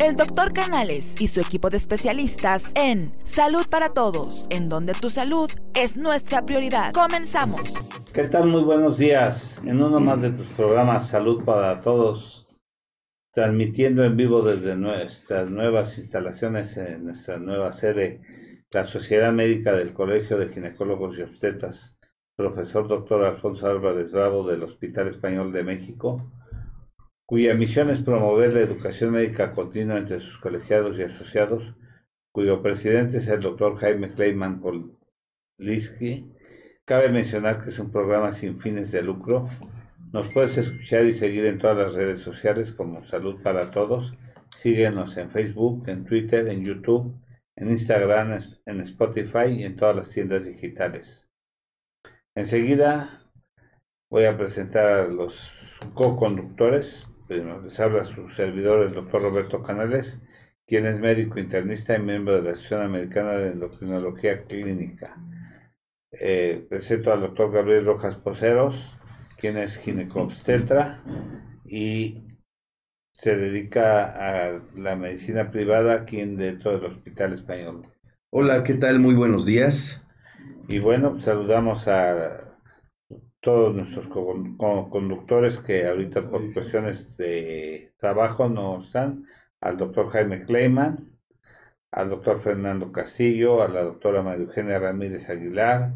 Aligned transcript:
el 0.00 0.14
doctor 0.14 0.52
Canales 0.52 1.20
y 1.20 1.26
su 1.28 1.40
equipo 1.40 1.70
de 1.70 1.76
especialistas 1.76 2.70
en 2.74 3.12
Salud 3.24 3.66
para 3.68 3.90
Todos, 3.90 4.46
en 4.50 4.68
donde 4.68 4.94
tu 4.94 5.10
salud 5.10 5.50
es 5.74 5.96
nuestra 5.96 6.46
prioridad. 6.46 6.92
Comenzamos. 6.92 7.74
¿Qué 8.12 8.24
tal? 8.24 8.46
Muy 8.46 8.62
buenos 8.62 8.98
días. 8.98 9.60
En 9.64 9.82
uno 9.82 9.98
más 9.98 10.22
de 10.22 10.30
tus 10.30 10.46
programas 10.48 11.08
Salud 11.08 11.44
para 11.44 11.80
Todos, 11.80 12.46
transmitiendo 13.32 14.04
en 14.04 14.16
vivo 14.16 14.42
desde 14.42 14.76
nuestras 14.76 15.50
nuevas 15.50 15.98
instalaciones 15.98 16.76
en 16.76 17.06
nuestra 17.06 17.38
nueva 17.38 17.72
sede, 17.72 18.20
la 18.70 18.84
Sociedad 18.84 19.32
Médica 19.32 19.72
del 19.72 19.92
Colegio 19.94 20.38
de 20.38 20.48
Ginecólogos 20.48 21.18
y 21.18 21.22
Obstetras, 21.22 21.98
profesor 22.36 22.86
doctor 22.86 23.24
Alfonso 23.24 23.66
Álvarez 23.66 24.12
Bravo 24.12 24.46
del 24.46 24.62
Hospital 24.62 25.08
Español 25.08 25.50
de 25.52 25.64
México 25.64 26.30
cuya 27.28 27.52
misión 27.52 27.90
es 27.90 28.00
promover 28.00 28.54
la 28.54 28.60
educación 28.60 29.10
médica 29.10 29.50
continua 29.50 29.98
entre 29.98 30.18
sus 30.18 30.38
colegiados 30.38 30.98
y 30.98 31.02
asociados, 31.02 31.74
cuyo 32.32 32.62
presidente 32.62 33.18
es 33.18 33.28
el 33.28 33.40
doctor 33.40 33.76
Jaime 33.76 34.14
Kleiman 34.14 34.62
Poliski. 34.62 36.32
Cabe 36.86 37.10
mencionar 37.10 37.60
que 37.60 37.68
es 37.68 37.78
un 37.78 37.92
programa 37.92 38.32
sin 38.32 38.56
fines 38.56 38.92
de 38.92 39.02
lucro. 39.02 39.50
Nos 40.10 40.32
puedes 40.32 40.56
escuchar 40.56 41.04
y 41.04 41.12
seguir 41.12 41.44
en 41.44 41.58
todas 41.58 41.76
las 41.76 41.94
redes 41.96 42.18
sociales 42.18 42.72
como 42.72 43.02
Salud 43.02 43.42
para 43.42 43.70
Todos. 43.72 44.14
Síguenos 44.56 45.18
en 45.18 45.28
Facebook, 45.28 45.86
en 45.90 46.06
Twitter, 46.06 46.48
en 46.48 46.64
YouTube, 46.64 47.14
en 47.56 47.68
Instagram, 47.68 48.38
en 48.64 48.80
Spotify 48.80 49.48
y 49.50 49.64
en 49.64 49.76
todas 49.76 49.94
las 49.94 50.08
tiendas 50.08 50.46
digitales. 50.46 51.28
Enseguida 52.34 53.06
voy 54.08 54.24
a 54.24 54.38
presentar 54.38 54.86
a 54.86 55.08
los 55.08 55.52
co-conductores 55.92 57.07
les 57.28 57.80
habla 57.80 58.04
su 58.04 58.28
servidor, 58.28 58.86
el 58.86 58.94
doctor 58.94 59.22
Roberto 59.22 59.62
Canales, 59.62 60.22
quien 60.66 60.86
es 60.86 60.98
médico 60.98 61.38
internista 61.38 61.96
y 61.96 62.00
miembro 62.00 62.36
de 62.36 62.42
la 62.42 62.50
Asociación 62.52 62.82
Americana 62.82 63.32
de 63.32 63.52
Endocrinología 63.52 64.44
Clínica. 64.44 65.16
Eh, 66.10 66.66
presento 66.68 67.12
al 67.12 67.20
doctor 67.20 67.52
Gabriel 67.52 67.84
Rojas 67.84 68.16
Poceros, 68.16 68.96
quien 69.36 69.56
es 69.58 69.78
ginecobstetra 69.78 71.02
y 71.64 72.26
se 73.12 73.36
dedica 73.36 74.04
a 74.04 74.62
la 74.76 74.96
medicina 74.96 75.50
privada 75.50 75.94
aquí 75.94 76.24
dentro 76.24 76.78
del 76.78 76.92
Hospital 76.92 77.32
Español. 77.32 77.82
Hola, 78.30 78.62
¿qué 78.62 78.74
tal? 78.74 79.00
Muy 79.00 79.14
buenos 79.14 79.44
días. 79.44 80.02
Y 80.66 80.78
bueno, 80.78 81.18
saludamos 81.18 81.88
a 81.88 82.47
todos 83.48 83.74
nuestros 83.74 84.08
conductores 84.08 85.58
que 85.58 85.86
ahorita 85.86 86.20
por 86.28 86.52
cuestiones 86.52 87.16
de 87.16 87.94
trabajo 87.96 88.46
no 88.50 88.82
están, 88.82 89.24
al 89.58 89.78
doctor 89.78 90.10
Jaime 90.10 90.44
Kleiman, 90.44 91.18
al 91.90 92.10
doctor 92.10 92.40
Fernando 92.40 92.92
Castillo, 92.92 93.62
a 93.62 93.68
la 93.68 93.84
doctora 93.84 94.22
María 94.22 94.44
Eugenia 94.44 94.78
Ramírez 94.78 95.30
Aguilar, 95.30 95.94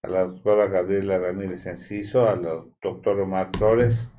a 0.00 0.08
la 0.08 0.24
doctora 0.24 0.68
Gabriela 0.68 1.18
Ramírez 1.18 1.66
Enciso, 1.66 2.26
al 2.26 2.40
doctor 2.80 3.20
Omar 3.20 3.50
Flores, 3.54 4.10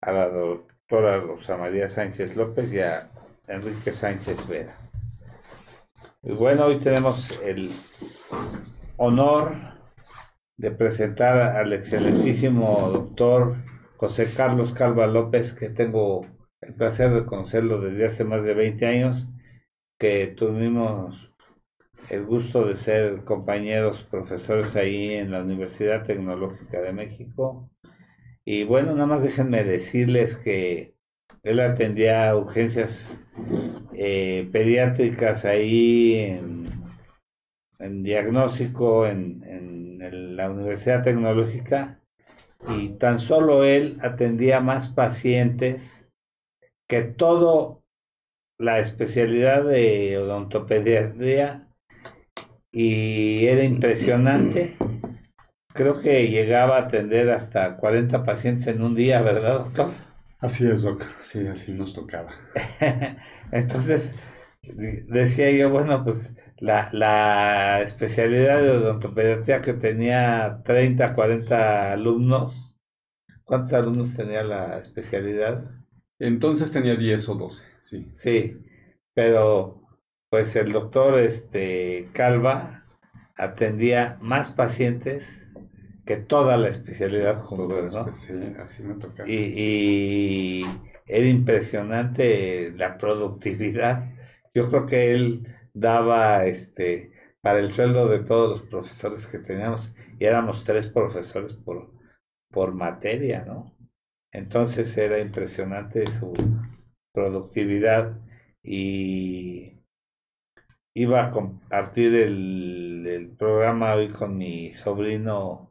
a 0.00 0.10
la 0.10 0.30
doctora 0.30 1.20
Rosa 1.20 1.58
María 1.58 1.90
Sánchez 1.90 2.36
López 2.36 2.72
y 2.72 2.80
a 2.80 3.10
Enrique 3.48 3.92
Sánchez 3.92 4.48
Vera. 4.48 4.78
Y 6.22 6.32
bueno, 6.32 6.64
hoy 6.64 6.78
tenemos 6.78 7.38
el 7.44 7.70
honor 8.96 9.69
de 10.60 10.70
presentar 10.70 11.38
al 11.38 11.72
excelentísimo 11.72 12.90
doctor 12.92 13.56
José 13.96 14.26
Carlos 14.36 14.74
Calva 14.74 15.06
López, 15.06 15.54
que 15.54 15.70
tengo 15.70 16.26
el 16.60 16.74
placer 16.74 17.12
de 17.12 17.24
conocerlo 17.24 17.80
desde 17.80 18.04
hace 18.04 18.24
más 18.24 18.44
de 18.44 18.52
20 18.52 18.86
años, 18.86 19.30
que 19.98 20.26
tuvimos 20.26 21.32
el 22.10 22.26
gusto 22.26 22.66
de 22.66 22.76
ser 22.76 23.24
compañeros 23.24 24.06
profesores 24.10 24.76
ahí 24.76 25.14
en 25.14 25.30
la 25.30 25.42
Universidad 25.42 26.04
Tecnológica 26.04 26.82
de 26.82 26.92
México. 26.92 27.70
Y 28.44 28.64
bueno, 28.64 28.92
nada 28.92 29.06
más 29.06 29.22
déjenme 29.22 29.64
decirles 29.64 30.36
que 30.36 30.94
él 31.42 31.60
atendía 31.60 32.36
urgencias 32.36 33.24
eh, 33.94 34.46
pediátricas 34.52 35.46
ahí 35.46 36.16
en, 37.78 38.02
diagnóstico, 38.02 39.06
en 39.06 39.89
la 40.08 40.50
Universidad 40.50 41.02
Tecnológica 41.02 42.00
y 42.68 42.90
tan 42.90 43.18
solo 43.18 43.64
él 43.64 43.98
atendía 44.00 44.60
más 44.60 44.88
pacientes 44.88 46.08
que 46.88 47.02
todo 47.02 47.82
la 48.58 48.78
especialidad 48.78 49.64
de 49.64 50.18
odontopediatría 50.18 51.68
y 52.72 53.46
era 53.46 53.64
impresionante. 53.64 54.76
Creo 55.72 56.00
que 56.00 56.28
llegaba 56.28 56.76
a 56.76 56.82
atender 56.82 57.30
hasta 57.30 57.76
40 57.76 58.24
pacientes 58.24 58.66
en 58.66 58.82
un 58.82 58.94
día, 58.94 59.22
¿verdad, 59.22 59.60
doctor? 59.60 59.92
Así 60.38 60.66
es, 60.66 60.82
doctor. 60.82 61.08
Sí, 61.22 61.46
así 61.46 61.72
nos 61.72 61.94
tocaba. 61.94 62.32
Entonces, 63.52 64.14
decía 64.62 65.50
yo, 65.52 65.70
bueno, 65.70 66.04
pues 66.04 66.34
la, 66.60 66.90
la 66.92 67.80
especialidad 67.82 68.62
de 68.62 68.70
odontopediatría 68.70 69.60
que 69.60 69.72
tenía 69.74 70.62
30, 70.64 71.14
40 71.14 71.92
alumnos, 71.92 72.76
¿cuántos 73.44 73.72
alumnos 73.72 74.14
tenía 74.16 74.44
la 74.44 74.78
especialidad? 74.78 75.70
Entonces 76.18 76.70
tenía 76.72 76.96
10 76.96 77.28
o 77.30 77.34
12, 77.34 77.64
sí. 77.80 78.08
Sí, 78.12 78.56
pero 79.14 79.82
pues 80.28 80.54
el 80.56 80.72
doctor 80.72 81.18
este, 81.18 82.10
Calva 82.12 82.84
atendía 83.36 84.18
más 84.20 84.50
pacientes 84.50 85.54
que 86.04 86.16
toda 86.16 86.56
la 86.56 86.68
especialidad 86.68 87.40
juntos, 87.40 87.94
¿no? 87.94 88.14
Sí, 88.14 88.34
así 88.58 88.82
me 88.82 88.94
tocaba. 88.94 89.28
Y, 89.28 89.54
y 89.56 90.64
era 91.06 91.26
impresionante 91.26 92.72
la 92.76 92.98
productividad 92.98 94.10
yo 94.54 94.68
creo 94.68 94.86
que 94.86 95.12
él 95.12 95.46
daba 95.74 96.44
este 96.46 97.12
para 97.42 97.58
el 97.60 97.70
sueldo 97.70 98.08
de 98.08 98.20
todos 98.20 98.50
los 98.50 98.62
profesores 98.68 99.26
que 99.26 99.38
teníamos 99.38 99.94
y 100.18 100.24
éramos 100.26 100.64
tres 100.64 100.86
profesores 100.88 101.54
por, 101.54 101.90
por 102.50 102.74
materia, 102.74 103.44
¿no? 103.44 103.74
Entonces 104.32 104.96
era 104.96 105.18
impresionante 105.18 106.06
su 106.06 106.32
productividad 107.12 108.20
y 108.62 109.80
iba 110.94 111.24
a 111.24 111.30
compartir 111.30 112.14
el, 112.14 113.34
programa 113.38 113.94
hoy 113.94 114.10
con 114.10 114.36
mi 114.36 114.72
sobrino 114.74 115.70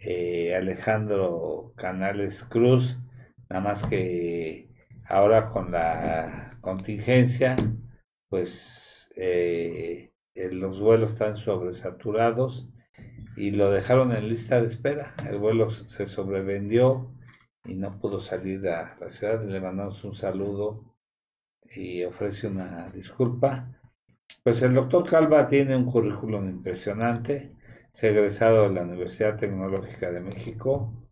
eh, 0.00 0.54
Alejandro 0.56 1.74
Canales 1.76 2.44
Cruz, 2.44 2.98
nada 3.48 3.62
más 3.62 3.82
que 3.84 4.70
ahora 5.06 5.50
con 5.50 5.70
la 5.70 6.58
contingencia 6.60 7.56
pues 8.28 8.97
eh, 9.20 10.12
los 10.52 10.78
vuelos 10.78 11.12
están 11.12 11.36
sobresaturados 11.36 12.68
y 13.36 13.50
lo 13.50 13.70
dejaron 13.70 14.12
en 14.12 14.28
lista 14.28 14.60
de 14.60 14.68
espera. 14.68 15.14
El 15.28 15.38
vuelo 15.38 15.70
se 15.70 16.06
sobrevendió 16.06 17.12
y 17.64 17.74
no 17.74 17.98
pudo 17.98 18.20
salir 18.20 18.66
a 18.68 18.96
la 18.98 19.10
ciudad. 19.10 19.44
Le 19.44 19.60
mandamos 19.60 20.04
un 20.04 20.14
saludo 20.14 20.94
y 21.70 22.04
ofrece 22.04 22.46
una 22.46 22.90
disculpa. 22.90 23.72
Pues 24.44 24.62
el 24.62 24.74
doctor 24.74 25.08
Calva 25.08 25.46
tiene 25.46 25.76
un 25.76 25.84
currículum 25.84 26.48
impresionante. 26.48 27.56
Se 27.90 28.10
egresado 28.10 28.68
de 28.68 28.74
la 28.74 28.82
Universidad 28.82 29.36
Tecnológica 29.36 30.12
de 30.12 30.20
México, 30.20 31.10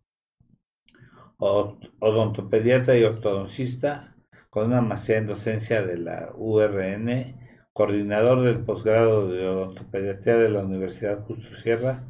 odontopediatra 1.37 2.97
y 2.97 3.03
ortodoncista, 3.03 4.15
con 4.49 4.67
una 4.67 4.81
maestría 4.81 5.17
en 5.17 5.27
docencia 5.27 5.81
de 5.83 5.97
la 5.97 6.29
URN, 6.35 7.46
coordinador 7.77 8.41
del 8.41 8.65
posgrado 8.65 9.27
de 9.29 9.47
odontopediatría 9.47 10.37
de 10.37 10.49
la 10.49 10.63
Universidad 10.63 11.23
Justo 11.25 11.55
Sierra, 11.57 12.05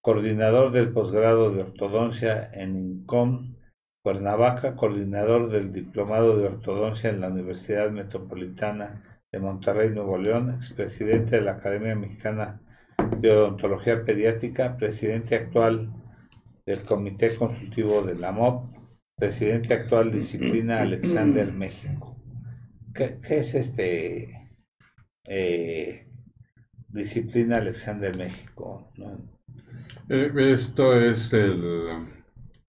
coordinador 0.00 0.72
del 0.72 0.92
posgrado 0.92 1.52
de 1.52 1.62
ortodoncia 1.62 2.50
en 2.52 2.74
INCOM, 2.74 3.54
Cuernavaca, 4.02 4.74
coordinador 4.74 5.48
del 5.48 5.72
diplomado 5.72 6.36
de 6.36 6.46
ortodoncia 6.46 7.08
en 7.08 7.20
la 7.20 7.28
Universidad 7.28 7.92
Metropolitana 7.92 9.20
de 9.30 9.38
Monterrey, 9.38 9.90
Nuevo 9.90 10.18
León, 10.18 10.50
expresidente 10.50 11.36
de 11.36 11.42
la 11.42 11.52
Academia 11.52 11.94
Mexicana 11.94 12.60
de 13.20 13.30
Odontología 13.30 14.04
Pediátrica, 14.04 14.76
presidente 14.76 15.36
actual 15.36 15.92
del 16.66 16.82
Comité 16.82 17.32
Consultivo 17.32 18.02
de 18.02 18.16
la 18.16 18.32
MOP, 18.32 18.74
presidente 19.14 19.72
actual 19.72 20.10
Disciplina 20.10 20.80
Alexander 20.80 21.52
México. 21.52 22.16
¿Qué, 22.92 23.20
es 23.30 23.54
este 23.54 24.35
eh, 25.28 26.06
Disciplina 26.88 27.58
Alexander 27.58 28.16
México? 28.16 28.92
Eh, 30.08 30.32
esto 30.52 30.98
es 30.98 31.32
el, 31.32 32.06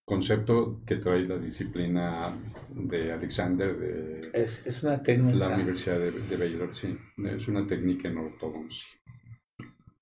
concepto 0.07 0.81
que 0.85 0.95
trae 0.95 1.27
la 1.27 1.37
disciplina 1.37 2.33
de 2.69 3.11
Alexander 3.11 3.77
de 3.77 4.29
Es, 4.33 4.65
es 4.65 4.81
una 4.81 5.03
técnica. 5.03 5.37
la 5.37 5.55
Universidad 5.55 5.99
de, 5.99 6.11
de 6.11 6.37
Baylor, 6.37 6.73
sí. 6.73 6.97
Es 7.25 7.49
una 7.49 7.67
técnica 7.67 8.07
en 8.07 8.17
ortodoncia. 8.17 8.87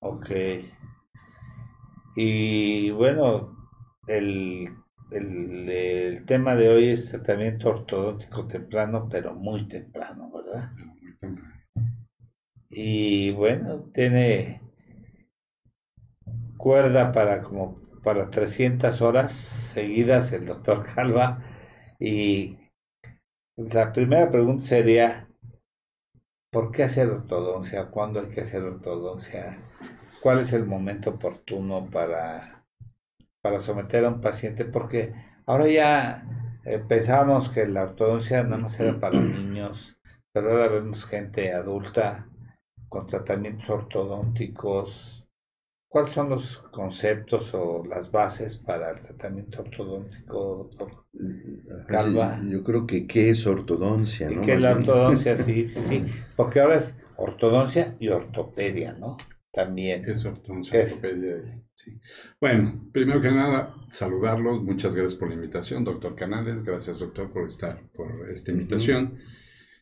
Ok. 0.01 0.29
Y 2.15 2.91
bueno, 2.91 3.73
el, 4.07 4.69
el, 5.09 5.69
el 5.69 6.25
tema 6.25 6.55
de 6.55 6.69
hoy 6.69 6.89
es 6.89 7.09
tratamiento 7.09 7.69
ortodóntico 7.69 8.45
temprano, 8.45 9.09
pero 9.09 9.33
muy 9.33 9.67
temprano, 9.67 10.31
¿verdad? 10.31 10.71
pero 10.75 10.87
muy 11.01 11.15
temprano. 11.15 11.54
Y 12.77 13.31
bueno, 13.31 13.89
tiene 13.93 14.61
cuerda 16.57 17.13
para 17.13 17.39
como 17.39 17.79
para 18.03 18.29
300 18.29 19.01
horas 19.01 19.31
seguidas 19.31 20.33
el 20.33 20.45
doctor 20.45 20.83
Calva. 20.93 21.41
Y 22.01 22.57
la 23.55 23.93
primera 23.93 24.29
pregunta 24.29 24.61
sería, 24.61 25.29
¿por 26.51 26.71
qué 26.71 26.83
hacer 26.83 27.07
ortodoncia? 27.07 27.85
¿Cuándo 27.91 28.19
hay 28.19 28.27
que 28.27 28.41
hacer 28.41 28.63
ortodoncia? 28.63 29.57
¿Cuál 30.21 30.39
es 30.39 30.51
el 30.51 30.65
momento 30.65 31.11
oportuno 31.11 31.89
para, 31.89 32.65
para 33.41 33.61
someter 33.61 34.03
a 34.03 34.09
un 34.09 34.19
paciente? 34.19 34.65
Porque 34.65 35.13
ahora 35.45 35.69
ya 35.69 36.27
eh, 36.65 36.79
pensábamos 36.85 37.47
que 37.47 37.67
la 37.67 37.83
ortodoncia 37.83 38.43
nada 38.43 38.57
más 38.57 38.77
era 38.81 38.99
para 38.99 39.17
niños, 39.17 39.97
pero 40.33 40.51
ahora 40.51 40.67
vemos 40.67 41.05
gente 41.05 41.53
adulta 41.53 42.27
con 42.95 43.07
tratamientos 43.07 43.69
ortodónticos. 43.69 45.27
¿Cuáles 45.89 46.11
son 46.13 46.29
los 46.29 46.59
conceptos 46.71 47.53
o 47.53 47.83
las 47.85 48.09
bases 48.09 48.55
para 48.55 48.89
el 48.91 49.01
tratamiento 49.01 49.63
ortodóntico? 49.63 50.69
doctor? 50.77 51.05
Calva. 51.89 52.39
Sí, 52.39 52.51
Yo 52.51 52.63
creo 52.63 52.87
que 52.87 53.05
qué 53.05 53.31
es 53.31 53.45
ortodoncia, 53.47 54.31
¿Y 54.31 54.35
¿no? 54.35 54.41
qué 54.41 54.53
es 54.53 54.61
la 54.61 54.71
ortodoncia? 54.71 55.35
Sí, 55.35 55.65
sí, 55.65 55.81
sí. 55.81 56.05
Porque 56.37 56.61
ahora 56.61 56.75
es 56.77 56.95
ortodoncia 57.17 57.97
y 57.99 58.07
ortopedia, 58.07 58.93
¿no? 58.93 59.17
También. 59.51 60.09
Es 60.09 60.23
ortodoncia, 60.23 60.79
Es. 60.81 60.93
ortopedia 60.95 61.61
sí. 61.73 61.99
Bueno, 62.39 62.89
primero 62.93 63.19
que 63.19 63.31
nada, 63.31 63.75
saludarlos. 63.89 64.63
Muchas 64.63 64.95
gracias 64.95 65.15
por 65.19 65.27
la 65.27 65.35
invitación, 65.35 65.83
doctor 65.83 66.15
Canales. 66.15 66.63
Gracias, 66.63 66.99
doctor, 66.99 67.29
por 67.33 67.49
estar, 67.49 67.81
por 67.93 68.29
esta 68.31 68.51
invitación. 68.51 69.17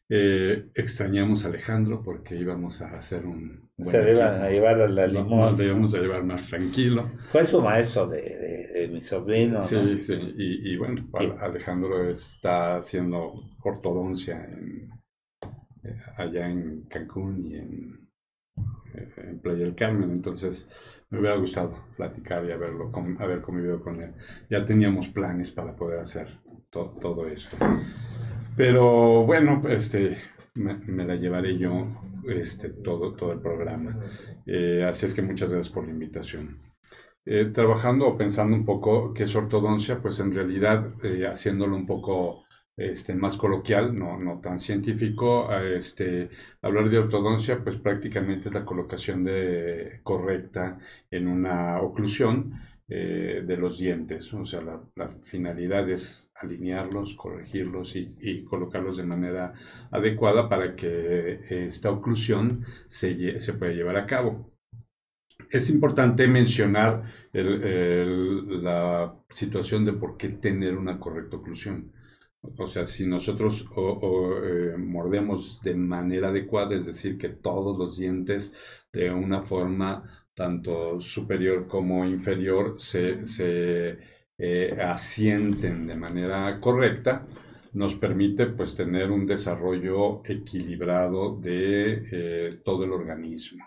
Eh, 0.10 0.70
extrañamos 0.76 1.46
a 1.46 1.48
Alejandro 1.48 2.02
porque 2.04 2.36
íbamos 2.36 2.82
a 2.82 2.96
hacer 2.98 3.26
un 3.26 3.70
buen 3.78 3.90
Se 3.92 4.12
iban 4.12 4.42
a 4.42 4.50
llevar 4.50 4.82
a 4.82 4.88
la 4.88 5.08
limón. 5.08 5.40
Nos 5.40 5.58
lo 5.58 5.64
íbamos 5.64 5.94
a 5.96 6.00
llevar 6.00 6.24
más 6.24 6.48
tranquilo. 6.50 7.10
Fue 7.32 7.46
su 7.46 7.62
maestro 7.62 8.08
de, 8.08 8.22
de- 8.22 8.80
de 8.82 8.88
mi 8.90 9.00
sobrino, 9.02 9.56
¿no? 9.56 9.62
Sí, 9.62 10.02
sí, 10.04 10.14
y, 10.36 10.74
y 10.74 10.78
bueno, 10.78 11.08
Al- 11.14 11.38
Alejandro 11.40 12.10
está 12.10 12.76
haciendo 12.78 13.34
ortodoncia 13.64 14.44
en, 14.44 14.90
eh, 15.84 15.98
allá 16.18 16.50
en 16.50 16.82
Cancún 16.90 17.46
y 17.48 17.56
en, 17.56 18.10
eh, 18.96 19.10
en 19.30 19.40
Playa 19.40 19.60
del 19.64 19.76
Carmen, 19.76 20.12
entonces 20.12 20.70
me 21.10 21.20
hubiera 21.20 21.38
gustado 21.38 21.74
platicar 21.96 22.44
y 22.46 22.52
haberlo, 22.52 22.92
haber 23.20 23.42
convivido 23.42 23.82
con 23.82 24.02
él. 24.02 24.12
Ya 24.50 24.66
teníamos 24.66 25.08
planes 25.08 25.50
para 25.52 25.76
poder 25.76 26.00
hacer 26.02 26.28
to- 26.70 26.98
todo 27.00 27.28
esto. 27.28 27.56
Pero 28.56 29.26
bueno, 29.26 29.64
este, 29.68 30.18
me, 30.54 31.06
la 31.06 31.16
llevaré 31.16 31.58
yo 31.58 31.88
este, 32.28 32.70
todo, 32.70 33.14
todo 33.14 33.32
el 33.34 33.40
programa. 33.40 34.00
Eh, 34.46 34.86
así 34.88 35.06
es 35.06 35.14
que 35.14 35.22
muchas 35.22 35.52
gracias 35.52 35.74
por 35.74 35.86
la 35.86 35.92
invitación. 35.92 36.60
Eh, 37.26 37.46
trabajando 37.54 38.08
o 38.08 38.18
pensando 38.18 38.56
un 38.56 38.66
poco 38.66 39.14
qué 39.14 39.24
es 39.24 39.36
ortodoncia, 39.36 40.02
pues 40.02 40.20
en 40.20 40.34
realidad 40.34 40.94
eh, 41.04 41.26
haciéndolo 41.26 41.76
un 41.76 41.86
poco 41.86 42.44
este, 42.76 43.16
más 43.16 43.38
coloquial, 43.38 43.98
no, 43.98 44.20
no 44.20 44.40
tan 44.42 44.60
científico, 44.60 45.52
este, 45.54 46.30
hablar 46.62 46.90
de 46.90 47.00
ortodoncia, 47.00 47.64
pues 47.64 47.78
prácticamente 47.78 48.50
es 48.50 48.54
la 48.54 48.66
colocación 48.66 49.24
de, 49.24 50.02
correcta 50.04 50.80
en 51.10 51.28
una 51.28 51.80
oclusión 51.82 52.54
eh, 52.90 53.44
de 53.46 53.58
los 53.58 53.80
dientes. 53.80 54.34
O 54.34 54.46
sea, 54.46 54.62
la, 54.62 54.82
la 54.96 55.10
finalidad 55.10 55.90
es 55.90 56.32
alinearlos, 56.36 57.16
corregirlos 57.16 57.96
y, 57.96 58.16
y 58.20 58.44
colocarlos 58.44 58.98
de 58.98 59.04
manera 59.06 59.54
adecuada 59.92 60.50
para 60.50 60.76
que 60.76 61.42
esta 61.66 61.92
oclusión 61.92 62.66
se, 62.88 63.40
se 63.40 63.54
pueda 63.54 63.72
llevar 63.74 63.98
a 63.98 64.06
cabo. 64.06 64.52
Es 65.50 65.70
importante 65.70 66.28
mencionar 66.28 67.04
el- 67.32 67.64
el- 67.64 68.64
la 68.64 69.16
situación 69.30 69.86
de 69.86 69.94
por 69.94 70.18
qué 70.18 70.30
tener 70.30 70.76
una 70.78 71.00
correcta 71.00 71.38
oclusión. 71.38 71.92
O 72.58 72.68
sea, 72.68 72.84
si 72.86 73.08
nosotros 73.08 73.68
o- 73.76 73.82
o, 74.10 74.44
eh, 74.44 74.78
mordemos 74.78 75.62
de 75.64 75.76
manera 75.76 76.30
adecuada, 76.30 76.76
es 76.76 76.86
decir, 76.86 77.18
que 77.18 77.30
todos 77.30 77.78
los 77.78 77.98
dientes 77.98 78.54
de 78.92 79.12
una 79.12 79.44
forma 79.44 80.23
tanto 80.34 81.00
superior 81.00 81.68
como 81.68 82.06
inferior 82.06 82.80
se, 82.80 83.26
se, 83.26 83.98
eh, 84.38 84.78
asienten 84.82 85.88
de 85.88 85.96
manera 85.96 86.60
correcta, 86.60 87.26
nos 87.74 87.96
permite 87.96 88.48
pues 88.48 88.76
tener 88.76 89.12
un 89.12 89.26
desarrollo 89.26 90.22
equilibrado 90.26 91.38
de 91.40 92.08
eh, 92.12 92.62
todo 92.64 92.84
el 92.84 92.92
organismo. 92.92 93.66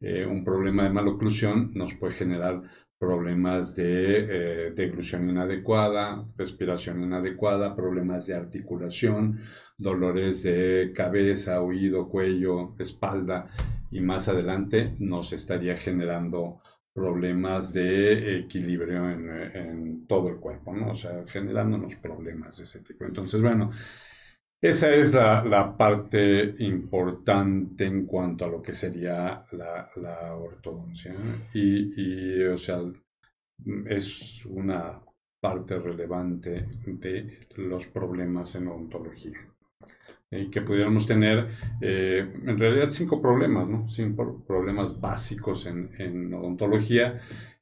Eh, 0.00 0.26
un 0.26 0.44
problema 0.44 0.84
de 0.84 0.90
maloclusión 0.90 1.72
nos 1.74 1.94
puede 1.94 2.14
generar 2.14 2.62
problemas 2.98 3.74
de 3.74 4.68
eh, 4.68 4.92
inadecuada, 5.20 6.24
respiración 6.36 7.02
inadecuada, 7.02 7.74
problemas 7.74 8.26
de 8.26 8.34
articulación, 8.34 9.40
dolores 9.76 10.42
de 10.44 10.92
cabeza, 10.94 11.62
oído, 11.62 12.08
cuello, 12.08 12.76
espalda 12.78 13.48
y 13.92 14.00
más 14.00 14.28
adelante 14.28 14.94
nos 14.98 15.32
estaría 15.32 15.76
generando 15.76 16.60
problemas 16.94 17.72
de 17.72 18.38
equilibrio 18.40 19.10
en, 19.10 20.06
todo 20.06 20.28
el 20.28 20.36
cuerpo, 20.36 20.74
¿no? 20.74 20.90
O 20.90 20.94
sea, 20.94 21.24
generándonos 21.26 21.94
problemas 21.96 22.58
de 22.58 22.64
ese 22.64 22.80
tipo. 22.80 23.04
Entonces, 23.04 23.40
bueno, 23.40 23.70
esa 24.60 24.90
es 24.90 25.14
la, 25.14 25.74
parte 25.76 26.54
importante 26.58 27.84
en 27.84 28.06
cuanto 28.06 28.44
a 28.44 28.48
lo 28.48 28.62
que 28.62 28.74
sería 28.74 29.44
la, 29.52 29.90
la 29.96 30.34
ortodoncia. 30.34 31.14
Y, 31.54 32.40
y, 32.40 32.44
o 32.44 32.58
sea, 32.58 32.80
es 33.86 34.44
una 34.46 35.00
parte 35.40 35.78
relevante 35.78 36.68
de 36.86 37.48
los 37.56 37.86
problemas 37.88 38.54
en 38.54 38.68
odontología. 38.68 39.51
Y 40.32 40.48
que 40.48 40.62
pudiéramos 40.62 41.06
tener, 41.06 41.48
eh, 41.82 42.26
en 42.46 42.58
realidad, 42.58 42.88
cinco 42.88 43.20
problemas, 43.20 43.68
¿no? 43.68 43.86
Cinco 43.86 44.42
problemas 44.46 44.98
básicos 44.98 45.66
en, 45.66 46.32
odontología, 46.32 47.20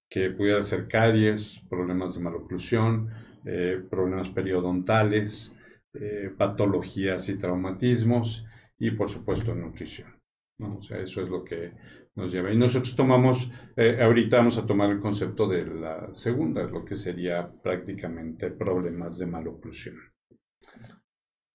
que 0.09 0.31
pudiera 0.31 0.63
ser 0.63 0.87
caries, 0.87 1.61
problemas 1.69 2.15
de 2.15 2.23
maloclusión, 2.23 3.11
eh, 3.45 3.83
problemas 3.91 4.29
periodontales, 4.29 5.57
eh, 5.95 6.31
patologías 6.37 7.29
y 7.29 7.39
traumatismos 7.39 8.47
y 8.79 8.93
por 8.93 9.09
supuesto 9.09 9.53
nutrición. 9.55 10.15
O 10.61 10.81
sea, 10.81 10.99
eso 10.99 11.23
es 11.23 11.29
lo 11.29 11.43
que 11.43 11.73
nos 12.15 12.33
lleva. 12.33 12.53
Y 12.53 12.57
nosotros 12.57 12.95
tomamos, 12.95 13.51
ahorita 13.77 14.37
vamos 14.37 14.59
a 14.59 14.67
tomar 14.67 14.91
el 14.91 15.01
concepto 15.01 15.49
de 15.49 15.65
la 15.65 16.15
segunda, 16.15 16.63
lo 16.65 16.85
que 16.85 16.97
sería 16.97 17.51
prácticamente 17.63 18.51
problemas 18.51 19.19
de 19.19 19.27
maloclusión. 19.27 19.97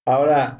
Ahora, 0.07 0.57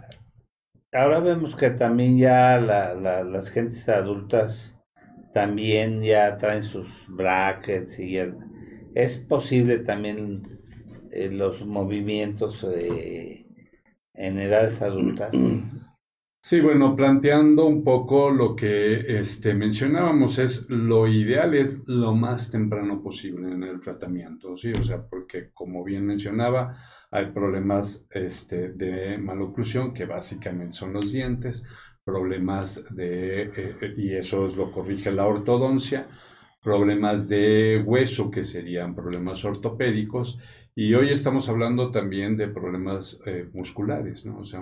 ahora 0.95 1.19
vemos 1.19 1.55
que 1.55 1.69
también 1.71 2.17
ya 2.17 2.57
la- 2.59 2.93
la- 2.95 3.23
las 3.23 3.49
gentes 3.51 3.87
adultas 3.89 4.77
también 5.33 6.01
ya 6.01 6.37
traen 6.37 6.63
sus 6.63 7.05
brackets 7.09 7.99
y 7.99 8.13
ya- 8.13 8.35
es 8.95 9.17
posible 9.19 9.79
también 9.79 10.47
eh, 11.11 11.29
los 11.31 11.65
movimientos 11.65 12.63
eh, 12.65 13.45
en 14.13 14.39
edades 14.39 14.81
adultas. 14.81 15.35
Sí, 16.41 16.61
bueno, 16.61 16.95
planteando 16.95 17.65
un 17.65 17.83
poco 17.83 18.29
lo 18.29 18.55
que 18.55 19.19
este, 19.19 19.55
mencionábamos, 19.55 20.37
es 20.37 20.69
lo 20.69 21.07
ideal 21.07 21.55
es 21.55 21.81
lo 21.87 22.13
más 22.13 22.51
temprano 22.51 23.01
posible 23.01 23.51
en 23.51 23.63
el 23.63 23.79
tratamiento, 23.79 24.55
¿sí? 24.55 24.71
O 24.73 24.83
sea, 24.83 25.03
porque 25.07 25.49
como 25.53 25.83
bien 25.83 26.05
mencionaba, 26.05 26.77
hay 27.11 27.27
problemas 27.31 28.05
este, 28.11 28.69
de 28.69 29.17
maloclusión, 29.17 29.93
que 29.93 30.05
básicamente 30.05 30.73
son 30.73 30.93
los 30.93 31.11
dientes, 31.11 31.65
problemas 32.03 32.83
de, 32.91 33.51
eh, 33.55 33.93
y 33.97 34.13
eso 34.13 34.45
es 34.45 34.55
lo 34.55 34.71
corrige 34.71 35.11
la 35.11 35.25
ortodoncia, 35.25 36.07
problemas 36.63 37.27
de 37.27 37.83
hueso, 37.85 38.31
que 38.31 38.43
serían 38.43 38.95
problemas 38.95 39.43
ortopédicos, 39.45 40.39
y 40.77 40.93
hoy 40.93 41.11
estamos 41.11 41.47
hablando 41.47 41.91
también 41.91 42.35
de 42.35 42.49
problemas 42.49 43.19
eh, 43.25 43.47
musculares, 43.53 44.25
¿no? 44.25 44.39
O 44.39 44.43
sea, 44.43 44.61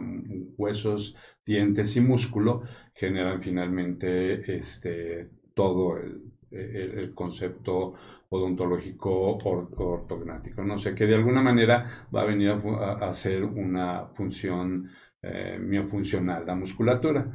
huesos, 0.58 1.16
dientes 1.44 1.96
y 1.98 2.02
músculo 2.02 2.62
generan 2.94 3.42
finalmente 3.42 4.56
este, 4.56 5.30
todo 5.56 5.98
el, 5.98 6.22
el, 6.52 7.14
concepto 7.14 7.94
odontológico 8.34 9.38
ortognático. 9.38 10.64
No 10.64 10.78
sé, 10.78 10.96
que 10.96 11.06
de 11.06 11.16
alguna 11.16 11.42
manera 11.42 12.08
va 12.14 12.22
a 12.22 12.26
venir 12.26 12.50
a, 12.50 13.10
hacer 13.10 13.44
una 13.44 14.08
función 14.08 14.90
eh, 15.22 15.58
miofuncional, 15.60 16.46
la 16.46 16.56
musculatura. 16.56 17.26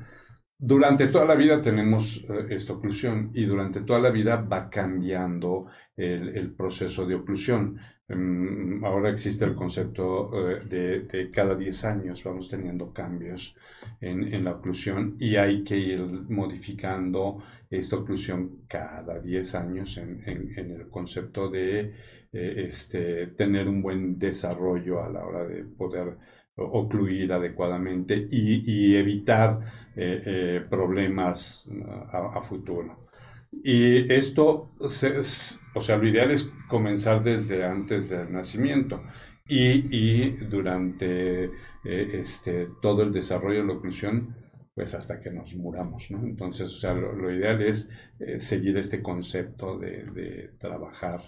Durante 0.61 1.07
toda 1.07 1.25
la 1.25 1.37
vida 1.37 1.63
tenemos 1.63 2.25
eh, 2.29 2.47
esta 2.51 2.73
oclusión 2.73 3.31
y 3.33 3.45
durante 3.45 3.83
toda 3.83 4.01
la 4.01 4.11
vida 4.11 4.37
va 4.37 4.69
cambiando 4.69 5.67
el, 5.97 6.53
proceso 6.55 7.07
de 7.07 7.15
oclusión. 7.15 7.79
Em, 8.09 8.85
ahora 8.85 9.11
existe 9.11 9.45
el 9.45 9.55
concepto 9.55 10.31
eh, 10.51 11.07
de, 11.09 11.31
cada 11.31 11.55
10 11.55 11.85
años 11.85 12.25
vamos 12.25 12.49
teniendo 12.49 12.93
cambios 12.93 13.55
en, 14.01 14.45
la 14.45 14.53
oclusión 14.53 15.17
y 15.19 15.37
hay 15.37 15.63
que 15.63 15.77
ir 15.77 16.01
modificando 16.29 17.39
esta 17.71 17.97
oclusión 17.97 18.63
cada 18.69 19.21
10 19.21 19.55
años 19.55 19.99
en, 19.99 20.23
el 20.57 20.89
concepto 20.89 21.51
de 21.51 21.93
eh, 22.33 22.65
este, 22.67 23.29
tener 23.29 23.69
un 23.69 23.83
buen 23.83 24.19
desarrollo 24.19 25.03
a 25.03 25.11
la 25.11 25.25
hora 25.25 25.47
de 25.47 25.65
poder 25.65 26.17
ocluir 26.57 27.33
adecuadamente 27.33 28.27
y, 28.31 28.97
evitar 28.97 29.61
eh, 29.95 30.23
eh, 30.25 30.67
problemas 30.69 31.71
a, 32.13 32.43
futuro. 32.43 33.09
Y 33.63 34.13
esto, 34.13 34.73
o 34.81 34.89
sea, 34.89 35.97
lo 35.97 36.09
ideal 36.09 36.33
es 36.33 36.51
comenzar 36.69 37.23
desde 37.23 37.65
antes 37.65 38.09
del 38.09 38.33
nacimiento 38.33 39.05
y, 39.47 40.31
durante 40.47 41.51
este, 41.85 42.69
todo 42.83 43.03
el 43.03 43.13
desarrollo 43.13 43.61
de 43.61 43.67
la 43.67 43.75
oclusión, 43.75 44.35
pues 44.79 44.95
hasta 44.95 45.19
que 45.21 45.33
nos 45.33 45.57
muramos. 45.57 46.09
Entonces, 46.13 46.71
o 46.71 46.77
sea, 46.77 46.95
lo, 46.95 47.35
ideal 47.35 47.61
es 47.63 47.91
seguir 48.37 48.79
este 48.79 49.03
concepto 49.03 49.77
de, 49.77 50.05
de 50.05 50.53
trabajar 50.57 51.21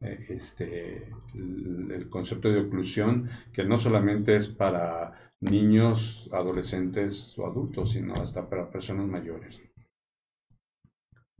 eh, 0.00 0.26
este, 0.30 1.12
el, 1.32 2.08
concepto 2.10 2.50
de 2.50 2.58
oclusión, 2.58 3.30
que 3.52 3.62
no 3.62 3.78
solamente 3.78 4.34
es 4.34 4.48
para 4.48 5.32
niños, 5.38 6.28
adolescentes 6.32 7.38
o 7.38 7.46
adultos, 7.46 7.92
sino 7.92 8.14
hasta 8.14 8.48
para 8.48 8.68
personas 8.68 9.06
mayores. 9.06 9.62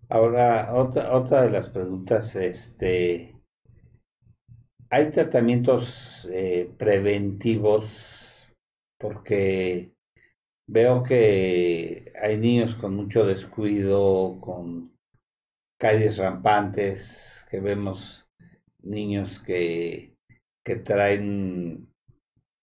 Ahora, 0.08 0.74
otra, 0.74 1.12
otra 1.12 1.42
de 1.42 1.50
las 1.50 1.70
preguntas, 1.70 2.36
este, 2.36 3.36
¿hay 4.90 5.10
tratamientos 5.10 6.24
eh, 6.30 6.70
preventivos? 6.78 8.54
Porque 8.96 9.97
veo 10.68 11.02
que 11.02 12.12
hay 12.20 12.36
niños 12.36 12.74
con 12.74 12.94
mucho 12.94 13.24
descuido, 13.24 14.38
con 14.40 14.94
caries 15.78 16.18
rampantes, 16.18 17.46
que 17.50 17.60
vemos 17.60 18.28
niños 18.82 19.40
que, 19.40 20.14
que 20.64 20.76
traen, 20.76 21.92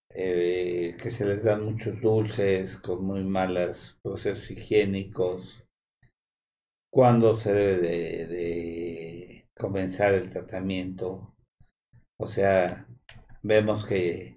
eh, 0.09 0.95
que 1.01 1.09
se 1.09 1.25
les 1.25 1.43
dan 1.43 1.65
muchos 1.65 1.99
dulces 1.99 2.77
con 2.77 3.03
muy 3.03 3.23
malos 3.23 3.97
procesos 4.03 4.51
higiénicos. 4.51 5.63
¿Cuándo 6.91 7.35
se 7.35 7.51
debe 7.53 8.27
de, 8.27 9.49
comenzar 9.57 10.13
el 10.13 10.29
tratamiento? 10.29 11.35
O 12.17 12.27
sea, 12.27 12.87
vemos 13.41 13.85
que 13.85 14.34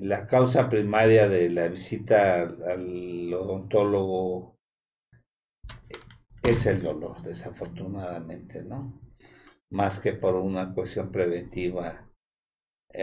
la 0.00 0.26
causa 0.26 0.68
primaria 0.68 1.28
de 1.28 1.50
la 1.50 1.68
visita 1.68 2.42
al 2.42 3.32
odontólogo 3.34 4.56
es 6.42 6.66
el 6.66 6.82
dolor, 6.82 7.22
desafortunadamente, 7.22 8.64
¿no? 8.64 9.00
más 9.70 10.00
que 10.00 10.12
por 10.12 10.36
una 10.36 10.74
cuestión 10.74 11.10
preventiva. 11.10 12.08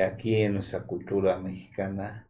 Aquí 0.05 0.35
en 0.41 0.55
nuestra 0.55 0.83
cultura 0.85 1.37
mexicana 1.39 2.29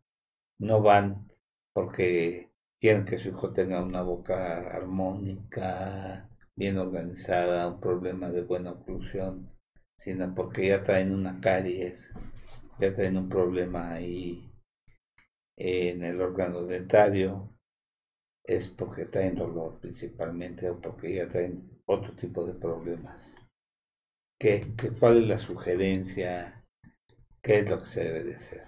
no 0.60 0.82
van 0.82 1.32
porque 1.74 2.52
quieren 2.80 3.06
que 3.06 3.20
su 3.20 3.30
hijo 3.30 3.54
tenga 3.54 3.82
una 3.82 4.02
boca 4.02 4.76
armónica, 4.76 6.30
bien 6.56 6.78
organizada, 6.78 7.68
un 7.68 7.80
problema 7.80 8.30
de 8.30 8.44
buena 8.44 8.72
oclusión, 8.72 9.52
sino 9.98 10.34
porque 10.36 10.68
ya 10.68 10.84
traen 10.84 11.14
una 11.14 11.40
caries, 11.40 12.14
ya 12.80 12.94
traen 12.94 13.18
un 13.18 13.30
problema 13.30 13.92
ahí 13.92 14.50
en 15.58 16.04
el 16.04 16.22
órgano 16.22 16.64
dentario, 16.64 17.50
es 18.44 18.68
porque 18.68 19.06
traen 19.06 19.36
dolor 19.36 19.80
principalmente 19.80 20.70
o 20.70 20.80
porque 20.80 21.16
ya 21.16 21.30
traen 21.30 21.80
otro 21.86 22.14
tipo 22.16 22.46
de 22.46 22.54
problemas. 22.54 23.38
¿Qué, 24.40 24.74
cuál 25.00 25.18
es 25.18 25.28
la 25.28 25.38
sugerencia? 25.38 26.66
¿Qué 27.42 27.60
es 27.60 27.70
lo 27.70 27.80
que 27.80 27.86
se 27.86 28.04
debe 28.04 28.24
de 28.24 28.36
hacer? 28.36 28.64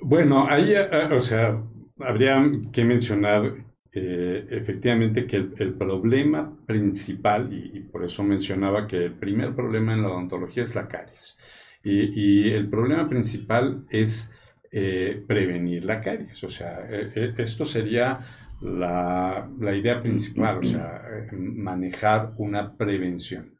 Bueno, 0.00 0.46
ahí, 0.48 0.74
eh, 0.74 1.08
o 1.12 1.20
sea, 1.20 1.62
habría 2.00 2.50
que 2.72 2.84
mencionar 2.84 3.64
eh, 3.92 4.46
efectivamente 4.50 5.26
que 5.26 5.36
el, 5.36 5.74
problema 5.74 6.56
principal, 6.66 7.52
y, 7.52 7.80
por 7.80 8.04
eso 8.04 8.22
mencionaba 8.22 8.86
que 8.86 9.04
el 9.04 9.14
primer 9.14 9.54
problema 9.54 9.92
en 9.92 10.02
la 10.02 10.08
odontología 10.08 10.62
es 10.62 10.74
la 10.74 10.88
caries, 10.88 11.38
y, 11.84 12.50
el 12.50 12.68
problema 12.68 13.08
principal 13.08 13.84
es 13.90 14.32
prevenir 14.70 15.84
la 15.84 16.00
caries, 16.00 16.42
o 16.44 16.48
sea, 16.48 16.88
esto 16.88 17.64
sería 17.64 18.20
la, 18.62 19.50
la 19.60 19.74
idea 19.74 20.00
principal, 20.00 20.58
o 20.58 20.62
sea, 20.62 21.02
manejar 21.32 22.32
una 22.38 22.74
prevención. 22.74 23.58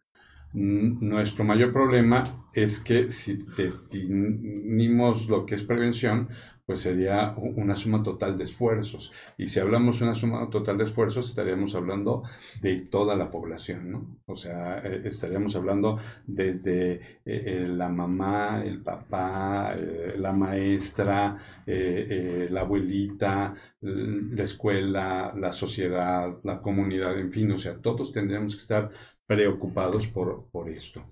Nuestro 0.55 1.45
mayor 1.45 1.73
problema 1.73 2.25
es 2.53 2.79
que 2.79 3.11
si 3.11 3.45
definimos 3.57 5.29
lo 5.29 5.47
que 5.47 5.55
es 5.55 5.63
prevención, 5.63 6.29
pues 6.73 6.81
sería 6.81 7.35
una 7.37 7.77
suma 7.77 8.03
total 8.03 8.39
de 8.39 8.45
esfuerzos. 8.45 9.13
Y 9.37 9.47
si 9.47 9.61
hablamos 9.61 9.99
de 9.99 10.07
una 10.07 10.15
suma 10.15 10.49
total 10.49 10.79
de 10.79 10.85
esfuerzos, 10.85 11.29
estaríamos 11.29 11.75
hablando 11.75 12.23
de 12.63 12.77
toda 12.77 13.15
la 13.15 13.31
población. 13.31 14.21
O 14.25 14.37
sea, 14.37 14.79
eh, 14.79 15.03
estaríamos 15.05 15.55
hablando 15.55 15.99
desde 16.27 16.93
eh, 16.95 17.01
eh, 17.27 17.67
la 17.69 17.91
mamá, 17.91 18.63
el 18.65 18.81
papá, 18.81 19.77
la 20.17 20.33
maestra, 20.33 21.37
la 21.67 22.61
abuelita, 22.63 23.55
la 23.83 24.43
escuela, 24.43 25.35
la 25.37 25.53
sociedad, 25.53 26.39
la 26.43 26.63
comunidad, 26.63 27.19
en 27.19 27.31
fin, 27.31 27.53
o 27.53 27.59
sea, 27.59 27.77
todos 27.77 28.13
tendríamos 28.13 28.57
que 28.57 28.63
estar 28.63 28.91
preocupados 29.27 30.09
por, 30.09 30.47
por 30.51 30.71
esto. 30.71 31.05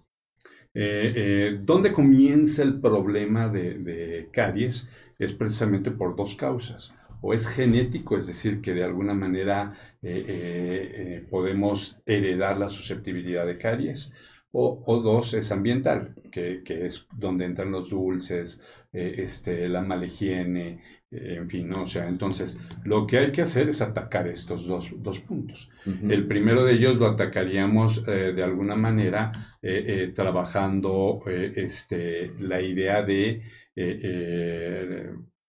Eh, 0.72 1.58
¿Dónde 1.62 1.92
comienza 1.92 2.62
el 2.62 2.80
problema 2.80 3.48
de, 3.48 4.28
caries? 4.32 4.88
Es 5.20 5.32
precisamente 5.32 5.92
por 5.92 6.16
dos 6.16 6.34
causas. 6.34 6.92
O 7.20 7.32
es 7.32 7.46
genético, 7.46 8.16
es 8.16 8.26
decir, 8.26 8.60
que 8.60 8.74
de 8.74 8.82
alguna 8.82 9.14
manera 9.14 9.74
eh, 10.02 11.24
podemos 11.30 12.00
heredar 12.06 12.58
la 12.58 12.70
susceptibilidad 12.70 13.46
de 13.46 13.58
caries, 13.58 14.12
o, 14.52 14.82
o, 14.84 15.00
dos 15.00 15.34
es 15.34 15.52
ambiental, 15.52 16.14
que, 16.32 16.62
que, 16.64 16.84
es 16.84 17.06
donde 17.12 17.44
entran 17.44 17.70
los 17.70 17.90
dulces, 17.90 18.60
este, 18.92 19.68
la 19.68 19.80
mala 19.82 20.06
higiene, 20.06 20.82
en 21.10 21.48
fin, 21.48 21.68
¿no? 21.68 21.82
O 21.82 21.86
sea, 21.86 22.06
entonces 22.06 22.60
lo 22.84 23.06
que 23.06 23.18
hay 23.18 23.32
que 23.32 23.42
hacer 23.42 23.68
es 23.68 23.80
atacar 23.80 24.28
estos 24.28 24.66
dos, 24.66 24.94
dos 24.98 25.20
puntos. 25.20 25.70
El 25.84 26.26
primero 26.26 26.64
de 26.64 26.74
ellos 26.74 26.96
lo 26.96 27.08
atacaríamos 27.08 28.06
eh, 28.06 28.32
de 28.32 28.42
alguna 28.42 28.76
manera 28.76 29.32
eh, 29.60 29.84
eh, 29.86 30.12
trabajando 30.14 31.22
este, 31.26 32.32
la 32.38 32.60
idea 32.60 33.02
de 33.02 33.42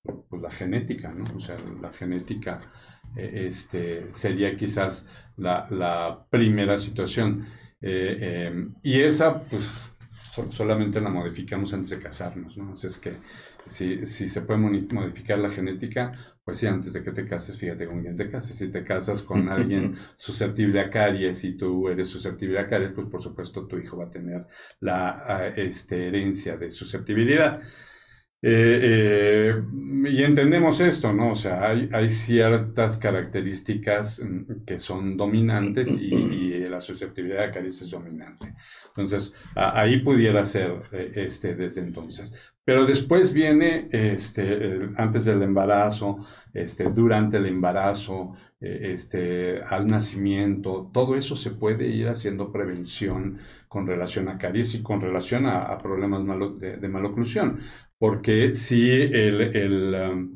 pues, 0.01 0.41
la 0.41 0.50
genética, 0.50 1.13
¿no? 1.13 1.25
O 1.36 1.39
sea, 1.39 1.58
la 1.80 1.91
genética 1.91 2.60
este, 3.15 4.12
sería 4.12 4.56
quizás 4.56 5.08
la, 5.38 5.68
la 5.70 6.25
primera 6.30 6.77
situación. 6.77 7.46
Em, 7.84 8.74
y 8.84 9.01
esa, 9.01 9.41
pues, 9.41 9.70
solamente 10.50 11.01
la 11.01 11.10
modificamos 11.10 11.74
antes 11.74 11.89
de 11.89 12.00
casarnos, 12.00 12.58
¿no? 12.58 12.72
Así 12.72 12.88
es 12.88 12.98
que 12.98 13.18
si, 13.65 14.06
si 14.06 14.27
se 14.27 14.41
puede 14.41 14.60
modificar 14.60 15.38
la 15.39 15.50
genética, 15.50 16.13
pues 16.44 16.58
sí, 16.58 16.68
antes 16.68 16.94
de 16.94 17.03
que 17.03 17.12
te 17.12 17.27
cases, 17.27 17.58
fíjate 17.58 17.86
con 17.86 18.01
quién 18.01 18.18
te 18.18 18.30
cases. 18.30 18.58
Si 18.58 18.70
te 18.70 18.84
casas 18.84 19.22
con 19.22 19.50
alguien 19.50 19.96
susceptible 20.15 20.80
a 20.82 20.89
caries 20.89 21.44
y 21.44 21.56
tú 21.56 21.88
eres 21.88 22.10
susceptible 22.10 22.60
a 22.60 22.68
caries, 22.68 22.91
pues 22.94 23.08
por 23.08 23.22
supuesto 23.22 23.68
tu 23.68 23.77
hijo 23.77 23.98
va 23.98 24.06
a 24.06 24.12
tener 24.12 24.46
la 24.80 25.51
este, 25.56 26.08
herencia 26.08 26.58
de 26.58 26.72
susceptibilidad. 26.72 27.62
Eh, 28.43 29.53
eh, 29.53 29.63
y 30.10 30.24
entendemos 30.24 30.81
esto, 30.81 31.13
¿no? 31.13 31.33
O 31.33 31.36
sea, 31.36 31.63
hay, 31.69 31.88
hay 31.93 32.10
ciertas 32.10 32.98
características 32.98 34.24
mm, 34.24 34.65
que 34.65 34.79
son 34.79 35.15
dominantes 35.15 36.00
y, 36.00 36.41
la 36.71 36.79
susceptibilidad 36.79 37.43
a 37.43 37.51
caricia 37.51 37.83
es 37.86 37.91
dominante. 37.91 38.55
Entonces, 38.88 39.33
ahí 39.55 40.00
pudiera 40.00 40.45
ser 40.45 40.83
eh, 40.93 41.12
este, 41.15 41.53
desde 41.53 41.81
entonces. 41.81 42.33
Pero 42.63 42.86
después 42.86 43.33
viene, 43.33 43.89
este, 43.91 44.79
antes 44.95 45.25
del 45.25 45.41
embarazo, 45.43 46.25
este, 46.53 46.86
durante 46.86 47.38
el 47.38 47.48
embarazo, 47.48 48.36
este, 48.62 49.62
al 49.63 49.88
nacimiento, 49.88 50.89
todo 50.93 51.15
eso 51.15 51.36
se 51.36 51.51
puede 51.51 51.88
ir 51.88 52.07
haciendo 52.07 52.51
prevención 52.53 53.39
con 53.67 53.86
relación 53.86 54.29
a 54.29 54.38
caries 54.38 54.74
y 54.75 54.81
con 54.81 55.01
relación 55.01 55.45
a, 55.48 55.77
problemas 55.79 56.24
de, 56.60 56.77
de 56.77 56.88
maloclusión. 56.88 57.60
Porque 58.01 58.55
si 58.55 58.89
el, 58.89 59.55
el, 59.55 59.93
um, 59.93 60.36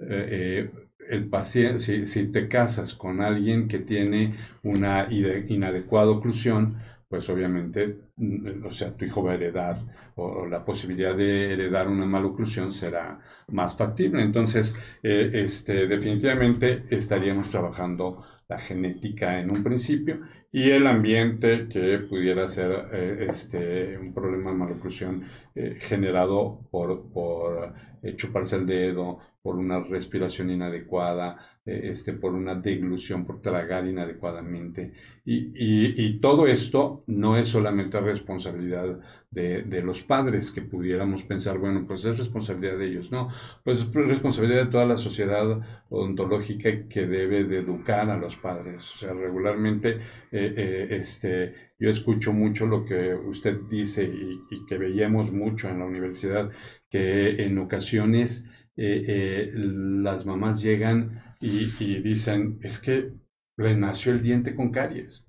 eh, 0.00 0.68
el 1.08 1.28
paciente, 1.28 2.06
si, 2.06 2.26
te 2.32 2.48
casas 2.48 2.92
con 2.94 3.20
alguien 3.20 3.68
que 3.68 3.78
tiene 3.78 4.34
una 4.64 5.06
inadecuada 5.08 6.10
oclusión, 6.10 6.76
pues 7.08 7.30
obviamente, 7.30 7.98
mm, 8.16 8.66
o 8.66 8.72
sea, 8.72 8.96
tu 8.96 9.04
hijo 9.04 9.22
va 9.22 9.30
a 9.30 9.34
heredar 9.36 9.78
o, 10.16 10.44
la 10.46 10.64
posibilidad 10.64 11.16
de 11.16 11.52
heredar 11.52 11.86
una 11.86 12.04
mala 12.04 12.26
oclusión 12.26 12.72
será 12.72 13.20
más 13.52 13.76
factible. 13.76 14.20
Entonces, 14.20 14.76
eh, 15.04 15.30
este, 15.34 15.86
definitivamente 15.86 16.82
estaríamos 16.90 17.48
trabajando 17.48 18.24
genética 18.58 19.40
en 19.40 19.50
un 19.50 19.62
principio 19.62 20.20
y 20.52 20.70
el 20.70 20.86
ambiente 20.86 21.66
que 21.68 21.98
pudiera 21.98 22.46
ser 22.46 22.88
eh, 22.92 23.26
este, 23.28 23.98
un 23.98 24.14
problema 24.14 24.52
de 24.52 24.56
maloclusión 24.56 25.24
eh, 25.54 25.76
generado 25.80 26.60
por, 26.70 27.10
por 27.12 27.74
eh, 28.02 28.14
chuparse 28.14 28.56
el 28.56 28.66
dedo, 28.66 29.18
por 29.42 29.56
una 29.56 29.80
respiración 29.80 30.50
inadecuada, 30.50 31.36
este, 31.64 32.12
por 32.12 32.34
una 32.34 32.54
deglución, 32.54 33.24
por 33.24 33.40
tragar 33.40 33.86
inadecuadamente. 33.86 34.92
Y, 35.24 35.52
y, 35.56 36.18
todo 36.20 36.46
esto 36.46 37.02
no 37.06 37.38
es 37.38 37.48
solamente 37.48 37.98
responsabilidad 38.00 39.00
de, 39.30 39.62
de, 39.62 39.82
los 39.82 40.02
padres, 40.02 40.52
que 40.52 40.60
pudiéramos 40.60 41.22
pensar, 41.22 41.58
bueno, 41.58 41.86
pues 41.86 42.04
es 42.04 42.18
responsabilidad 42.18 42.78
de 42.78 42.86
ellos, 42.88 43.10
no, 43.10 43.30
pues 43.64 43.80
es 43.80 43.92
responsabilidad 43.92 44.66
de 44.66 44.70
toda 44.70 44.84
la 44.84 44.98
sociedad 44.98 45.60
odontológica 45.88 46.86
que 46.88 47.06
debe 47.06 47.44
de 47.44 47.60
educar 47.60 48.10
a 48.10 48.18
los 48.18 48.36
padres. 48.36 48.92
O 48.92 48.96
sea, 48.98 49.14
regularmente 49.14 49.98
eh, 50.30 50.88
este, 50.90 51.54
yo 51.78 51.90
escucho 51.90 52.32
mucho 52.32 52.66
lo 52.66 52.84
que 52.84 53.14
usted 53.14 53.60
dice 53.68 54.04
y, 54.04 54.64
que 54.66 54.78
veíamos 54.78 55.32
mucho 55.32 55.68
en 55.68 55.80
la 55.80 55.84
universidad, 55.84 56.50
que 56.88 57.44
en 57.44 57.58
ocasiones 57.58 58.46
eh, 58.76 59.04
eh, 59.06 59.52
las 59.54 60.26
mamás 60.26 60.62
llegan 60.62 61.33
y, 61.44 62.00
dicen, 62.00 62.58
es 62.62 62.80
que 62.80 63.12
le 63.56 63.76
nació 63.76 64.12
el 64.12 64.22
diente 64.22 64.54
con 64.54 64.70
caries. 64.70 65.26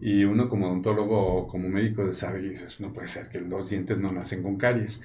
Y 0.00 0.24
uno 0.24 0.48
como 0.48 0.66
odontólogo 0.66 1.18
o 1.18 1.46
como 1.46 1.68
médico 1.68 2.12
sabe 2.12 2.40
y 2.40 2.50
dices, 2.50 2.80
no 2.80 2.92
puede 2.92 3.06
ser 3.06 3.28
que 3.28 3.40
los 3.40 3.70
dientes 3.70 3.98
no 3.98 4.12
nacen 4.12 4.42
con 4.42 4.56
caries. 4.56 5.00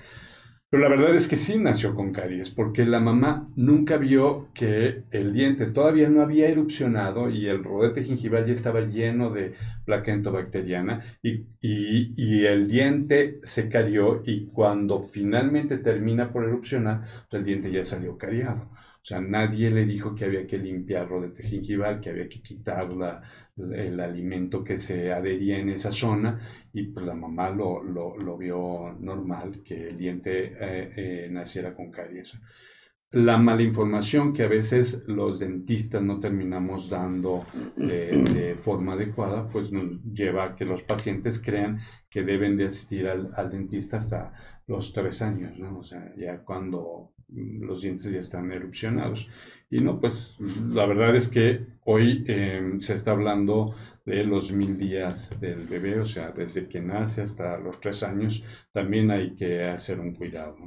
Pero 0.69 0.83
la 0.83 0.89
verdad 0.89 1.15
es 1.15 1.27
que 1.27 1.35
sí 1.35 1.57
nació 1.57 1.95
con 1.95 2.13
caries, 2.13 2.49
porque 2.51 2.85
la 2.85 2.99
mamá 2.99 3.47
nunca 3.55 3.97
vio 3.97 4.49
que 4.53 5.03
el 5.09 5.33
diente 5.33 5.65
todavía 5.65 6.09
no 6.09 6.21
había 6.21 6.47
erupcionado 6.47 7.29
y 7.29 7.47
el 7.47 7.63
rodete 7.63 8.03
gingival 8.03 8.45
ya 8.45 8.53
estaba 8.53 8.81
lleno 8.81 9.31
de 9.31 9.55
placa 9.85 10.11
entobacteriana 10.13 11.03
y, 11.23 11.47
y, 11.59 12.13
y 12.15 12.45
el 12.45 12.67
diente 12.67 13.39
se 13.41 13.67
carió 13.67 14.21
y 14.25 14.45
cuando 14.47 14.99
finalmente 14.99 15.77
termina 15.77 16.31
por 16.31 16.43
erupcionar, 16.43 17.01
pues 17.29 17.39
el 17.39 17.45
diente 17.45 17.71
ya 17.71 17.83
salió 17.83 18.17
cariado. 18.17 18.69
Sea, 19.09 19.21
nadie 19.21 19.71
le 19.71 19.85
dijo 19.87 20.13
que 20.13 20.25
había 20.25 20.45
que 20.45 20.59
limpiar 20.59 21.09
rodete 21.09 21.41
gingival, 21.41 21.99
que 21.99 22.11
había 22.11 22.29
que 22.29 22.43
quitar 22.43 22.87
el 23.57 23.99
alimento 23.99 24.63
que 24.63 24.77
se 24.77 25.11
adhería 25.11 25.57
en 25.57 25.69
esa 25.69 25.91
zona 25.91 26.39
y 26.71 26.83
pues 26.83 27.07
la 27.07 27.15
mamá 27.15 27.49
lo, 27.49 27.81
lo, 27.81 28.37
vio 28.37 28.95
normal, 28.99 29.63
que 29.63 29.87
el 29.87 29.97
diente 29.97 30.53
eh, 30.59 30.93
eh, 30.95 31.27
naciera 31.31 31.73
con 31.73 31.89
caries. 31.89 32.37
La 33.11 33.39
mala 33.39 33.63
información 33.63 34.31
que 34.31 34.43
a 34.43 34.47
veces 34.47 35.07
los 35.07 35.39
dentistas 35.39 36.03
no 36.03 36.19
terminamos 36.19 36.91
dando 36.91 37.47
de, 37.77 38.55
forma 38.61 38.93
adecuada, 38.93 39.47
pues 39.47 39.71
nos 39.71 40.03
lleva 40.03 40.43
a 40.43 40.55
que 40.55 40.65
los 40.65 40.83
pacientes 40.83 41.41
crean 41.43 41.79
que 42.11 42.21
deben 42.21 42.57
de 42.57 42.65
asistir 42.65 43.07
al, 43.07 43.31
al 43.35 43.49
dentista 43.49 43.97
hasta 43.97 44.33
los 44.67 44.93
tres 44.93 45.23
años, 45.23 45.57
¿no? 45.57 45.79
O 45.79 45.83
sea, 45.83 46.13
ya 46.15 46.43
cuando 46.43 47.13
los 47.31 47.81
dientes 47.81 48.11
ya 48.11 48.19
están 48.19 48.51
erupcionados. 48.51 49.29
Y 49.69 49.81
no, 49.81 49.99
pues 49.99 50.35
la 50.39 50.85
verdad 50.85 51.15
es 51.15 51.29
que 51.29 51.67
hoy 51.85 52.23
em, 52.27 52.79
se 52.79 52.93
está 52.93 53.11
hablando 53.11 53.75
de 54.05 54.23
los 54.23 54.51
mil 54.51 54.75
días 54.77 55.39
del 55.39 55.67
bebé, 55.67 55.99
o 55.99 56.05
sea, 56.05 56.31
desde 56.31 56.67
que 56.67 56.81
nace 56.81 57.21
hasta 57.21 57.59
los 57.59 57.79
tres 57.79 58.01
años, 58.01 58.43
también 58.71 59.11
hay 59.11 59.35
que 59.35 59.63
hacer 59.65 59.99
un 59.99 60.13
cuidado. 60.15 60.57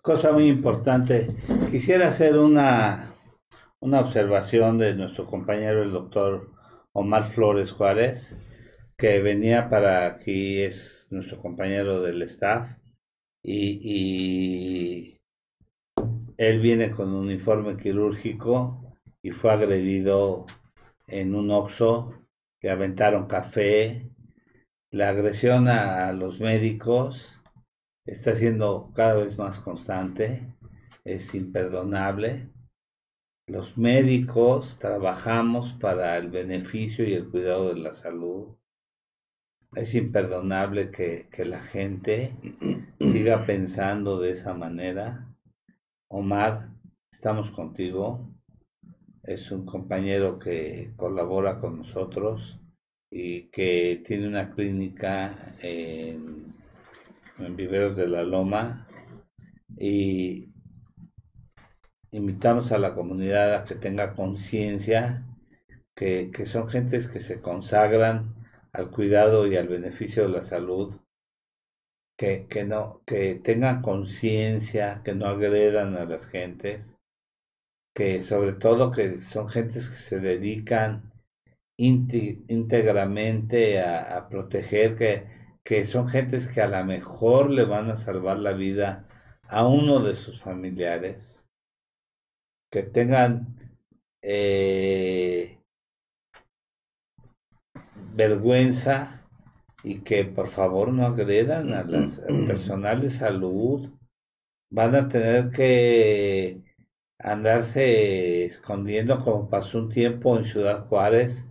Cosa 0.00 0.32
muy 0.32 0.48
importante, 0.48 1.36
quisiera 1.70 2.08
hacer 2.08 2.38
una, 2.38 3.14
una 3.80 4.00
observación 4.00 4.78
de 4.78 4.94
nuestro 4.94 5.26
compañero 5.26 5.82
el 5.82 5.92
doctor 5.92 6.50
Omar 6.92 7.24
Flores 7.24 7.70
Juárez, 7.72 8.34
que 8.96 9.20
venía 9.20 9.68
para 9.68 10.06
aquí, 10.06 10.62
es 10.62 11.06
nuestro 11.10 11.38
compañero 11.38 12.00
del 12.00 12.22
staff, 12.22 12.78
y 13.42 15.13
él 16.36 16.60
viene 16.60 16.90
con 16.90 17.08
un 17.10 17.26
uniforme 17.26 17.76
quirúrgico 17.76 18.98
y 19.22 19.30
fue 19.30 19.52
agredido 19.52 20.46
en 21.06 21.34
un 21.34 21.50
oxo, 21.50 22.26
le 22.60 22.70
aventaron 22.70 23.26
café. 23.26 24.10
La 24.90 25.10
agresión 25.10 25.68
a 25.68 26.12
los 26.12 26.40
médicos 26.40 27.40
está 28.06 28.34
siendo 28.34 28.92
cada 28.94 29.16
vez 29.16 29.38
más 29.38 29.60
constante, 29.60 30.54
es 31.04 31.34
imperdonable. 31.34 32.50
Los 33.46 33.76
médicos 33.76 34.78
trabajamos 34.78 35.74
para 35.74 36.16
el 36.16 36.30
beneficio 36.30 37.06
y 37.06 37.14
el 37.14 37.28
cuidado 37.28 37.74
de 37.74 37.80
la 37.80 37.92
salud. 37.92 38.56
Es 39.74 39.94
imperdonable 39.94 40.90
que, 40.90 41.28
que 41.30 41.44
la 41.44 41.60
gente 41.60 42.34
siga 43.00 43.44
pensando 43.44 44.20
de 44.20 44.30
esa 44.30 44.54
manera 44.54 45.33
Omar, 46.16 46.68
estamos 47.10 47.50
contigo. 47.50 48.32
Es 49.24 49.50
un 49.50 49.66
compañero 49.66 50.38
que 50.38 50.92
colabora 50.94 51.58
con 51.58 51.78
nosotros 51.78 52.60
y 53.10 53.48
que 53.50 54.00
tiene 54.06 54.28
una 54.28 54.50
clínica 54.50 55.56
en, 55.60 56.54
Viveros 57.56 57.96
de 57.96 58.06
la 58.06 58.22
Loma 58.22 58.86
y 59.76 60.52
invitamos 62.12 62.70
a 62.70 62.78
la 62.78 62.94
comunidad 62.94 63.52
a 63.52 63.64
que 63.64 63.74
tenga 63.74 64.14
conciencia 64.14 65.26
que, 65.96 66.30
que, 66.30 66.46
son 66.46 66.68
gentes 66.68 67.08
que 67.08 67.18
se 67.18 67.40
consagran 67.40 68.36
al 68.72 68.92
cuidado 68.92 69.48
y 69.48 69.56
al 69.56 69.66
beneficio 69.66 70.22
de 70.22 70.28
la 70.28 70.42
salud 70.42 70.94
que, 72.16 72.46
que, 72.46 72.64
no, 72.64 73.02
que 73.06 73.34
tengan 73.36 73.82
conciencia, 73.82 75.02
que 75.04 75.14
no 75.14 75.26
agredan 75.26 75.96
a 75.96 76.04
las 76.04 76.26
gentes, 76.26 76.98
que 77.94 78.22
sobre 78.22 78.52
todo 78.52 78.90
que 78.90 79.20
son 79.20 79.48
gentes 79.48 79.88
que 79.88 79.96
se 79.96 80.20
dedican 80.20 81.12
íntegramente 81.76 83.80
a, 83.80 84.28
proteger, 84.28 84.96
que, 84.96 85.26
que 85.64 85.84
son 85.84 86.08
gentes 86.08 86.48
que 86.48 86.60
a 86.60 86.68
lo 86.68 86.84
mejor 86.84 87.50
le 87.50 87.64
van 87.64 87.90
a 87.90 87.96
salvar 87.96 88.38
la 88.38 88.52
vida 88.52 89.08
a 89.48 89.66
uno 89.66 90.00
de 90.00 90.14
sus 90.14 90.40
familiares, 90.40 91.46
que 92.70 92.82
tengan 92.82 93.56
eh, 94.22 95.58
vergüenza 98.14 99.23
y 99.84 100.00
que 100.00 100.24
por 100.24 100.48
favor 100.48 100.92
no 100.92 101.06
agredan 101.06 101.72
a 101.72 101.84
las, 101.84 102.18
al 102.28 102.46
personal 102.46 103.00
de 103.00 103.10
salud. 103.10 103.92
Van 104.70 104.94
a 104.96 105.08
tener 105.08 105.50
que 105.50 106.62
andarse 107.18 108.44
escondiendo 108.44 109.20
como 109.20 109.48
pasó 109.48 109.78
un 109.78 109.88
tiempo 109.90 110.36
en 110.36 110.44
Ciudad 110.44 110.86
Juárez, 110.88 111.46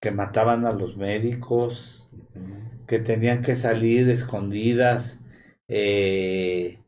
que 0.00 0.10
mataban 0.10 0.66
a 0.66 0.72
los 0.72 0.96
médicos, 0.96 2.04
que 2.86 2.98
tenían 2.98 3.40
que 3.42 3.56
salir 3.56 4.08
escondidas 4.10 5.20
eh, 5.68 6.80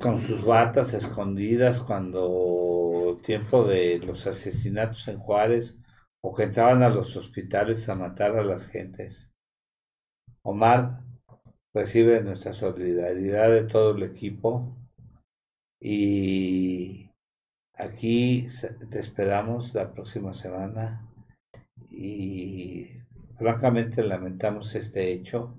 con 0.00 0.18
sus 0.18 0.44
batas 0.44 0.94
escondidas 0.94 1.80
cuando 1.80 3.20
tiempo 3.22 3.64
de 3.64 3.98
los 3.98 4.26
asesinatos 4.26 5.08
en 5.08 5.18
Juárez 5.18 5.76
o 6.22 6.34
que 6.34 6.44
entraban 6.44 6.82
a 6.82 6.90
los 6.90 7.16
hospitales 7.16 7.88
a 7.88 7.96
matar 7.96 8.36
a 8.36 8.44
las 8.44 8.66
gentes. 8.66 9.29
Omar, 10.42 11.04
recibe 11.74 12.22
nuestra 12.22 12.52
solidaridad 12.52 13.50
de 13.50 13.64
todo 13.64 13.90
el 13.92 14.02
equipo 14.02 14.76
y 15.80 17.10
aquí 17.74 18.46
te 18.90 18.98
esperamos 18.98 19.74
la 19.74 19.92
próxima 19.92 20.34
semana 20.34 21.06
y 21.90 22.86
francamente 23.36 24.02
lamentamos 24.02 24.74
este 24.74 25.12
hecho 25.12 25.58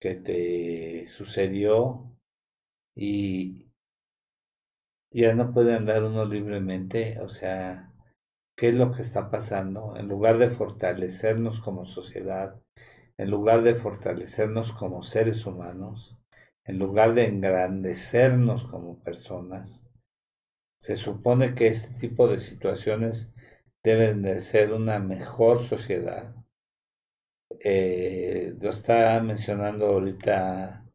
que 0.00 0.14
te 0.14 1.08
sucedió 1.08 2.16
y 2.94 3.70
ya 5.12 5.34
no 5.34 5.52
puede 5.52 5.74
andar 5.74 6.04
uno 6.04 6.24
libremente, 6.24 7.18
o 7.20 7.28
sea, 7.28 7.92
¿qué 8.56 8.68
es 8.68 8.76
lo 8.76 8.92
que 8.92 9.02
está 9.02 9.30
pasando? 9.30 9.96
En 9.96 10.06
lugar 10.08 10.38
de 10.38 10.50
fortalecernos 10.50 11.60
como 11.60 11.84
sociedad, 11.84 12.60
en 13.20 13.30
lugar 13.30 13.62
de 13.62 13.74
fortalecernos 13.74 14.72
como 14.72 15.02
seres 15.02 15.44
humanos, 15.44 16.16
en 16.64 16.78
lugar 16.78 17.12
de 17.12 17.26
engrandecernos 17.26 18.64
como 18.64 18.98
personas, 19.00 19.84
se 20.78 20.96
supone 20.96 21.54
que 21.54 21.66
este 21.66 21.92
tipo 22.00 22.28
de 22.28 22.38
situaciones 22.38 23.30
deben 23.84 24.22
de 24.22 24.40
ser 24.40 24.72
una 24.72 25.00
mejor 25.00 25.62
sociedad. 25.62 26.34
Eh, 27.62 28.54
lo 28.58 28.70
está 28.70 29.20
mencionando 29.20 29.88
ahorita 29.88 30.86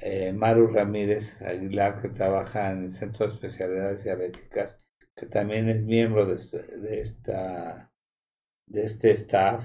eh, 0.00 0.32
Maru 0.32 0.66
Ramírez 0.66 1.42
Aguilar, 1.42 2.02
que 2.02 2.08
trabaja 2.08 2.72
en 2.72 2.82
el 2.82 2.90
Centro 2.90 3.24
de 3.24 3.34
Especialidades 3.34 4.02
Diabéticas, 4.02 4.80
que 5.14 5.26
también 5.26 5.68
es 5.68 5.80
miembro 5.84 6.26
de, 6.26 6.34
este, 7.00 7.32
este 8.72 9.12
staff. 9.12 9.64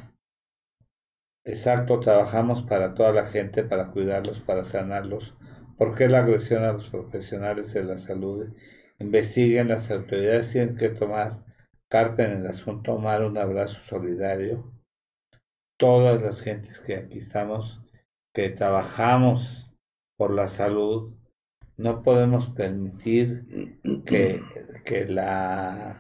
Exacto, 1.47 2.01
trabajamos 2.01 2.63
para 2.63 2.93
toda 2.93 3.13
la 3.13 3.23
gente, 3.23 3.63
para 3.63 3.91
cuidarlos, 3.91 4.41
para 4.41 4.65
sanarlos. 4.65 5.33
¿Por 5.77 5.95
qué 5.95 6.09
la 6.09 6.19
agresión 6.19 6.65
a 6.65 6.73
los 6.73 6.89
profesionales 6.89 7.73
de 7.73 7.85
la 7.85 7.97
salud? 7.97 8.53
Investiguen, 8.99 9.69
las 9.69 9.89
autoridades 9.89 10.51
tienen 10.51 10.75
que 10.75 10.89
tomar 10.89 11.45
carta 11.87 12.25
en 12.25 12.41
el 12.41 12.47
asunto, 12.47 12.91
tomar 12.91 13.23
un 13.23 13.37
abrazo 13.37 13.79
solidario. 13.79 14.73
Todas 15.77 16.21
las 16.21 16.41
gentes 16.41 16.81
que 16.81 16.97
aquí 16.97 17.19
estamos, 17.19 17.81
que 18.33 18.49
trabajamos 18.49 19.71
por 20.17 20.33
la 20.33 20.49
salud, 20.49 21.15
no 21.77 22.03
podemos 22.03 22.49
permitir 22.49 23.47
que, 24.05 24.41
que 24.83 25.05
las 25.05 25.95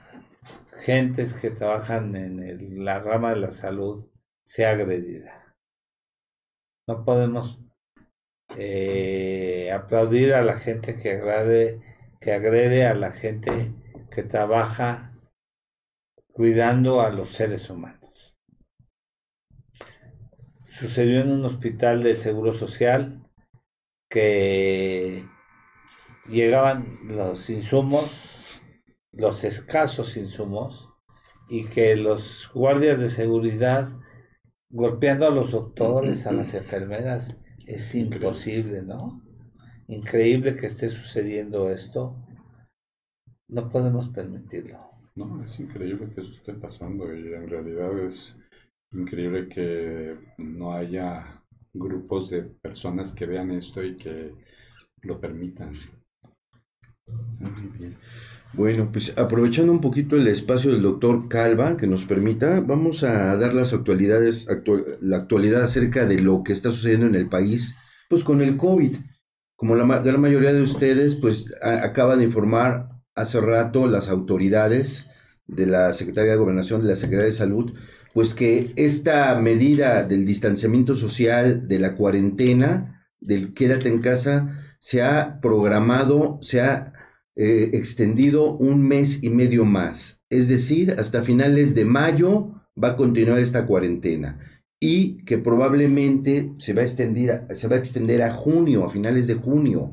gentes 0.83 1.33
que 1.35 1.51
trabajan 1.51 2.17
en 2.17 2.83
la 2.83 2.99
rama 2.99 3.29
de 3.29 3.39
la 3.39 3.51
salud 3.51 4.09
sea 4.47 4.71
agredida. 4.71 5.53
No 6.87 7.03
podemos 7.03 7.59
eh, 8.55 9.69
aplaudir 9.73 10.33
a 10.33 10.41
la 10.41 10.55
gente 10.55 10.95
que 10.95 11.11
agrade, 11.11 11.81
que 12.21 12.31
agrede 12.31 12.85
a 12.85 12.93
la 12.93 13.11
gente 13.11 13.73
que 14.09 14.23
trabaja 14.23 15.13
cuidando 16.31 17.01
a 17.01 17.09
los 17.09 17.33
seres 17.33 17.69
humanos. 17.69 18.37
Sucedió 20.69 21.19
en 21.19 21.31
un 21.31 21.43
hospital 21.43 22.01
del 22.01 22.15
Seguro 22.15 22.53
Social 22.53 23.29
que 24.09 25.27
llegaban 26.29 26.99
los 27.03 27.49
insumos, 27.49 28.61
los 29.11 29.43
escasos 29.43 30.15
insumos, 30.15 30.89
y 31.49 31.65
que 31.65 31.97
los 31.97 32.49
guardias 32.53 33.01
de 33.01 33.09
seguridad 33.09 33.89
golpeando 34.69 35.25
a 35.27 35.31
los 35.31 35.51
doctores, 35.51 36.25
a 36.27 36.31
las 36.31 36.53
enfermeras, 36.53 37.37
es 37.65 37.95
imposible, 37.95 38.81
¿no? 38.81 39.23
Increíble 39.87 40.55
que 40.55 40.67
esté 40.67 40.89
sucediendo 40.89 41.69
esto. 41.69 42.15
No 43.47 43.69
podemos 43.69 44.09
permitirlo. 44.09 44.79
No, 45.15 45.43
es 45.43 45.59
increíble 45.59 46.11
que 46.13 46.21
eso 46.21 46.31
esté 46.31 46.53
pasando 46.53 47.13
y 47.13 47.33
en 47.33 47.49
realidad 47.49 47.97
es 48.05 48.37
increíble 48.91 49.47
que 49.49 50.15
no 50.37 50.73
haya 50.73 51.43
grupos 51.73 52.29
de 52.29 52.43
personas 52.43 53.13
que 53.13 53.25
vean 53.25 53.51
esto 53.51 53.83
y 53.83 53.95
que 53.95 54.33
lo 55.01 55.19
permitan. 55.19 55.73
Muy 57.39 57.67
bien. 57.77 57.97
Bueno, 58.57 58.91
pues 58.91 59.15
aprovechando 59.19 59.71
un 59.71 59.81
poquito 59.81 60.15
el 60.15 60.27
espacio 60.27 60.71
del 60.71 60.81
doctor 60.81 61.29
Calva 61.29 61.77
que 61.77 61.85
nos 61.85 62.05
permita, 62.05 62.59
vamos 62.59 63.03
a 63.03 63.37
dar 63.37 63.53
las 63.53 63.71
actualidades, 63.71 64.47
la 64.99 65.17
actualidad 65.17 65.61
acerca 65.61 66.07
de 66.07 66.19
lo 66.19 66.41
que 66.41 66.53
está 66.53 66.71
sucediendo 66.71 67.05
en 67.05 67.13
el 67.13 67.29
país, 67.29 67.75
pues 68.09 68.23
con 68.23 68.41
el 68.41 68.57
COVID. 68.57 68.95
Como 69.55 69.75
la 69.75 69.99
gran 69.99 70.19
mayoría 70.19 70.53
de 70.53 70.63
ustedes, 70.63 71.17
pues 71.17 71.53
acaban 71.61 72.17
de 72.17 72.25
informar 72.25 72.89
hace 73.13 73.39
rato 73.41 73.85
las 73.85 74.09
autoridades 74.09 75.07
de 75.45 75.67
la 75.67 75.93
Secretaría 75.93 76.31
de 76.31 76.39
Gobernación, 76.39 76.81
de 76.81 76.89
la 76.89 76.95
Secretaría 76.95 77.31
de 77.31 77.37
Salud, 77.37 77.73
pues 78.15 78.33
que 78.33 78.73
esta 78.75 79.39
medida 79.39 80.01
del 80.01 80.25
distanciamiento 80.25 80.95
social, 80.95 81.67
de 81.67 81.77
la 81.77 81.93
cuarentena, 81.93 83.05
del 83.19 83.53
quédate 83.53 83.87
en 83.87 84.01
casa, 84.01 84.49
se 84.79 85.03
ha 85.03 85.39
programado, 85.41 86.39
se 86.41 86.61
ha 86.61 86.96
eh, 87.39 87.69
extendido 87.73 88.53
un 88.53 88.87
mes 88.87 89.21
y 89.21 89.29
medio 89.29 89.63
más. 89.63 90.19
Es 90.27 90.47
decir, 90.47 90.95
hasta 90.97 91.21
finales 91.21 91.75
de 91.75 91.85
mayo 91.85 92.51
va 92.81 92.89
a 92.89 92.95
continuar 92.95 93.37
esta 93.37 93.67
cuarentena 93.67 94.39
y 94.79 95.23
que 95.23 95.37
probablemente 95.37 96.53
se 96.57 96.73
va 96.73 96.81
a 96.81 96.85
extender, 97.77 98.21
a 98.23 98.33
junio, 98.33 98.85
a 98.85 98.89
finales 98.89 99.27
de 99.27 99.35
junio. 99.35 99.91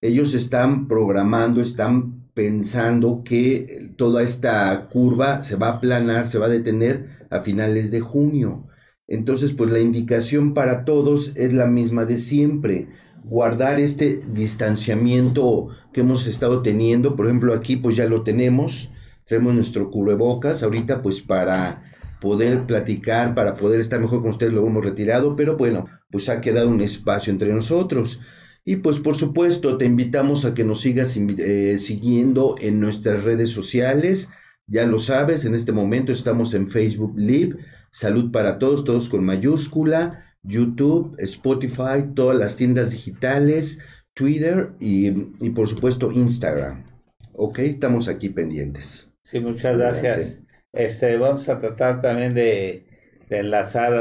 Ellos 0.00 0.34
están 0.34 0.88
programando, 0.88 1.60
están 1.62 2.28
pensando 2.34 3.22
que 3.24 3.92
toda 3.96 4.24
esta 4.24 4.88
curva 4.88 5.44
se 5.44 5.54
va 5.54 5.68
a 5.68 5.72
aplanar, 5.74 6.26
se 6.26 6.38
va 6.38 6.46
a 6.46 6.50
detener 6.50 7.26
a 7.30 7.40
finales 7.42 7.92
de 7.92 8.00
junio. 8.00 8.66
Entonces, 9.06 9.52
pues 9.52 9.70
la 9.70 9.78
indicación 9.78 10.54
para 10.54 10.84
todos 10.84 11.36
es 11.36 11.54
la 11.54 11.66
misma 11.66 12.04
de 12.04 12.18
siempre, 12.18 12.88
guardar 13.24 13.80
este 13.80 14.20
distanciamiento 14.32 15.68
que 15.92 16.00
hemos 16.02 16.26
estado 16.26 16.62
teniendo. 16.62 17.16
Por 17.16 17.26
ejemplo, 17.26 17.54
aquí 17.54 17.76
pues 17.76 17.96
ya 17.96 18.06
lo 18.06 18.22
tenemos, 18.22 18.90
tenemos 19.26 19.54
nuestro 19.54 19.90
cubrebocas, 19.90 20.62
ahorita 20.62 21.02
pues 21.02 21.22
para 21.22 21.82
poder 22.20 22.64
platicar, 22.66 23.34
para 23.34 23.54
poder 23.54 23.80
estar 23.80 24.00
mejor 24.00 24.20
con 24.20 24.30
ustedes 24.30 24.52
lo 24.52 24.66
hemos 24.66 24.84
retirado, 24.84 25.36
pero 25.36 25.56
bueno, 25.56 25.86
pues 26.10 26.28
ha 26.28 26.40
quedado 26.40 26.68
un 26.68 26.80
espacio 26.80 27.32
entre 27.32 27.52
nosotros. 27.52 28.20
Y 28.64 28.76
pues 28.76 28.98
por 28.98 29.16
supuesto 29.16 29.76
te 29.76 29.84
invitamos 29.84 30.44
a 30.44 30.54
que 30.54 30.64
nos 30.64 30.80
sigas 30.80 31.16
eh, 31.16 31.78
siguiendo 31.78 32.56
en 32.60 32.80
nuestras 32.80 33.24
redes 33.24 33.50
sociales. 33.50 34.30
Ya 34.66 34.86
lo 34.86 34.98
sabes, 34.98 35.44
en 35.44 35.54
este 35.54 35.72
momento 35.72 36.12
estamos 36.12 36.54
en 36.54 36.68
Facebook 36.70 37.14
Live, 37.16 37.56
Salud 37.90 38.32
para 38.32 38.58
Todos, 38.58 38.84
todos 38.84 39.08
con 39.08 39.24
mayúscula, 39.24 40.33
YouTube, 40.44 41.16
Spotify, 41.18 42.12
todas 42.14 42.38
las 42.38 42.56
tiendas 42.56 42.90
digitales, 42.90 43.80
Twitter 44.14 44.72
y, 44.78 45.10
por 45.50 45.68
supuesto 45.68 46.12
Instagram. 46.12 46.84
Ok, 47.32 47.58
estamos 47.60 48.08
aquí 48.08 48.28
pendientes. 48.28 49.10
Sí, 49.24 49.40
muchas 49.40 49.76
gracias. 49.76 50.40
Este, 50.72 51.16
vamos 51.16 51.48
a 51.48 51.58
tratar 51.58 52.00
también 52.00 52.34
de, 52.34 52.86
enlazar 53.30 53.94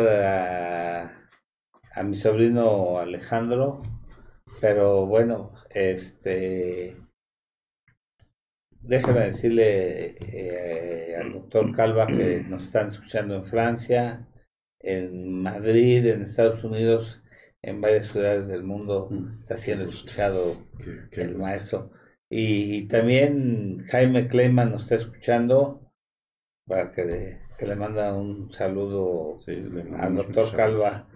a 1.96 2.04
mi 2.04 2.16
sobrino 2.16 3.00
Alejandro 3.00 3.82
pero 4.64 5.06
bueno, 5.06 5.52
este. 5.72 6.96
Déjeme 8.80 9.26
decirle 9.26 10.16
eh, 10.22 11.18
al 11.20 11.34
doctor 11.34 11.76
Calva 11.76 12.08
que 12.08 12.46
nos 12.48 12.64
están 12.64 12.88
escuchando 12.88 13.36
en 13.36 13.44
Francia, 13.44 14.26
en 14.84 15.42
Madrid, 15.42 16.06
en 16.08 16.24
Estados 16.24 16.64
Unidos, 16.64 17.22
en 17.62 17.82
varias 17.82 18.08
ciudades 18.08 18.48
del 18.48 18.64
mundo 18.64 19.08
mm, 19.10 19.42
está 19.42 19.58
siendo 19.58 19.86
escuchado 19.86 20.58
el 21.12 21.36
maestro. 21.38 21.92
Y, 22.30 22.88
también 22.88 23.80
Jaime 23.90 24.28
Kleiman 24.28 24.72
nos 24.72 24.84
está 24.84 24.96
escuchando 24.96 25.92
para 26.68 26.92
que 26.92 27.06
le, 27.06 27.42
que 27.58 27.68
le 27.68 27.76
manda 27.76 28.14
un 28.14 28.52
saludo 28.54 29.40
al 29.98 30.16
doctor 30.16 30.56
Calva. 30.56 31.08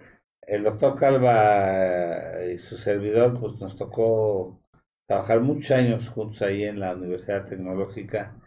El 0.42 0.64
doctor 0.64 0.96
Calva 0.96 2.44
y 2.54 2.58
su 2.60 2.78
servidor, 2.78 3.40
pues 3.40 3.60
nos 3.60 3.76
tocó 3.78 4.62
trabajar 5.08 5.42
muchos 5.42 5.72
años 5.72 6.10
juntos 6.10 6.42
ahí 6.42 6.64
en 6.64 6.80
la 6.80 6.96
Universidad 6.96 7.46
Tecnológica. 7.46 8.40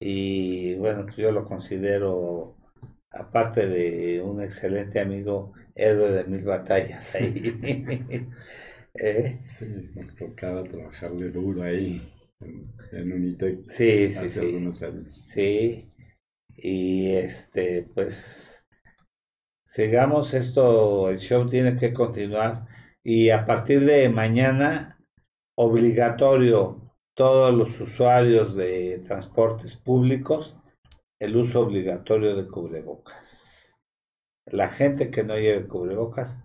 Y 0.00 0.74
bueno, 0.76 1.06
yo 1.16 1.32
lo 1.32 1.44
considero, 1.44 2.56
aparte 3.14 3.66
de 3.68 4.20
un 4.22 4.42
excelente 4.42 5.00
amigo, 5.00 5.52
héroe 5.74 6.10
de 6.12 6.24
mil 6.24 6.44
batallas 6.44 7.14
ahí. 7.14 7.56
¿Eh? 8.94 9.40
Sí, 9.48 9.66
nos 9.94 10.16
tocaba 10.16 10.64
trabajarle 10.64 11.30
duro 11.30 11.62
ahí 11.62 12.12
en, 12.40 13.12
Unitec 13.12 13.64
sí, 13.66 14.12
hace 14.16 14.28
sí, 14.28 14.40
algunos 14.40 14.82
años. 14.82 15.28
Sí, 15.28 15.88
y 16.56 17.12
este, 17.12 17.84
pues 17.94 18.64
sigamos 19.64 20.34
esto, 20.34 21.10
el 21.10 21.18
show 21.18 21.48
tiene 21.48 21.76
que 21.76 21.92
continuar 21.92 22.66
Y 23.04 23.30
a 23.30 23.44
partir 23.46 23.84
de 23.84 24.08
mañana, 24.10 24.98
obligatorio, 25.56 26.94
todos 27.14 27.54
los 27.54 27.80
usuarios 27.80 28.56
de 28.56 29.00
transportes 29.06 29.76
públicos, 29.76 30.56
el 31.22 31.36
uso 31.36 31.60
obligatorio 31.60 32.34
de 32.34 32.48
cubrebocas. 32.48 33.80
La 34.44 34.68
gente 34.68 35.08
que 35.08 35.22
no 35.22 35.36
lleve 35.36 35.68
cubrebocas 35.68 36.40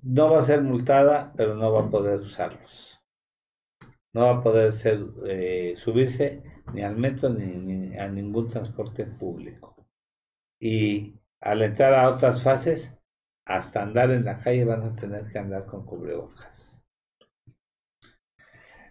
no 0.00 0.30
va 0.30 0.38
a 0.38 0.44
ser 0.44 0.62
multada, 0.62 1.32
pero 1.36 1.56
no 1.56 1.72
va 1.72 1.80
a 1.80 1.90
poder 1.90 2.20
usarlos. 2.20 3.00
No 4.12 4.26
va 4.26 4.30
a 4.30 4.42
poder 4.44 4.72
eh, 5.26 5.74
subirse 5.76 6.44
ni 6.72 6.82
al 6.82 6.96
metro 6.96 7.30
ni, 7.30 7.46
ni 7.46 7.96
a 7.98 8.08
ningún 8.08 8.48
transporte 8.48 9.06
público. 9.06 9.88
Y 10.60 11.18
al 11.40 11.62
entrar 11.62 11.94
a 11.94 12.10
otras 12.10 12.44
fases, 12.44 12.96
hasta 13.44 13.82
andar 13.82 14.12
en 14.12 14.24
la 14.24 14.38
calle 14.38 14.64
van 14.64 14.84
a 14.84 14.94
tener 14.94 15.26
que 15.26 15.38
andar 15.40 15.66
con 15.66 15.84
cubrebocas. 15.84 16.80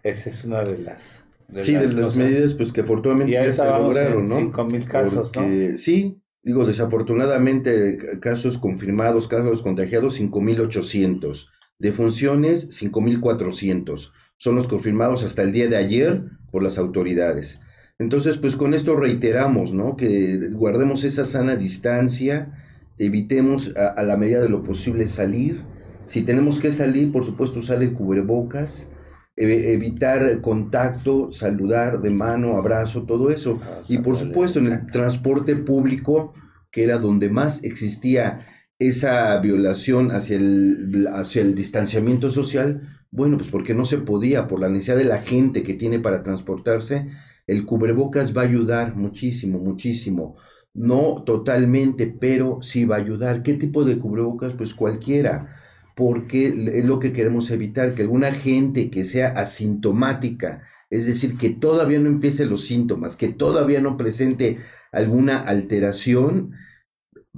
Esa 0.02 0.28
es 0.28 0.44
una 0.44 0.62
de 0.62 0.76
las. 0.76 1.24
De 1.52 1.64
sí, 1.64 1.74
de 1.74 1.92
las 1.92 2.14
medidas 2.14 2.54
pues 2.54 2.72
que 2.72 2.82
afortunadamente 2.82 3.32
ya, 3.32 3.52
se 3.52 3.64
lograron, 3.64 4.28
¿no? 4.28 4.36
5 4.36 4.64
mil 4.66 4.84
casos, 4.84 5.30
Porque, 5.32 5.68
¿no? 5.72 5.78
Sí, 5.78 6.20
digo, 6.42 6.64
desafortunadamente 6.64 7.98
casos 8.20 8.58
confirmados, 8.58 9.28
casos 9.28 9.62
contagiados 9.62 10.20
5.800, 10.20 11.48
defunciones 11.78 12.68
5.400, 12.70 14.12
son 14.36 14.54
los 14.54 14.68
confirmados 14.68 15.24
hasta 15.24 15.42
el 15.42 15.52
día 15.52 15.68
de 15.68 15.76
ayer 15.76 16.22
por 16.50 16.62
las 16.62 16.78
autoridades. 16.78 17.60
Entonces, 18.00 18.38
pues 18.38 18.56
con 18.56 18.72
esto 18.72 18.96
reiteramos, 18.96 19.74
¿no? 19.74 19.94
Que 19.94 20.48
guardemos 20.52 21.04
esa 21.04 21.24
sana 21.24 21.56
distancia, 21.56 22.50
evitemos 22.96 23.74
a, 23.76 24.02
la 24.02 24.16
medida 24.16 24.40
de 24.40 24.48
lo 24.48 24.62
posible 24.62 25.06
salir. 25.06 25.64
Si 26.06 26.22
tenemos 26.22 26.60
que 26.60 26.70
salir, 26.70 27.12
por 27.12 27.24
supuesto, 27.24 27.58
usar 27.58 27.82
el 27.82 27.92
cubrebocas, 27.92 28.88
evitar 29.36 30.40
contacto, 30.40 31.32
saludar 31.32 32.00
de 32.00 32.10
mano, 32.10 32.56
abrazo, 32.56 33.04
todo 33.04 33.30
eso. 33.30 33.58
Ah, 33.62 33.82
y 33.88 33.98
por 33.98 34.16
supuesto, 34.16 34.58
en 34.58 34.66
el 34.66 34.86
transporte 34.86 35.56
público, 35.56 36.34
que 36.70 36.84
era 36.84 36.98
donde 36.98 37.28
más 37.30 37.64
existía 37.64 38.46
esa 38.78 39.38
violación 39.38 40.10
hacia 40.10 40.36
el, 40.36 41.08
hacia 41.12 41.42
el 41.42 41.54
distanciamiento 41.54 42.30
social, 42.30 43.00
bueno, 43.10 43.36
pues 43.36 43.50
porque 43.50 43.74
no 43.74 43.84
se 43.84 43.98
podía, 43.98 44.46
por 44.46 44.60
la 44.60 44.68
necesidad 44.68 44.96
de 44.96 45.04
la 45.04 45.20
gente 45.20 45.62
que 45.62 45.74
tiene 45.74 45.98
para 45.98 46.22
transportarse, 46.22 47.08
el 47.46 47.66
cubrebocas 47.66 48.36
va 48.36 48.42
a 48.42 48.46
ayudar 48.46 48.96
muchísimo, 48.96 49.58
muchísimo. 49.58 50.36
No 50.72 51.24
totalmente, 51.24 52.06
pero 52.06 52.60
sí 52.62 52.84
va 52.84 52.96
a 52.96 53.00
ayudar. 53.00 53.42
¿Qué 53.42 53.54
tipo 53.54 53.84
de 53.84 53.98
cubrebocas? 53.98 54.52
Pues 54.52 54.74
cualquiera, 54.74 55.56
porque 56.00 56.46
es 56.46 56.86
lo 56.86 56.98
que 56.98 57.12
queremos 57.12 57.50
evitar, 57.50 57.92
que 57.92 58.00
alguna 58.00 58.32
gente 58.32 58.88
que 58.88 59.04
sea 59.04 59.28
asintomática, 59.28 60.62
es 60.88 61.04
decir, 61.04 61.36
que 61.36 61.50
todavía 61.50 61.98
no 61.98 62.08
empiece 62.08 62.46
los 62.46 62.64
síntomas, 62.64 63.16
que 63.16 63.28
todavía 63.28 63.82
no 63.82 63.98
presente 63.98 64.60
alguna 64.92 65.40
alteración, 65.40 66.52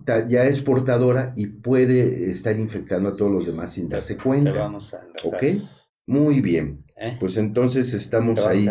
ya 0.07 0.45
es 0.45 0.63
portadora 0.63 1.33
y 1.35 1.49
puede 1.49 2.31
estar 2.31 2.57
infectando 2.57 3.09
a 3.09 3.17
todos 3.17 3.33
los 3.33 3.47
demás 3.47 3.73
sin 3.73 3.89
darse 3.89 4.17
cuenta. 4.17 4.53
Vamos 4.53 4.95
a 4.95 5.01
¿Ok? 5.25 5.43
Muy 6.07 6.41
bien. 6.41 6.85
¿Eh? 6.97 7.17
Pues 7.19 7.37
entonces 7.39 7.93
estamos 7.95 8.47
ahí, 8.47 8.69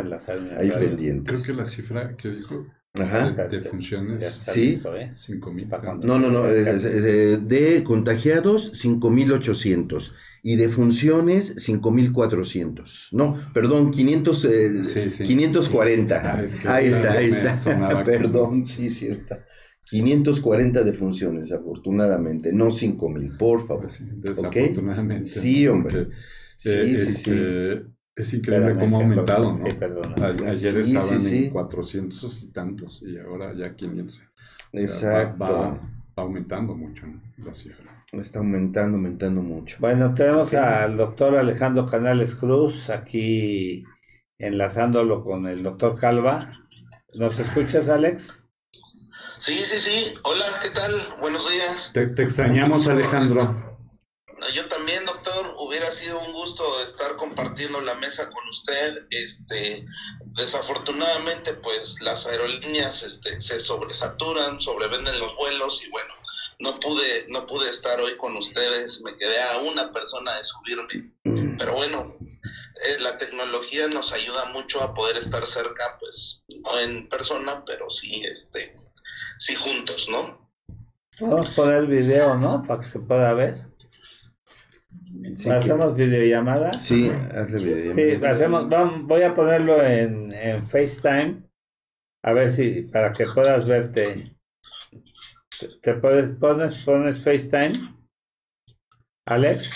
ahí 0.57 0.71
pendientes. 0.71 1.43
Creo 1.43 1.57
que 1.57 1.61
la 1.61 1.65
cifra 1.65 2.15
que 2.15 2.29
dijo 2.29 2.65
de 2.93 3.61
funciones, 3.61 4.41
sí, 4.41 4.81
¿eh? 4.97 5.11
5000. 5.13 5.69
No, 6.01 6.19
no, 6.19 6.29
no, 6.29 6.43
de 6.43 7.83
contagiados 7.85 8.71
5800 8.73 10.13
y 10.43 10.57
de 10.57 10.67
funciones 10.67 11.53
5400. 11.57 13.09
No, 13.13 13.37
perdón, 13.53 13.91
500 13.91 14.45
eh, 14.45 15.09
540. 15.23 16.15
Ah, 16.15 16.39
ahí 16.73 16.87
está, 16.87 17.13
ahí 17.13 17.29
está. 17.29 18.03
perdón, 18.05 18.65
sí, 18.65 18.89
cierta. 18.89 19.45
540 19.89 20.83
de 20.83 20.93
funciones, 20.93 21.51
afortunadamente, 21.53 22.51
no 22.51 22.71
5000, 22.71 23.37
por 23.37 23.65
favor. 23.65 23.83
Pues 23.83 24.03
desafortunadamente. 24.17 25.23
Sí, 25.23 25.65
hombre. 25.67 26.09
Sí, 26.57 26.69
sí, 26.71 26.95
este, 26.95 27.83
Es 28.21 28.35
increíble 28.35 28.75
cómo 28.75 28.97
ha 28.97 29.01
aumentado, 29.01 29.57
¿no? 29.57 29.65
Ayer 30.47 30.77
estaban 30.77 31.25
en 31.25 31.49
400 31.49 32.43
y 32.43 32.47
tantos 32.51 33.01
y 33.01 33.17
ahora 33.17 33.51
ya 33.57 33.75
500. 33.75 34.21
Exacto. 34.73 35.43
Va, 35.43 35.79
aumentando 36.17 36.75
mucho 36.75 37.07
la 37.43 37.51
cifra. 37.55 38.05
Está 38.11 38.37
aumentando, 38.37 38.97
aumentando 38.97 39.41
mucho. 39.41 39.77
Bueno, 39.79 40.13
tenemos 40.13 40.53
al 40.53 40.97
doctor 40.97 41.35
Alejandro 41.35 41.87
Canales 41.87 42.35
Cruz 42.35 42.91
aquí 42.91 43.85
enlazándolo 44.37 45.23
con 45.23 45.47
el 45.47 45.63
doctor 45.63 45.99
Calva. 45.99 46.53
¿Nos 47.15 47.39
escuchas, 47.39 47.89
Alex? 47.89 48.43
Sí, 49.39 49.55
sí, 49.55 49.79
sí. 49.79 50.13
Hola, 50.23 50.45
¿qué 50.61 50.69
tal? 50.69 50.91
Buenos 51.19 51.49
días. 51.49 51.89
Te, 51.91 52.05
te 52.05 52.21
extrañamos, 52.21 52.85
Alejandro. 52.85 53.70
Yo 54.53 54.67
también, 54.67 55.05
doctor, 55.05 55.55
hubiera 55.59 55.89
sido 55.91 56.19
un 56.19 56.33
gusto 56.33 56.81
estar 56.81 57.15
compartiendo 57.15 57.79
la 57.79 57.93
mesa 57.95 58.29
con 58.29 58.47
usted. 58.49 59.07
Este, 59.11 59.85
desafortunadamente, 60.35 61.53
pues 61.53 62.01
las 62.01 62.25
aerolíneas 62.25 63.03
este, 63.03 63.39
se 63.39 63.59
sobresaturan, 63.59 64.59
sobrevenden 64.59 65.19
los 65.19 65.35
vuelos 65.35 65.81
y 65.85 65.89
bueno, 65.89 66.13
no 66.59 66.79
pude, 66.79 67.27
no 67.29 67.45
pude 67.45 67.69
estar 67.69 67.99
hoy 68.01 68.17
con 68.17 68.35
ustedes. 68.35 68.99
Me 69.01 69.15
quedé 69.17 69.41
a 69.41 69.59
una 69.59 69.91
persona 69.91 70.37
de 70.37 70.43
subirme, 70.43 71.13
pero 71.57 71.73
bueno, 71.73 72.09
eh, 72.21 72.97
la 72.99 73.17
tecnología 73.17 73.87
nos 73.87 74.11
ayuda 74.11 74.45
mucho 74.45 74.81
a 74.81 74.93
poder 74.93 75.17
estar 75.17 75.45
cerca, 75.45 75.97
pues 75.99 76.43
no 76.63 76.79
en 76.79 77.07
persona, 77.09 77.63
pero 77.65 77.89
sí, 77.89 78.23
este, 78.25 78.73
sí 79.37 79.55
juntos, 79.55 80.09
¿no? 80.09 80.49
Podemos 81.19 81.49
poner 81.49 81.85
video, 81.85 82.35
¿no? 82.35 82.63
Para 82.67 82.81
que 82.81 82.87
se 82.87 82.99
pueda 82.99 83.33
ver. 83.33 83.70
¿Hacemos 85.51 85.95
videollamada? 85.95 86.73
Sí, 86.73 87.09
hazle 87.09 87.63
videollamada. 87.63 87.95
Sí, 87.95 88.25
hacemos, 88.25 88.69
vamos, 88.69 89.07
voy 89.07 89.21
a 89.23 89.35
ponerlo 89.35 89.83
en, 89.83 90.31
en 90.33 90.65
FaceTime. 90.65 91.43
A 92.23 92.33
ver 92.33 92.51
si, 92.51 92.83
para 92.83 93.11
que 93.11 93.25
puedas 93.25 93.65
verte. 93.65 94.37
¿Te, 95.81 95.93
puedes, 95.95 96.31
pones, 96.37 96.75
pones 96.83 97.23
FaceTime? 97.23 97.95
¿Alex? 99.25 99.71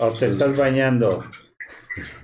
¿O 0.00 0.16
te 0.16 0.26
estás 0.26 0.56
bañando? 0.56 1.24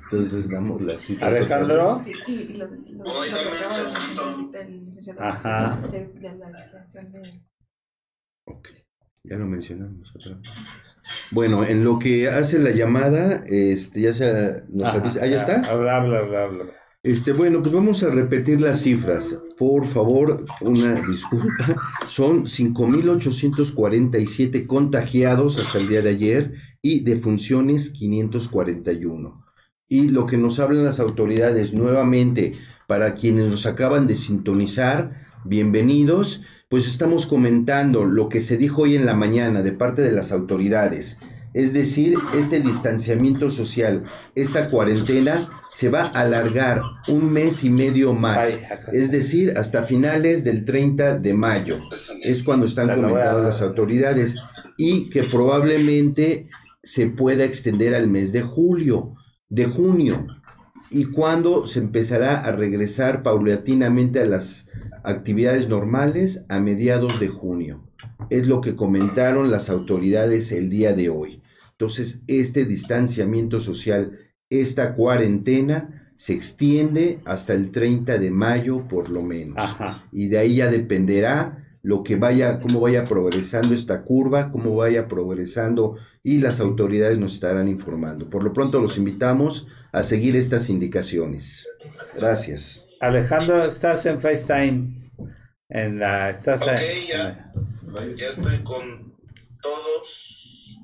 Entonces 0.04 0.48
damos 0.48 0.80
la 0.82 0.96
cita. 0.96 1.26
¿Alejandro? 1.26 2.00
Sí, 2.04 2.12
y, 2.26 2.54
lo, 2.54 2.66
lo, 2.66 3.04
lo, 3.04 3.22
que 3.22 3.30
acaba 3.30 3.78
de 3.78 3.84
mencionar 3.84 4.50
del 4.50 4.84
licenciado 4.84 5.22
Ajá. 5.22 5.88
De, 5.90 6.06
de 6.08 6.34
la 6.36 6.48
extensión 6.50 7.12
de... 7.12 7.42
Ok. 8.46 8.68
Ya 9.24 9.36
lo 9.36 9.46
mencionamos 9.46 10.14
otra 10.14 10.38
Bueno, 11.30 11.64
en 11.64 11.84
lo 11.84 11.98
que 11.98 12.28
hace 12.28 12.58
la 12.58 12.70
llamada, 12.70 13.44
este, 13.46 14.02
ya 14.02 14.12
se 14.14 14.64
nos 14.68 14.94
avisa. 14.94 15.20
¿Ah, 15.22 15.26
ya 15.26 15.38
está? 15.38 15.60
Habla, 15.60 15.96
habla, 15.96 16.18
habla, 16.18 16.64
Este, 17.02 17.32
bueno, 17.32 17.62
pues 17.62 17.74
vamos 17.74 18.02
a 18.02 18.10
repetir 18.10 18.60
las 18.60 18.82
cifras. 18.82 19.40
Por 19.58 19.86
favor, 19.86 20.44
una 20.60 20.94
disculpa. 20.94 21.74
Son 22.06 22.44
5.847 22.46 24.66
contagiados 24.66 25.58
hasta 25.58 25.78
el 25.78 25.88
día 25.88 26.02
de 26.02 26.10
ayer 26.10 26.52
y 26.82 27.00
defunciones 27.00 27.90
541. 27.90 29.44
Y 29.88 30.08
lo 30.08 30.26
que 30.26 30.36
nos 30.38 30.60
hablan 30.60 30.84
las 30.84 31.00
autoridades 31.00 31.74
nuevamente, 31.74 32.52
para 32.86 33.14
quienes 33.14 33.50
nos 33.50 33.66
acaban 33.66 34.06
de 34.06 34.16
sintonizar, 34.16 35.26
bienvenidos 35.44 36.42
pues 36.68 36.86
estamos 36.86 37.26
comentando 37.26 38.04
lo 38.04 38.28
que 38.28 38.40
se 38.40 38.56
dijo 38.56 38.82
hoy 38.82 38.96
en 38.96 39.06
la 39.06 39.14
mañana 39.14 39.62
de 39.62 39.72
parte 39.72 40.02
de 40.02 40.12
las 40.12 40.32
autoridades. 40.32 41.18
Es 41.52 41.72
decir, 41.72 42.18
este 42.34 42.58
distanciamiento 42.58 43.48
social, 43.48 44.04
esta 44.34 44.70
cuarentena 44.70 45.42
se 45.70 45.88
va 45.88 46.02
a 46.02 46.22
alargar 46.22 46.82
un 47.06 47.32
mes 47.32 47.62
y 47.62 47.70
medio 47.70 48.12
más. 48.12 48.58
Es 48.92 49.12
decir, 49.12 49.56
hasta 49.56 49.84
finales 49.84 50.42
del 50.42 50.64
30 50.64 51.18
de 51.18 51.32
mayo. 51.32 51.78
Es 52.22 52.42
cuando 52.42 52.66
están 52.66 52.88
comentando 52.88 53.44
las 53.44 53.62
autoridades. 53.62 54.34
Y 54.76 55.08
que 55.10 55.22
probablemente 55.22 56.48
se 56.82 57.06
pueda 57.06 57.44
extender 57.44 57.94
al 57.94 58.08
mes 58.08 58.32
de 58.32 58.42
julio, 58.42 59.14
de 59.48 59.66
junio 59.66 60.26
y 60.94 61.06
cuando 61.06 61.66
se 61.66 61.80
empezará 61.80 62.36
a 62.36 62.52
regresar 62.52 63.24
paulatinamente 63.24 64.20
a 64.20 64.26
las 64.26 64.68
actividades 65.04 65.68
normales 65.68 66.44
a 66.48 66.58
mediados 66.58 67.20
de 67.20 67.28
junio. 67.28 67.84
Es 68.30 68.46
lo 68.46 68.60
que 68.60 68.74
comentaron 68.74 69.50
las 69.50 69.70
autoridades 69.70 70.50
el 70.50 70.70
día 70.70 70.94
de 70.94 71.10
hoy. 71.10 71.42
Entonces, 71.72 72.22
este 72.26 72.64
distanciamiento 72.64 73.60
social, 73.60 74.18
esta 74.50 74.94
cuarentena, 74.94 76.12
se 76.16 76.32
extiende 76.32 77.18
hasta 77.24 77.54
el 77.54 77.70
30 77.70 78.18
de 78.18 78.30
mayo 78.30 78.86
por 78.88 79.10
lo 79.10 79.22
menos. 79.22 79.58
Y 80.12 80.28
de 80.28 80.38
ahí 80.38 80.56
ya 80.56 80.70
dependerá 80.70 81.64
lo 81.82 82.02
que 82.02 82.16
vaya, 82.16 82.60
cómo 82.60 82.80
vaya 82.80 83.04
progresando 83.04 83.74
esta 83.74 84.02
curva, 84.02 84.50
cómo 84.50 84.74
vaya 84.74 85.06
progresando 85.06 85.96
y 86.22 86.38
las 86.38 86.60
autoridades 86.60 87.18
nos 87.18 87.34
estarán 87.34 87.68
informando. 87.68 88.30
Por 88.30 88.42
lo 88.42 88.52
pronto 88.54 88.80
los 88.80 88.96
invitamos 88.96 89.66
a 89.92 90.02
seguir 90.02 90.34
estas 90.34 90.70
indicaciones. 90.70 91.68
Gracias. 92.16 92.88
Alejandro, 93.04 93.64
estás 93.64 94.06
en 94.06 94.18
FaceTime. 94.18 95.10
En 95.68 95.98
la, 95.98 96.30
estás 96.30 96.62
Ok, 96.62 96.68
en- 96.68 97.06
ya. 97.06 97.52
Ya 98.16 98.28
estoy 98.28 98.62
con 98.64 99.14
todos. 99.60 100.78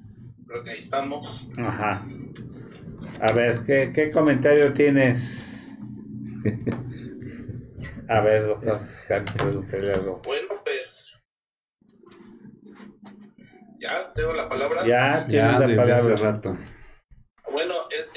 Creo 0.47 0.63
que 0.63 0.71
ahí 0.71 0.79
estamos. 0.79 1.47
Ajá. 1.57 2.07
A 3.21 3.33
ver, 3.33 3.61
¿qué, 3.65 3.91
qué 3.95 4.11
comentario 4.11 4.73
tienes? 4.75 5.77
A 8.09 8.21
ver, 8.21 8.45
doctor, 8.47 8.81
pregúntele 9.39 9.95
algo. 9.95 10.21
Bueno, 10.25 10.49
pues. 10.65 11.15
Ya 13.81 14.13
tengo 14.13 14.33
la 14.35 14.49
palabra. 14.49 14.85
Ya 14.85 15.27
tienes 15.27 15.53
Ya 15.53 15.59
la 15.59 15.67
desde 15.67 15.93
hace 15.93 16.09
palabra. 16.09 16.33
rato. 16.33 16.57
Bueno, 17.51 17.75
e- 17.91 18.10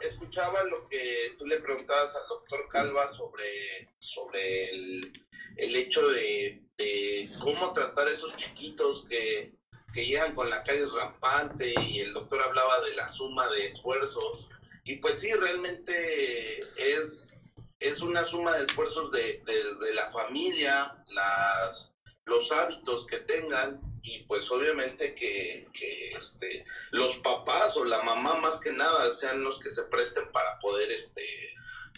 escuchaba, 0.00 0.62
lo 0.64 0.88
que 0.88 1.34
tú 1.38 1.46
le 1.46 1.60
preguntabas 1.60 2.14
al 2.14 2.28
doctor 2.28 2.68
Calva 2.68 3.08
sobre, 3.08 3.88
sobre 3.98 4.70
el, 4.70 5.12
el 5.56 5.76
hecho 5.76 6.08
de, 6.08 6.62
de 6.76 7.30
cómo 7.40 7.72
tratar 7.72 8.08
a 8.08 8.12
esos 8.12 8.36
chiquitos 8.36 9.04
que, 9.08 9.52
que 9.92 10.06
llegan 10.06 10.34
con 10.34 10.48
la 10.48 10.62
calle 10.62 10.84
rampante 10.94 11.72
y 11.82 12.00
el 12.00 12.12
doctor 12.12 12.42
hablaba 12.42 12.80
de 12.80 12.94
la 12.94 13.08
suma 13.08 13.48
de 13.48 13.66
esfuerzos. 13.66 14.48
Y 14.84 14.96
pues 14.96 15.18
sí, 15.18 15.30
realmente 15.32 16.60
es, 16.76 17.38
es 17.78 18.00
una 18.00 18.24
suma 18.24 18.56
de 18.56 18.64
esfuerzos 18.64 19.10
de, 19.10 19.42
desde 19.44 19.94
la 19.94 20.10
familia, 20.10 21.04
las, 21.08 21.90
los 22.28 22.52
hábitos 22.52 23.06
que 23.06 23.18
tengan 23.18 23.80
y 24.02 24.22
pues 24.24 24.50
obviamente 24.50 25.14
que, 25.14 25.68
que 25.72 26.12
este, 26.12 26.64
los 26.90 27.16
papás 27.16 27.76
o 27.76 27.84
la 27.84 28.02
mamá 28.02 28.34
más 28.36 28.60
que 28.60 28.72
nada 28.72 29.12
sean 29.12 29.42
los 29.42 29.58
que 29.58 29.70
se 29.70 29.82
presten 29.84 30.30
para 30.32 30.58
poder 30.60 30.90
este 30.90 31.22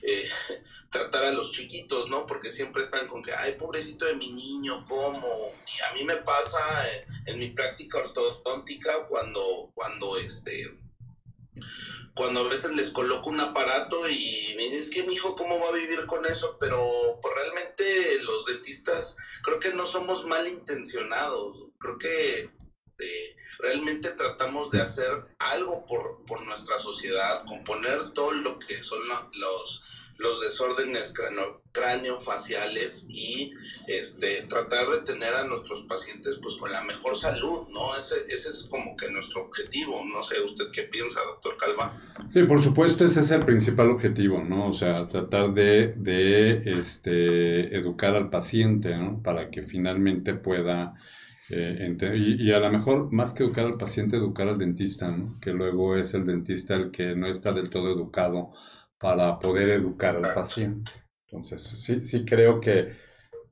eh, 0.03 0.29
tratar 0.91 1.25
a 1.25 1.33
los 1.33 1.53
chiquitos, 1.53 2.09
¿no? 2.09 2.27
Porque 2.27 2.51
siempre 2.51 2.83
están 2.83 3.07
con 3.07 3.23
que, 3.23 3.33
ay, 3.33 3.53
pobrecito 3.53 4.07
de 4.07 4.15
mi 4.15 4.33
niño, 4.33 4.85
¿cómo? 4.89 5.53
Y 5.67 5.83
a 5.83 5.95
mí 5.95 6.05
me 6.05 6.17
pasa 6.17 6.89
eh, 6.89 7.07
en 7.27 7.39
mi 7.39 7.51
práctica 7.51 7.99
ortodóntica 7.99 9.07
cuando, 9.09 9.71
cuando 9.75 10.17
este 10.17 10.75
cuando 12.15 12.41
a 12.41 12.49
veces 12.49 12.71
les 12.73 12.93
coloco 12.93 13.31
un 13.31 13.41
aparato 13.41 14.09
y 14.09 14.55
me 14.57 14.77
es 14.77 14.91
que 14.91 15.03
mi 15.03 15.15
hijo, 15.15 15.37
¿cómo 15.37 15.61
va 15.61 15.69
a 15.69 15.79
vivir 15.79 16.07
con 16.07 16.27
eso? 16.27 16.57
Pero 16.59 17.19
pues, 17.23 17.35
realmente 17.35 18.23
los 18.23 18.45
dentistas 18.47 19.17
creo 19.43 19.59
que 19.59 19.73
no 19.73 19.87
somos 19.87 20.27
malintencionados, 20.27 21.67
creo 21.79 21.99
que 21.99 22.51
eh, 22.99 23.37
realmente 23.59 24.11
tratamos 24.11 24.71
de 24.71 24.81
hacer 24.81 25.11
algo 25.39 25.87
por, 25.87 26.25
por 26.27 26.43
nuestra 26.43 26.79
sociedad, 26.79 27.45
componer 27.47 28.13
todo 28.13 28.33
lo 28.33 28.59
que 28.59 28.83
son 28.85 29.01
los, 29.33 29.83
los 30.21 30.41
desórdenes 30.41 31.15
craneofaciales 31.73 33.07
y 33.09 33.53
este, 33.89 34.43
tratar 34.49 34.89
de 34.89 35.01
tener 35.01 35.35
a 35.35 35.45
nuestros 35.45 35.83
pacientes 35.85 36.39
pues 36.43 36.57
con 36.57 36.71
la 36.71 36.83
mejor 36.83 37.17
salud, 37.17 37.69
¿no? 37.71 37.97
Ese, 37.97 38.27
ese 38.29 38.51
es 38.51 38.69
como 38.71 38.97
que 38.97 39.11
nuestro 39.11 39.47
objetivo, 39.47 40.05
no 40.05 40.21
sé 40.21 40.41
usted 40.43 40.67
qué 40.73 40.83
piensa, 40.83 41.21
doctor 41.25 41.57
Calva. 41.57 41.99
Sí, 42.33 42.43
por 42.45 42.61
supuesto, 42.61 43.05
ese 43.05 43.21
es 43.21 43.31
el 43.31 43.45
principal 43.45 43.91
objetivo, 43.91 44.45
¿no? 44.45 44.69
O 44.69 44.73
sea, 44.73 45.09
tratar 45.09 45.55
de, 45.55 45.95
de 45.97 46.71
este, 46.79 47.75
educar 47.75 48.15
al 48.15 48.29
paciente, 48.29 48.95
¿no? 48.97 49.23
Para 49.23 49.51
que 49.51 49.63
finalmente 49.63 50.35
pueda, 50.35 50.95
eh, 51.49 51.97
y 52.15 52.53
a 52.53 52.59
lo 52.59 52.71
mejor, 52.71 53.11
más 53.11 53.33
que 53.33 53.43
educar 53.43 53.67
al 53.67 53.79
paciente, 53.79 54.17
educar 54.17 54.49
al 54.49 54.59
dentista, 54.59 55.11
¿no? 55.11 55.41
Que 55.41 55.53
luego 55.53 55.97
es 55.97 56.13
el 56.13 56.27
dentista 56.27 56.75
el 56.75 56.91
que 56.91 57.17
no 57.17 57.27
está 57.27 57.53
del 57.53 57.71
todo 57.71 57.91
educado 57.91 58.53
para 59.01 59.39
poder 59.39 59.71
educar 59.71 60.15
al 60.15 60.35
paciente. 60.35 60.93
Entonces, 61.27 61.63
sí, 61.63 62.05
sí 62.05 62.25
creo 62.25 62.61
que, 62.61 62.97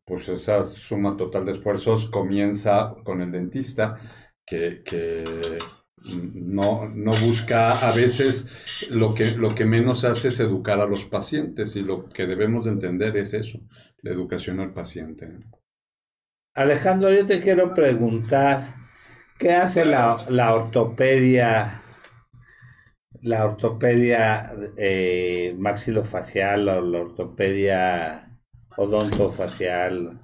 pues, 0.04 0.28
esa 0.28 0.62
suma 0.62 1.16
total 1.16 1.46
de 1.46 1.52
esfuerzos 1.52 2.08
comienza 2.08 2.94
con 3.02 3.22
el 3.22 3.32
dentista, 3.32 3.98
que, 4.44 4.82
que 4.84 5.24
no, 6.34 6.88
no 6.88 7.10
busca 7.12 7.78
a 7.88 7.92
veces 7.92 8.46
lo 8.90 9.14
que, 9.14 9.32
lo 9.32 9.54
que 9.54 9.64
menos 9.64 10.04
hace 10.04 10.28
es 10.28 10.40
educar 10.40 10.80
a 10.80 10.86
los 10.86 11.06
pacientes 11.06 11.76
y 11.76 11.82
lo 11.82 12.08
que 12.08 12.26
debemos 12.26 12.64
de 12.64 12.72
entender 12.72 13.16
es 13.16 13.32
eso, 13.34 13.58
la 14.02 14.10
educación 14.10 14.60
al 14.60 14.72
paciente. 14.72 15.28
Alejandro, 16.54 17.12
yo 17.12 17.26
te 17.26 17.40
quiero 17.40 17.74
preguntar, 17.74 18.74
¿qué 19.38 19.52
hace 19.52 19.84
la, 19.84 20.26
la 20.28 20.54
ortopedia, 20.54 21.82
la 23.22 23.44
ortopedia 23.44 24.52
eh, 24.76 25.54
maxilofacial 25.58 26.68
o 26.68 26.80
la 26.80 27.00
ortopedia 27.00 28.38
odontofacial? 28.76 30.20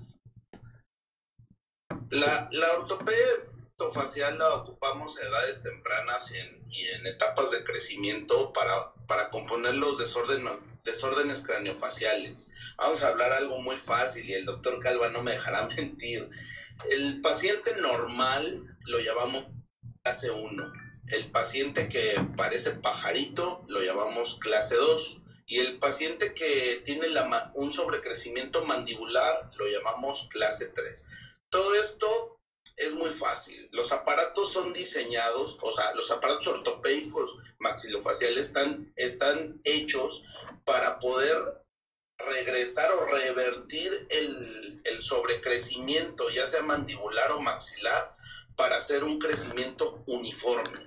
La, 2.11 2.49
la 2.53 2.73
ortopedia 2.79 3.45
facial 3.93 4.39
la 4.39 4.55
ocupamos 4.55 5.19
en 5.19 5.29
edades 5.29 5.63
tempranas 5.63 6.33
y 6.33 6.37
en, 6.39 7.07
etapas 7.07 7.51
de 7.51 7.65
crecimiento 7.65 8.53
para, 8.53 8.95
para 9.07 9.31
componer 9.31 9.75
los 9.75 9.99
desórdenes, 9.99 10.53
desórdenes 10.85 11.43
craneofaciales. 11.43 12.51
Vamos 12.77 13.03
a 13.03 13.09
hablar 13.09 13.33
algo 13.33 13.61
muy 13.61 13.77
fácil 13.77 14.29
y 14.29 14.35
el 14.35 14.45
doctor 14.45 14.81
Calva 14.81 15.09
no 15.09 15.23
me 15.23 15.33
dejará 15.33 15.67
mentir. 15.77 16.31
El 16.91 17.21
paciente 17.21 17.77
normal 17.81 18.77
lo 18.87 19.01
llamamos 19.01 19.47
clase 20.03 20.31
1. 20.31 20.73
El 21.09 21.31
paciente 21.31 21.89
que 21.89 22.15
parece 22.37 22.73
pajarito 22.73 23.65
lo 23.69 23.83
llamamos 23.83 24.39
clase 24.41 24.77
2. 24.77 25.19
Y 25.47 25.59
el 25.59 25.79
paciente 25.79 26.33
que 26.33 26.81
tiene 26.85 27.07
un 27.55 27.71
sobrecrecimiento 27.71 28.65
mandibular 28.65 29.51
lo 29.57 29.67
llamamos 29.67 30.29
clase 30.31 30.67
3. 30.67 31.07
Todo 31.51 31.75
esto 31.75 32.41
es 32.77 32.95
muy 32.95 33.11
fácil. 33.11 33.69
Los 33.73 33.93
aparatos 33.93 34.53
son 34.53 34.73
diseñados, 34.73 35.59
o 35.61 35.73
sea, 35.73 35.95
los 35.95 36.11
aparatos 36.11 36.47
ortopédicos 36.47 37.37
maxilofaciales 37.59 38.47
están, 38.47 38.93
están 38.97 39.61
hechos 39.65 40.25
para 40.65 40.99
poder 40.99 41.65
regresar 42.19 42.93
o 42.93 43.07
revertir 43.07 43.93
el, 44.11 44.81
el 44.85 45.03
sobrecrecimiento, 45.03 46.29
ya 46.31 46.47
sea 46.47 46.63
mandibular 46.63 47.33
o 47.33 47.41
maxilar, 47.41 48.17
para 48.57 48.77
hacer 48.77 49.05
un 49.05 49.19
crecimiento 49.19 50.03
uniforme. 50.07 50.81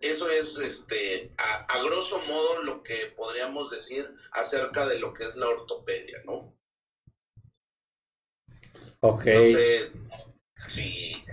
Eso 0.00 0.28
es, 0.28 0.58
este, 0.58 1.32
a, 1.38 1.64
a 1.72 1.82
grosso 1.82 2.20
modo, 2.22 2.62
lo 2.62 2.82
que 2.82 3.12
podríamos 3.16 3.70
decir 3.70 4.10
acerca 4.32 4.86
de 4.86 4.98
lo 4.98 5.12
que 5.12 5.24
es 5.24 5.36
la 5.36 5.48
ortopedia, 5.48 6.22
¿no? 6.26 6.54
Ok, 9.00 9.24
No 9.26 9.44
sé 9.44 9.92
si 10.68 11.24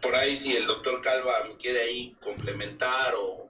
por 0.00 0.14
ahí 0.14 0.36
si 0.36 0.56
el 0.56 0.66
doctor 0.66 1.00
Calva 1.00 1.32
me 1.48 1.56
quiere 1.56 1.80
ahí 1.82 2.16
complementar 2.22 3.14
o 3.18 3.48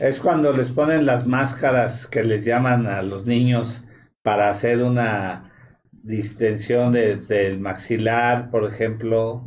es 0.00 0.18
cuando 0.18 0.52
les 0.52 0.70
ponen 0.70 1.06
las 1.06 1.26
máscaras 1.26 2.06
que 2.06 2.22
les 2.22 2.44
llaman 2.44 2.86
a 2.86 3.02
los 3.02 3.26
niños 3.26 3.82
para 4.22 4.48
hacer 4.50 4.82
una 4.82 5.52
distensión 5.90 6.92
de- 6.92 7.16
del 7.16 7.58
maxilar, 7.58 8.50
por 8.50 8.64
ejemplo, 8.64 9.42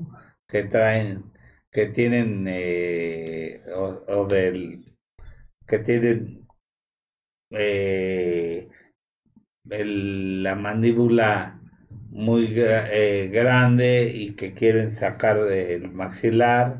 que 0.47 0.63
traen, 0.63 1.30
que 1.71 1.85
tienen, 1.87 2.45
eh, 2.49 3.63
o, 3.73 4.01
o 4.07 4.27
del, 4.27 4.93
que 5.67 5.79
tienen 5.79 6.47
eh, 7.51 8.67
el- 9.69 10.43
la 10.43 10.55
mandíbula 10.55 11.59
muy 12.09 12.47
gra- 12.53 12.89
eh, 12.91 13.29
grande 13.31 14.11
y 14.13 14.35
que 14.35 14.53
quieren 14.53 14.93
sacar 14.95 15.37
el 15.37 15.89
maxilar, 15.91 16.77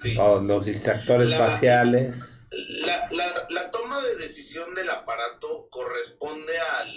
sí. 0.00 0.16
o 0.18 0.40
los 0.40 0.66
distractores 0.66 1.28
La- 1.30 1.36
faciales. 1.36 2.36
La, 2.84 3.08
la- 3.12 3.46
la 3.48 3.70
toma 3.70 4.02
de 4.02 4.16
decisión 4.16 4.74
del 4.74 4.90
aparato 4.90 5.68
corresponde 5.70 6.52
al, 6.58 6.88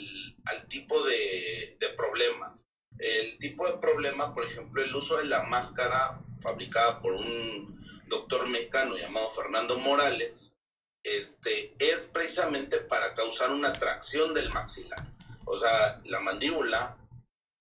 al 0.45 0.67
tipo 0.67 1.03
de, 1.03 1.77
de 1.79 1.89
problema. 1.95 2.59
El 2.97 3.37
tipo 3.37 3.67
de 3.67 3.77
problema, 3.77 4.33
por 4.33 4.45
ejemplo, 4.45 4.81
el 4.81 4.95
uso 4.95 5.17
de 5.17 5.25
la 5.25 5.43
máscara 5.43 6.21
fabricada 6.43 7.01
por 7.01 7.13
un 7.13 7.83
doctor 8.07 8.47
mexicano 8.47 8.95
llamado 8.97 9.29
Fernando 9.31 9.79
Morales, 9.79 10.53
este, 11.01 11.73
es 11.79 12.05
precisamente 12.05 12.77
para 12.77 13.13
causar 13.13 13.51
una 13.51 13.73
tracción 13.73 14.33
del 14.33 14.51
maxilar. 14.51 15.11
O 15.45 15.57
sea, 15.57 16.01
la 16.05 16.19
mandíbula 16.19 16.97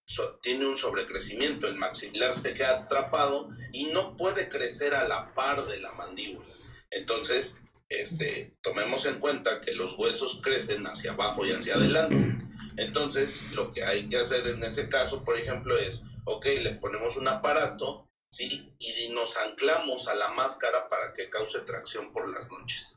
so- 0.05 0.39
tiene 0.43 0.67
un 0.67 0.77
sobrecrecimiento, 0.77 1.67
el 1.67 1.77
maxilar 1.77 2.33
se 2.33 2.53
queda 2.55 2.81
atrapado 2.81 3.49
y 3.73 3.87
no 3.87 4.17
puede 4.17 4.49
crecer 4.49 4.95
a 4.95 5.09
la 5.09 5.33
par 5.35 5.65
de 5.67 5.81
la 5.81 5.93
mandíbula. 5.93 6.47
Entonces, 6.91 7.57
este, 7.89 8.57
tomemos 8.63 9.07
en 9.07 9.19
cuenta 9.19 9.61
que 9.61 9.75
los 9.75 9.99
huesos 9.99 10.41
crecen 10.43 10.87
hacia 10.87 11.13
abajo 11.13 11.47
y 11.47 11.53
hacia 11.53 11.75
adelante. 11.75 12.39
Entonces, 12.77 13.53
lo 13.53 13.71
que 13.73 13.85
hay 13.85 14.09
que 14.09 14.19
hacer 14.19 14.47
en 14.47 14.63
ese 14.65 14.89
caso, 14.89 15.25
por 15.25 15.37
ejemplo, 15.37 15.77
es 15.79 16.03
ok, 16.25 16.47
le 16.63 16.75
ponemos 16.77 17.17
un 17.17 17.29
aparato, 17.29 18.09
¿sí? 18.33 18.75
Y 18.79 19.09
nos 19.11 19.37
anclamos 19.37 20.09
a 20.09 20.15
la 20.15 20.33
máscara 20.33 20.89
para 20.89 21.13
que 21.13 21.29
cause 21.31 21.61
tracción 21.61 22.13
por 22.13 22.29
las 22.29 22.51
noches. 22.51 22.97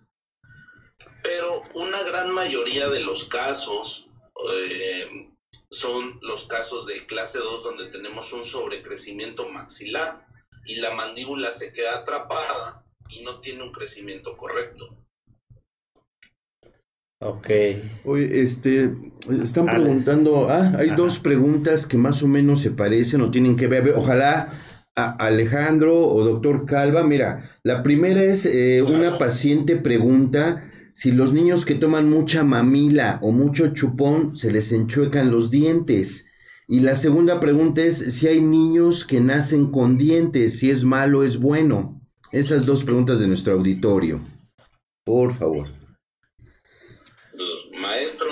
Pero 1.22 1.62
una 1.74 2.02
gran 2.04 2.32
mayoría 2.32 2.90
de 2.90 3.02
los 3.02 3.26
casos 3.26 4.08
eh, 4.54 5.30
son 5.70 6.20
los 6.22 6.48
casos 6.48 6.86
de 6.86 7.06
clase 7.06 7.40
2 7.40 7.64
donde 7.64 7.88
tenemos 7.88 8.32
un 8.34 8.44
sobrecrecimiento 8.44 9.50
maxilar 9.50 10.26
y 10.66 10.78
la 10.78 10.94
mandíbula 10.96 11.52
se 11.52 11.72
queda 11.72 11.98
atrapada 11.98 12.86
y 13.10 13.24
no 13.24 13.40
tiene 13.40 13.64
un 13.64 13.72
crecimiento 13.72 14.38
correcto. 14.38 14.98
Ok. 17.20 17.50
Oye, 18.06 18.42
este, 18.42 18.92
están 19.42 19.68
Alex. 19.70 19.84
preguntando, 19.84 20.50
ah, 20.50 20.74
hay 20.78 20.90
Ajá. 20.90 20.96
dos 20.96 21.20
preguntas 21.20 21.88
que 21.88 21.98
más 21.98 22.22
o 22.24 22.28
menos 22.28 22.62
se 22.62 22.72
parecen 22.72 23.22
o 23.22 23.32
tienen 23.32 23.56
que 23.56 23.68
ver, 23.68 23.94
ojalá 23.96 24.75
a 24.96 25.12
Alejandro 25.12 26.08
o 26.08 26.24
doctor 26.24 26.66
Calva, 26.66 27.04
mira, 27.04 27.58
la 27.64 27.84
primera 27.84 28.24
es, 28.24 28.46
eh, 28.46 28.82
una 28.82 29.18
paciente 29.18 29.76
pregunta 29.76 30.70
si 30.94 31.12
los 31.12 31.34
niños 31.34 31.66
que 31.66 31.76
toman 31.76 32.10
mucha 32.10 32.46
mamila 32.46 33.20
o 33.22 33.32
mucho 33.32 33.74
chupón 33.74 34.38
se 34.38 34.52
les 34.52 34.72
enchuecan 34.72 35.30
los 35.30 35.52
dientes. 35.52 36.26
Y 36.68 36.80
la 36.80 36.96
segunda 36.96 37.40
pregunta 37.42 37.82
es 37.84 37.98
si 38.16 38.28
hay 38.28 38.42
niños 38.42 39.06
que 39.06 39.20
nacen 39.20 39.72
con 39.72 39.98
dientes, 39.98 40.60
si 40.60 40.70
es 40.70 40.86
malo 40.86 41.20
o 41.20 41.24
es 41.24 41.38
bueno. 41.38 42.02
Esas 42.32 42.66
dos 42.66 42.84
preguntas 42.86 43.20
de 43.20 43.28
nuestro 43.28 43.54
auditorio. 43.54 44.22
Por 45.04 45.34
favor. 45.34 45.68
Pues, 47.36 47.82
maestro, 47.82 48.30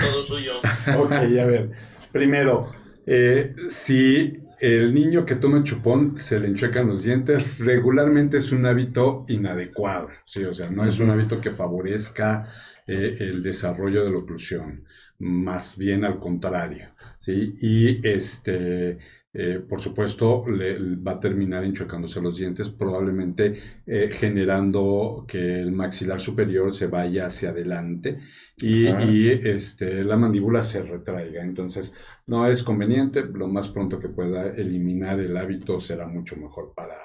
todo 0.00 0.24
suyo. 0.24 0.54
Ok, 0.98 1.12
a 1.12 1.44
ver. 1.44 1.70
Primero, 2.10 2.72
eh, 3.06 3.52
si 3.68 4.32
el 4.60 4.94
niño 4.94 5.24
que 5.24 5.36
toma 5.36 5.62
chupón 5.62 6.18
se 6.18 6.40
le 6.40 6.48
enchuecan 6.48 6.88
los 6.88 7.04
dientes, 7.04 7.58
regularmente 7.58 8.38
es 8.38 8.52
un 8.52 8.66
hábito 8.66 9.24
inadecuado, 9.28 10.08
¿sí? 10.24 10.44
O 10.44 10.54
sea, 10.54 10.70
no 10.70 10.84
es 10.84 10.98
un 10.98 11.10
hábito 11.10 11.40
que 11.40 11.50
favorezca 11.50 12.46
eh, 12.86 13.16
el 13.20 13.42
desarrollo 13.42 14.04
de 14.04 14.10
la 14.10 14.18
oclusión, 14.18 14.84
más 15.18 15.76
bien 15.78 16.04
al 16.04 16.18
contrario, 16.18 16.88
¿sí? 17.18 17.56
Y 17.60 18.06
este, 18.06 18.98
eh, 19.40 19.60
por 19.60 19.80
supuesto, 19.80 20.44
le, 20.48 20.96
va 20.96 21.12
a 21.12 21.20
terminar 21.20 21.62
enchuecándose 21.62 22.20
los 22.20 22.38
dientes, 22.38 22.70
probablemente 22.70 23.54
eh, 23.86 24.08
generando 24.10 25.24
que 25.28 25.60
el 25.60 25.70
maxilar 25.70 26.20
superior 26.20 26.74
se 26.74 26.88
vaya 26.88 27.26
hacia 27.26 27.50
adelante 27.50 28.18
y, 28.60 29.28
este, 29.28 30.02
la 30.02 30.16
mandíbula 30.16 30.60
se 30.60 30.82
retraiga. 30.82 31.44
Entonces, 31.44 31.94
no 32.26 32.48
es 32.48 32.64
conveniente, 32.64 33.22
lo 33.22 33.46
más 33.46 33.68
pronto 33.68 34.00
que 34.00 34.08
pueda 34.08 34.48
eliminar 34.56 35.20
el 35.20 35.36
hábito 35.36 35.78
será 35.78 36.08
mucho 36.08 36.34
mejor 36.34 36.72
para, 36.74 36.96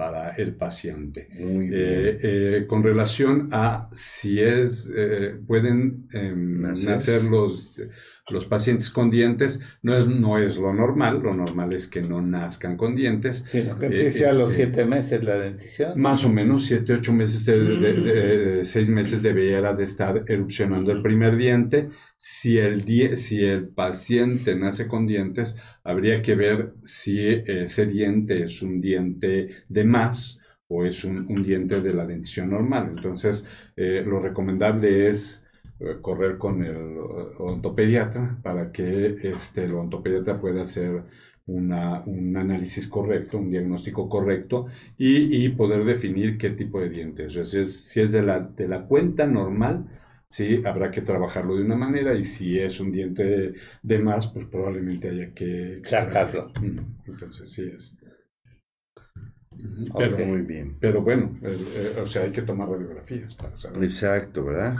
para 0.00 0.30
el 0.30 0.54
paciente. 0.54 1.28
Muy 1.38 1.68
bien. 1.68 1.74
Eh, 1.74 2.18
eh, 2.22 2.66
con 2.66 2.82
relación 2.82 3.48
a 3.52 3.88
si 3.92 4.38
es, 4.40 4.90
eh, 4.94 5.38
pueden 5.46 6.08
em, 6.12 6.60
nacer 6.60 7.24
los, 7.24 7.82
los 8.28 8.46
pacientes 8.46 8.90
con 8.90 9.10
dientes, 9.10 9.60
no 9.82 9.96
es, 9.96 10.06
no 10.06 10.38
es 10.38 10.56
lo 10.56 10.72
normal, 10.72 11.20
lo 11.22 11.34
normal 11.34 11.74
es 11.74 11.88
que 11.88 12.02
no 12.02 12.20
nazcan 12.22 12.76
con 12.76 12.94
dientes. 12.94 13.42
Sino 13.46 13.76
que 13.76 13.86
Eh, 13.86 13.88
empiece 13.88 14.26
a 14.26 14.32
los 14.32 14.50
este, 14.50 14.64
siete 14.64 14.84
meses 14.84 15.24
la 15.24 15.38
dentición. 15.38 16.00
Más 16.00 16.24
o 16.24 16.28
menos, 16.32 16.64
siete, 16.66 16.92
ocho 16.94 17.12
meses, 17.12 17.44
de, 17.46 17.58
de- 17.58 17.92
de- 17.92 18.38
de- 18.56 18.64
seis 18.64 18.88
meses 18.88 19.22
debiera 19.22 19.74
de 19.74 19.82
estar 19.82 20.24
erupcionando 20.26 20.92
el 20.92 21.02
primer 21.02 21.36
diente. 21.36 21.88
Si 22.16 22.58
el, 22.58 22.84
die- 22.84 23.16
si 23.16 23.44
el 23.44 23.68
paciente 23.68 24.54
nace 24.56 24.86
con 24.86 25.06
dientes, 25.06 25.56
habría 25.84 26.22
que 26.22 26.34
ver 26.34 26.74
si 26.82 27.18
eh, 27.20 27.44
ese 27.64 27.86
diente 27.86 28.42
es 28.44 28.62
un 28.62 28.80
diente 28.80 29.48
de 29.68 29.84
más 29.84 30.38
o 30.68 30.84
es 30.84 31.04
un, 31.04 31.26
un 31.28 31.42
diente 31.42 31.80
de 31.80 31.92
la 31.94 32.06
dentición 32.06 32.50
normal. 32.50 32.92
Entonces, 32.96 33.46
eh, 33.76 34.02
lo 34.06 34.20
recomendable 34.20 35.08
es 35.08 35.20
eh, 35.20 35.39
correr 36.02 36.38
con 36.38 36.62
el 36.64 36.76
eh, 36.76 37.00
odontopediatra 37.38 38.38
para 38.42 38.72
que 38.72 39.16
este, 39.22 39.64
el 39.64 39.74
odontopediatra 39.74 40.40
pueda 40.40 40.62
hacer 40.62 41.02
una- 41.46 42.00
un 42.06 42.36
análisis 42.36 42.86
correcto, 42.86 43.38
un 43.38 43.50
diagnóstico 43.50 44.08
correcto 44.08 44.66
y, 44.98 45.44
y 45.44 45.48
poder 45.50 45.84
definir 45.84 46.38
qué 46.38 46.50
tipo 46.50 46.80
de 46.80 46.88
dientes. 46.90 47.26
O 47.28 47.30
sea, 47.30 47.44
si 47.44 47.58
es, 47.60 47.76
si 47.88 48.00
es 48.00 48.12
de, 48.12 48.22
la, 48.22 48.40
de 48.40 48.68
la 48.68 48.86
cuenta 48.86 49.26
normal, 49.26 49.86
sí, 50.28 50.60
habrá 50.64 50.90
que 50.90 51.00
trabajarlo 51.02 51.56
de 51.56 51.64
una 51.64 51.76
manera 51.76 52.14
y 52.14 52.24
si 52.24 52.58
es 52.58 52.78
un 52.80 52.92
diente 52.92 53.24
de, 53.24 53.54
de 53.82 53.98
más, 53.98 54.28
pues 54.28 54.46
probablemente 54.46 55.08
haya 55.10 55.32
que. 55.34 55.80
Sacarlo. 55.84 56.52
Entonces, 57.06 57.50
sí 57.50 57.62
es. 57.74 57.96
Pero, 59.96 60.16
Muy 60.26 60.42
bien. 60.42 60.76
pero 60.80 61.02
bueno, 61.02 61.36
el- 61.42 61.66
eh, 61.74 62.00
o 62.00 62.06
sea, 62.06 62.22
hay 62.22 62.32
que 62.32 62.42
tomar 62.42 62.68
radiografías 62.68 63.34
para 63.34 63.56
saber. 63.56 63.82
Exacto, 63.82 64.44
¿verdad? 64.44 64.76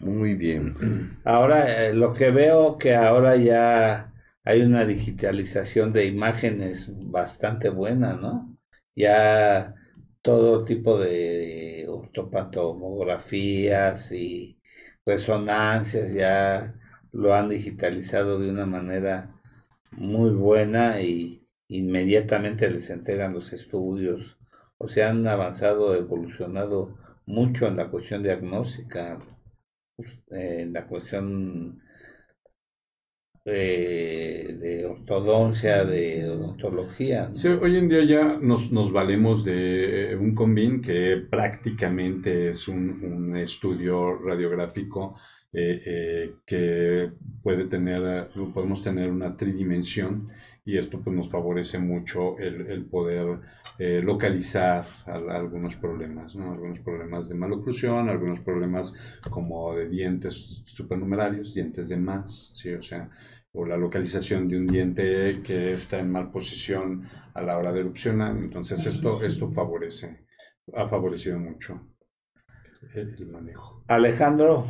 Muy 0.00 0.34
bien. 0.34 0.74
Ahora, 1.24 1.86
eh, 1.86 1.94
lo 1.94 2.12
que 2.14 2.30
veo 2.30 2.78
que 2.78 2.94
ahora 2.94 3.36
ya 3.36 4.12
hay 4.44 4.60
una 4.62 4.84
digitalización 4.84 5.92
de 5.92 6.06
imágenes 6.06 6.88
bastante 7.10 7.68
buena, 7.68 8.14
¿no? 8.14 8.56
Ya 8.94 9.74
todo 10.22 10.64
tipo 10.64 10.98
de 10.98 11.86
ortopatomografías 11.88 14.12
y 14.12 14.60
resonancias 15.04 16.12
ya 16.12 16.74
lo 17.12 17.34
han 17.34 17.48
digitalizado 17.48 18.38
de 18.38 18.50
una 18.50 18.66
manera 18.66 19.34
muy 19.92 20.30
buena 20.30 21.00
y 21.00 21.46
inmediatamente 21.68 22.70
les 22.70 22.90
entregan 22.90 23.32
los 23.34 23.52
estudios. 23.52 24.38
O 24.78 24.88
sea, 24.88 25.10
han 25.10 25.26
avanzado, 25.26 25.94
evolucionado 25.94 26.96
mucho 27.26 27.66
en 27.66 27.76
la 27.76 27.90
cuestión 27.90 28.22
diagnóstica 28.22 29.18
eh, 30.30 30.68
la 30.70 30.86
cuestión 30.86 31.80
eh, 33.44 34.56
de 34.60 34.86
ortodoncia, 34.86 35.84
de 35.84 36.28
odontología. 36.28 37.28
¿no? 37.28 37.36
Sí, 37.36 37.48
hoy 37.48 37.76
en 37.78 37.88
día 37.88 38.04
ya 38.04 38.38
nos, 38.40 38.70
nos 38.72 38.92
valemos 38.92 39.44
de 39.44 40.12
eh, 40.12 40.16
un 40.16 40.34
combin 40.34 40.82
que 40.82 41.26
prácticamente 41.30 42.50
es 42.50 42.68
un, 42.68 43.02
un 43.02 43.36
estudio 43.36 44.18
radiográfico 44.18 45.16
eh, 45.50 45.80
eh, 45.86 46.34
que 46.44 47.10
puede 47.42 47.64
tener, 47.64 48.28
podemos 48.52 48.82
tener 48.82 49.10
una 49.10 49.34
tridimensión 49.34 50.28
y 50.68 50.76
esto 50.78 51.00
pues 51.02 51.14
nos 51.16 51.28
favorece 51.30 51.78
mucho 51.78 52.38
el, 52.38 52.66
el 52.70 52.84
poder 52.86 53.40
eh, 53.78 54.00
localizar 54.02 54.86
al- 55.06 55.30
algunos 55.30 55.76
problemas, 55.76 56.34
¿no? 56.34 56.52
Algunos 56.52 56.80
problemas 56.80 57.28
de 57.28 57.34
maloclusión, 57.36 58.08
algunos 58.08 58.40
problemas 58.40 58.94
como 59.30 59.74
de 59.74 59.88
dientes 59.88 60.34
supernumerarios, 60.66 61.54
dientes 61.54 61.88
de 61.88 61.96
más, 61.96 62.52
¿sí? 62.56 62.72
O 62.74 62.82
sea, 62.82 63.10
o 63.52 63.64
la 63.64 63.76
localización 63.76 64.48
de 64.48 64.58
un 64.58 64.66
diente 64.66 65.40
que 65.42 65.72
está 65.72 65.98
en 66.00 66.10
mal 66.12 66.30
posición 66.30 67.04
a 67.34 67.40
la 67.42 67.56
hora 67.58 67.72
de 67.72 67.80
erupcionar. 67.80 68.36
Entonces 68.36 68.84
esto, 68.86 69.22
esto 69.22 69.50
favorece, 69.50 70.26
ha 70.74 70.86
favorecido 70.86 71.38
mucho 71.38 71.80
el, 72.94 73.14
el 73.18 73.26
manejo. 73.26 73.82
Alejandro, 73.88 74.66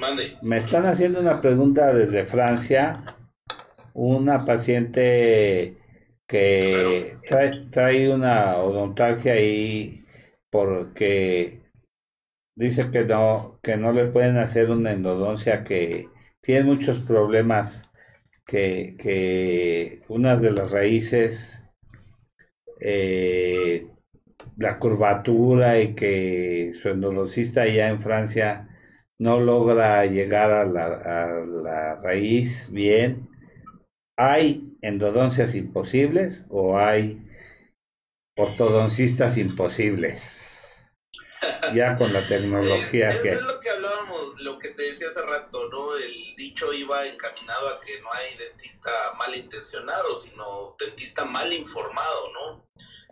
Mande. 0.00 0.36
me 0.42 0.56
están 0.58 0.86
haciendo 0.86 1.20
una 1.20 1.40
pregunta 1.40 1.92
desde 1.92 2.24
Francia. 2.26 3.15
Una 3.98 4.44
paciente 4.44 5.76
que 6.26 7.14
trae, 7.26 7.66
trae 7.70 8.12
una 8.12 8.58
odontalgia 8.58 9.32
ahí 9.34 10.04
porque 10.50 11.62
dice 12.56 12.90
que 12.90 13.04
no, 13.04 13.58
que 13.62 13.76
no 13.76 13.92
le 13.92 14.06
pueden 14.06 14.38
hacer 14.38 14.70
una 14.70 14.92
endodoncia, 14.92 15.64
que 15.64 16.08
tiene 16.42 16.64
muchos 16.64 17.00
problemas, 17.00 17.90
que, 18.46 18.96
que 18.98 20.02
una 20.08 20.36
de 20.36 20.52
las 20.52 20.72
raíces, 20.72 21.64
eh, 22.80 23.86
la 24.56 24.78
curvatura 24.78 25.80
y 25.80 25.94
que 25.94 26.72
su 26.80 26.88
endodoncista 26.90 27.62
allá 27.62 27.88
en 27.88 27.98
Francia 27.98 28.68
no 29.18 29.40
logra 29.40 30.06
llegar 30.06 30.50
a 30.52 30.64
la, 30.66 30.86
a 30.86 31.40
la 31.46 31.96
raíz 31.96 32.68
bien. 32.70 33.28
¿Hay 34.18 34.78
endodoncias 34.80 35.54
imposibles 35.54 36.46
o 36.48 36.78
hay 36.78 37.22
ortodoncistas 38.36 39.36
imposibles? 39.36 40.80
Ya 41.74 41.96
con 41.96 42.12
la 42.12 42.26
tecnología 42.26 43.10
es, 43.10 43.20
que 43.20 43.30
es 43.30 43.42
lo 43.42 43.60
que 43.60 43.68
hablábamos, 43.68 44.40
lo 44.40 44.58
que 44.58 44.70
te 44.70 44.84
decía 44.84 45.08
hace 45.08 45.20
rato, 45.20 45.68
¿no? 45.68 45.96
El 45.96 46.34
dicho 46.36 46.72
iba 46.72 47.06
encaminado 47.06 47.68
a 47.68 47.80
que 47.80 48.00
no 48.00 48.10
hay 48.12 48.36
dentista 48.36 48.90
malintencionado, 49.18 50.16
sino 50.16 50.76
dentista 50.78 51.24
mal 51.26 51.52
informado, 51.52 52.32
¿no? 52.32 52.66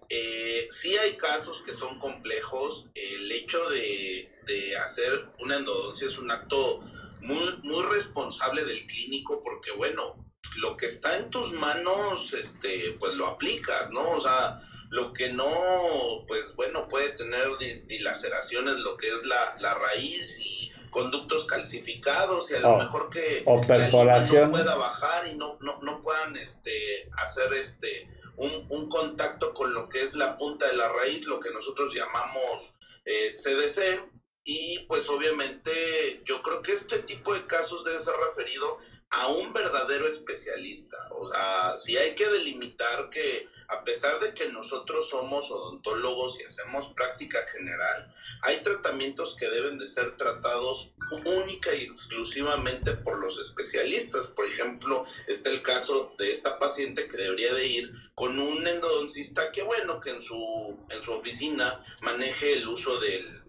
Eh, 0.08 0.66
sí 0.70 0.96
hay 0.96 1.16
casos 1.16 1.62
que 1.62 1.74
son 1.74 1.98
complejos. 1.98 2.88
El 2.94 3.30
hecho 3.30 3.68
de, 3.68 4.32
de 4.46 4.76
hacer 4.78 5.28
una 5.40 5.56
endodoncia 5.56 6.06
es 6.06 6.18
un 6.18 6.30
acto 6.30 6.80
muy, 7.20 7.58
muy 7.62 7.82
responsable 7.84 8.64
del 8.64 8.86
clínico 8.86 9.42
porque, 9.42 9.70
bueno, 9.72 10.23
lo 10.56 10.76
que 10.76 10.86
está 10.86 11.16
en 11.18 11.30
tus 11.30 11.52
manos, 11.52 12.32
este, 12.34 12.96
pues 12.98 13.14
lo 13.14 13.26
aplicas, 13.26 13.90
¿no? 13.90 14.10
O 14.12 14.20
sea, 14.20 14.60
lo 14.90 15.12
que 15.12 15.32
no, 15.32 16.24
pues 16.28 16.54
bueno, 16.54 16.86
puede 16.88 17.10
tener 17.10 17.56
di- 17.58 17.80
dilaceraciones, 17.86 18.76
lo 18.76 18.96
que 18.96 19.08
es 19.08 19.24
la, 19.24 19.56
la 19.58 19.74
raíz 19.74 20.38
y 20.38 20.70
conductos 20.90 21.44
calcificados 21.46 22.50
y 22.52 22.54
a 22.54 22.60
lo 22.60 22.76
mejor 22.78 23.10
que 23.10 23.42
o 23.46 23.60
perforaciones. 23.60 24.46
no 24.46 24.52
pueda 24.52 24.76
bajar 24.76 25.26
y 25.26 25.34
no, 25.34 25.58
no, 25.60 25.80
no 25.82 26.02
puedan 26.02 26.36
este, 26.36 27.08
hacer 27.16 27.52
este, 27.54 28.08
un, 28.36 28.66
un 28.68 28.88
contacto 28.88 29.52
con 29.54 29.74
lo 29.74 29.88
que 29.88 30.02
es 30.02 30.14
la 30.14 30.36
punta 30.38 30.68
de 30.68 30.76
la 30.76 30.88
raíz, 30.92 31.26
lo 31.26 31.40
que 31.40 31.50
nosotros 31.50 31.92
llamamos 31.92 32.74
eh, 33.04 33.32
CDC. 33.32 34.08
Y 34.46 34.80
pues 34.80 35.08
obviamente 35.08 36.22
yo 36.26 36.42
creo 36.42 36.60
que 36.60 36.72
este 36.72 36.98
tipo 37.00 37.32
de 37.34 37.46
casos 37.46 37.82
debe 37.82 37.98
ser 37.98 38.14
referido 38.16 38.78
a 39.14 39.28
un 39.28 39.52
verdadero 39.52 40.08
especialista. 40.08 40.96
O 41.10 41.30
sea, 41.30 41.78
si 41.78 41.96
hay 41.96 42.14
que 42.14 42.28
delimitar 42.28 43.08
que 43.10 43.48
a 43.68 43.82
pesar 43.82 44.20
de 44.20 44.34
que 44.34 44.48
nosotros 44.48 45.08
somos 45.08 45.50
odontólogos 45.50 46.38
y 46.40 46.44
hacemos 46.44 46.88
práctica 46.88 47.38
general, 47.52 48.14
hay 48.42 48.58
tratamientos 48.62 49.36
que 49.36 49.48
deben 49.48 49.78
de 49.78 49.86
ser 49.86 50.16
tratados 50.16 50.92
única 51.24 51.74
y 51.74 51.84
exclusivamente 51.84 52.92
por 52.92 53.18
los 53.18 53.38
especialistas. 53.38 54.26
Por 54.26 54.46
ejemplo, 54.46 55.04
está 55.26 55.50
el 55.50 55.62
caso 55.62 56.14
de 56.18 56.30
esta 56.30 56.58
paciente 56.58 57.08
que 57.08 57.16
debería 57.16 57.54
de 57.54 57.66
ir 57.66 57.92
con 58.14 58.38
un 58.38 58.66
endodoncista 58.66 59.50
que 59.50 59.62
bueno, 59.62 60.00
que 60.00 60.10
en 60.10 60.22
su, 60.22 60.78
en 60.90 61.02
su 61.02 61.12
oficina 61.12 61.82
maneje 62.02 62.54
el 62.54 62.68
uso 62.68 62.98
del, 62.98 63.42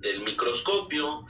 del 0.00 0.22
microscopio, 0.22 1.24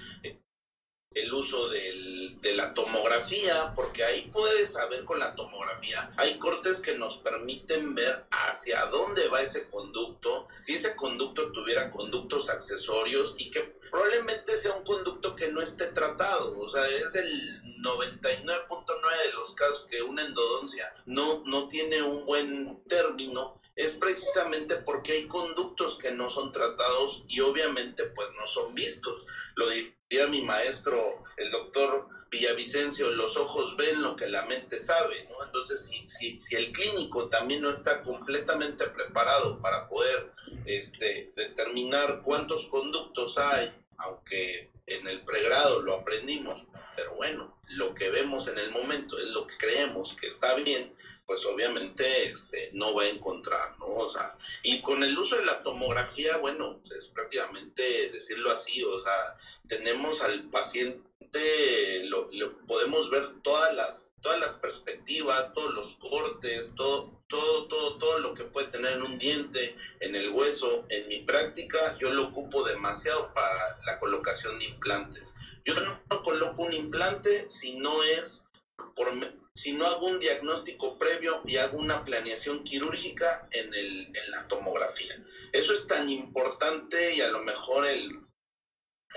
el 1.17 1.33
uso 1.33 1.69
del- 1.69 2.41
de 2.41 2.55
la 2.55 2.75
tomografía, 2.75 3.73
porque 3.75 4.05
ahí 4.05 4.29
puedes 4.33 4.73
saber 4.73 5.05
con 5.05 5.19
la 5.19 5.35
tomografía, 5.35 6.12
hay 6.17 6.39
cortes 6.39 6.81
que 6.81 6.95
nos 6.95 7.17
permiten 7.19 7.95
ver 7.95 8.27
hacia 8.31 8.85
dónde 8.87 9.27
va 9.29 9.41
ese 9.41 9.69
conducto, 9.69 10.47
si 10.59 10.75
ese 10.75 10.95
conducto 10.95 11.51
tuviera 11.53 11.91
conductos 11.91 12.51
accesorios 12.51 13.35
y 13.39 13.51
que 13.51 13.61
probablemente 13.91 14.57
sea 14.57 14.73
un 14.73 14.85
conducto 14.85 15.35
que 15.35 15.49
no 15.49 15.61
esté 15.62 15.87
tratado, 15.87 16.59
o 16.59 16.69
sea, 16.69 16.87
es 16.87 17.14
el 17.14 17.62
99.9 17.81 19.23
de 19.27 19.33
los 19.33 19.55
casos 19.55 19.87
que 19.91 20.03
una 20.03 20.23
endodoncia 20.23 20.93
no, 21.07 21.43
no 21.47 21.67
tiene 21.69 22.03
un 22.03 22.27
buen 22.27 22.83
término, 22.89 23.61
es 23.75 23.95
precisamente 23.95 24.77
porque 24.77 25.12
hay 25.12 25.27
conductos 25.27 25.99
que 25.99 26.11
no 26.11 26.29
son 26.31 26.51
tratados 26.53 27.23
y 27.29 27.41
obviamente 27.41 28.05
pues 28.07 28.31
no 28.33 28.47
son 28.47 28.75
vistos. 28.75 29.23
Lo 29.55 29.69
diría 30.09 30.26
mi 30.28 30.42
maestro, 30.42 31.24
el 31.36 31.50
doctor 31.50 32.09
Villavicencio, 32.30 33.11
los 33.11 33.36
ojos 33.36 33.76
ven 33.76 34.02
lo 34.02 34.16
que 34.16 34.28
la 34.28 34.46
mente 34.46 34.80
sabe, 34.80 35.28
¿no? 35.30 35.44
Entonces, 35.44 35.86
si, 35.86 36.09
si, 36.09 36.40
si 36.40 36.57
el 36.57 36.72
clínico 36.72 37.28
también 37.28 37.62
no 37.62 37.70
está 37.70 38.02
completamente 38.02 38.86
preparado 38.88 39.61
para 39.61 39.88
poder 39.88 40.32
este, 40.64 41.32
determinar 41.36 42.22
cuántos 42.22 42.66
conductos 42.66 43.38
hay, 43.38 43.72
aunque 43.98 44.70
en 44.86 45.07
el 45.07 45.24
pregrado 45.24 45.82
lo 45.82 45.94
aprendimos, 45.94 46.66
pero 46.94 47.14
bueno, 47.14 47.57
lo 47.68 47.94
que 47.94 48.11
vemos 48.11 48.48
en 48.48 48.59
el 48.59 48.70
momento 48.70 49.18
es 49.18 49.26
lo 49.28 49.46
que 49.46 49.57
creemos 49.57 50.16
que 50.20 50.26
está 50.26 50.54
bien, 50.57 50.94
pues 51.27 51.45
obviamente 51.45 52.31
este, 52.31 52.70
no 52.72 52.95
va 52.95 53.03
a 53.03 53.09
encontrar, 53.09 53.77
¿no? 53.79 53.87
O 53.87 54.11
sea, 54.11 54.39
y 54.62 54.81
con 54.81 55.03
el 55.03 55.18
uso 55.18 55.37
de 55.37 55.45
la 55.45 55.62
tomografía, 55.62 56.37
bueno, 56.39 56.79
pues, 56.81 56.93
es 56.93 57.09
prácticamente 57.09 58.11
decirlo 58.11 58.51
así, 58.53 58.83
o 58.85 58.99
sea, 59.01 59.37
tenemos 59.66 60.22
al 60.22 60.45
paciente, 60.45 62.05
lo, 62.05 62.29
podemos 62.66 63.11
ver 63.11 63.29
todas 63.43 63.74
las, 63.74 64.07
todas 64.22 64.39
las 64.39 64.55
perspectivas, 64.55 65.53
todos 65.53 65.74
los 65.74 65.95
cortes, 65.95 66.72
todo, 66.77 67.20
todo, 67.29 67.66
todo, 67.66 67.99
todo 67.99 68.18
lo 68.20 68.35
que 68.35 68.45
puede 68.45 68.68
tener 68.68 68.93
en 68.93 69.03
un 69.03 69.18
diente, 69.18 69.77
en 70.01 70.14
el 70.14 70.31
hueso. 70.31 70.85
En 70.89 71.09
mi 71.09 71.18
práctica, 71.18 71.97
yo 71.99 72.11
lo 72.11 72.29
ocupo 72.29 72.62
demasiado 72.62 73.35
para 73.35 73.79
la 73.85 73.99
colocación 73.99 74.59
de 74.59 74.66
implantes. 74.66 75.35
Yo 75.64 75.74
no 75.81 76.22
coloco 76.22 76.62
un 76.62 76.72
implante 76.72 77.51
si 77.51 77.74
no 77.74 78.03
es 78.03 78.45
por, 78.95 79.12
si 79.55 79.72
no 79.72 79.87
hago 79.87 80.07
un 80.07 80.18
diagnóstico 80.18 80.99
previo 80.99 81.41
y 81.45 81.57
hago 81.57 81.79
una 81.79 82.05
planeación 82.05 82.62
quirúrgica 82.62 83.49
en, 83.51 83.72
el, 83.72 84.07
en 84.07 84.31
la 84.31 84.47
tomografía. 84.49 85.14
Eso 85.53 85.72
es 85.72 85.87
tan 85.87 86.11
importante 86.11 87.14
y 87.14 87.22
a 87.22 87.31
lo 87.31 87.43
mejor 87.43 87.87
el, 87.87 88.11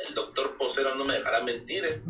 el 0.08 0.14
doctor 0.16 0.58
Posero 0.58 0.96
no 0.96 1.04
me 1.04 1.16
dejará 1.16 1.44
mentir. 1.44 1.84
¿eh? 1.86 2.02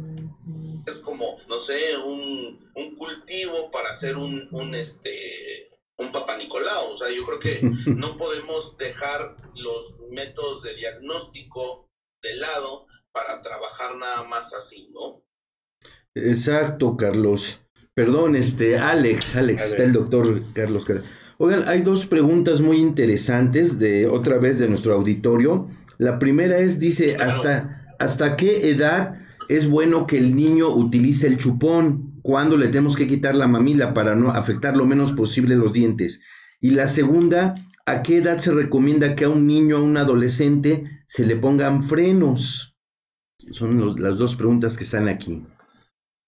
Es 0.85 0.99
como, 0.99 1.37
no 1.47 1.59
sé, 1.59 1.97
un, 1.97 2.71
un 2.75 2.95
cultivo 2.95 3.71
para 3.71 3.89
hacer 3.89 4.15
un, 4.15 4.47
un, 4.51 4.75
este, 4.75 5.79
un 5.97 6.11
Papa 6.11 6.37
Nicolau. 6.37 6.93
O 6.93 6.97
sea, 6.97 7.09
yo 7.09 7.25
creo 7.25 7.39
que 7.39 7.61
no 7.87 8.15
podemos 8.15 8.77
dejar 8.77 9.35
los 9.55 9.95
métodos 10.09 10.61
de 10.61 10.75
diagnóstico 10.75 11.89
de 12.21 12.35
lado 12.35 12.85
para 13.11 13.41
trabajar 13.41 13.95
nada 13.95 14.23
más 14.23 14.53
así, 14.53 14.87
¿no? 14.91 15.23
Exacto, 16.27 16.97
Carlos. 16.97 17.59
Perdón, 17.93 18.35
este, 18.35 18.77
Alex, 18.77 19.35
Alex, 19.35 19.61
Alex. 19.61 19.63
está 19.71 19.83
el 19.83 19.93
doctor 19.93 20.41
Carlos. 20.53 20.85
Car- 20.85 21.03
Oigan, 21.37 21.63
hay 21.67 21.81
dos 21.81 22.05
preguntas 22.05 22.61
muy 22.61 22.77
interesantes 22.77 23.79
de 23.79 24.07
otra 24.07 24.37
vez 24.37 24.59
de 24.59 24.67
nuestro 24.67 24.93
auditorio. 24.93 25.69
La 25.97 26.19
primera 26.19 26.57
es, 26.59 26.79
dice, 26.79 27.15
Claro. 27.15 27.29
¿hasta, 27.31 27.95
¿hasta 27.99 28.35
qué 28.35 28.69
edad 28.69 29.15
es 29.47 29.69
bueno 29.69 30.05
que 30.05 30.17
el 30.17 30.35
niño 30.35 30.67
utilice 30.69 31.27
el 31.27 31.37
chupón? 31.37 32.19
¿Cuándo 32.21 32.57
le 32.57 32.67
tenemos 32.67 32.95
que 32.97 33.07
quitar 33.07 33.35
la 33.35 33.47
mamila 33.47 33.93
para 33.93 34.15
no 34.15 34.31
afectar 34.31 34.75
lo 34.75 34.85
menos 34.85 35.13
posible 35.13 35.55
los 35.55 35.71
dientes? 35.73 36.19
Y 36.61 36.71
la 36.71 36.87
segunda, 36.87 37.55
¿a 37.85 38.01
qué 38.01 38.17
edad 38.17 38.37
se 38.39 38.51
recomienda 38.51 39.15
que 39.15 39.23
a 39.25 39.29
un 39.29 39.47
niño, 39.47 39.77
a 39.77 39.81
un 39.81 39.95
adolescente, 39.97 40.83
se 41.05 41.25
le 41.25 41.35
pongan 41.37 41.83
frenos? 41.83 42.75
Son 43.51 43.77
los- 43.77 43.97
las 43.99 44.17
dos 44.17 44.35
preguntas 44.35 44.77
que 44.77 44.83
están 44.83 45.07
aquí. 45.07 45.45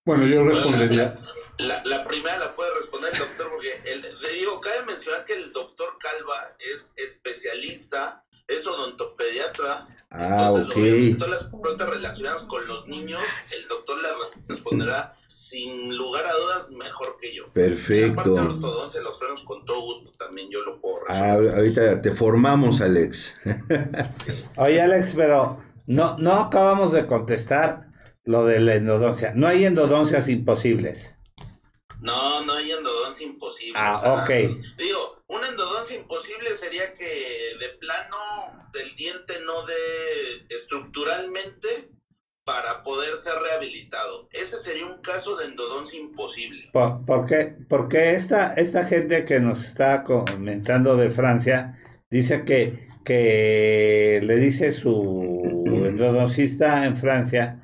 Bueno, 0.06 0.26
yo 0.26 0.44
respondería. 0.44 1.20
La, 1.60 1.84
la 1.86 2.04
primera 2.06 2.40
la 2.40 2.56
puede 2.56 2.74
responder 2.74 3.14
el 3.14 3.20
doctor, 3.20 3.50
porque 3.52 3.70
el, 3.86 4.02
le 4.02 4.34
digo, 4.40 4.60
cabe 4.60 4.84
mencionar 4.86 5.24
que 5.26 5.34
el 5.34 5.52
doctor 5.54 5.90
Calva 6.00 6.36
es 6.60 6.94
especialista, 6.98 8.24
es 8.48 8.66
odontopediatra. 8.66 9.88
Ah, 10.10 10.50
entonces, 10.54 11.14
ok. 11.14 11.20
todas 11.20 11.42
las 11.42 11.44
preguntas 11.50 11.90
relacionadas 11.90 12.44
con 12.44 12.68
los 12.68 12.88
niños, 12.88 13.22
el 13.56 13.68
doctor 13.68 14.02
le 14.02 14.10
responderá 14.50 15.16
sin 15.28 15.96
lugar 15.96 16.26
a 16.26 16.34
dudas 16.34 16.70
mejor 16.72 17.18
que 17.22 17.34
yo. 17.34 17.44
Aparte 17.46 17.62
de 17.62 17.70
Perfecto. 17.70 18.34
ortodoncia, 18.34 19.02
los 19.02 19.18
frenos 19.20 19.44
con 19.44 19.64
todo 19.66 19.82
gusto 19.82 20.12
también 20.18 20.50
yo 20.50 20.62
lo 20.62 20.82
puedo 20.82 20.98
Ah, 21.08 21.34
ahorita 21.34 22.02
te 22.02 22.12
formamos, 22.12 22.82
Alex. 22.82 23.36
Oye, 24.58 24.82
Alex, 24.82 25.14
pero 25.16 25.58
no, 25.86 26.18
no 26.18 26.34
acabamos 26.42 26.92
de 26.92 27.06
contestar 27.06 27.91
lo 28.24 28.46
de 28.46 28.60
la 28.60 28.76
endodoncia. 28.76 29.34
No 29.36 29.48
hay 29.48 29.66
endodoncias 29.66 30.30
imposibles. 30.30 31.18
No, 32.02 32.44
no 32.46 32.54
hay 32.54 32.72
endodoncia 32.72 33.26
imposible. 33.26 33.74
Ah, 33.76 33.98
o 33.98 34.02
sea, 34.02 34.24
ok. 34.24 34.30
Digo, 34.78 35.24
una 35.28 35.48
endodoncia 35.48 35.96
imposible 35.96 36.50
sería 36.50 36.94
que 36.94 37.06
de 37.06 37.70
plano 37.80 38.18
del 38.74 38.96
diente 38.96 39.40
no 39.46 39.66
dé 39.66 40.56
estructuralmente 40.56 41.92
para 42.44 42.84
poder 42.84 43.18
ser 43.18 43.36
rehabilitado. 43.36 44.28
Ese 44.32 44.58
sería 44.58 44.86
un 44.86 45.02
caso 45.02 45.36
de 45.36 45.46
endodoncia 45.46 46.00
imposible. 46.00 46.70
¿Por, 46.74 47.06
por 47.06 47.26
qué? 47.26 47.56
Porque 47.70 48.12
esta, 48.14 48.54
esta 48.54 48.84
gente 48.84 49.26
que 49.26 49.40
nos 49.40 49.64
está 49.64 50.04
comentando 50.04 50.98
de 50.98 51.12
Francia 51.12 51.78
dice 52.10 52.44
que, 52.44 52.90
que 53.06 54.22
le 54.24 54.36
dice 54.38 54.72
su 54.72 55.64
endodoncista 55.66 56.86
en 56.86 56.98
Francia 56.98 57.62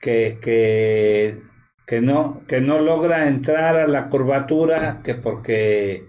que, 0.00 0.38
que, 0.40 1.38
que 1.86 2.00
no, 2.00 2.44
que 2.46 2.60
no 2.60 2.80
logra 2.80 3.28
entrar 3.28 3.76
a 3.76 3.86
la 3.86 4.08
curvatura, 4.08 5.00
que 5.02 5.14
porque, 5.14 6.06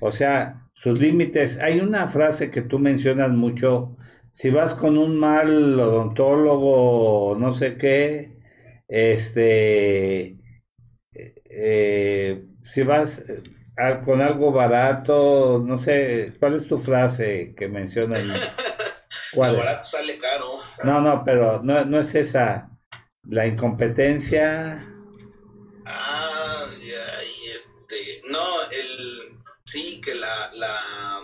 o 0.00 0.12
sea, 0.12 0.68
sus 0.74 0.98
límites. 1.00 1.58
Hay 1.60 1.80
una 1.80 2.08
frase 2.08 2.50
que 2.50 2.62
tú 2.62 2.78
mencionas 2.78 3.30
mucho. 3.30 3.96
Si 4.32 4.50
vas 4.50 4.74
con 4.74 4.96
un 4.98 5.16
mal 5.18 5.78
odontólogo, 5.80 7.36
no 7.38 7.52
sé 7.52 7.76
qué, 7.76 8.38
este, 8.88 10.38
eh, 11.50 12.44
si 12.64 12.82
vas 12.82 13.18
eh, 13.28 13.42
a- 13.76 14.00
con 14.00 14.20
algo 14.20 14.52
barato, 14.52 15.62
no 15.64 15.76
sé, 15.76 16.34
¿cuál 16.38 16.54
es 16.54 16.66
tu 16.66 16.78
frase 16.78 17.54
que 17.56 17.68
mencionan? 17.68 18.20
¿Cuál 19.34 19.52
Lo 19.52 19.58
barato 19.58 19.84
sale 19.84 20.18
caro. 20.18 20.44
No, 20.84 21.00
no, 21.00 21.24
pero 21.24 21.62
no, 21.62 21.84
no 21.84 22.00
es 22.00 22.14
esa. 22.14 22.69
La 23.28 23.46
incompetencia. 23.46 24.86
Ah, 25.86 26.66
y 26.82 27.50
este, 27.50 28.22
no, 28.30 28.62
el, 28.70 29.38
sí, 29.64 30.00
que 30.00 30.14
la, 30.14 30.50
la, 30.54 31.22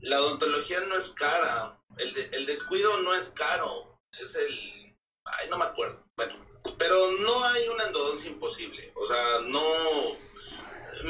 la 0.00 0.20
odontología 0.20 0.80
no 0.80 0.96
es 0.96 1.10
cara, 1.10 1.80
el, 1.98 2.12
de- 2.14 2.30
el 2.32 2.46
descuido 2.46 3.00
no 3.02 3.14
es 3.14 3.30
caro, 3.30 4.00
es 4.20 4.34
el, 4.36 4.96
ay, 5.24 5.48
no 5.50 5.58
me 5.58 5.64
acuerdo, 5.64 6.04
bueno, 6.16 6.34
pero 6.78 7.12
no 7.12 7.44
hay 7.44 7.68
una 7.68 7.84
endodoncia 7.86 8.30
imposible. 8.30 8.92
O 8.94 9.06
sea, 9.06 9.40
no. 9.48 9.62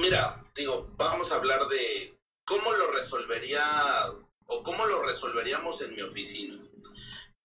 Mira, 0.00 0.44
digo, 0.54 0.88
vamos 0.96 1.30
a 1.32 1.36
hablar 1.36 1.66
de 1.68 2.18
cómo 2.44 2.72
lo 2.72 2.90
resolvería 2.92 3.62
o 4.46 4.62
cómo 4.62 4.86
lo 4.86 5.02
resolveríamos 5.02 5.80
en 5.82 5.90
mi 5.90 6.02
oficina. 6.02 6.56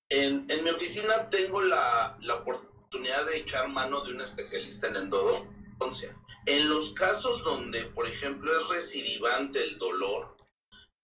En, 0.10 0.46
en 0.50 0.64
mi 0.64 0.70
oficina 0.70 1.30
tengo 1.30 1.62
la, 1.62 2.18
la 2.22 2.36
oportunidad 2.36 3.26
de 3.26 3.38
echar 3.38 3.68
mano 3.70 4.04
de 4.04 4.12
un 4.12 4.22
especialista 4.22 4.88
en 4.88 4.98
endodoncia. 4.98 6.16
En 6.46 6.70
los 6.70 6.94
casos 6.94 7.44
donde, 7.44 7.86
por 7.86 8.08
ejemplo, 8.08 8.56
es 8.56 8.68
recidivante 8.70 9.64
el 9.64 9.80
dolor, 9.80 10.36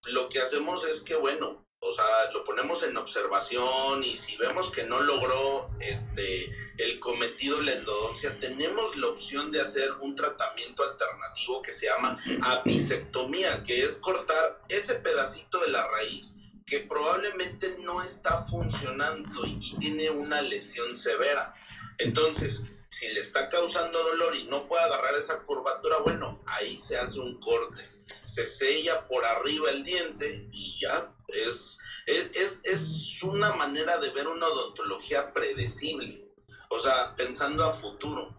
lo 0.04 0.28
que 0.28 0.40
hacemos 0.40 0.84
es 0.86 1.00
que, 1.00 1.16
bueno, 1.16 1.66
o 1.80 1.92
sea, 1.92 2.30
lo 2.32 2.44
ponemos 2.44 2.84
en 2.84 2.96
observación 2.96 4.04
y 4.04 4.16
si 4.16 4.36
vemos 4.36 4.70
que 4.70 4.84
no 4.84 5.00
logró 5.00 5.68
este, 5.80 6.48
el 6.78 7.00
cometido 7.00 7.60
la 7.60 7.72
endodoncia, 7.72 8.38
tenemos 8.38 8.96
la 8.96 9.08
opción 9.08 9.50
de 9.50 9.60
hacer 9.60 9.90
un 10.00 10.14
tratamiento 10.14 10.84
alternativo 10.84 11.60
que 11.60 11.72
se 11.72 11.86
llama 11.86 12.18
apicectomía, 12.44 13.64
que 13.64 13.82
es 13.82 13.96
cortar 13.98 14.62
ese 14.68 14.94
pedacito 14.94 15.58
de 15.58 15.68
la 15.70 15.88
raíz 15.88 16.36
que 16.66 16.80
probablemente 16.80 17.76
no 17.80 18.02
está 18.02 18.42
funcionando 18.42 19.44
y, 19.44 19.76
tiene 19.78 20.10
una 20.10 20.42
lesión 20.42 20.96
severa. 20.96 21.54
Entonces, 21.98 22.64
si 22.90 23.08
le 23.08 23.20
está 23.20 23.48
causando 23.48 24.02
dolor 24.02 24.34
y 24.34 24.44
no 24.44 24.66
puede 24.68 24.82
agarrar 24.84 25.14
esa 25.14 25.40
curvatura, 25.40 25.98
bueno, 25.98 26.42
ahí 26.46 26.76
se 26.76 26.96
hace 26.96 27.20
un 27.20 27.38
corte 27.40 27.82
se 28.24 28.46
sella 28.46 29.06
por 29.08 29.24
arriba 29.24 29.70
el 29.70 29.82
diente 29.82 30.48
y 30.52 30.78
ya 30.80 31.12
es, 31.28 31.78
es, 32.06 32.60
es, 32.64 33.22
una 33.22 33.54
manera 33.54 33.98
de 33.98 34.10
ver 34.10 34.26
una 34.26 34.46
odontología 34.46 35.32
predecible, 35.32 36.28
o 36.68 36.78
sea, 36.78 37.14
pensando 37.16 37.64
a 37.64 37.70
futuro. 37.70 38.36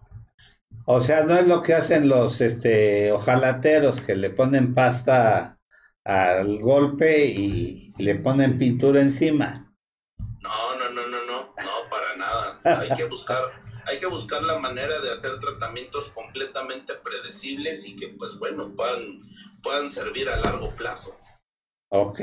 O 0.85 0.99
sea, 0.99 1.23
no 1.23 1.37
es 1.37 1.47
lo 1.47 1.61
que 1.61 1.73
hacen 1.73 2.09
los 2.09 2.41
este, 2.41 3.11
ojalateros 3.11 4.01
que 4.01 4.15
le 4.15 4.29
ponen 4.29 4.73
pasta 4.73 5.57
al 6.05 6.59
golpe 6.59 7.25
y 7.27 7.93
le 7.97 8.15
ponen 8.15 8.57
pintura 8.57 9.01
encima. 9.01 9.73
No, 10.41 10.77
no, 10.77 10.89
no, 10.89 11.07
no, 11.07 11.25
no, 11.25 11.41
no, 11.55 11.89
para 11.89 12.15
nada. 12.17 12.81
Hay 12.81 12.95
que 12.97 13.05
buscar, 13.05 13.43
hay 13.85 13.99
que 13.99 14.07
buscar 14.07 14.43
la 14.43 14.59
manera 14.59 14.99
de 14.99 15.11
hacer 15.11 15.39
tratamientos 15.39 16.09
completamente 16.09 16.93
predecibles 16.95 17.87
y 17.87 17.95
que, 17.95 18.09
pues 18.09 18.37
bueno, 18.37 18.73
puedan, 18.75 19.21
puedan 19.61 19.87
servir 19.87 20.29
a 20.29 20.37
largo 20.37 20.71
plazo. 20.71 21.17
Ok. 21.89 22.19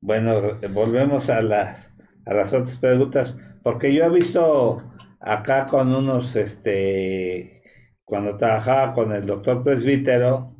Bueno, 0.00 0.58
volvemos 0.70 1.30
a 1.30 1.42
las, 1.42 1.92
a 2.26 2.34
las 2.34 2.52
otras 2.52 2.76
preguntas, 2.76 3.34
porque 3.62 3.92
yo 3.92 4.04
he 4.04 4.10
visto 4.10 4.76
acá 5.20 5.66
con 5.66 5.94
unos, 5.94 6.36
este, 6.36 7.62
cuando 8.04 8.36
trabajaba 8.36 8.92
con 8.92 9.12
el 9.12 9.26
doctor 9.26 9.62
presbítero, 9.62 10.51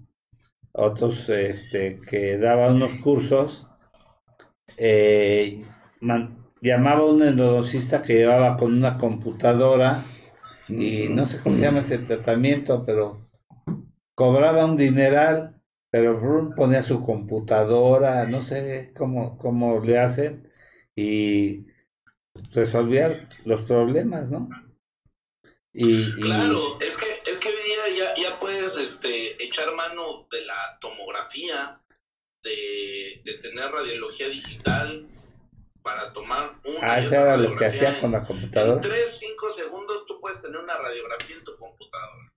otros 0.72 1.28
este, 1.28 2.00
que 2.00 2.38
daban 2.38 2.76
unos 2.76 2.94
cursos, 2.96 3.68
eh, 4.76 5.64
llamaba 6.60 7.00
a 7.00 7.06
un 7.06 7.22
endodoncista 7.22 8.02
que 8.02 8.14
llevaba 8.14 8.56
con 8.56 8.72
una 8.74 8.98
computadora 8.98 10.02
y 10.68 11.08
no 11.10 11.26
sé 11.26 11.38
cómo 11.40 11.56
se 11.56 11.62
llama 11.62 11.80
ese 11.80 11.98
tratamiento, 11.98 12.84
pero 12.86 13.28
cobraba 14.14 14.64
un 14.64 14.76
dineral 14.76 15.62
pero 15.92 16.18
ponía 16.56 16.82
su 16.82 17.02
computadora, 17.02 18.24
no 18.24 18.40
sé 18.40 18.94
cómo, 18.96 19.36
cómo 19.36 19.78
le 19.80 19.98
hacen, 19.98 20.50
y 20.96 21.66
resolvía 22.52 23.28
los 23.44 23.60
problemas, 23.64 24.30
¿no? 24.30 24.48
Y, 25.74 26.10
Claro, 26.12 26.56
es 26.80 26.96
que, 26.96 27.30
es 27.30 27.38
que 27.38 27.50
día 27.84 28.14
ya, 28.16 28.30
ya 28.30 28.38
puedes 28.38 28.76
este, 28.76 29.42
echar 29.42 29.74
mano 29.74 30.26
de 30.30 30.44
la 30.44 30.78
tomografía, 30.80 31.80
de, 32.42 33.22
de 33.24 33.34
tener 33.34 33.70
radiología 33.70 34.28
digital 34.28 35.08
para 35.82 36.12
tomar 36.12 36.58
una. 36.64 36.92
Ah, 36.94 36.98
eso 37.00 37.14
era 37.14 37.36
lo 37.36 37.56
que 37.56 37.66
hacía 37.66 38.00
con 38.00 38.12
la 38.12 38.24
computadora. 38.24 38.74
En 38.74 38.80
3, 38.80 39.18
5 39.18 39.50
segundos 39.50 40.06
tú 40.06 40.20
puedes 40.20 40.40
tener 40.40 40.58
una 40.58 40.78
radiografía 40.78 41.36
en 41.36 41.44
tu 41.44 41.56
computadora. 41.56 42.28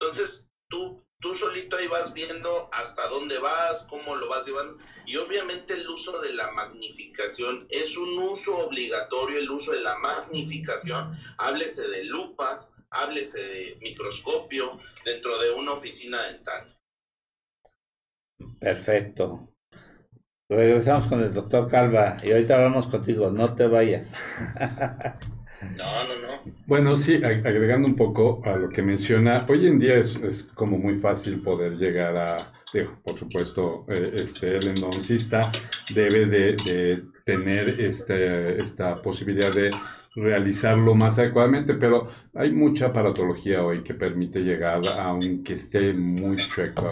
Entonces, 0.00 0.44
tú 0.68 1.03
tú 1.24 1.34
solito 1.34 1.78
ahí 1.78 1.86
vas 1.86 2.12
viendo 2.12 2.68
hasta 2.70 3.08
dónde 3.08 3.38
vas, 3.38 3.86
cómo 3.88 4.14
lo 4.14 4.28
vas 4.28 4.46
llevando. 4.46 4.76
Y 5.06 5.16
obviamente 5.16 5.72
el 5.72 5.88
uso 5.88 6.20
de 6.20 6.34
la 6.34 6.50
magnificación 6.50 7.66
es 7.70 7.96
un 7.96 8.18
uso 8.18 8.58
obligatorio, 8.58 9.38
el 9.38 9.50
uso 9.50 9.72
de 9.72 9.80
la 9.80 9.96
magnificación. 9.96 11.16
Háblese 11.38 11.88
de 11.88 12.04
lupas, 12.04 12.76
háblese 12.90 13.40
de 13.40 13.78
microscopio 13.80 14.78
dentro 15.02 15.38
de 15.38 15.52
una 15.52 15.72
oficina 15.72 16.22
dental. 16.24 16.76
Perfecto. 18.60 19.48
Regresamos 20.50 21.06
con 21.06 21.22
el 21.22 21.32
doctor 21.32 21.70
Calva 21.70 22.18
y 22.22 22.32
ahorita 22.32 22.58
vamos 22.58 22.86
contigo, 22.86 23.30
no 23.30 23.54
te 23.54 23.66
vayas. 23.66 24.12
No, 25.76 26.04
no, 26.04 26.22
no. 26.22 26.52
Bueno, 26.66 26.96
sí, 26.96 27.16
agregando 27.22 27.88
un 27.88 27.96
poco 27.96 28.40
a 28.44 28.56
lo 28.56 28.68
que 28.68 28.82
menciona, 28.82 29.44
hoy 29.48 29.66
en 29.66 29.78
día 29.78 29.94
es, 29.94 30.48
como 30.54 30.78
muy 30.78 30.98
fácil 30.98 31.40
poder 31.40 31.76
llegar 31.76 32.16
a, 32.16 32.36
por 33.04 33.18
supuesto, 33.18 33.84
eh, 33.88 34.12
este, 34.14 34.56
el 34.56 34.68
endoncista 34.68 35.42
debe 35.94 36.26
de, 36.26 37.04
tener 37.24 37.80
este, 37.80 38.60
esta 38.60 39.00
posibilidad 39.00 39.52
de 39.52 39.70
realizarlo 40.14 40.94
más 40.94 41.18
adecuadamente, 41.18 41.74
pero 41.74 42.08
hay 42.34 42.52
mucha 42.52 42.86
aparatología 42.86 43.64
hoy 43.64 43.82
que 43.82 43.94
permite 43.94 44.40
llegar, 44.40 44.82
aunque 44.98 45.54
esté 45.54 45.92
muy 45.92 46.36
chueco 46.36 46.88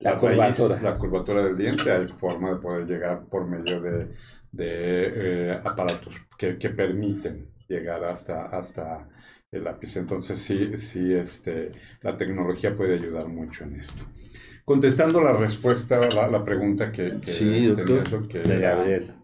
la, 0.00 0.16
curvatura. 0.16 0.80
la 0.82 0.98
curvatura 0.98 1.42
del 1.44 1.56
diente, 1.56 1.90
hay 1.92 2.08
forma 2.08 2.50
de 2.50 2.56
poder 2.56 2.86
llegar 2.86 3.24
por 3.26 3.46
medio 3.46 3.80
de 3.80 4.08
de 4.52 5.52
eh, 5.52 5.60
aparatos 5.64 6.14
que, 6.36 6.58
que, 6.58 6.70
permiten 6.70 7.48
llegar 7.68 8.04
hasta, 8.04 8.46
hasta 8.46 9.08
el 9.50 9.64
lápiz. 9.64 9.96
Entonces 9.96 10.38
sí, 10.38 10.76
sí 10.76 11.12
este, 11.12 11.72
la 12.02 12.16
tecnología 12.16 12.76
puede 12.76 12.94
ayudar 12.94 13.28
mucho 13.28 13.64
en 13.64 13.76
esto. 13.76 14.02
Contestando 14.64 15.20
la 15.20 15.32
respuesta, 15.32 16.00
la, 16.14 16.28
la 16.28 16.44
pregunta 16.44 16.92
que, 16.92 17.20
que 17.20 17.26
sí, 17.30 17.66
doctor, 17.66 18.28
que 18.28 18.40
de 18.40 18.60
Gabriel. 18.60 19.14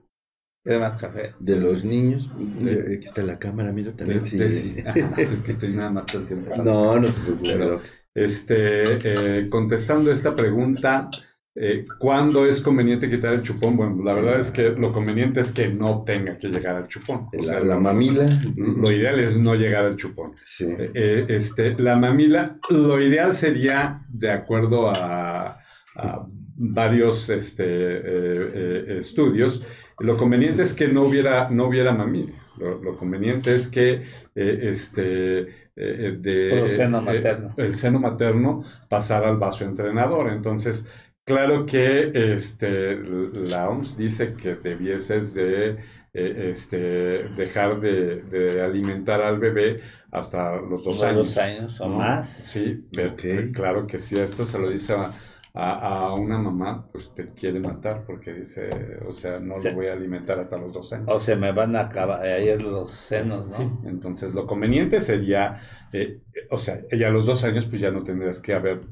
¿Quiere 0.65 0.81
más 0.81 0.97
café? 0.97 1.33
De 1.39 1.57
los 1.57 1.85
niños. 1.85 2.29
Aquí 2.61 3.07
está 3.07 3.23
la 3.23 3.39
cámara, 3.39 3.71
mira 3.71 3.93
también. 3.93 4.25
De, 4.25 4.51
sí. 4.51 4.75
estoy 5.47 5.73
nada 5.73 5.91
más 5.91 6.07
todo 6.07 6.23
el 6.23 6.27
tiempo. 6.27 6.57
No, 6.57 6.99
no 6.99 7.07
se 7.07 7.21
preocupe. 7.21 7.89
Este, 8.13 9.41
eh, 9.41 9.49
contestando 9.51 10.11
esta 10.11 10.35
pregunta, 10.35 11.11
eh, 11.59 11.87
¿Cuándo 11.99 12.45
es 12.45 12.61
conveniente 12.61 13.09
quitar 13.09 13.33
el 13.33 13.41
chupón? 13.41 13.79
Bueno, 13.79 14.05
la 14.05 14.13
verdad 14.13 14.39
es 14.39 14.51
que 14.51 14.71
lo 14.73 14.93
conveniente 14.93 15.41
es 15.41 15.53
que 15.53 15.69
no 15.69 16.05
tenga 16.05 16.37
que 16.37 16.49
llegar 16.49 16.77
al 16.77 16.87
chupón. 16.87 17.29
O 17.35 17.43
sea, 17.43 17.61
la, 17.61 17.79
mamila. 17.79 18.29
Lo 18.57 18.93
ideal 18.93 19.19
es 19.19 19.39
no 19.39 19.55
llegar 19.55 19.87
al 19.87 19.97
chupón. 19.97 20.33
Eh, 20.61 20.91
eh, 20.93 21.25
este, 21.29 21.75
la 21.79 21.97
mamila, 21.97 22.59
lo 22.69 23.01
ideal 23.01 23.33
sería, 23.33 24.03
de 24.11 24.33
acuerdo 24.33 24.93
a, 24.95 25.57
varios 26.59 27.31
este, 27.31 28.99
estudios, 28.99 29.63
lo 29.99 30.19
conveniente 30.19 30.61
es 30.61 30.75
que 30.75 30.89
no 30.89 31.05
hubiera, 31.05 31.49
no 31.49 31.69
hubiera 31.69 31.95
mamila. 31.95 32.35
Lo, 32.59 32.99
conveniente 32.99 33.55
es 33.55 33.69
que 33.69 34.03
este, 34.35 35.71
de, 35.75 36.61
el 36.61 36.71
seno 36.71 37.01
materno. 37.01 37.55
el 37.57 37.75
seno 37.75 37.99
materno 37.99 38.65
pasara 38.91 39.31
al 39.31 39.39
vaso 39.39 39.65
entrenador. 39.65 40.31
Entonces, 40.31 40.87
Claro 41.27 41.67
que 41.67 42.13
este, 42.15 42.97
la 42.97 43.69
OMS 43.69 43.97
dice 43.97 44.35
que 44.35 44.55
debieses 44.55 45.35
de 45.35 45.71
eh, 46.15 46.51
este, 46.53 47.25
dejar 47.37 47.81
de, 47.81 48.63
alimentar 48.63 49.21
al 49.21 49.41
bebé 49.41 49.75
hasta 50.13 50.55
los 50.55 50.85
dos 50.85 51.03
años. 51.03 51.35
Dos 51.35 51.39
años 51.39 51.81
o 51.81 51.89
más. 51.89 52.29
Sí, 52.29 52.87
claro 53.53 53.89
que 53.89 53.99
si 53.99 54.17
esto 54.17 54.47
se 54.47 54.61
lo 54.61 54.71
dice 54.71 54.95
a, 55.53 56.15
una 56.15 56.39
mamá, 56.39 56.87
pues 56.93 57.13
te 57.13 57.31
quiere 57.31 57.59
matar 57.59 58.05
porque 58.07 58.33
dice, 58.33 58.71
o 59.05 59.13
sea, 59.13 59.41
no 59.41 59.57
lo 59.57 59.75
voy 59.75 59.89
a 59.89 59.95
alimentar 59.95 60.39
hasta 60.39 60.57
los 60.59 60.73
dos 60.73 60.93
años. 60.93 61.09
O 61.09 61.19
se 61.19 61.35
me 61.35 61.51
van 61.51 61.75
a 61.75 61.81
acabar 61.81 62.23
ayer 62.23 62.63
los 62.63 62.93
senos, 62.93 63.53
Sí, 63.53 63.69
entonces 63.85 64.33
lo 64.33 64.47
conveniente 64.47 65.01
sería, 65.01 65.61
eh, 65.93 66.21
o 66.51 66.59
sea, 66.59 66.83
ya 66.97 67.09
a 67.09 67.11
los 67.11 67.27
dos 67.27 67.43
años 67.43 67.67
pues 67.67 67.81
ya 67.81 67.91
no 67.91 68.05
tendrías 68.05 68.41
que 68.41 68.55
haber 68.55 68.83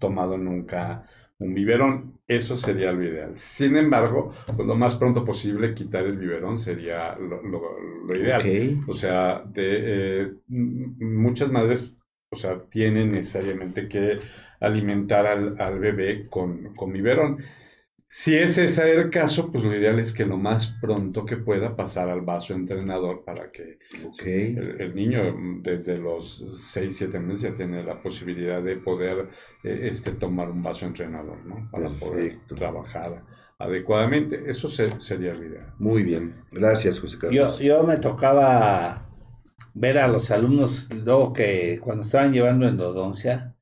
tomado 0.00 0.36
nunca 0.36 1.04
un 1.38 1.54
biberón. 1.54 2.20
Eso 2.26 2.56
sería 2.56 2.92
lo 2.92 3.04
ideal. 3.04 3.36
Sin 3.36 3.76
embargo, 3.76 4.32
pues 4.54 4.66
lo 4.66 4.74
más 4.74 4.96
pronto 4.96 5.24
posible 5.24 5.74
quitar 5.74 6.04
el 6.04 6.18
biberón 6.18 6.58
sería 6.58 7.16
lo, 7.16 7.40
ideal. 8.16 8.42
O 8.88 8.92
sea, 8.92 9.42
de, 9.44 10.22
eh, 10.22 10.32
muchas 10.48 11.50
madres 11.50 11.92
o 12.30 12.36
sea, 12.36 12.60
tienen 12.68 13.12
necesariamente 13.12 13.88
que 13.88 14.18
alimentar 14.60 15.26
al, 15.26 15.78
bebé 15.78 16.26
con, 16.28 16.74
con 16.74 16.92
biberón. 16.92 17.38
Si 18.08 18.34
ese 18.36 18.64
es 18.64 18.78
el 18.78 19.10
caso, 19.10 19.50
pues 19.50 19.64
lo 19.64 19.74
ideal 19.76 19.98
es 19.98 20.12
que 20.14 20.24
lo 20.24 20.36
más 20.38 20.68
pronto 20.80 21.24
que 21.26 21.36
pueda 21.36 21.74
pasar 21.76 22.08
al 22.08 22.20
vaso 22.22 22.54
entrenador 22.54 23.24
para 23.24 23.50
que 23.50 23.78
el, 24.24 24.80
el 24.80 24.94
niño 24.94 25.36
mm, 25.36 25.62
desde 25.62 25.98
los 25.98 26.44
6, 26.72 26.96
7 26.96 27.18
meses 27.18 27.50
ya 27.50 27.54
tiene 27.56 27.82
la 27.82 28.00
posibilidad 28.00 28.62
de 28.62 28.76
poder 28.76 29.28
eh, 29.64 29.88
este, 29.90 30.12
tomar 30.12 30.50
un 30.50 30.62
vaso 30.62 30.86
entrenador, 30.86 31.44
¿no? 31.44 31.68
Para 31.70 31.90
poder 31.90 32.36
trabajar 32.46 33.22
adecuadamente. 33.58 34.44
Eso 34.48 34.68
se- 34.68 34.98
sería 35.00 35.34
lo 35.34 35.44
ideal. 35.44 35.74
Muy 35.78 36.02
bien. 36.04 36.44
Gracias, 36.52 37.00
José 37.00 37.16
Yo, 37.16 37.20
Carlos. 37.20 37.58
yo 37.58 37.82
me 37.82 37.96
tocaba 37.96 39.10
ver 39.74 39.98
a 39.98 40.08
los 40.08 40.30
alumnos 40.30 40.88
luego 40.94 41.32
que 41.32 41.80
cuando 41.82 42.02
estaban 42.04 42.32
llevando 42.32 42.68
endodoncia, 42.68 43.56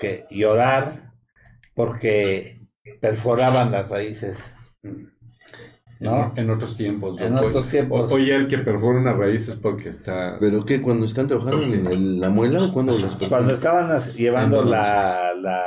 que 0.00 0.24
llorar 0.30 1.12
porque 1.74 2.57
perforaban 3.00 3.70
las 3.72 3.90
raíces. 3.90 4.54
¿No? 6.00 6.32
En, 6.36 6.44
en 6.44 6.50
otros 6.50 6.76
tiempos. 6.76 7.20
En 7.20 7.34
otros 7.36 7.68
tiempos. 7.68 8.12
Oye, 8.12 8.34
el 8.36 8.46
que 8.46 8.58
perfora 8.58 9.00
una 9.00 9.14
raíz 9.14 9.48
es 9.48 9.56
porque 9.56 9.88
está... 9.88 10.36
¿Pero 10.38 10.64
qué? 10.64 10.80
¿Cuando 10.80 11.06
están 11.06 11.26
trabajando 11.26 11.62
en 11.64 11.86
el- 11.86 12.20
la 12.20 12.28
muela 12.30 12.60
o 12.64 12.72
cuando 12.72 12.96
las 12.96 13.14
Cuando 13.28 13.52
estaban 13.52 13.98
llevando 14.16 14.62
la, 14.62 15.34
la 15.34 15.64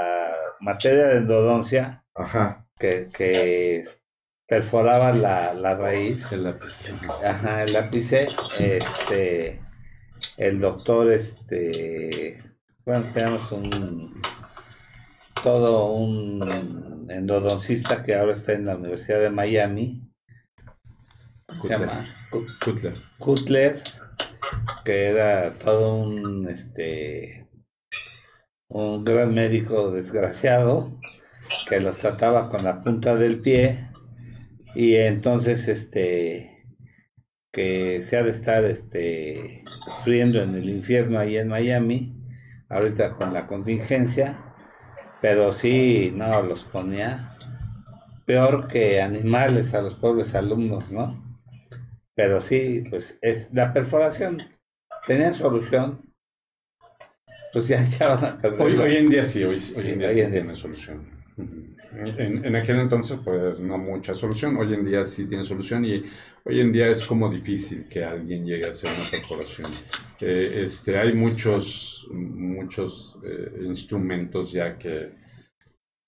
materia 0.61 1.07
de 1.07 1.17
endodoncia, 1.17 2.05
Ajá. 2.15 2.65
que, 2.79 3.09
que 3.13 3.83
perforaban 4.47 5.21
la, 5.21 5.53
la 5.53 5.75
raíz, 5.75 6.31
el 6.31 6.43
lápiz. 6.45 6.79
Ajá, 7.25 7.63
el 7.63 7.73
lápice, 7.73 8.27
este, 8.59 9.61
el 10.37 10.59
doctor, 10.61 11.11
este, 11.11 12.41
bueno, 12.85 13.05
tenemos 13.13 13.51
un, 13.51 14.13
todo 15.43 15.93
un 15.93 17.00
endodoncista 17.11 18.03
que 18.03 18.15
ahora 18.15 18.33
está 18.33 18.53
en 18.53 18.65
la 18.65 18.75
Universidad 18.75 19.19
de 19.19 19.29
Miami, 19.29 20.01
se 21.61 21.69
llama 21.69 22.15
Cutler. 22.63 22.95
Cutler, 23.19 23.81
que 24.85 25.07
era 25.07 25.57
todo 25.57 25.95
un, 25.95 26.47
este, 26.47 27.47
un 28.67 29.03
gran 29.03 29.33
médico 29.33 29.91
desgraciado, 29.91 30.97
que 31.67 31.81
los 31.81 31.97
trataba 31.97 32.49
con 32.49 32.63
la 32.63 32.81
punta 32.81 33.15
del 33.15 33.41
pie, 33.41 33.89
y 34.73 34.95
entonces, 34.95 35.67
este, 35.67 36.65
que 37.51 38.01
se 38.01 38.17
ha 38.17 38.23
de 38.23 38.31
estar, 38.31 38.63
este, 38.63 39.63
sufriendo 39.65 40.41
en 40.41 40.55
el 40.55 40.69
infierno 40.69 41.19
ahí 41.19 41.37
en 41.37 41.49
Miami, 41.49 42.15
ahorita 42.69 43.15
con 43.15 43.33
la 43.33 43.47
contingencia, 43.47 44.50
pero 45.21 45.53
sí, 45.53 46.11
no, 46.15 46.41
los 46.41 46.63
ponía 46.63 47.37
peor 48.25 48.67
que 48.67 49.01
animales 49.01 49.73
a 49.73 49.81
los 49.81 49.93
pobres 49.93 50.33
alumnos, 50.35 50.91
¿no? 50.91 51.39
Pero 52.15 52.41
sí, 52.41 52.83
pues 52.89 53.17
es 53.21 53.53
la 53.53 53.71
perforación. 53.71 54.41
Tenía 55.05 55.33
solución. 55.33 56.01
Pues 57.53 57.67
ya 57.67 57.83
echaban 57.85 58.23
a 58.25 58.37
perder. 58.37 58.61
Hoy, 58.61 58.77
hoy 58.77 58.95
en 58.97 59.09
día 59.09 59.23
sí, 59.23 59.43
hoy, 59.43 59.61
hoy 59.75 59.89
en 59.89 59.99
día 59.99 60.07
hoy 60.07 60.13
sí 60.13 60.21
en 60.21 60.31
tiene 60.31 60.55
solución. 60.55 61.23
Ujú. 61.37 61.70
En, 61.93 62.55
aquel 62.55 62.79
entonces, 62.79 63.19
pues 63.23 63.59
no 63.59 63.77
mucha 63.77 64.13
solución. 64.13 64.55
Hoy 64.57 64.73
en 64.73 64.85
día 64.85 65.03
sí 65.03 65.25
tiene 65.27 65.43
solución 65.43 65.83
y 65.83 66.03
hoy 66.45 66.61
en 66.61 66.71
día 66.71 66.87
es 66.87 67.05
como 67.05 67.29
difícil 67.29 67.87
que 67.89 68.03
alguien 68.03 68.45
llegue 68.45 68.65
a 68.65 68.69
hacer 68.69 68.89
una 68.89 69.09
perforación. 69.09 69.69
Eh, 70.21 70.61
este, 70.63 70.97
hay 70.97 71.13
muchos, 71.13 72.07
muchos 72.11 73.17
eh, 73.23 73.63
instrumentos 73.65 74.51
ya 74.51 74.77
que, 74.77 75.11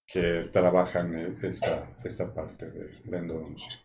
que 0.07 0.49
trabajan 0.51 1.15
eh, 1.15 1.35
esta, 1.43 1.97
esta 2.03 2.33
parte 2.33 2.69
de 2.69 2.89
la 3.09 3.17
endodoncia. 3.17 3.81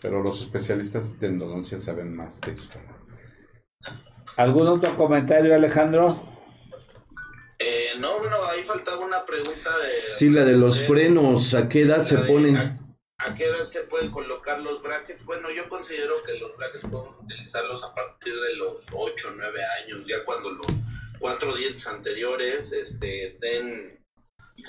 Pero 0.00 0.22
los 0.22 0.40
especialistas 0.40 1.20
de 1.20 1.26
endodoncia 1.26 1.78
saben 1.78 2.14
más 2.14 2.40
de 2.40 2.52
esto. 2.52 2.78
¿Algún 4.38 4.66
otro 4.66 4.96
comentario, 4.96 5.54
Alejandro? 5.54 6.39
Eh, 7.92 7.98
no, 7.98 8.18
bueno, 8.18 8.36
ahí 8.50 8.62
faltaba 8.62 9.04
una 9.04 9.24
pregunta 9.24 9.76
de... 9.78 10.08
Sí, 10.08 10.30
la 10.30 10.44
de 10.44 10.52
los 10.56 10.80
frenos, 10.82 11.54
¿a 11.54 11.68
qué 11.68 11.82
edad 11.82 12.02
se 12.02 12.16
de 12.16 12.22
ponen? 12.24 12.56
¿A, 12.56 12.78
a 13.18 13.34
qué 13.34 13.44
edad 13.44 13.66
se 13.66 13.82
pueden 13.82 14.10
colocar 14.10 14.60
los 14.60 14.82
brackets? 14.82 15.24
Bueno, 15.24 15.50
yo 15.50 15.68
considero 15.68 16.22
que 16.24 16.38
los 16.38 16.56
brackets 16.56 16.84
podemos 16.88 17.16
utilizarlos 17.16 17.84
a 17.84 17.94
partir 17.94 18.34
de 18.34 18.56
los 18.56 18.86
8 18.92 19.28
o 19.28 19.30
9 19.32 19.60
años, 19.82 20.06
ya 20.06 20.24
cuando 20.24 20.50
los 20.50 20.66
cuatro 21.18 21.54
dientes 21.54 21.86
anteriores 21.86 22.72
este, 22.72 23.24
estén, 23.24 24.04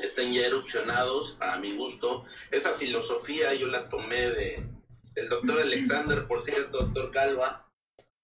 estén 0.04 0.34
ya 0.34 0.46
erupcionados, 0.46 1.38
para 1.40 1.58
mi 1.58 1.76
gusto. 1.76 2.24
Esa 2.52 2.74
filosofía 2.74 3.54
yo 3.54 3.68
la 3.68 3.90
tomé 3.90 4.30
de, 4.32 4.68
del 5.14 5.30
doctor 5.30 5.62
Alexander, 5.62 6.28
por 6.28 6.40
cierto, 6.42 6.80
doctor 6.80 7.10
Calva, 7.12 7.68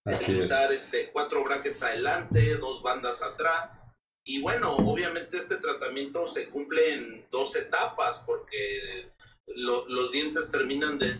Así 0.05 0.37
es. 0.37 0.45
usar 0.45 0.71
este, 0.71 1.09
cuatro 1.11 1.43
brackets 1.43 1.81
adelante, 1.83 2.55
dos 2.57 2.83
bandas 2.83 3.21
atrás. 3.21 3.86
Y 4.29 4.41
bueno, 4.41 4.75
obviamente 4.75 5.37
este 5.37 5.55
tratamiento 5.55 6.25
se 6.25 6.49
cumple 6.49 6.93
en 6.95 7.25
dos 7.31 7.55
etapas 7.55 8.19
porque 8.25 9.09
lo- 9.47 9.87
los 9.87 10.11
dientes 10.11 10.51
terminan 10.51 10.99
de 10.99 11.15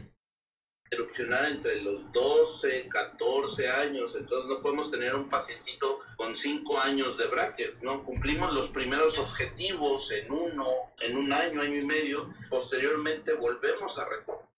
erupcionar 0.92 1.46
entre 1.46 1.82
los 1.82 2.12
12, 2.12 2.90
14 2.90 3.70
años, 3.70 4.14
entonces 4.16 4.50
no 4.50 4.62
podemos 4.62 4.92
tener 4.92 5.16
un 5.16 5.30
pacientito 5.30 6.02
con 6.18 6.36
5 6.36 6.80
años 6.80 7.18
de 7.18 7.28
brackets, 7.28 7.82
¿no? 7.82 8.04
Cumplimos 8.04 8.54
los 8.54 8.68
primeros 8.70 9.18
objetivos 9.20 10.12
en 10.12 10.30
uno, 10.30 10.68
en 11.00 11.16
un 11.18 11.32
año, 11.32 11.62
año 11.62 11.80
y 11.80 11.86
medio, 11.86 12.34
posteriormente 12.50 13.34
volvemos 13.36 13.98
a 14.00 14.08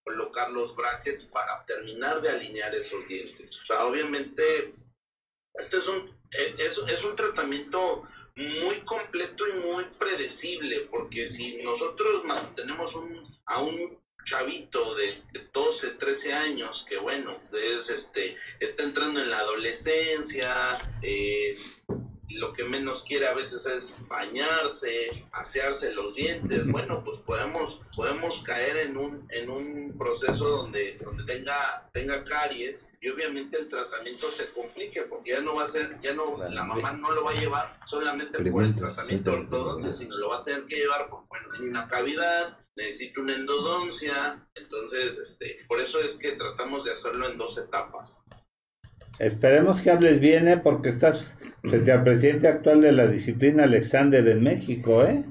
colocar 0.03 0.49
los 0.49 0.75
brackets 0.75 1.25
para 1.25 1.63
terminar 1.65 2.19
de 2.21 2.29
alinear 2.29 2.73
esos 2.73 3.07
dientes. 3.07 3.61
O 3.61 3.65
sea, 3.65 3.85
obviamente, 3.85 4.73
esto 5.53 5.77
es 5.77 5.87
un, 5.87 6.09
eh, 6.31 6.55
es, 6.57 6.79
es 6.87 7.03
un 7.05 7.15
tratamiento 7.15 8.07
muy 8.39 8.79
completo 8.81 9.43
y 9.47 9.53
muy 9.59 9.85
predecible, 9.97 10.87
porque 10.89 11.27
si 11.27 11.61
nosotros 11.63 12.23
mantenemos 12.23 12.95
un, 12.95 13.37
a 13.45 13.61
un 13.61 13.99
chavito 14.23 14.95
de, 14.95 15.23
de 15.33 15.47
12, 15.51 15.91
13 15.91 16.33
años, 16.33 16.85
que 16.87 16.97
bueno, 16.97 17.41
es 17.51 17.89
este, 17.89 18.37
está 18.59 18.83
entrando 18.83 19.21
en 19.21 19.29
la 19.29 19.39
adolescencia, 19.39 20.53
eh, 21.01 21.57
lo 22.29 22.53
que 22.53 22.63
menos 22.63 23.03
quiere 23.07 23.27
a 23.27 23.33
veces 23.33 23.65
es 23.65 23.97
bañarse, 24.07 25.25
asearse 25.31 25.91
los 25.93 26.15
dientes. 26.15 26.67
Bueno, 26.67 27.03
pues 27.03 27.17
podemos, 27.17 27.81
podemos 27.95 28.41
caer 28.43 28.77
en 28.77 28.97
un, 28.97 29.25
en 29.29 29.49
un 29.49 29.97
proceso 29.97 30.49
donde, 30.49 30.99
donde 31.03 31.23
tenga, 31.23 31.89
tenga 31.91 32.23
caries 32.23 32.89
y 33.01 33.09
obviamente 33.09 33.57
el 33.57 33.67
tratamiento 33.67 34.29
se 34.29 34.49
complique 34.51 35.03
porque 35.03 35.31
ya 35.31 35.41
no 35.41 35.55
va 35.55 35.63
a 35.63 35.67
ser, 35.67 35.99
ya 36.01 36.13
no, 36.13 36.35
la 36.49 36.63
mamá 36.63 36.93
no 36.93 37.11
lo 37.11 37.23
va 37.23 37.31
a 37.31 37.35
llevar 37.35 37.79
solamente 37.85 38.39
por 38.51 38.63
el 38.63 38.75
tratamiento 38.75 39.33
ortodoncia, 39.33 39.93
sino 39.93 40.17
lo 40.17 40.29
va 40.29 40.37
a 40.37 40.43
tener 40.43 40.65
que 40.65 40.77
llevar 40.77 41.09
por, 41.09 41.27
bueno, 41.27 41.49
tiene 41.51 41.69
una 41.69 41.87
cavidad, 41.87 42.57
necesita 42.75 43.21
una 43.21 43.33
endodoncia, 43.33 44.47
entonces, 44.55 45.17
este, 45.17 45.57
por 45.67 45.79
eso 45.79 45.99
es 45.99 46.15
que 46.15 46.33
tratamos 46.33 46.85
de 46.85 46.91
hacerlo 46.91 47.27
en 47.27 47.37
dos 47.37 47.57
etapas. 47.57 48.23
Esperemos 49.19 49.81
que 49.81 49.91
hables 49.91 50.19
bien, 50.19 50.47
¿eh? 50.47 50.57
Porque 50.57 50.89
estás 50.89 51.37
frente 51.61 51.91
al 51.91 52.03
presidente 52.03 52.47
actual 52.47 52.81
de 52.81 52.93
la 52.93 53.07
disciplina, 53.07 53.63
Alexander, 53.63 54.25
en 54.27 54.41
México, 54.41 55.03
¿eh? 55.03 55.23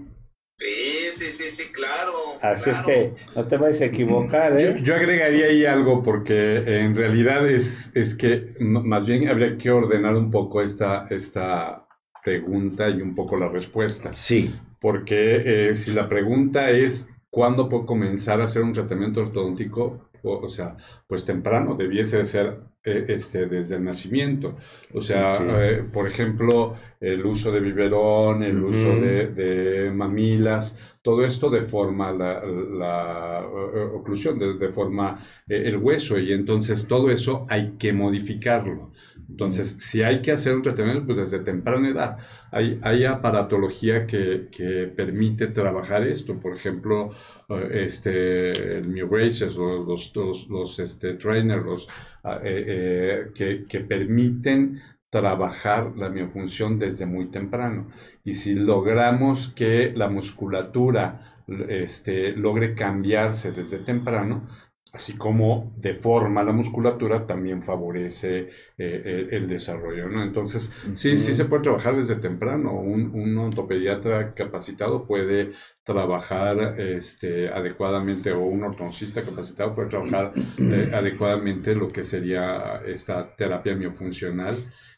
Sí, 0.58 1.10
sí, 1.12 1.24
sí, 1.26 1.50
sí, 1.50 1.72
claro. 1.72 2.12
Así 2.42 2.70
es 2.70 2.78
que 2.80 3.12
no 3.34 3.46
te 3.46 3.56
vayas 3.56 3.80
a 3.80 3.86
equivocar, 3.86 4.60
¿eh? 4.60 4.80
yo 4.82 4.94
agregaría 4.94 5.46
ahí 5.46 5.64
algo 5.64 6.02
porque 6.02 6.56
en 6.82 6.94
realidad 6.94 7.48
es, 7.48 7.90
es 7.96 8.16
que 8.16 8.54
más 8.60 9.06
bien 9.06 9.28
habría 9.28 9.56
que 9.56 9.70
ordenar 9.70 10.14
un 10.14 10.30
poco 10.30 10.60
esta, 10.60 11.06
esta 11.10 11.86
pregunta 12.22 12.88
y 12.88 13.00
un 13.00 13.14
poco 13.14 13.36
la 13.36 13.48
respuesta. 13.48 14.12
Sí, 14.12 14.54
Porque 14.80 15.70
eh, 15.70 15.76
si 15.76 15.92
la 15.92 16.08
pregunta 16.08 16.70
es 16.70 17.08
¿cuándo 17.30 17.68
puedo 17.68 17.86
comenzar 17.86 18.40
a 18.40 18.44
hacer 18.44 18.62
un 18.62 18.72
tratamiento 18.72 19.20
ortodóntico? 19.20 20.07
O, 20.22 20.38
o 20.38 20.48
sea, 20.48 20.76
pues 21.06 21.24
temprano, 21.24 21.74
debiese 21.76 22.18
de 22.18 22.24
ser 22.24 22.58
eh, 22.84 23.06
este, 23.08 23.46
desde 23.46 23.76
el 23.76 23.84
nacimiento. 23.84 24.56
O 24.94 25.00
sea, 25.00 25.44
eh, 25.48 25.84
por 25.92 26.06
ejemplo, 26.06 26.74
el 27.00 27.24
uso 27.26 27.52
de 27.52 27.60
biberón, 27.60 28.42
el 28.42 28.62
uso 28.62 28.96
de, 28.98 29.28
de 29.28 29.90
mamilas, 29.92 30.78
todo 31.02 31.24
esto 31.24 31.50
deforma 31.50 32.12
la, 32.12 32.42
la, 32.44 33.40
eh, 33.74 33.80
oclusión, 33.94 34.38
de- 34.38 34.54
deforma 34.58 35.24
eh, 35.48 35.62
el 35.66 35.76
hueso 35.78 36.18
y 36.18 36.32
entonces 36.32 36.86
todo 36.86 37.10
eso 37.10 37.46
hay 37.48 37.72
que 37.78 37.92
modificarlo. 37.92 38.92
Entonces, 39.28 39.76
si 39.78 40.02
hay 40.02 40.22
que 40.22 40.32
hacer 40.32 40.54
un 40.54 40.62
tratamiento, 40.62 41.04
pues 41.04 41.30
desde 41.30 41.44
temprana 41.44 41.88
edad. 41.90 42.18
Hay, 42.50 42.80
hay 42.82 43.04
aparatología 43.04 44.06
que, 44.06 44.48
que 44.50 44.90
permite 44.94 45.48
trabajar 45.48 46.06
esto. 46.06 46.40
Por 46.40 46.54
ejemplo, 46.54 47.10
eh, 47.48 47.84
este, 47.86 48.78
el 48.78 48.92
New 48.92 49.06
Braces, 49.08 49.56
o 49.58 49.84
los, 49.84 50.12
los, 50.48 50.78
este, 50.78 51.14
trainers, 51.14 51.64
los, 51.64 51.88
ah, 52.24 52.40
eh, 52.42 52.64
eh, 52.66 53.30
que, 53.34 53.66
que 53.66 53.80
permiten 53.80 54.80
trabajar 55.10 55.92
la 55.96 56.08
miofunción 56.08 56.78
desde 56.78 57.06
muy 57.06 57.26
temprano. 57.30 57.90
Y 58.24 58.34
si 58.34 58.54
logramos 58.54 59.48
que 59.54 59.92
la 59.94 60.08
musculatura 60.08 61.34
este, 61.68 62.32
logre 62.32 62.74
cambiarse 62.74 63.52
desde 63.52 63.78
temprano, 63.78 64.48
así 64.92 65.16
como 65.16 65.72
deforma 65.76 66.42
la 66.42 66.52
musculatura, 66.52 67.26
también 67.26 67.62
favorece 67.62 68.48
eh, 68.76 69.28
el, 69.30 69.46
desarrollo, 69.46 70.08
¿no? 70.08 70.22
Entonces, 70.22 70.72
sí, 70.94 71.18
sí 71.18 71.34
se 71.34 71.44
puede 71.44 71.62
trabajar 71.62 71.96
desde 71.96 72.16
temprano. 72.16 72.72
Un, 72.72 73.10
un 73.14 73.36
ortopediatra 73.38 74.34
capacitado 74.34 75.06
puede 75.06 75.52
trabajar 75.84 76.78
este, 76.78 77.48
adecuadamente 77.48 78.32
o 78.32 78.40
un 78.40 78.62
ortodoncista 78.62 79.22
capacitado 79.22 79.74
puede 79.74 79.88
trabajar 79.88 80.32
eh, 80.58 80.90
adecuadamente 80.92 81.74
lo 81.74 81.88
que 81.88 82.04
sería 82.04 82.82
esta 82.86 83.34
terapia 83.34 83.74
miofuncional, 83.74 84.54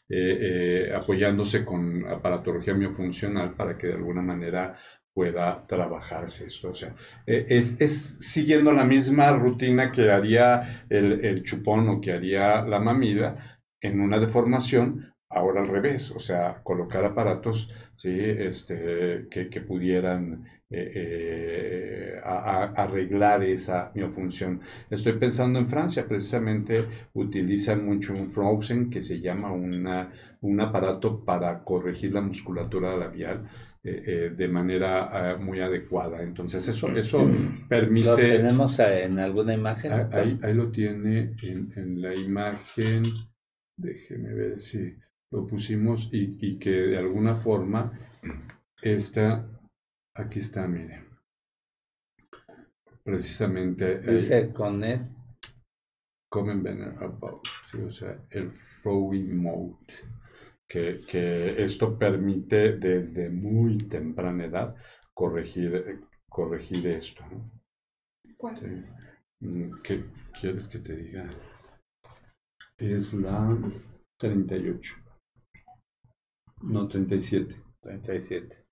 eh, 0.09 0.91
apoyándose 0.93 1.63
con 1.63 2.05
aparatología 2.05 2.73
miofuncional 2.73 3.53
para 3.53 3.77
que 3.77 3.87
de 3.87 3.93
alguna 3.93 4.21
manera 4.21 4.75
pueda 5.13 5.65
trabajarse 5.67 6.45
esto. 6.47 6.69
O 6.69 6.75
sea, 6.75 6.95
e, 7.25 7.45
es, 7.49 7.79
es, 7.79 8.17
siguiendo 8.19 8.71
la 8.71 8.85
misma 8.85 9.31
rutina 9.33 9.91
que 9.91 10.11
haría 10.11 10.85
el, 10.89 11.23
el, 11.25 11.43
chupón 11.43 11.89
o 11.89 12.01
que 12.01 12.13
haría 12.13 12.61
la 12.63 12.79
mamida 12.79 13.59
en 13.81 13.99
una 13.99 14.19
deformación, 14.19 15.13
ahora 15.29 15.61
al 15.61 15.67
revés, 15.67 16.11
o 16.11 16.19
sea, 16.19 16.61
colocar 16.63 17.03
aparatos 17.05 17.71
¿sí? 17.95 18.15
este, 18.19 19.27
que, 19.29 19.49
que 19.49 19.61
pudieran 19.61 20.45
eh, 20.69 20.91
eh, 20.95 22.21
arreglar 22.23 23.43
esa 23.43 23.91
miofunción. 23.93 24.61
Estoy 24.89 25.13
pensando 25.13 25.59
en 25.59 25.67
Francia, 25.67 26.07
precisamente 26.07 26.87
utilizan 27.13 27.85
mucho 27.85 28.13
un 28.13 28.31
Frozen 28.31 28.89
que 28.89 29.01
se 29.01 29.19
llama 29.19 29.51
un 29.51 30.61
aparato 30.61 31.25
para 31.25 31.63
corregir 31.63 32.13
la 32.13 32.21
musculatura 32.21 32.95
labial 32.95 33.49
eh, 33.83 34.03
eh, 34.05 34.29
de 34.37 34.47
manera 34.47 35.31
eh, 35.31 35.37
muy 35.37 35.59
adecuada. 35.59 36.21
Entonces 36.21 36.67
eso, 36.67 36.87
eso 36.89 37.17
permite... 37.67 38.09
¿Lo 38.09 38.15
tenemos 38.15 38.77
en 38.77 39.17
alguna 39.17 39.53
imagen? 39.55 39.91
Ah, 39.91 40.09
ahí, 40.11 40.39
ahí, 40.43 40.53
lo 40.53 40.69
tiene 40.69 41.33
en, 41.41 41.71
en, 41.75 41.99
la 41.99 42.13
imagen, 42.13 43.01
déjeme 43.75 44.35
ver 44.35 44.61
si 44.61 44.95
lo 45.31 45.47
pusimos 45.47 46.09
y, 46.11 46.37
y 46.39 46.59
que 46.59 46.69
de 46.69 46.97
alguna 46.99 47.37
forma 47.37 47.91
está, 48.83 49.49
aquí 50.13 50.37
está, 50.37 50.67
mire. 50.67 51.03
Precisamente... 53.03 53.97
Dice 53.99 54.53
Connect. 54.53 55.09
Comment 56.29 56.67
about, 57.01 57.45
sí, 57.69 57.79
o 57.79 57.89
sea, 57.89 58.15
el 58.29 58.51
flowing 58.51 59.41
mode 59.41 59.75
que, 60.71 61.63
esto 61.63 61.97
permite 61.97 62.77
desde 62.77 63.29
muy 63.29 63.89
temprana 63.89 64.45
edad 64.45 64.75
corregir, 65.13 66.01
corregir 66.29 66.87
esto. 66.87 67.23
¿no? 67.29 67.51
Mm, 69.41 69.81
¿Qué 69.83 70.05
quieres 70.39 70.67
que 70.67 70.79
te 70.79 70.95
diga? 70.95 71.29
Es 72.77 73.13
la 73.13 73.57
38. 74.17 74.95
No, 76.61 76.87
37. 76.87 77.55
37. 77.81 78.65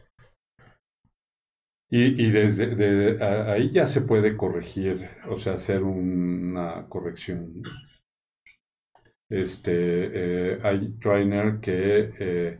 Y, 1.92 2.24
y 2.24 2.32
desde 2.32 3.24
ahí 3.24 3.72
ya 3.72 3.88
se 3.88 4.02
puede 4.02 4.38
corregir, 4.38 5.10
o 5.28 5.38
sea, 5.38 5.54
hacer 5.54 5.82
una 5.84 6.88
corrección 6.88 7.64
este, 9.30 10.54
eh, 10.54 10.60
hay 10.64 10.98
trainer 11.00 11.60
que, 11.60 12.12
eh, 12.20 12.60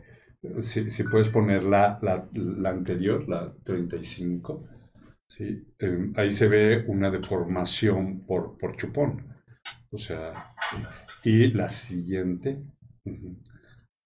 si, 0.62 0.88
si, 0.88 1.02
puedes 1.04 1.28
poner 1.28 1.64
la, 1.64 1.98
la, 2.02 2.28
la, 2.32 2.70
anterior, 2.70 3.28
la 3.28 3.52
35, 3.64 4.68
¿sí? 5.28 5.64
Eh, 5.78 6.12
ahí 6.16 6.32
se 6.32 6.48
ve 6.48 6.84
una 6.86 7.10
deformación 7.10 8.20
por, 8.26 8.56
por 8.56 8.76
chupón. 8.76 9.26
O 9.90 9.98
sea, 9.98 10.54
y 11.24 11.48
la 11.52 11.68
siguiente 11.68 12.62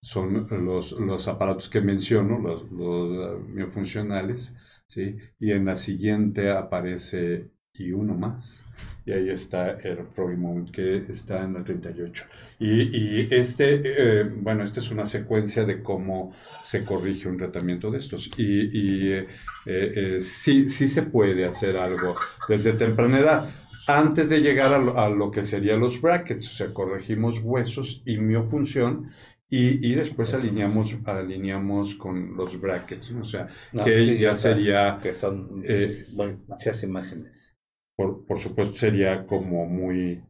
son 0.03 0.47
los, 0.65 0.93
los 0.93 1.29
aparatos 1.29 1.69
que 1.69 1.81
menciono, 1.81 2.39
los, 2.39 2.71
los 2.71 3.41
miofuncionales, 3.49 4.57
¿sí? 4.87 5.17
y 5.39 5.53
en 5.53 5.65
la 5.65 5.77
siguiente 5.77 6.51
aparece 6.51 7.51
y 7.77 7.93
uno 7.93 8.14
más. 8.14 8.64
Y 9.07 9.12
ahí 9.12 9.31
está 9.31 9.72
el 9.72 10.07
Frogimon 10.07 10.66
que 10.70 10.97
está 10.97 11.43
en 11.43 11.55
la 11.55 11.64
38. 11.64 12.25
Y, 12.61 12.97
y 12.97 13.29
este, 13.31 13.81
eh, 13.85 14.25
bueno, 14.25 14.62
esta 14.62 14.81
es 14.81 14.91
una 14.91 15.05
secuencia 15.05 15.64
de 15.64 15.83
cómo 15.83 16.33
se 16.62 16.85
corrige 16.85 17.29
un 17.29 17.37
tratamiento 17.37 17.91
de 17.91 17.99
estos. 17.99 18.31
Y, 18.39 18.79
y 18.79 19.12
eh, 19.12 19.27
eh, 19.66 20.18
sí, 20.20 20.68
sí 20.68 20.89
se 20.89 21.03
puede 21.03 21.45
hacer 21.45 21.77
algo 21.77 22.16
desde 22.49 22.72
temprana 22.72 23.18
edad. 23.18 23.51
Antes 23.87 24.31
de 24.31 24.41
llegar 24.41 24.72
a 24.72 24.79
lo, 24.79 24.99
a 24.99 25.11
lo 25.11 25.31
que 25.31 25.43
serían 25.43 25.81
los 25.81 26.01
brackets, 26.01 26.47
o 26.47 26.55
sea, 26.55 26.72
corregimos 26.72 27.41
huesos 27.41 28.03
y 28.07 28.16
miofunción 28.16 29.11
y, 29.51 29.87
y, 29.87 29.95
después 29.95 30.33
alineamos, 30.33 30.97
alineamos 31.05 31.95
con 31.95 32.35
los 32.35 32.59
brackets, 32.59 33.12
o 33.12 33.25
sea, 33.25 33.47
que 33.85 34.18
ya 34.18 34.35
sería... 34.37 34.99
Que 35.03 35.12
son 35.12 35.62
eh, 35.64 36.07
muchas 36.49 36.83
imágenes 36.83 37.54
por, 37.97 38.24
por 38.26 38.38
supuesto 38.38 38.74
sería 38.74 39.26
como 39.26 39.66
muy 39.66 40.22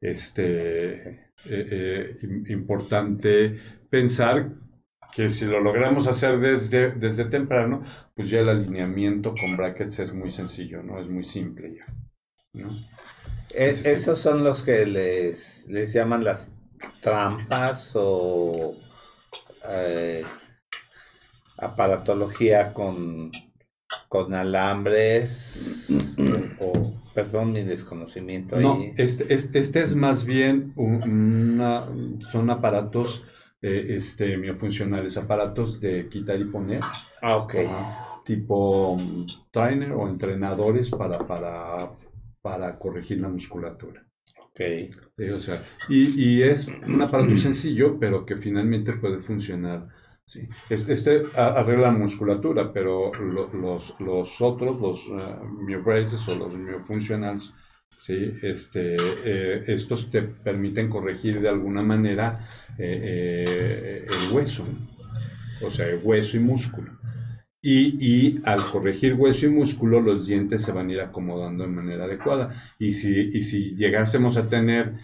este, 0.00 1.08
eh, 1.08 1.26
eh, 1.44 2.16
importante 2.48 3.58
pensar 3.88 4.50
que 5.14 5.30
si 5.30 5.46
lo 5.46 5.60
logramos 5.60 6.06
hacer 6.08 6.38
desde, 6.38 6.92
desde 6.92 7.24
temprano, 7.26 7.84
pues 8.14 8.28
ya 8.28 8.40
el 8.40 8.48
alineamiento 8.48 9.32
con 9.40 9.56
brackets 9.56 10.00
es 10.00 10.12
muy 10.12 10.30
sencillo, 10.30 10.82
¿no? 10.82 11.00
Es 11.00 11.08
muy 11.08 11.24
simple 11.24 11.74
ya. 11.76 11.86
¿no? 12.52 12.68
Es, 13.54 13.86
esos 13.86 14.18
son 14.18 14.44
los 14.44 14.62
que 14.62 14.84
les, 14.84 15.66
les 15.68 15.92
llaman 15.92 16.24
las 16.24 16.52
trampas 17.00 17.92
o 17.94 18.74
eh, 19.68 20.24
aparatología 21.58 22.72
con, 22.72 23.32
con 24.08 24.34
alambres 24.34 25.88
o 26.60 26.96
Perdón 27.16 27.52
mi 27.52 27.62
desconocimiento. 27.62 28.60
No, 28.60 28.78
este, 28.94 29.32
este, 29.32 29.58
este, 29.58 29.80
es 29.80 29.96
más 29.96 30.26
bien 30.26 30.74
una, 30.76 31.82
son 32.26 32.50
aparatos 32.50 33.24
eh, 33.62 33.86
este, 33.96 34.36
miofuncionales, 34.36 35.16
aparatos 35.16 35.80
de 35.80 36.10
quitar 36.10 36.38
y 36.38 36.44
poner. 36.44 36.82
Ah, 37.22 37.38
ok. 37.38 37.54
tipo 38.22 38.90
um, 38.90 39.24
trainer 39.50 39.92
o 39.92 40.06
entrenadores 40.06 40.90
para, 40.90 41.26
para, 41.26 41.90
para 42.42 42.78
corregir 42.78 43.18
la 43.22 43.30
musculatura. 43.30 44.06
Ok. 44.50 44.60
o 45.34 45.38
sea, 45.38 45.64
y, 45.88 46.22
y, 46.22 46.42
es 46.42 46.68
un 46.86 47.00
aparato 47.00 47.34
sencillo, 47.38 47.98
pero 47.98 48.26
que 48.26 48.36
finalmente 48.36 48.92
puede 48.92 49.22
funcionar 49.22 49.88
Sí. 50.26 50.40
Este 50.68 51.22
arregla 51.36 51.82
la 51.82 51.90
musculatura, 51.92 52.72
pero 52.72 53.12
los, 53.14 53.94
los 54.00 54.40
otros, 54.40 54.80
los 54.80 55.06
uh, 55.06 55.82
braces 55.84 56.26
o 56.26 56.34
los 56.34 56.52
myofuncionals, 56.52 57.54
¿sí? 57.96 58.34
este, 58.42 58.96
eh, 59.24 59.62
estos 59.68 60.10
te 60.10 60.22
permiten 60.22 60.90
corregir 60.90 61.40
de 61.40 61.48
alguna 61.48 61.82
manera 61.82 62.40
eh, 62.76 63.02
eh, 63.04 64.06
el 64.06 64.34
hueso, 64.34 64.66
o 65.64 65.70
sea, 65.70 65.86
el 65.86 66.00
hueso 66.02 66.36
y 66.36 66.40
músculo. 66.40 66.90
Y, 67.62 67.96
y, 68.00 68.40
al 68.44 68.64
corregir 68.64 69.14
hueso 69.14 69.46
y 69.46 69.50
músculo, 69.50 70.00
los 70.00 70.26
dientes 70.26 70.62
se 70.62 70.72
van 70.72 70.88
a 70.88 70.92
ir 70.92 71.00
acomodando 71.00 71.64
de 71.64 71.70
manera 71.70 72.04
adecuada. 72.04 72.52
Y 72.78 72.92
si, 72.92 73.12
y 73.32 73.40
si 73.40 73.76
llegásemos 73.76 74.36
a 74.36 74.48
tener 74.48 74.94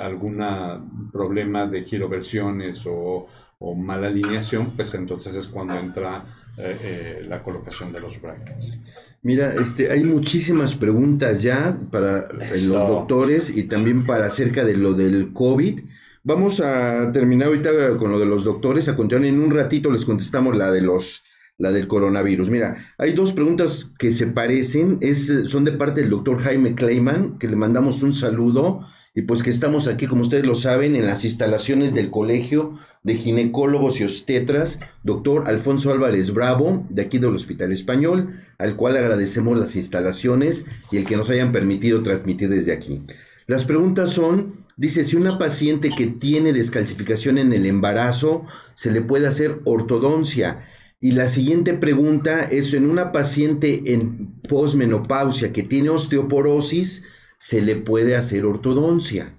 algún 0.00 1.10
problema 1.12 1.66
de 1.66 1.84
giroversiones 1.84 2.84
o, 2.86 3.28
o 3.60 3.74
mala 3.74 4.08
alineación, 4.08 4.72
pues 4.74 4.94
entonces 4.94 5.36
es 5.36 5.46
cuando 5.46 5.74
entra 5.78 6.24
eh, 6.56 6.76
eh, 6.82 7.26
la 7.28 7.42
colocación 7.42 7.92
de 7.92 8.00
los 8.00 8.20
brackets. 8.20 8.78
Mira, 9.22 9.54
este, 9.54 9.92
hay 9.92 10.02
muchísimas 10.02 10.74
preguntas 10.74 11.42
ya 11.42 11.78
para 11.92 12.32
los 12.32 12.66
doctores 12.70 13.54
y 13.54 13.64
también 13.64 14.06
para 14.06 14.26
acerca 14.26 14.64
de 14.64 14.76
lo 14.76 14.94
del 14.94 15.34
COVID. 15.34 15.80
Vamos 16.22 16.60
a 16.60 17.12
terminar 17.12 17.48
ahorita 17.48 17.96
con 17.98 18.10
lo 18.10 18.18
de 18.18 18.24
los 18.24 18.44
doctores, 18.44 18.88
a 18.88 18.96
continuar 18.96 19.26
en 19.26 19.38
un 19.38 19.50
ratito 19.50 19.90
les 19.90 20.06
contestamos 20.06 20.56
la 20.56 20.70
de 20.70 20.80
los 20.80 21.22
la 21.58 21.70
del 21.70 21.86
coronavirus. 21.86 22.48
Mira, 22.48 22.94
hay 22.96 23.12
dos 23.12 23.34
preguntas 23.34 23.90
que 23.98 24.10
se 24.12 24.26
parecen, 24.26 24.96
es, 25.02 25.26
son 25.44 25.66
de 25.66 25.72
parte 25.72 26.00
del 26.00 26.08
doctor 26.08 26.40
Jaime 26.40 26.74
Kleiman, 26.74 27.38
que 27.38 27.48
le 27.48 27.56
mandamos 27.56 28.02
un 28.02 28.14
saludo 28.14 28.86
y 29.14 29.22
pues 29.22 29.42
que 29.42 29.50
estamos 29.50 29.88
aquí, 29.88 30.06
como 30.06 30.22
ustedes 30.22 30.46
lo 30.46 30.54
saben, 30.54 30.94
en 30.94 31.06
las 31.06 31.24
instalaciones 31.24 31.94
del 31.94 32.10
Colegio 32.10 32.78
de 33.02 33.16
Ginecólogos 33.16 34.00
y 34.00 34.04
Obstetras, 34.04 34.78
doctor 35.02 35.48
Alfonso 35.48 35.90
Álvarez 35.90 36.32
Bravo, 36.32 36.86
de 36.90 37.02
aquí 37.02 37.18
del 37.18 37.34
Hospital 37.34 37.72
Español, 37.72 38.40
al 38.58 38.76
cual 38.76 38.96
agradecemos 38.96 39.58
las 39.58 39.74
instalaciones 39.74 40.64
y 40.92 40.98
el 40.98 41.06
que 41.06 41.16
nos 41.16 41.28
hayan 41.28 41.50
permitido 41.50 42.02
transmitir 42.02 42.50
desde 42.50 42.72
aquí. 42.72 43.02
Las 43.48 43.64
preguntas 43.64 44.12
son, 44.12 44.64
dice, 44.76 45.04
si 45.04 45.16
una 45.16 45.38
paciente 45.38 45.90
que 45.90 46.06
tiene 46.06 46.52
descalcificación 46.52 47.38
en 47.38 47.52
el 47.52 47.66
embarazo, 47.66 48.44
se 48.74 48.92
le 48.92 49.00
puede 49.00 49.26
hacer 49.26 49.60
ortodoncia. 49.64 50.68
Y 51.00 51.12
la 51.12 51.28
siguiente 51.28 51.74
pregunta 51.74 52.44
es, 52.44 52.74
en 52.74 52.88
una 52.88 53.10
paciente 53.10 53.92
en 53.92 54.40
posmenopausia 54.48 55.52
que 55.52 55.64
tiene 55.64 55.90
osteoporosis, 55.90 57.02
¿se 57.40 57.62
le 57.62 57.74
puede 57.76 58.16
hacer 58.16 58.44
ortodoncia? 58.44 59.34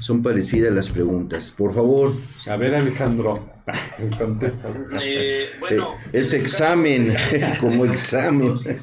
Son 0.00 0.22
parecidas 0.22 0.72
las 0.72 0.90
preguntas. 0.90 1.52
Por 1.52 1.74
favor. 1.74 2.14
A 2.48 2.56
ver, 2.56 2.74
Alejandro, 2.74 3.50
contesta. 4.18 4.72
Eh, 5.02 5.50
bueno, 5.60 5.98
Eh, 6.06 6.10
es 6.20 6.32
examen, 6.32 7.14
como 7.60 7.84
examen. 7.84 8.54
Eh, 8.64 8.76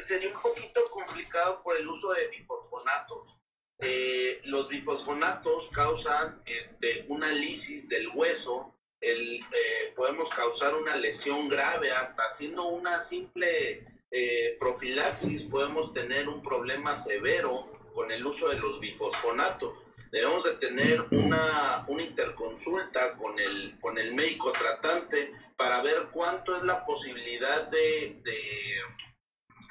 sería 0.00 0.34
un 0.34 0.40
poquito 0.42 0.80
complicado 0.90 1.62
por 1.62 1.76
el 1.76 1.86
uso 1.86 2.12
de 2.12 2.28
bifosfonatos. 2.28 3.38
Eh, 3.78 4.40
los 4.44 4.66
bifosfonatos 4.68 5.68
causan 5.70 6.40
este, 6.46 7.04
una 7.08 7.30
lisis 7.30 7.86
del 7.88 8.08
hueso, 8.14 8.74
el, 9.02 9.40
eh, 9.40 9.92
podemos 9.94 10.30
causar 10.30 10.74
una 10.74 10.96
lesión 10.96 11.46
grave, 11.50 11.92
hasta 11.92 12.22
haciendo 12.22 12.68
una 12.68 13.00
simple 13.00 13.84
eh, 14.10 14.56
profilaxis 14.58 15.42
podemos 15.42 15.92
tener 15.92 16.28
un 16.28 16.40
problema 16.40 16.94
severo 16.94 17.73
con 17.94 18.10
el 18.10 18.26
uso 18.26 18.48
de 18.48 18.58
los 18.58 18.80
bifosfonatos. 18.80 19.78
Debemos 20.10 20.44
de 20.44 20.52
tener 20.52 21.06
una, 21.12 21.84
una 21.88 22.02
interconsulta 22.02 23.14
con 23.16 23.38
el, 23.38 23.78
con 23.80 23.96
el 23.98 24.14
médico 24.14 24.52
tratante 24.52 25.32
para 25.56 25.80
ver 25.82 26.08
cuánto 26.12 26.56
es 26.56 26.64
la 26.64 26.84
posibilidad 26.84 27.68
de, 27.68 28.20
de, 28.22 28.82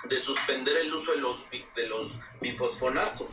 de 0.09 0.19
suspender 0.19 0.77
el 0.77 0.93
uso 0.93 1.11
de 1.11 1.17
los, 1.17 1.37
de 1.75 1.87
los 1.87 2.11
bifosfonatos 2.41 3.29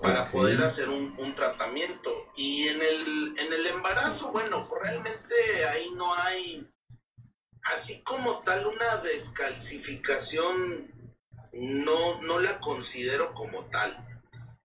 para 0.00 0.30
poder 0.30 0.60
hacer 0.62 0.88
un, 0.88 1.14
un 1.18 1.34
tratamiento. 1.34 2.30
Y 2.36 2.68
en 2.68 2.82
el, 2.82 3.34
en 3.38 3.52
el 3.52 3.66
embarazo, 3.66 4.30
bueno, 4.32 4.64
pues 4.68 4.82
realmente 4.82 5.64
ahí 5.66 5.90
no 5.92 6.14
hay, 6.14 6.68
así 7.62 8.02
como 8.02 8.42
tal, 8.42 8.66
una 8.66 8.98
descalcificación, 8.98 10.92
no, 11.56 12.22
no 12.22 12.38
la 12.38 12.58
considero 12.60 13.32
como 13.34 13.66
tal. 13.66 13.96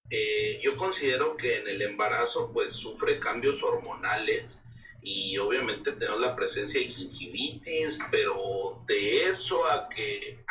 Eh, 0.10 0.60
yo 0.64 0.76
considero 0.76 1.38
que 1.38 1.58
en 1.58 1.68
el 1.68 1.82
embarazo 1.82 2.52
pues 2.52 2.74
sufre 2.74 3.20
cambios 3.20 3.62
hormonales 3.62 4.62
y 5.02 5.38
obviamente 5.38 5.92
tenemos 5.94 6.20
la 6.20 6.36
presencia 6.36 6.80
de 6.80 6.88
gingivitis, 6.88 8.00
pero 8.12 8.84
de 8.88 9.26
eso 9.26 9.66
a 9.70 9.88
que 9.88 10.44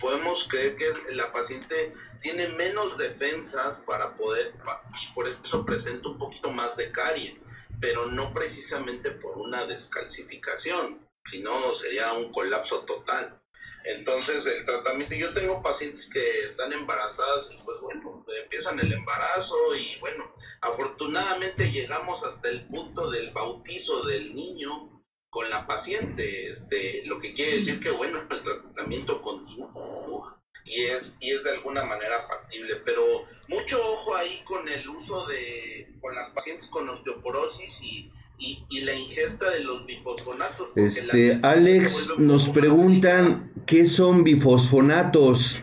podemos 0.00 0.46
creer 0.48 0.76
que 0.76 0.92
la 1.14 1.32
paciente 1.32 1.94
tiene 2.20 2.48
menos 2.48 2.98
defensas 2.98 3.82
para 3.86 4.16
poder, 4.16 4.54
y 5.02 5.14
por 5.14 5.28
eso 5.28 5.64
presenta 5.64 6.08
un 6.08 6.18
poquito 6.18 6.50
más 6.50 6.76
de 6.76 6.90
caries, 6.90 7.46
pero 7.80 8.06
no 8.06 8.32
precisamente 8.34 9.10
por 9.10 9.38
una 9.38 9.64
descalcificación, 9.64 11.06
sino 11.24 11.72
sería 11.74 12.12
un 12.12 12.32
colapso 12.32 12.80
total. 12.84 13.40
Entonces, 13.86 14.44
el 14.46 14.64
tratamiento, 14.64 15.14
yo 15.14 15.32
tengo 15.32 15.62
pacientes 15.62 16.10
que 16.10 16.44
están 16.44 16.72
embarazadas 16.72 17.50
y 17.52 17.56
pues 17.64 17.80
bueno, 17.80 18.26
empiezan 18.42 18.80
el 18.80 18.92
embarazo 18.92 19.56
y 19.76 19.96
bueno, 20.00 20.34
afortunadamente 20.60 21.70
llegamos 21.70 22.24
hasta 22.24 22.48
el 22.48 22.66
punto 22.66 23.10
del 23.10 23.30
bautizo 23.30 24.04
del 24.04 24.34
niño 24.34 25.04
con 25.30 25.48
la 25.50 25.68
paciente, 25.68 26.50
este, 26.50 27.04
lo 27.06 27.20
que 27.20 27.32
quiere 27.32 27.56
decir 27.56 27.78
que 27.78 27.90
bueno, 27.90 28.26
el 28.28 28.42
tratamiento 28.42 29.22
continúa 29.22 30.42
y 30.64 30.86
es, 30.86 31.16
y 31.20 31.30
es 31.30 31.44
de 31.44 31.50
alguna 31.50 31.84
manera 31.84 32.18
factible, 32.20 32.76
pero 32.84 33.04
mucho 33.46 33.78
ojo 33.80 34.16
ahí 34.16 34.42
con 34.42 34.68
el 34.68 34.88
uso 34.88 35.26
de, 35.26 35.94
con 36.00 36.12
las 36.14 36.30
pacientes 36.30 36.66
con 36.68 36.88
osteoporosis 36.88 37.80
y, 37.82 38.10
y, 38.38 38.64
y 38.68 38.80
la 38.80 38.94
ingesta 38.94 39.50
de 39.50 39.60
los 39.60 39.86
bifosfonatos. 39.86 40.68
Este, 40.76 41.40
Alex, 41.42 42.12
nos 42.18 42.48
preguntan 42.50 43.52
qué 43.66 43.86
son 43.86 44.24
bifosfonatos. 44.24 45.62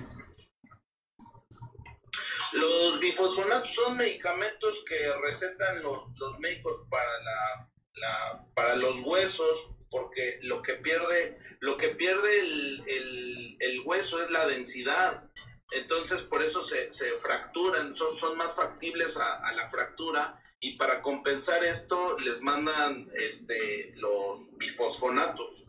Los 2.53 2.99
bifosfonatos 2.99 3.73
son 3.73 3.97
medicamentos 3.97 4.83
que 4.87 4.95
recetan 5.23 5.81
los, 5.81 6.03
los 6.17 6.39
médicos 6.39 6.81
para 6.89 7.09
la, 7.23 7.69
la- 7.95 8.45
para 8.53 8.75
los 8.75 8.99
huesos 9.01 9.69
porque 9.89 10.39
lo 10.43 10.61
que 10.61 10.73
pierde 10.73 11.37
lo 11.59 11.77
que 11.77 11.89
pierde 11.89 12.39
el, 12.41 12.83
el- 12.87 13.57
el 13.59 13.79
hueso 13.85 14.21
es 14.23 14.29
la 14.31 14.45
densidad 14.47 15.23
entonces 15.71 16.23
por 16.23 16.41
eso 16.43 16.61
se, 16.61 16.91
se 16.91 17.17
fracturan 17.17 17.95
son, 17.95 18.15
son 18.17 18.37
más 18.37 18.53
factibles 18.55 19.17
a, 19.17 19.35
a 19.39 19.51
la 19.53 19.69
fractura 19.69 20.39
y 20.65 20.77
para 20.77 21.01
compensar 21.01 21.63
esto 21.63 22.17
les 22.19 22.41
mandan 22.41 23.07
este 23.29 23.93
los 23.97 24.49
bifosfonatos 24.57 25.65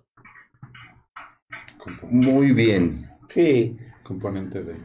Muy 2.11 2.53
bien, 2.53 3.11
Sí, 3.29 3.77
componente 4.05 4.63
de. 4.63 4.77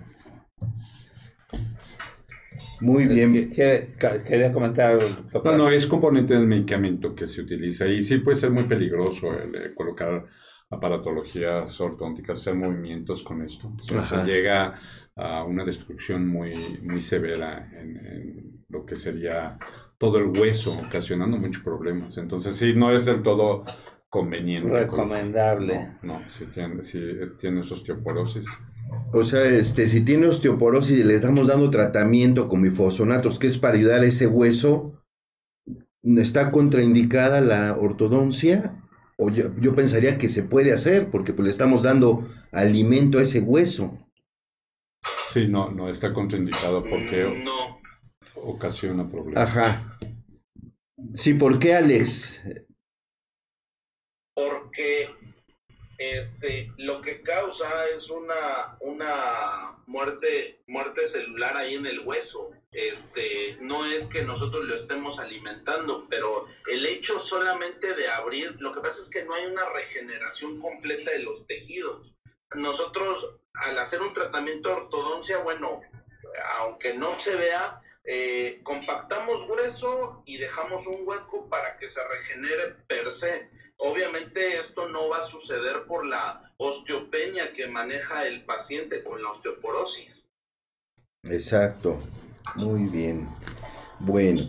muy 2.82 3.06
bien. 3.06 3.32
que- 3.34 3.50
que- 3.50 3.94
ca- 3.98 4.24
quería 4.24 4.52
comentar. 4.52 4.98
No, 5.44 5.58
no, 5.58 5.70
es 5.70 5.86
componente 5.88 6.34
del 6.34 6.46
medicamento 6.48 7.14
que 7.16 7.28
se 7.28 7.42
utiliza 7.42 7.88
y 7.88 8.02
sí 8.04 8.18
puede 8.20 8.36
ser 8.36 8.52
muy 8.52 8.64
peligroso 8.66 9.28
el 9.42 9.56
eh, 9.56 9.74
colocar 9.76 10.26
aparatologías 10.70 11.80
ortónticas, 11.82 12.40
hacer 12.40 12.56
movimientos 12.56 13.24
con 13.24 13.42
esto. 13.42 13.72
O 13.80 14.06
sea, 14.06 14.24
llega 14.24 14.80
a 15.16 15.44
una 15.44 15.64
destrucción 15.66 16.28
muy, 16.28 16.54
muy 16.84 17.02
severa 17.02 17.70
en, 17.74 17.98
en 17.98 18.66
lo 18.70 18.86
que 18.86 18.96
sería 18.96 19.58
todo 20.00 20.18
el 20.18 20.28
hueso, 20.28 20.74
ocasionando 20.80 21.38
muchos 21.38 21.62
problemas. 21.62 22.18
Entonces, 22.18 22.56
sí, 22.56 22.74
no 22.74 22.92
es 22.92 23.06
del 23.06 23.22
todo 23.22 23.64
conveniente. 24.10 24.70
Recomendable. 24.70 25.98
No, 26.02 26.20
no, 26.20 26.30
si, 26.30 26.46
tiene, 26.46 26.84
si 26.84 27.00
tienes 27.38 27.72
osteoporosis. 27.72 28.48
O 29.14 29.24
sea, 29.24 29.44
este, 29.44 29.86
si 29.88 30.02
tiene 30.02 30.28
osteoporosis 30.28 31.00
y 31.00 31.04
le 31.04 31.16
estamos 31.16 31.48
dando 31.48 31.70
tratamiento 31.70 32.48
con 32.48 32.62
bifosfonatos, 32.62 33.38
que 33.38 33.48
es 33.48 33.58
para 33.60 33.76
ayudar 33.76 34.00
a 34.00 34.06
ese 34.06 34.26
hueso, 34.26 35.04
¿está 36.02 36.50
contraindicada 36.50 37.42
la 37.42 37.76
ortodoncia? 37.78 38.82
O 39.18 39.30
yo, 39.30 39.54
yo 39.60 39.76
pensaría 39.76 40.18
que 40.18 40.30
se 40.30 40.44
puede 40.44 40.72
hacer, 40.72 41.12
porque 41.12 41.34
pues 41.34 41.44
le 41.44 41.52
estamos 41.52 41.84
dando 41.84 42.26
alimento 42.54 43.20
a 43.20 43.24
ese 43.24 43.42
hueso. 43.42 44.00
Sí, 45.30 45.50
no, 45.50 45.70
no 45.70 45.90
está 45.90 46.14
contraindicado 46.14 46.82
porque 46.82 47.44
no 47.44 47.80
ocasiona 48.42 49.10
problemas. 49.10 49.50
Ajá. 49.50 49.89
Sí, 51.16 51.34
¿por 51.34 51.60
qué, 51.60 51.76
Alex? 51.76 52.42
porque 54.40 55.14
este, 55.98 56.72
lo 56.78 57.02
que 57.02 57.22
causa 57.22 57.88
es 57.90 58.10
una, 58.10 58.78
una 58.80 59.84
muerte, 59.86 60.62
muerte 60.66 61.08
celular 61.08 61.58
ahí 61.58 61.76
en 61.76 61.86
el 61.86 62.00
hueso. 62.00 62.52
Este, 62.72 63.58
no 63.60 63.86
es 63.86 64.08
que 64.08 64.24
nosotros 64.24 64.64
lo 64.64 64.76
estemos 64.76 65.20
alimentando, 65.20 66.08
pero 66.10 66.46
el 66.72 66.86
hecho 66.86 67.20
solamente 67.20 67.96
de 67.96 68.08
abrir, 68.08 68.56
lo 68.60 68.74
que 68.74 68.80
pasa 68.80 69.02
es 69.02 69.10
que 69.10 69.24
no 69.24 69.34
hay 69.34 69.46
una 69.46 69.68
regeneración 69.70 70.62
completa 70.62 71.12
de 71.12 71.20
los 71.20 71.46
tejidos. 71.48 72.16
Nosotros, 72.56 73.36
al 73.54 73.78
hacer 73.78 74.02
un 74.02 74.14
tratamiento 74.14 74.70
de 74.70 74.76
ortodoncia, 74.76 75.40
bueno, 75.40 75.82
aunque 76.60 76.94
no 76.94 77.20
se 77.20 77.36
vea, 77.36 77.82
eh, 78.12 78.62
compactamos 78.64 79.48
hueso 79.48 80.24
y 80.26 80.38
dejamos 80.38 80.88
un 80.88 81.08
hueco 81.08 81.48
para 81.48 81.78
que 81.78 81.88
se 81.88 82.00
regenere 82.08 82.74
per 82.88 83.12
se. 83.12 83.52
Obviamente 83.78 84.58
esto 84.58 84.90
no 84.90 85.10
va 85.10 85.20
a 85.20 85.22
suceder 85.22 85.84
por 85.86 86.08
la 86.08 86.52
osteopenia 86.58 87.54
que 87.54 87.68
maneja 87.68 88.26
el 88.26 88.46
paciente 88.46 89.04
con 89.04 89.22
la 89.22 89.30
osteoporosis. 89.30 90.26
Exacto. 91.22 92.02
Muy 92.56 92.86
bien. 92.86 93.30
Bueno, 94.00 94.42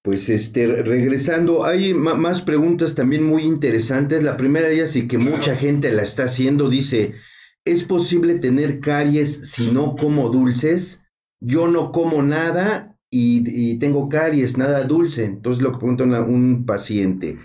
pues 0.00 0.28
este, 0.28 0.68
regresando, 0.68 1.64
hay 1.64 1.94
más 1.94 2.42
preguntas 2.42 2.94
también 2.94 3.24
muy 3.24 3.42
interesantes. 3.42 4.22
La 4.22 4.36
primera 4.36 4.68
de 4.68 4.74
ellas 4.74 4.94
y 4.94 5.08
que 5.08 5.18
mucha 5.18 5.56
gente 5.56 5.90
la 5.90 6.02
está 6.02 6.24
haciendo, 6.24 6.68
dice, 6.68 7.16
¿es 7.64 7.82
posible 7.82 8.36
tener 8.36 8.78
caries 8.78 9.50
si 9.50 9.72
no 9.72 9.96
como 9.96 10.28
dulces? 10.28 11.02
Yo 11.40 11.66
no 11.66 11.90
como 11.90 12.22
nada 12.22 12.91
y, 13.14 13.78
tengo 13.78 14.08
caries, 14.08 14.56
nada 14.56 14.84
dulce. 14.84 15.24
Entonces 15.26 15.62
lo 15.62 15.72
que 15.72 15.78
pregunta 15.78 16.14
un 16.22 16.64
paciente. 16.64 17.38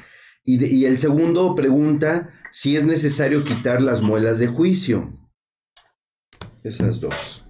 Y, 0.45 0.85
el 0.85 0.97
segundo 0.97 1.53
pregunta 1.55 2.29
si 2.51 2.77
es 2.77 2.85
necesario 2.85 3.43
quitar 3.43 3.81
las 3.81 4.01
muelas 4.01 4.39
de 4.39 4.47
juicio. 4.47 5.13
Esas 6.63 7.01
dos. 7.01 7.43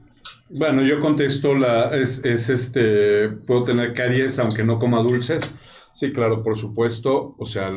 Bueno, 0.60 0.82
yo 0.84 1.00
contesto 1.00 1.54
la 1.56 1.96
es, 1.96 2.22
es 2.24 2.50
este 2.50 3.30
puedo 3.30 3.66
tener 3.66 3.94
caries 3.94 4.40
aunque 4.40 4.64
no 4.64 4.80
coma 4.80 5.04
dulces. 5.04 5.56
Sí, 5.94 6.12
claro, 6.12 6.42
por 6.42 6.58
supuesto. 6.58 7.36
O 7.38 7.46
sea, 7.46 7.72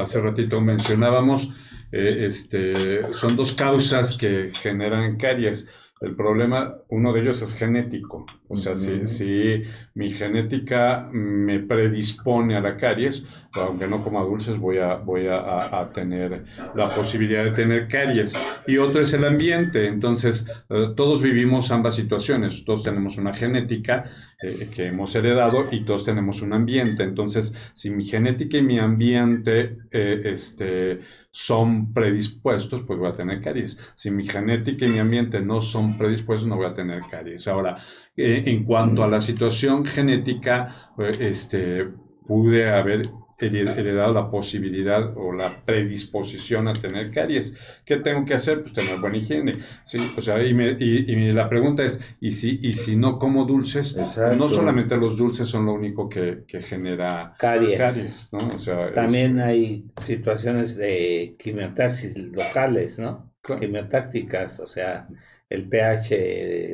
hace 0.00 0.20
ratito 0.20 0.60
mencionábamos, 0.60 1.50
eh, 1.92 2.26
este, 2.26 3.12
son 3.12 3.36
dos 3.36 3.52
causas 3.52 4.16
que 4.16 4.50
generan 4.54 5.16
caries. 5.16 5.68
El 6.04 6.14
problema, 6.14 6.76
uno 6.88 7.12
de 7.12 7.20
ellos 7.22 7.40
es 7.42 7.54
genético. 7.56 8.26
O 8.48 8.56
sea, 8.56 8.76
si, 8.76 9.62
mi 9.94 10.10
genética 10.10 11.08
me 11.12 11.60
predispone 11.60 12.56
a 12.56 12.60
la 12.60 12.76
caries, 12.76 13.24
aunque 13.52 13.86
no 13.86 14.02
coma 14.02 14.20
dulces, 14.22 14.58
voy 14.58 14.78
a, 14.78 14.96
voy 14.96 15.26
a, 15.28 15.38
a- 15.38 15.80
a 15.80 15.92
tener 15.92 16.44
la 16.74 16.88
posibilidad 16.94 17.44
de 17.44 17.52
tener 17.52 17.88
caries. 17.88 18.62
Y 18.66 18.76
otro 18.78 19.00
es 19.00 19.12
el 19.14 19.24
ambiente. 19.24 19.86
Entonces, 19.88 20.46
eh, 20.68 20.88
todos 20.96 21.22
vivimos 21.22 21.70
ambas 21.70 21.94
situaciones. 21.94 22.64
Todos 22.64 22.82
tenemos 22.82 23.16
una 23.16 23.32
genética 23.32 24.04
eh, 24.42 24.68
que 24.74 24.88
hemos 24.88 25.14
heredado 25.16 25.68
y 25.70 25.84
todos 25.84 26.04
tenemos 26.04 26.42
un 26.42 26.52
ambiente. 26.52 27.02
Entonces, 27.02 27.54
si 27.74 27.90
mi 27.90 28.04
genética 28.04 28.58
y 28.58 28.62
mi 28.62 28.78
ambiente 28.78 29.78
eh, 29.90 30.20
este, 30.24 31.00
son 31.34 31.92
predispuestos, 31.92 32.82
pues 32.86 32.96
voy 32.96 33.08
a 33.08 33.14
tener 33.14 33.42
caries. 33.42 33.76
Si 33.96 34.08
mi 34.08 34.24
genética 34.24 34.86
y 34.86 34.88
mi 34.88 35.00
ambiente 35.00 35.40
no 35.40 35.60
son 35.60 35.98
predispuestos, 35.98 36.48
no 36.48 36.54
voy 36.54 36.66
a 36.66 36.74
tener 36.74 37.02
caries. 37.10 37.48
Ahora, 37.48 37.76
eh, 38.16 38.44
en 38.46 38.62
cuanto 38.62 39.02
a 39.02 39.08
la 39.08 39.20
situación 39.20 39.84
genética, 39.84 40.92
eh, 40.96 41.10
este, 41.18 41.88
pude 42.24 42.70
haber 42.70 43.10
heredado 43.38 44.12
la 44.14 44.30
posibilidad 44.30 45.16
o 45.16 45.32
la 45.32 45.64
predisposición 45.64 46.68
a 46.68 46.72
tener 46.72 47.10
caries. 47.10 47.56
¿Qué 47.84 47.96
tengo 47.98 48.24
que 48.24 48.34
hacer? 48.34 48.62
Pues 48.62 48.72
tener 48.74 48.98
buena 49.00 49.16
higiene. 49.18 49.58
¿sí? 49.84 49.98
O 50.16 50.20
sea, 50.20 50.42
y, 50.44 50.54
me- 50.54 50.76
y- 50.78 51.10
y 51.12 51.32
la 51.32 51.48
pregunta 51.48 51.84
es, 51.84 52.00
¿y 52.20 52.32
si, 52.32 52.58
y 52.62 52.74
si 52.74 52.96
no 52.96 53.18
como 53.18 53.44
dulces? 53.44 53.96
Exacto. 53.96 54.36
No 54.36 54.48
solamente 54.48 54.96
los 54.96 55.16
dulces 55.16 55.46
son 55.48 55.66
lo 55.66 55.72
único 55.74 56.08
que, 56.08 56.44
que 56.46 56.62
genera 56.62 57.34
Caries. 57.38 57.78
caries, 57.78 58.28
¿no? 58.32 58.48
O 58.54 58.58
sea, 58.58 58.88
es- 58.88 58.94
También 58.94 59.38
hay 59.40 59.86
situaciones 60.02 60.76
de 60.76 61.36
quimiotaxis 61.38 62.16
locales, 62.16 62.98
¿no? 62.98 63.32
Claro. 63.42 63.60
Quimiotácticas, 63.60 64.60
o 64.60 64.66
sea, 64.66 65.08
el 65.48 65.68
pH 65.68 66.16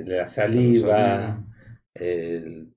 de 0.04 0.16
la 0.16 0.28
saliva, 0.28 0.88
saliva. 0.88 1.44
el- 1.94 2.69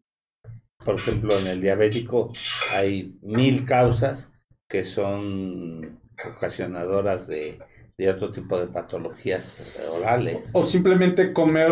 por 0.84 0.96
ejemplo, 0.96 1.38
en 1.38 1.48
el 1.48 1.62
diabético 1.62 2.32
hay 2.74 3.18
mil 3.22 3.66
causas 3.66 4.32
que 4.68 4.86
son 4.86 6.00
ocasionadoras 6.36 7.28
de, 7.28 7.60
de 7.98 8.10
otro 8.10 8.32
tipo 8.32 8.60
de 8.60 8.68
patologías 8.68 9.80
orales. 9.92 10.50
O 10.54 10.64
simplemente 10.66 11.34
comer, 11.34 11.72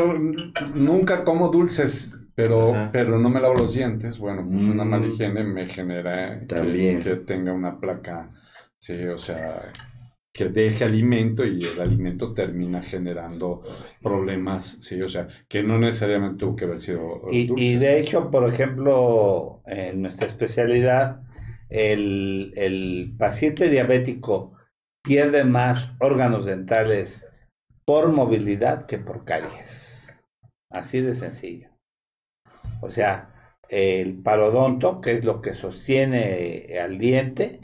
nunca 0.76 1.24
como 1.24 1.50
dulces, 1.50 2.26
pero, 2.36 2.72
Ajá. 2.72 2.90
pero 2.92 3.20
no 3.20 3.30
me 3.30 3.40
lavo 3.42 3.56
los 3.56 3.74
dientes. 3.74 4.18
Bueno, 4.18 4.48
pues 4.50 4.64
una 4.68 4.86
Mm. 4.86 4.90
mala 4.90 5.08
higiene 5.08 5.44
me 5.44 5.68
genera 5.70 6.40
que-. 6.48 7.00
Que, 7.04 7.16
tenga 7.18 7.54
una 7.54 7.80
placa, 7.80 8.32
sí, 8.80 9.06
o 9.06 9.18
sea, 9.18 9.72
que 10.34 10.46
deje 10.46 10.86
alimento 10.86 11.46
y 11.46 11.64
el 11.66 11.82
alimento 11.82 12.34
termina 12.34 12.82
generando 12.82 13.64
problemas, 14.02 14.78
sí, 14.82 15.02
o 15.02 15.10
sea, 15.10 15.28
que 15.50 15.62
no 15.62 15.78
necesariamente 15.78 16.38
tuvo 16.40 16.56
que 16.56 16.66
haber 16.66 16.82
sido 16.82 17.22
Y, 17.32 17.52
y 17.62 17.76
de 17.76 18.00
hecho, 18.00 18.32
por 18.32 18.48
ejemplo, 18.48 19.62
en 19.66 20.02
nuestra 20.02 20.28
especialidad, 20.28 21.22
el, 21.70 22.52
el 22.56 23.14
paciente 23.18 23.70
diabético 23.70 24.54
pierde 25.04 25.44
más 25.44 25.92
órganos 26.00 26.46
dentales 26.46 27.28
por 27.86 28.10
movilidad 28.12 28.86
que 28.86 29.00
por 29.00 29.26
caries. 29.26 30.22
Así 30.70 31.02
de 31.02 31.14
sencillo. 31.14 31.70
O 32.82 32.90
sea, 32.90 33.58
el 33.70 34.22
parodonto, 34.22 35.02
que 35.02 35.14
es 35.14 35.26
lo 35.26 35.42
que 35.42 35.56
sostiene 35.56 36.68
al 36.82 36.98
diente, 36.98 37.60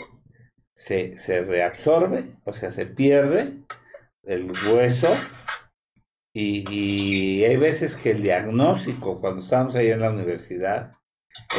se, 0.77 1.17
se 1.17 1.43
reabsorbe, 1.43 2.23
o 2.45 2.53
sea, 2.53 2.69
se 2.69 2.85
pierde 2.85 3.63
el 4.21 4.51
hueso 4.69 5.07
y, 6.31 6.71
y 6.71 7.43
hay 7.45 7.57
veces 7.57 7.95
que 7.95 8.11
el 8.11 8.21
diagnóstico, 8.21 9.19
cuando 9.19 9.41
estábamos 9.41 9.75
ahí 9.75 9.89
en 9.89 10.01
la 10.01 10.11
universidad, 10.11 10.93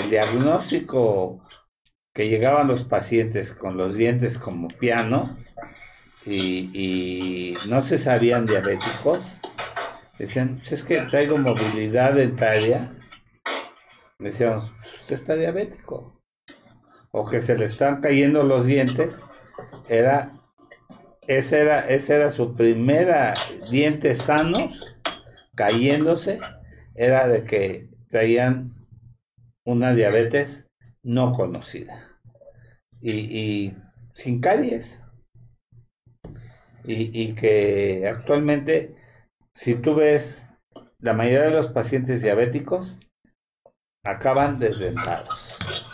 el 0.00 0.08
diagnóstico 0.08 1.44
que 2.14 2.28
llegaban 2.28 2.68
los 2.68 2.84
pacientes 2.84 3.52
con 3.52 3.76
los 3.76 3.96
dientes 3.96 4.38
como 4.38 4.68
piano 4.68 5.24
y, 6.24 6.70
y 6.72 7.58
no 7.66 7.82
se 7.82 7.98
sabían 7.98 8.46
diabéticos, 8.46 9.18
decían, 10.16 10.58
"Pues 10.58 10.70
es 10.70 10.84
que 10.84 10.96
traigo 11.02 11.38
movilidad 11.38 12.14
dentaria. 12.14 12.96
Decíamos, 14.20 14.72
"Pues 14.78 14.94
usted 15.02 15.14
está 15.16 15.34
diabético. 15.34 16.17
O 17.18 17.28
que 17.28 17.40
se 17.40 17.58
le 17.58 17.64
están 17.64 18.00
cayendo 18.00 18.44
los 18.44 18.66
dientes, 18.66 19.24
era 19.88 20.34
ese 21.26 21.60
era, 21.60 21.80
ese 21.80 22.14
era 22.14 22.30
su 22.30 22.54
primera 22.54 23.34
dientes 23.70 24.18
sanos 24.18 24.96
cayéndose, 25.56 26.38
era 26.94 27.26
de 27.26 27.42
que 27.44 27.90
traían 28.08 28.86
una 29.66 29.94
diabetes 29.94 30.66
no 31.02 31.32
conocida 31.32 32.08
y, 33.00 33.74
sin 34.14 34.40
caries. 34.40 35.02
Y 36.84 37.34
que 37.34 38.08
actualmente, 38.08 38.96
si 39.54 39.74
tú 39.74 39.94
ves, 39.96 40.46
la 41.00 41.12
mayoría 41.12 41.42
de 41.42 41.50
los 41.50 41.70
pacientes 41.70 42.22
diabéticos 42.22 43.00
acaban 44.04 44.58
desdentados. 44.58 45.88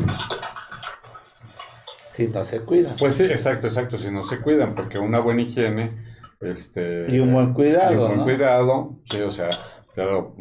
Si 2.14 2.28
no 2.28 2.44
se 2.44 2.60
cuidan. 2.60 2.94
Pues 2.94 3.16
sí, 3.16 3.24
exacto, 3.24 3.66
exacto, 3.66 3.98
si 3.98 4.08
no 4.08 4.22
se 4.22 4.40
cuidan, 4.40 4.76
porque 4.76 5.00
una 5.00 5.18
buena 5.18 5.42
higiene, 5.42 6.14
este... 6.40 7.06
Y 7.08 7.18
un 7.18 7.32
buen 7.32 7.52
cuidado, 7.52 7.92
y 7.92 7.96
un 7.96 8.06
buen 8.06 8.18
¿no? 8.18 8.24
cuidado, 8.24 9.00
sí, 9.10 9.20
o 9.20 9.32
sea, 9.32 9.50
claro, 9.94 10.36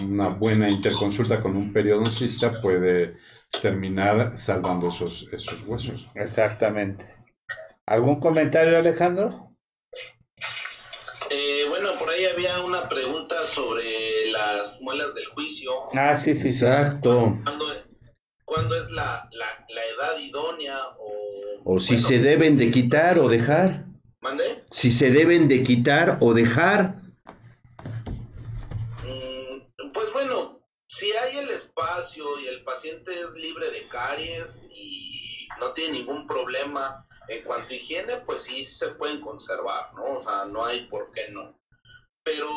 una 0.00 0.28
buena 0.28 0.70
interconsulta 0.70 1.40
con 1.40 1.56
un 1.56 1.72
periodoncista 1.72 2.52
puede 2.62 3.16
terminar 3.60 4.38
salvando 4.38 4.90
esos, 4.90 5.28
esos 5.32 5.60
huesos. 5.66 6.08
Exactamente. 6.14 7.12
¿Algún 7.84 8.20
comentario, 8.20 8.78
Alejandro? 8.78 9.56
Eh, 11.30 11.64
bueno, 11.68 11.88
por 11.98 12.10
ahí 12.10 12.26
había 12.26 12.60
una 12.64 12.88
pregunta 12.88 13.34
sobre 13.44 14.30
las 14.30 14.80
muelas 14.82 15.12
del 15.16 15.26
juicio. 15.34 15.72
Ah, 15.94 16.14
sí, 16.14 16.32
sí. 16.32 16.46
Exacto. 16.46 17.36
¿Cuándo, 17.42 17.87
cuándo 18.48 18.74
es 18.80 18.90
la, 18.90 19.28
la, 19.32 19.66
la 19.68 19.84
edad 19.84 20.18
idónea? 20.18 20.80
O, 20.98 21.74
O 21.76 21.80
si 21.80 21.94
bueno, 21.94 22.08
se 22.08 22.18
deben 22.18 22.56
de 22.56 22.70
quitar 22.70 23.18
o 23.18 23.28
dejar. 23.28 23.84
¿Mande? 24.20 24.64
Si 24.70 24.90
se 24.90 25.10
deben 25.10 25.48
de 25.48 25.62
quitar 25.62 26.18
o 26.20 26.32
dejar. 26.32 26.96
Mm, 29.04 29.92
pues 29.92 30.12
bueno, 30.12 30.66
si 30.88 31.12
hay 31.12 31.38
el 31.38 31.50
espacio 31.50 32.40
y 32.40 32.48
el 32.48 32.64
paciente 32.64 33.20
es 33.20 33.34
libre 33.34 33.70
de 33.70 33.86
caries 33.88 34.62
y 34.74 35.46
no 35.60 35.72
tiene 35.74 35.98
ningún 35.98 36.26
problema 36.26 37.06
en 37.28 37.44
cuanto 37.44 37.72
a 37.72 37.76
higiene, 37.76 38.16
pues 38.24 38.42
sí 38.42 38.64
se 38.64 38.88
pueden 38.88 39.20
conservar, 39.20 39.92
¿no? 39.94 40.16
O 40.16 40.22
sea, 40.22 40.46
no 40.46 40.64
hay 40.64 40.86
por 40.86 41.12
qué 41.12 41.28
no. 41.30 41.60
Pero 42.24 42.48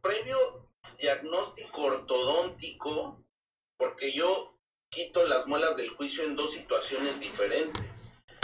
previo 0.00 0.70
diagnóstico 0.98 1.82
ortodóntico, 1.82 3.22
porque 3.76 4.12
yo 4.12 4.59
quito 4.90 5.24
las 5.24 5.46
muelas 5.46 5.76
del 5.76 5.90
juicio 5.90 6.24
en 6.24 6.36
dos 6.36 6.52
situaciones 6.52 7.18
diferentes. 7.20 7.84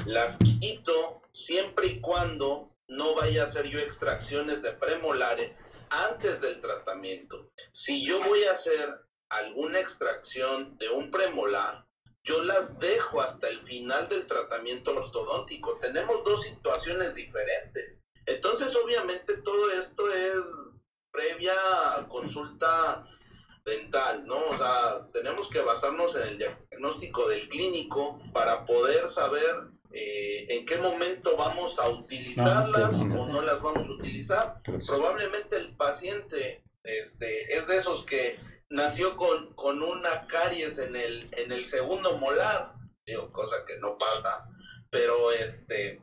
Las 0.06 0.38
quito 0.38 1.22
siempre 1.32 1.88
y 1.88 2.00
cuando 2.00 2.70
no 2.88 3.14
vaya 3.16 3.42
a 3.42 3.44
hacer 3.44 3.66
yo 3.66 3.80
extracciones 3.80 4.62
de 4.62 4.72
premolares 4.72 5.66
antes 5.90 6.40
del 6.40 6.60
tratamiento. 6.60 7.50
Si 7.72 8.06
yo 8.06 8.22
voy 8.22 8.44
a 8.44 8.52
hacer 8.52 9.00
alguna 9.28 9.80
extracción 9.80 10.78
de 10.78 10.88
un 10.88 11.10
premolar, 11.10 11.84
yo 12.22 12.42
las 12.42 12.78
dejo 12.78 13.20
hasta 13.20 13.48
el 13.48 13.58
final 13.60 14.08
del 14.08 14.26
tratamiento 14.26 14.92
ortodóntico. 14.92 15.78
Tenemos 15.78 16.24
dos 16.24 16.42
situaciones 16.42 17.16
diferentes. 17.16 18.00
Entonces, 18.24 18.74
obviamente, 18.76 19.36
todo 19.38 19.70
esto 19.72 20.12
es 20.12 20.44
previa 21.12 21.54
consulta 22.08 23.04
dental, 23.66 24.24
¿no? 24.24 24.46
O 24.46 24.56
sea, 24.56 25.06
tenemos 25.12 25.48
que 25.50 25.60
basarnos 25.60 26.14
en 26.14 26.22
el 26.22 26.38
diagnóstico 26.38 27.28
del 27.28 27.48
clínico 27.48 28.18
para 28.32 28.64
poder 28.64 29.08
saber 29.08 29.54
eh, 29.92 30.46
en 30.48 30.64
qué 30.64 30.78
momento 30.78 31.36
vamos 31.36 31.78
a 31.78 31.88
utilizarlas 31.88 32.96
No, 32.96 33.04
no, 33.04 33.14
no. 33.14 33.22
o 33.22 33.28
no 33.28 33.42
las 33.42 33.60
vamos 33.60 33.86
a 33.88 33.92
utilizar. 33.92 34.60
Gracias. 34.64 34.88
Probablemente 34.88 35.56
el 35.56 35.76
paciente 35.76 36.62
este, 36.84 37.54
es 37.54 37.66
de 37.66 37.78
esos 37.78 38.04
que 38.04 38.38
nació 38.70 39.16
con, 39.16 39.52
con 39.54 39.82
una 39.82 40.26
caries 40.28 40.78
en 40.78 40.94
el, 40.94 41.28
en 41.32 41.50
el 41.50 41.64
segundo 41.64 42.16
molar, 42.18 42.72
digo, 43.04 43.32
cosa 43.32 43.56
que 43.66 43.78
no 43.78 43.98
pasa, 43.98 44.48
pero 44.90 45.32
este, 45.32 46.00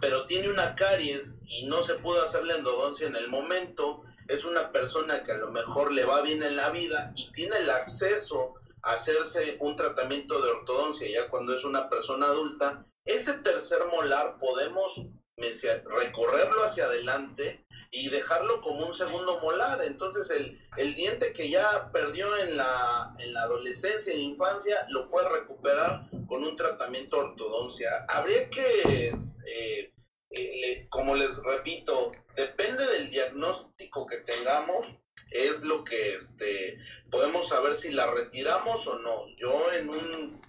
pero 0.00 0.26
tiene 0.26 0.50
una 0.50 0.74
caries 0.76 1.36
y 1.46 1.66
no 1.66 1.82
se 1.82 1.94
pudo 1.94 2.22
hacer 2.22 2.44
la 2.44 2.54
endodoncia 2.54 3.06
en 3.06 3.16
el 3.16 3.28
momento, 3.28 4.02
es 4.28 4.44
una 4.44 4.72
persona 4.72 5.22
que 5.22 5.32
a 5.32 5.38
lo 5.38 5.50
mejor 5.50 5.92
le 5.92 6.04
va 6.04 6.22
bien 6.22 6.42
en 6.42 6.56
la 6.56 6.70
vida 6.70 7.12
y 7.16 7.30
tiene 7.32 7.58
el 7.58 7.70
acceso 7.70 8.54
a 8.82 8.92
hacerse 8.92 9.56
un 9.60 9.76
tratamiento 9.76 10.40
de 10.40 10.50
ortodoncia 10.50 11.08
ya 11.08 11.28
cuando 11.28 11.54
es 11.54 11.64
una 11.64 11.88
persona 11.88 12.26
adulta, 12.26 12.86
ese 13.04 13.34
tercer 13.34 13.84
molar 13.86 14.38
podemos 14.38 15.02
recorrerlo 15.36 16.64
hacia 16.64 16.86
adelante 16.86 17.66
y 17.90 18.08
dejarlo 18.08 18.60
como 18.60 18.86
un 18.86 18.92
segundo 18.92 19.38
molar. 19.40 19.82
Entonces 19.84 20.30
el, 20.30 20.60
el 20.76 20.94
diente 20.94 21.32
que 21.32 21.48
ya 21.48 21.90
perdió 21.92 22.36
en 22.36 22.56
la, 22.56 23.14
en 23.18 23.32
la 23.32 23.42
adolescencia, 23.42 24.12
en 24.12 24.20
la 24.20 24.24
infancia, 24.24 24.86
lo 24.88 25.08
puede 25.08 25.28
recuperar 25.28 26.08
con 26.26 26.44
un 26.44 26.56
tratamiento 26.56 27.18
ortodoncia. 27.18 28.04
Habría 28.08 28.50
que, 28.50 29.14
eh, 29.46 29.92
eh, 30.30 30.86
como 30.90 31.14
les 31.14 31.36
repito, 31.42 32.12
depende 32.36 32.86
del 32.86 33.10
diagnóstico 33.10 34.06
que 34.06 34.18
tengamos, 34.18 34.96
es 35.30 35.64
lo 35.64 35.84
que 35.84 36.14
este, 36.14 36.78
podemos 37.10 37.48
saber 37.48 37.76
si 37.76 37.90
la 37.90 38.10
retiramos 38.10 38.86
o 38.86 38.98
no. 38.98 39.26
Yo 39.36 39.72
en 39.72 39.88
un, 39.88 40.40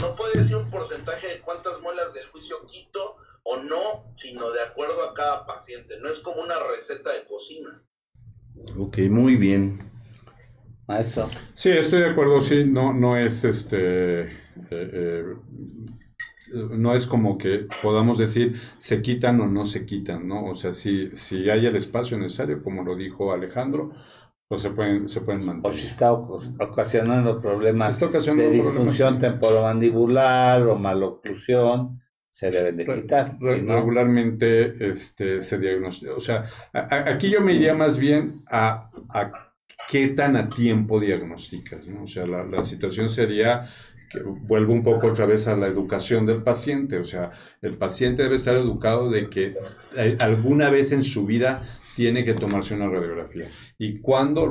no 0.00 0.16
puedo 0.16 0.32
decir 0.32 0.56
un 0.56 0.70
porcentaje 0.70 1.28
de 1.28 1.40
cuántas 1.40 1.80
muelas 1.80 2.12
del 2.14 2.26
juicio 2.28 2.66
quito 2.66 3.16
o 3.44 3.56
no, 3.58 4.12
sino 4.16 4.50
de 4.50 4.62
acuerdo 4.62 5.02
a 5.04 5.14
cada 5.14 5.46
paciente. 5.46 5.98
No 6.00 6.10
es 6.10 6.18
como 6.18 6.42
una 6.42 6.58
receta 6.60 7.12
de 7.12 7.24
cocina. 7.26 7.82
Ok, 8.78 8.98
muy 9.10 9.36
bien. 9.36 9.90
Maestro. 10.86 11.30
Sí, 11.54 11.70
estoy 11.70 12.00
de 12.00 12.10
acuerdo, 12.10 12.40
sí, 12.40 12.64
no, 12.64 12.92
no 12.92 13.16
es 13.16 13.44
este, 13.44 14.22
eh, 14.22 14.30
eh, 14.70 15.24
no 16.54 16.94
es 16.94 17.06
como 17.06 17.36
que 17.38 17.66
podamos 17.82 18.18
decir 18.18 18.60
se 18.78 19.02
quitan 19.02 19.40
o 19.40 19.46
no 19.46 19.66
se 19.66 19.84
quitan, 19.86 20.26
¿no? 20.28 20.46
O 20.46 20.54
sea, 20.54 20.72
si, 20.72 21.10
si 21.14 21.48
hay 21.50 21.66
el 21.66 21.76
espacio 21.76 22.16
necesario, 22.18 22.62
como 22.62 22.82
lo 22.84 22.96
dijo 22.96 23.32
Alejandro, 23.32 23.92
pues 24.48 24.62
se 24.62 24.70
pueden, 24.70 25.08
se 25.08 25.20
pueden 25.22 25.42
O 25.42 25.46
mantener. 25.46 25.76
si 25.76 25.86
está 25.86 26.12
oc- 26.12 26.54
ocasionando 26.60 27.40
problemas 27.40 27.88
Si 27.88 27.92
está 27.94 28.06
ocasionando 28.06 28.42
de 28.44 28.48
problemas, 28.58 28.74
disfunción 28.74 29.14
sí. 29.14 29.20
temporomandibular 29.20 30.62
o 30.62 30.76
maloclusión, 30.78 32.00
se 32.30 32.50
deben 32.50 32.76
de 32.76 32.84
quitar. 32.86 33.36
re- 33.40 33.62
regularmente 33.62 34.90
este, 34.90 35.40
se 35.42 35.58
diagnostica. 35.58 36.14
O 36.14 36.20
sea, 36.20 36.44
a- 36.72 36.78
a- 36.94 37.10
aquí 37.12 37.30
yo 37.30 37.40
me 37.40 37.54
iría 37.54 37.74
más 37.74 37.98
bien 37.98 38.42
a, 38.50 38.90
a 39.10 39.32
qué 39.88 40.08
tan 40.08 40.36
a 40.36 40.48
tiempo 40.48 40.98
diagnosticas. 41.00 41.86
¿no? 41.86 42.04
O 42.04 42.06
sea, 42.06 42.26
la, 42.26 42.44
la 42.44 42.62
situación 42.62 43.08
sería 43.08 43.68
que 44.14 44.22
vuelvo 44.22 44.72
un 44.72 44.82
poco 44.82 45.08
otra 45.08 45.26
vez 45.26 45.48
a 45.48 45.56
la 45.56 45.66
educación 45.66 46.24
del 46.26 46.42
paciente. 46.42 46.98
O 46.98 47.04
sea, 47.04 47.30
el 47.60 47.76
paciente 47.76 48.22
debe 48.22 48.36
estar 48.36 48.56
educado 48.56 49.10
de 49.10 49.28
que 49.28 49.54
eh, 49.96 50.16
alguna 50.20 50.70
vez 50.70 50.92
en 50.92 51.02
su 51.02 51.26
vida 51.26 51.62
tiene 51.96 52.24
que 52.24 52.34
tomarse 52.34 52.74
una 52.74 52.88
radiografía. 52.88 53.46
Y 53.78 54.00
cuando 54.00 54.44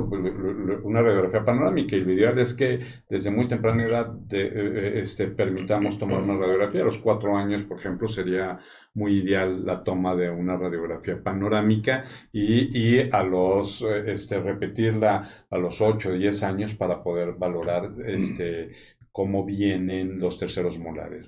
una 0.82 1.02
radiografía 1.02 1.44
panorámica, 1.44 1.96
y 1.96 2.00
lo 2.00 2.12
ideal 2.12 2.38
es 2.38 2.54
que 2.54 2.80
desde 3.08 3.30
muy 3.30 3.48
temprana 3.48 3.82
edad 3.82 4.06
de, 4.06 4.46
eh, 4.46 5.00
este, 5.00 5.26
permitamos 5.26 5.98
tomar 5.98 6.22
una 6.22 6.38
radiografía. 6.38 6.82
A 6.82 6.86
los 6.86 6.98
cuatro 6.98 7.36
años, 7.36 7.64
por 7.64 7.78
ejemplo, 7.78 8.08
sería 8.08 8.58
muy 8.94 9.18
ideal 9.18 9.64
la 9.66 9.82
toma 9.82 10.14
de 10.14 10.30
una 10.30 10.56
radiografía 10.56 11.20
panorámica 11.22 12.04
y, 12.32 12.78
y 12.78 13.10
a 13.10 13.22
los, 13.24 13.82
eh, 13.82 14.12
este, 14.12 14.40
repetirla 14.40 15.46
a 15.50 15.58
los 15.58 15.80
8 15.80 16.10
o 16.10 16.12
10 16.12 16.42
años 16.44 16.74
para 16.74 17.02
poder 17.02 17.34
valorar 17.34 17.90
este, 18.06 18.72
cómo 19.14 19.44
vienen 19.44 20.18
los 20.18 20.40
terceros 20.40 20.76
molares. 20.76 21.24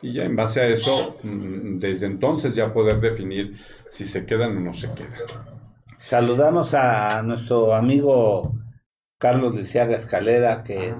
Y 0.00 0.12
ya 0.12 0.22
en 0.22 0.36
base 0.36 0.60
a 0.60 0.68
eso, 0.68 1.18
mm, 1.24 1.80
desde 1.80 2.06
entonces 2.06 2.54
ya 2.54 2.72
poder 2.72 3.00
definir 3.00 3.56
si 3.88 4.04
se 4.04 4.24
quedan 4.24 4.56
o 4.56 4.60
no 4.60 4.72
se 4.72 4.92
quedan. 4.94 5.18
Saludamos 5.98 6.72
a 6.72 7.20
nuestro 7.24 7.74
amigo 7.74 8.54
Carlos 9.18 9.56
Lisiaga 9.56 9.96
Escalera, 9.96 10.62
que 10.62 10.94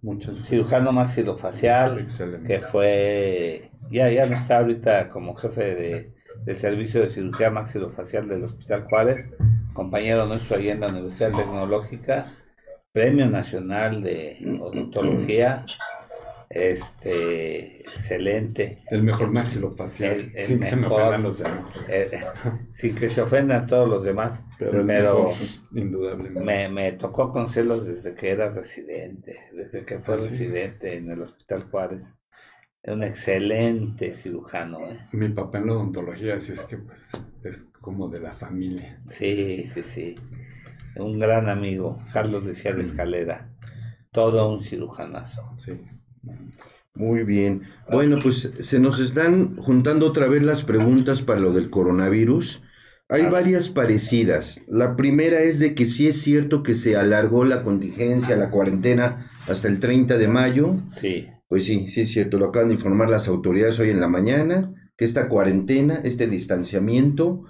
Muchas 0.00 0.48
cirujano 0.48 0.90
maxilofacial, 0.92 1.98
Excelente. 1.98 2.46
que 2.46 2.62
fue, 2.62 3.70
ya, 3.90 4.08
ya 4.10 4.24
no 4.24 4.36
está 4.36 4.56
ahorita 4.60 5.10
como 5.10 5.34
jefe 5.34 5.74
de, 5.74 6.14
de 6.42 6.54
servicio 6.54 7.02
de 7.02 7.10
cirugía 7.10 7.50
maxilofacial 7.50 8.26
del 8.26 8.44
Hospital 8.44 8.86
Juárez, 8.88 9.30
compañero 9.74 10.24
nuestro 10.24 10.56
ahí 10.56 10.70
en 10.70 10.80
la 10.80 10.88
Universidad 10.88 11.36
Tecnológica, 11.36 12.32
Premio 12.92 13.28
Nacional 13.28 14.02
de 14.02 14.38
Odontología, 14.60 15.64
este, 16.48 17.80
excelente, 17.82 18.76
El 18.90 19.02
mejor 19.04 19.30
maxilofacial. 19.32 20.32
Sin 20.40 20.58
que 20.60 20.66
se 20.66 20.76
me 20.76 20.82
mejor. 20.82 21.00
ofendan 21.02 21.22
los 21.22 21.38
demás. 21.38 21.84
eh, 21.88 22.10
sin 22.70 22.94
que 22.94 23.08
se 23.08 23.22
ofendan 23.22 23.66
todos 23.66 23.88
los 23.88 24.04
demás, 24.04 24.44
Pero, 24.58 24.84
pero 24.84 24.84
mejor, 24.84 25.36
indudablemente. 25.72 26.40
me, 26.44 26.68
me 26.68 26.92
tocó 26.92 27.30
conocerlos 27.30 27.86
desde 27.86 28.14
que 28.14 28.30
era 28.30 28.50
residente, 28.50 29.38
desde 29.54 29.84
que 29.84 30.00
fue 30.00 30.14
¿Ah, 30.14 30.18
sí? 30.18 30.28
residente 30.30 30.96
en 30.96 31.10
el 31.10 31.22
Hospital 31.22 31.64
Juárez. 31.70 32.14
Un 32.84 33.02
excelente 33.04 34.12
cirujano, 34.12 34.90
¿eh? 34.90 34.98
Mi 35.12 35.28
papá 35.28 35.58
en 35.58 35.66
la 35.68 35.74
odontología, 35.74 36.34
así 36.36 36.52
es 36.54 36.64
que 36.64 36.78
pues 36.78 37.08
es 37.44 37.64
como 37.80 38.08
de 38.08 38.20
la 38.20 38.32
familia. 38.32 39.00
Sí, 39.08 39.66
sí, 39.66 39.82
sí. 39.82 40.16
Un 40.96 41.18
gran 41.18 41.48
amigo, 41.48 41.98
Carlos 42.12 42.44
decía 42.44 42.72
de 42.72 42.82
Escalera. 42.82 43.52
Todo 44.12 44.52
un 44.52 44.62
cirujanazo. 44.62 45.42
Sí. 45.58 45.80
Muy 46.94 47.24
bien. 47.24 47.62
Bueno, 47.90 48.18
pues 48.22 48.50
se 48.60 48.80
nos 48.80 49.00
están 49.00 49.56
juntando 49.56 50.06
otra 50.06 50.26
vez 50.26 50.42
las 50.42 50.64
preguntas 50.64 51.22
para 51.22 51.40
lo 51.40 51.52
del 51.52 51.70
coronavirus. 51.70 52.62
Hay 53.08 53.26
varias 53.26 53.68
parecidas. 53.68 54.62
La 54.68 54.96
primera 54.96 55.40
es 55.40 55.58
de 55.58 55.74
que 55.74 55.86
sí 55.86 56.08
es 56.08 56.22
cierto 56.22 56.62
que 56.62 56.76
se 56.76 56.96
alargó 56.96 57.44
la 57.44 57.62
contingencia, 57.62 58.36
la 58.36 58.50
cuarentena 58.50 59.30
hasta 59.48 59.68
el 59.68 59.80
30 59.80 60.16
de 60.16 60.28
mayo. 60.28 60.76
Sí, 60.88 61.28
Pues 61.48 61.64
sí, 61.64 61.88
sí 61.88 62.02
es 62.02 62.10
cierto, 62.10 62.38
lo 62.38 62.46
acaban 62.46 62.68
de 62.68 62.74
informar 62.74 63.10
las 63.10 63.26
autoridades 63.26 63.80
hoy 63.80 63.90
en 63.90 64.00
la 64.00 64.06
mañana, 64.06 64.72
que 64.96 65.04
esta 65.04 65.28
cuarentena, 65.28 66.00
este 66.04 66.28
distanciamiento, 66.28 67.44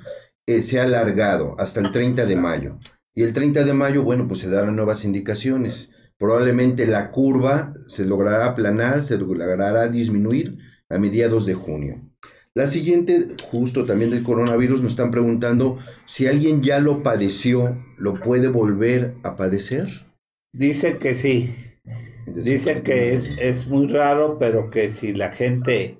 eh, 0.46 0.62
se 0.62 0.80
ha 0.80 0.84
alargado 0.84 1.54
hasta 1.58 1.80
el 1.80 1.90
30 1.90 2.24
de 2.24 2.36
mayo. 2.36 2.74
Y 3.14 3.22
el 3.22 3.32
30 3.32 3.64
de 3.64 3.74
mayo, 3.74 4.02
bueno, 4.02 4.28
pues 4.28 4.40
se 4.40 4.50
darán 4.50 4.76
nuevas 4.76 5.04
indicaciones. 5.04 5.92
Probablemente 6.18 6.86
la 6.86 7.10
curva 7.10 7.74
se 7.88 8.04
logrará 8.04 8.46
aplanar, 8.46 9.02
se 9.02 9.18
logrará 9.18 9.88
disminuir 9.88 10.58
a 10.88 10.98
mediados 10.98 11.46
de 11.46 11.54
junio. 11.54 12.02
La 12.54 12.66
siguiente, 12.66 13.28
justo 13.50 13.86
también 13.86 14.10
del 14.10 14.24
coronavirus, 14.24 14.82
nos 14.82 14.92
están 14.92 15.10
preguntando 15.10 15.78
si 16.04 16.26
alguien 16.26 16.62
ya 16.62 16.80
lo 16.80 17.02
padeció, 17.02 17.82
¿lo 17.96 18.20
puede 18.20 18.48
volver 18.48 19.14
a 19.22 19.36
padecer? 19.36 19.88
dicen 20.52 20.98
que 20.98 21.14
sí. 21.14 21.54
Dicen 22.26 22.82
que 22.82 23.12
es, 23.14 23.38
es 23.38 23.66
muy 23.66 23.88
raro, 23.88 24.38
pero 24.38 24.70
que 24.70 24.90
si 24.90 25.12
la 25.12 25.32
gente 25.32 25.98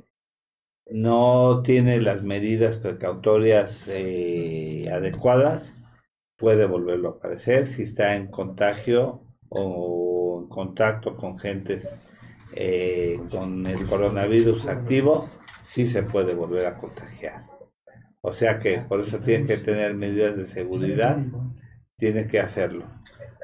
no 0.91 1.63
tiene 1.63 2.01
las 2.01 2.23
medidas 2.23 2.77
precautorias 2.77 3.89
eh, 3.89 4.89
adecuadas, 4.93 5.77
puede 6.41 6.67
volverlo 6.67 7.09
a 7.09 7.13
aparecer 7.13 7.67
si 7.67 7.83
está 7.83 8.17
en 8.17 8.29
contagio 8.29 9.23
o 9.51 10.41
en 10.43 10.49
contacto 10.49 11.17
con 11.17 11.39
gentes 11.39 11.99
eh, 12.57 13.21
con 13.31 13.67
el 13.67 13.87
coronavirus 13.87 14.67
activo, 14.67 15.29
sí 15.63 15.87
se 15.87 16.03
puede 16.03 16.35
volver 16.35 16.67
a 16.67 16.77
contagiar. 16.77 17.47
O 18.23 18.33
sea 18.33 18.59
que 18.59 18.79
por 18.79 19.01
eso 19.01 19.21
tienen 19.21 19.47
que 19.47 19.59
tener 19.59 19.95
medidas 19.95 20.37
de 20.37 20.47
seguridad, 20.47 21.19
tienen 21.97 22.27
que 22.27 22.41
hacerlo. 22.41 22.87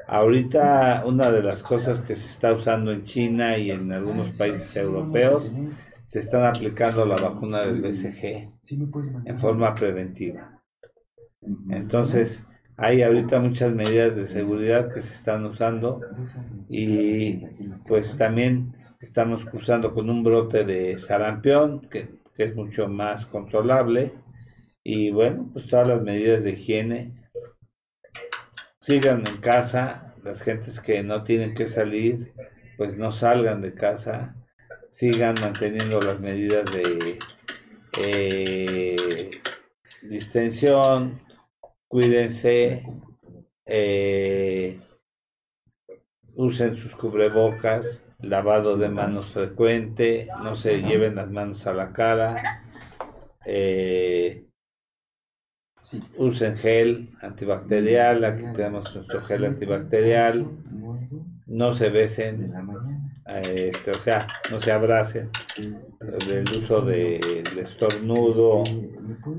Ahorita 0.09 1.05
una 1.07 1.31
de 1.31 1.43
las 1.43 1.63
cosas 1.63 2.01
que 2.01 2.17
se 2.17 2.27
está 2.27 2.53
usando 2.53 2.93
en 2.93 3.05
China 3.05 3.59
y 3.59 3.71
en 3.71 3.93
algunos 3.93 4.37
países 4.37 4.75
europeos, 4.77 5.53
se 6.05 6.21
están 6.21 6.45
aplicando 6.45 7.05
la 7.05 7.17
vacuna 7.17 7.63
del 7.63 7.81
BCG 7.81 8.61
en 9.25 9.39
forma 9.39 9.75
preventiva. 9.75 10.63
Entonces, 11.69 12.45
hay 12.77 13.03
ahorita 13.03 13.41
muchas 13.41 13.73
medidas 13.73 14.17
de 14.17 14.27
seguridad 14.27 14.93
que 14.93 15.01
se 15.01 15.15
están 15.15 15.45
usando 15.47 16.01
y 16.69 17.39
pues 17.87 18.17
también 18.17 18.75
estamos 19.01 19.45
cruzando 19.45 19.95
con 19.95 20.11
un 20.11 20.23
brote 20.23 20.65
de 20.65 20.99
sarampión 20.99 21.81
que, 21.89 22.17
que 22.35 22.45
es 22.45 22.55
mucho 22.55 22.89
más 22.89 23.27
controlable. 23.27 24.13
Y 24.83 25.11
bueno, 25.11 25.51
pues 25.53 25.67
todas 25.67 25.89
las 25.89 26.03
medidas 26.03 26.45
de 26.45 26.51
higiene. 26.51 27.31
Sigan 28.81 29.27
en 29.27 29.39
casa, 29.39 30.15
las 30.23 30.43
gentes 30.43 30.81
que 30.81 31.03
no 31.03 31.25
tienen 31.25 31.55
que 31.55 31.67
salir, 31.67 32.33
pues 32.77 32.99
no 32.99 33.11
salgan 33.11 33.63
de 33.63 33.75
casa, 33.75 34.37
sigan 34.91 35.35
manteniendo 35.41 36.01
las 36.01 36.21
medidas 36.21 36.67
de 36.73 37.19
eh, 37.99 39.31
distensión, 40.03 41.26
cuídense, 41.89 42.87
eh, 43.65 44.81
usen 46.37 46.77
sus 46.77 46.95
cubrebocas, 46.95 48.07
lavado 48.21 48.77
de 48.77 48.89
manos 48.89 49.33
frecuente, 49.33 50.29
no 50.43 50.57
se 50.57 50.83
lleven 50.83 51.15
las 51.15 51.31
manos 51.31 51.67
a 51.67 51.75
la 51.75 51.93
cara, 51.93 52.63
eh, 53.45 54.47
usen 56.17 56.57
gel 56.57 57.11
antibacterial, 57.21 58.25
aquí 58.25 58.45
tenemos 58.55 58.95
nuestro 58.95 59.21
gel 59.21 59.45
antibacterial, 59.45 60.47
no 61.47 61.75
se 61.75 61.91
besen, 61.91 62.53
este, 63.27 63.91
o 63.91 63.99
sea, 63.99 64.29
no 64.51 64.61
se 64.61 64.71
abracen, 64.71 65.31
del 65.57 66.45
uso 66.57 66.81
de, 66.83 67.43
estornudo, 67.59 68.63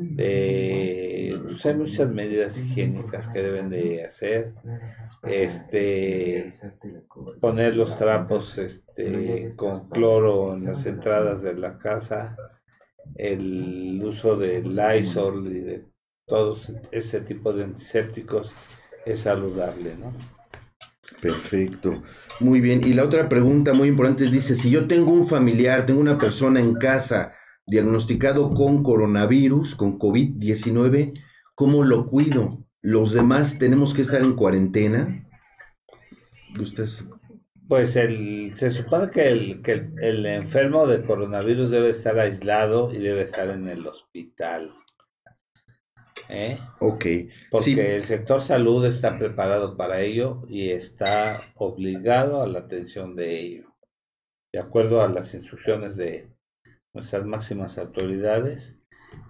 de, 0.02 1.40
hay 1.64 1.74
muchas 1.76 2.10
medidas 2.10 2.58
higiénicas 2.60 3.30
que 3.30 3.42
deben 3.42 3.70
de 3.70 4.04
hacer, 4.04 4.54
este, 5.24 6.52
poner 7.40 7.78
los 7.78 7.98
trapos 7.98 8.58
este, 8.58 9.52
con 9.56 9.88
cloro 9.90 10.56
en 10.56 10.66
las 10.66 10.86
entradas 10.86 11.42
de 11.42 11.54
la 11.54 11.78
casa, 11.78 12.36
el 13.16 14.02
uso 14.04 14.36
de 14.36 14.64
Lysol 14.64 15.48
y 15.48 15.60
de 15.62 15.86
todos 16.26 16.74
ese 16.92 17.22
tipo 17.22 17.54
de 17.54 17.64
antisépticos 17.64 18.54
es 19.06 19.22
saludable, 19.22 19.96
¿no? 19.96 20.37
Perfecto. 21.22 22.04
Muy 22.40 22.62
bien. 22.62 22.82
Y 22.86 22.94
la 22.94 23.04
otra 23.04 23.28
pregunta 23.28 23.74
muy 23.74 23.90
importante 23.90 24.26
es, 24.26 24.32
dice, 24.32 24.56
si 24.56 24.70
yo 24.70 24.88
tengo 24.88 25.12
un 25.12 25.28
familiar, 25.28 25.86
tengo 25.86 26.00
una 26.00 26.18
persona 26.18 26.60
en 26.60 26.76
casa 26.76 27.34
diagnosticado 27.66 28.54
con 28.54 28.84
coronavirus, 28.84 29.76
con 29.76 30.00
COVID-19, 30.00 31.14
¿cómo 31.56 31.84
lo 31.84 32.08
cuido? 32.08 32.66
¿Los 32.82 33.12
demás 33.12 33.58
tenemos 33.58 33.94
que 33.94 34.04
estar 34.04 34.22
en 34.22 34.36
cuarentena? 34.36 35.28
¿Ustedes? 36.60 37.04
Pues 37.68 37.98
el, 37.98 38.54
se 38.56 38.70
supone 38.72 39.10
que, 39.10 39.30
el, 39.30 39.62
que 39.62 39.72
el, 39.74 39.94
el 40.02 40.26
enfermo 40.26 40.88
de 40.88 41.02
coronavirus 41.02 41.70
debe 41.70 41.90
estar 41.90 42.18
aislado 42.18 42.94
y 42.94 43.00
debe 43.00 43.24
estar 43.24 43.50
en 43.50 43.68
el 43.68 43.86
hospital. 43.86 44.72
¿Eh? 46.30 46.58
Ok. 46.80 47.06
Porque 47.50 47.64
Sí. 47.66 47.80
el 47.80 48.04
sector 48.06 48.42
salud 48.42 48.86
está 48.86 49.18
preparado 49.18 49.78
para 49.78 50.02
ello 50.02 50.44
y 50.48 50.70
está 50.72 51.42
obligado 51.56 52.42
a 52.42 52.48
la 52.48 52.60
atención 52.60 53.16
de 53.16 53.40
ello. 53.40 53.76
De 54.54 54.60
acuerdo 54.60 55.02
a 55.02 55.08
las 55.10 55.34
instrucciones 55.34 55.98
de 55.98 56.32
nuestras 56.94 57.26
máximas 57.26 57.78
autoridades, 57.78 58.80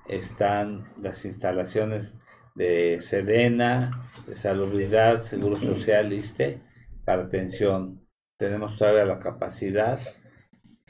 están 0.08 0.94
las 1.02 1.26
instalaciones 1.26 2.20
de 2.56 3.02
Sedena, 3.02 4.10
de 4.26 4.36
Salubridad, 4.36 5.20
Seguro 5.22 5.60
Social, 5.60 6.14
ISTE, 6.14 6.62
para 7.06 7.24
atención. 7.24 8.08
Tenemos 8.40 8.78
todavía 8.78 9.06
la 9.06 9.20
capacidad 9.20 10.00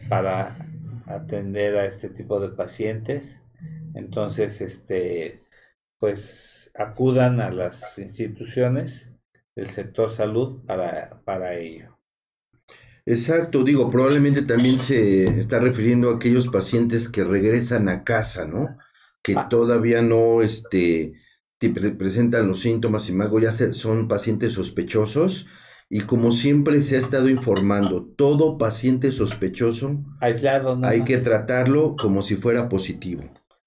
para 0.09 0.57
atender 1.05 1.77
a 1.77 1.85
este 1.85 2.09
tipo 2.09 2.39
de 2.39 2.49
pacientes. 2.49 3.41
Entonces, 3.93 4.61
este, 4.61 5.41
pues 5.99 6.71
acudan 6.75 7.41
a 7.41 7.51
las 7.51 7.97
instituciones 7.97 9.11
del 9.55 9.69
sector 9.69 10.11
salud 10.11 10.63
para, 10.65 11.21
para 11.25 11.55
ello. 11.55 11.97
Exacto, 13.05 13.63
digo, 13.63 13.89
probablemente 13.89 14.41
también 14.41 14.79
se 14.79 15.25
está 15.27 15.59
refiriendo 15.59 16.09
a 16.09 16.15
aquellos 16.15 16.49
pacientes 16.49 17.07
que 17.07 17.23
regresan 17.23 17.87
a 17.87 18.03
casa, 18.03 18.45
¿no? 18.45 18.77
Que 19.23 19.33
Ah. 19.37 19.47
todavía 19.49 20.01
no, 20.01 20.41
este, 20.41 21.13
te 21.57 21.69
pre- 21.69 21.91
presentan 21.91 22.47
los 22.47 22.59
síntomas 22.59 23.09
y 23.09 23.13
mago, 23.13 23.39
ya 23.39 23.51
se- 23.51 23.73
son 23.73 24.07
pacientes 24.07 24.53
sospechosos. 24.53 25.47
Y 25.89 26.01
como 26.01 26.31
siempre 26.31 26.81
se 26.81 26.97
ha 26.97 26.99
estado 26.99 27.29
informando, 27.29 28.03
todo 28.17 28.57
paciente 28.57 29.13
sospechoso 29.13 30.03
Aislado, 30.19 30.75
nada 30.75 30.91
hay 30.91 31.05
que 31.05 31.17
tratarlo 31.17 31.95
como 31.95 32.21
si 32.21 32.35
fuera 32.35 32.67
positivo, 32.67 33.23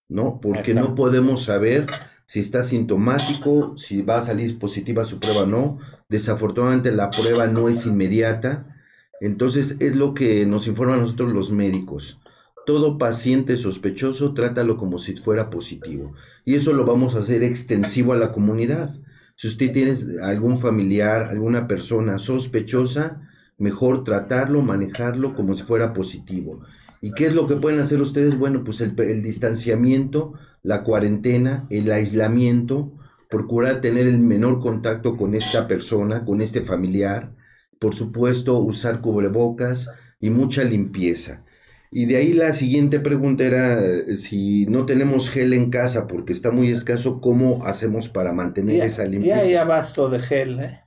¿no? 0.06 0.38
Porque 0.38 0.74
no 0.74 0.94
podemos 0.94 1.44
saber 1.44 1.86
si 2.30 2.38
está 2.38 2.62
sintomático, 2.62 3.76
si 3.76 4.02
va 4.02 4.18
a 4.18 4.22
salir 4.22 4.56
positiva 4.56 5.04
su 5.04 5.18
prueba 5.18 5.42
o 5.42 5.46
no. 5.46 5.78
Desafortunadamente 6.08 6.92
la 6.92 7.10
prueba 7.10 7.48
no 7.48 7.68
es 7.68 7.86
inmediata. 7.86 8.72
Entonces 9.20 9.74
es 9.80 9.96
lo 9.96 10.14
que 10.14 10.46
nos 10.46 10.68
informan 10.68 11.00
nosotros 11.00 11.32
los 11.32 11.50
médicos. 11.50 12.20
Todo 12.66 12.98
paciente 12.98 13.56
sospechoso 13.56 14.32
trátalo 14.32 14.76
como 14.76 14.98
si 14.98 15.16
fuera 15.16 15.50
positivo. 15.50 16.12
Y 16.44 16.54
eso 16.54 16.72
lo 16.72 16.84
vamos 16.84 17.16
a 17.16 17.18
hacer 17.18 17.42
extensivo 17.42 18.12
a 18.12 18.16
la 18.16 18.30
comunidad. 18.30 18.96
Si 19.34 19.48
usted 19.48 19.72
tiene 19.72 19.92
algún 20.22 20.60
familiar, 20.60 21.22
alguna 21.22 21.66
persona 21.66 22.18
sospechosa, 22.18 23.28
mejor 23.58 24.04
tratarlo, 24.04 24.62
manejarlo 24.62 25.34
como 25.34 25.56
si 25.56 25.64
fuera 25.64 25.92
positivo. 25.92 26.60
¿Y 27.00 27.14
qué 27.14 27.26
es 27.26 27.34
lo 27.34 27.46
que 27.46 27.56
pueden 27.56 27.80
hacer 27.80 28.00
ustedes? 28.02 28.36
Bueno, 28.38 28.62
pues 28.64 28.80
el, 28.80 28.98
el 29.00 29.22
distanciamiento, 29.22 30.34
la 30.62 30.82
cuarentena, 30.84 31.66
el 31.70 31.90
aislamiento, 31.92 32.92
procurar 33.28 33.80
tener 33.80 34.06
el 34.06 34.18
menor 34.18 34.60
contacto 34.60 35.16
con 35.16 35.34
esta 35.34 35.66
persona, 35.68 36.24
con 36.24 36.40
este 36.42 36.62
familiar, 36.62 37.34
por 37.78 37.94
supuesto, 37.94 38.58
usar 38.58 39.00
cubrebocas 39.00 39.90
y 40.20 40.30
mucha 40.30 40.64
limpieza. 40.64 41.44
Y 41.90 42.06
de 42.06 42.16
ahí 42.18 42.32
la 42.34 42.52
siguiente 42.52 43.00
pregunta 43.00 43.44
era 43.44 43.80
eh, 43.84 44.16
si 44.16 44.66
no 44.66 44.86
tenemos 44.86 45.30
gel 45.30 45.52
en 45.54 45.70
casa 45.70 46.06
porque 46.06 46.32
está 46.32 46.50
muy 46.50 46.70
escaso, 46.70 47.20
¿cómo 47.20 47.64
hacemos 47.64 48.08
para 48.08 48.32
mantener 48.32 48.76
Ya, 48.76 48.84
esa 48.84 49.04
ya 49.10 49.10
limpieza? 49.10 49.40
hay 49.40 49.54
abasto 49.56 50.08
de 50.10 50.20
gel, 50.20 50.60
¿eh? 50.60 50.84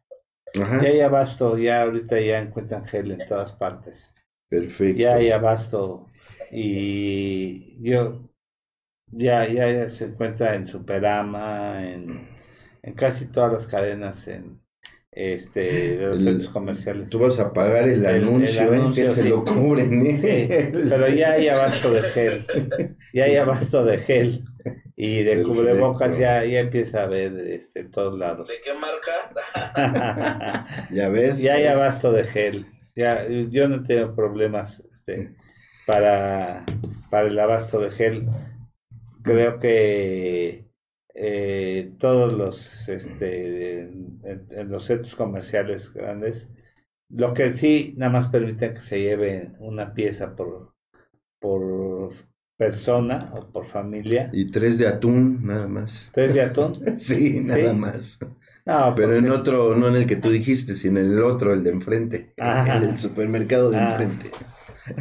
Ajá, 0.62 0.80
Ya 0.80 0.90
hay 0.90 1.02
abasto, 1.02 1.58
ya 1.58 1.84
ahorita 1.84 2.20
ya 2.22 2.40
encuentran 2.40 2.86
gel 2.86 3.12
en 3.12 3.26
todas 3.26 3.54
partes. 3.54 4.13
Perfecto. 4.60 5.00
Ya 5.00 5.16
hay 5.16 5.32
abasto 5.32 6.08
y 6.52 7.82
yo 7.84 8.30
ya, 9.08 9.48
ya, 9.48 9.72
ya 9.72 9.90
se 9.90 10.06
encuentra 10.06 10.56
en 10.56 10.68
Superama, 10.68 11.84
en, 11.84 12.28
en 12.84 12.94
casi 12.96 13.28
todas 13.28 13.52
las 13.54 13.68
cadenas 13.68 14.28
en 14.28 14.62
este 15.12 15.98
de 15.98 16.08
los 16.08 16.18
El- 16.18 16.26
centros 16.26 16.50
comerciales. 16.50 17.10
Tú 17.10 17.20
vas 17.20 17.40
a 17.40 17.54
pagar 17.54 17.88
el, 17.88 18.06
El- 18.06 18.06
el 18.06 18.20
anuncio, 18.26 18.74
¿eh? 18.74 18.80
anuncio, 18.80 19.12
se 19.14 19.24
lo 19.30 19.46
cubren, 19.46 20.06
¿eh? 20.06 20.18
Sí, 20.18 20.48
pero 20.88 21.08
ya 21.10 21.32
hay 21.34 21.48
abasto 21.50 21.92
de 21.92 22.04
gel, 22.04 22.48
ya 23.14 23.26
hay 23.26 23.36
abasto 23.38 23.84
de 23.86 23.98
gel 24.00 24.44
y 24.96 25.24
de 25.24 25.36
Perfecto. 25.36 25.44
cubrebocas 25.44 26.18
ya, 26.18 26.44
ya 26.46 26.60
empieza 26.60 27.04
a 27.04 27.08
ver 27.08 27.32
este, 27.48 27.82
en 27.82 27.92
todos 27.92 28.18
lados. 28.20 28.48
¿De 28.48 28.62
qué 28.62 28.74
marca? 28.74 29.32
Ya 30.92 31.10
ves. 31.10 31.44
ya 31.44 31.54
hay 31.56 31.66
abasto 31.66 32.12
de 32.12 32.24
gel. 32.26 32.68
Ya, 32.96 33.28
yo 33.28 33.68
no 33.68 33.84
tengo 33.84 34.16
problemas 34.16 34.80
este, 34.82 35.36
para, 35.86 36.64
para 37.10 37.28
el 37.28 37.40
abasto 37.40 37.80
de 37.80 37.92
gel. 37.92 38.28
Creo 39.24 39.60
que 39.60 40.66
eh, 41.16 41.94
todos 41.98 42.34
los 42.34 42.90
este, 42.90 43.84
en, 43.84 44.70
los 44.70 44.86
centros 44.86 45.16
comerciales 45.16 45.94
grandes, 45.94 46.50
lo 47.10 47.34
que 47.34 47.54
sí 47.54 47.94
nada 47.98 48.12
más 48.12 48.28
permiten 48.28 48.74
que 48.74 48.82
se 48.82 49.00
lleve 49.00 49.48
una 49.60 49.94
pieza 49.94 50.36
por, 50.36 50.74
por 51.40 52.14
persona 52.58 53.32
o 53.34 53.52
por 53.52 53.66
familia. 53.66 54.30
Y 54.34 54.52
tres 54.52 54.78
de 54.78 54.88
atún, 54.88 55.40
nada 55.44 55.68
más. 55.68 56.10
¿Tres 56.14 56.34
de 56.34 56.42
atún? 56.42 56.84
Sí, 56.98 57.40
nada 57.44 57.74
Sí. 57.74 57.80
más. 57.80 58.20
No, 58.66 58.94
Pero 58.96 59.16
en 59.16 59.30
otro, 59.30 59.76
no 59.76 59.88
en 59.90 59.96
el 59.96 60.08
que 60.08 60.16
tú 60.16 60.30
dijiste, 60.30 60.76
sino 60.76 61.00
en 61.00 61.08
el 61.12 61.22
otro, 61.24 61.54
el 61.54 61.64
de 61.64 61.72
enfrente. 61.72 62.34
Ajá. 62.40 62.74
El 62.76 62.82
del 62.82 62.98
supermercado 62.98 63.70
de 63.72 63.80
Ah. 63.80 63.82
enfrente. 63.82 64.30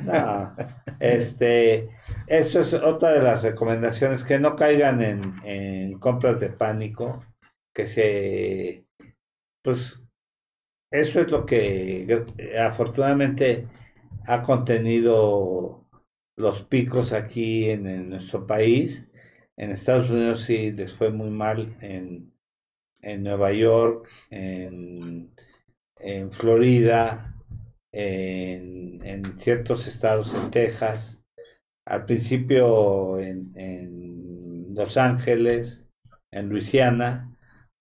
No, 0.05 0.55
este, 1.01 1.91
esto 2.29 2.61
es 2.61 2.75
otra 2.75 3.11
de 3.13 3.23
las 3.23 3.43
recomendaciones, 3.43 4.25
que 4.25 4.39
no 4.39 4.57
caigan 4.57 5.03
en, 5.03 5.35
en 5.45 5.99
compras 5.99 6.41
de 6.41 6.51
pánico, 6.51 7.25
que 7.75 7.87
se, 7.87 8.87
pues, 9.63 10.03
eso 10.91 11.21
es 11.21 11.31
lo 11.31 11.47
que 11.47 12.05
eh, 12.39 12.59
afortunadamente 12.61 13.69
ha 14.27 14.43
contenido 14.43 15.87
los 16.37 16.63
picos 16.65 17.13
aquí 17.13 17.71
en, 17.71 17.87
en 17.87 18.11
nuestro 18.11 18.47
país. 18.47 19.09
En 19.57 19.71
Estados 19.71 20.11
Unidos 20.11 20.43
sí 20.43 20.73
les 20.73 20.93
fue 20.95 21.11
muy 21.13 21.31
mal, 21.31 21.77
en, 21.81 22.32
en 23.03 23.23
Nueva 23.25 23.53
York, 23.53 24.09
en, 24.31 25.33
en 25.99 26.33
Florida, 26.33 27.37
en, 27.93 29.01
en 29.05 29.41
ciertos 29.41 29.87
estados 29.87 30.35
en 30.35 30.51
Texas, 30.51 31.23
al 31.87 32.07
principio 32.07 33.19
en, 33.19 33.53
en 33.57 34.75
Los 34.75 34.97
Ángeles, 34.97 35.87
en 36.33 36.49
Luisiana, 36.49 37.37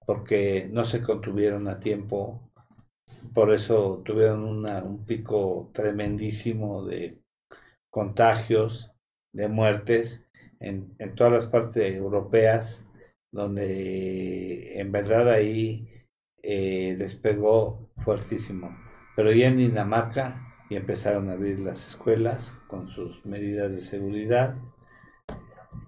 porque 0.06 0.70
no 0.72 0.86
se 0.86 1.02
contuvieron 1.02 1.68
a 1.68 1.80
tiempo, 1.80 2.52
por 3.34 3.54
eso 3.54 4.02
tuvieron 4.06 4.44
una- 4.44 4.84
un 4.84 5.06
pico 5.06 5.70
tremendísimo 5.74 6.86
de 6.86 7.20
contagios, 7.90 8.92
de 9.34 9.48
muertes 9.50 10.26
en, 10.60 10.96
en 11.00 11.16
todas 11.16 11.34
las 11.34 11.48
partes 11.48 11.96
europeas, 11.96 12.86
donde 13.32 14.80
en 14.80 14.92
verdad 14.92 15.30
ahí 15.30 15.88
eh, 16.44 16.96
les 16.98 17.16
pegó 17.16 17.92
fuertísimo. 17.98 18.76
Pero 19.16 19.32
ya 19.32 19.48
en 19.48 19.58
Dinamarca 19.58 20.48
ya 20.70 20.78
empezaron 20.78 21.30
a 21.30 21.34
abrir 21.34 21.60
las 21.60 21.90
escuelas 21.90 22.54
con 22.68 22.90
sus 22.90 23.26
medidas 23.26 23.72
de 23.72 23.82
seguridad. 23.82 24.58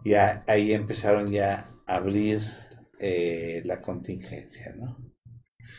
Y 0.03 0.13
a- 0.15 0.43
ahí 0.47 0.73
empezaron 0.73 1.31
ya 1.31 1.71
a 1.87 1.95
abrir 1.95 2.41
eh, 2.99 3.61
la 3.65 3.81
contingencia, 3.81 4.73
¿no? 4.77 4.97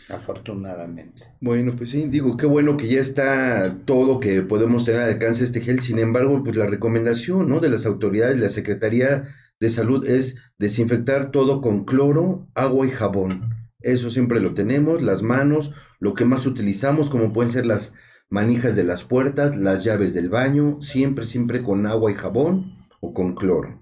afortunadamente. 0.09 1.23
Bueno, 1.41 1.75
pues 1.77 1.91
sí, 1.91 2.07
digo, 2.09 2.37
qué 2.37 2.47
bueno 2.47 2.77
que 2.77 2.89
ya 2.89 3.01
está 3.01 3.81
todo 3.87 4.21
que 4.21 4.43
podemos 4.43 4.85
tener 4.85 5.01
al 5.03 5.11
alcance 5.11 5.45
este 5.45 5.61
gel. 5.61 5.81
Sin 5.81 5.99
embargo, 5.99 6.43
pues 6.45 6.57
la 6.57 6.67
recomendación, 6.67 7.49
¿no? 7.49 7.61
De 7.61 7.69
las 7.71 7.87
autoridades, 7.87 8.39
la 8.39 8.49
Secretaría 8.51 9.25
de 9.65 9.71
Salud 9.71 10.07
es 10.07 10.37
desinfectar 10.59 11.31
todo 11.31 11.61
con 11.61 11.85
cloro, 11.85 12.47
agua 12.55 12.87
y 12.87 12.91
jabón. 12.91 13.51
Eso 13.81 14.11
siempre 14.11 14.41
lo 14.41 14.55
tenemos, 14.55 15.03
las 15.03 15.23
manos, 15.23 15.73
lo 16.01 16.15
que 16.15 16.25
más 16.25 16.47
utilizamos, 16.47 17.11
como 17.11 17.33
pueden 17.33 17.51
ser 17.53 17.67
las 17.67 17.95
manijas 18.31 18.77
de 18.77 18.85
las 18.85 19.05
puertas, 19.05 19.57
las 19.57 19.85
llaves 19.85 20.15
del 20.15 20.29
baño, 20.31 20.81
siempre, 20.81 21.25
siempre 21.25 21.63
con 21.63 21.87
agua 21.87 22.11
y 22.11 22.15
jabón 22.15 22.77
o 23.01 23.13
con 23.13 23.35
cloro. 23.35 23.81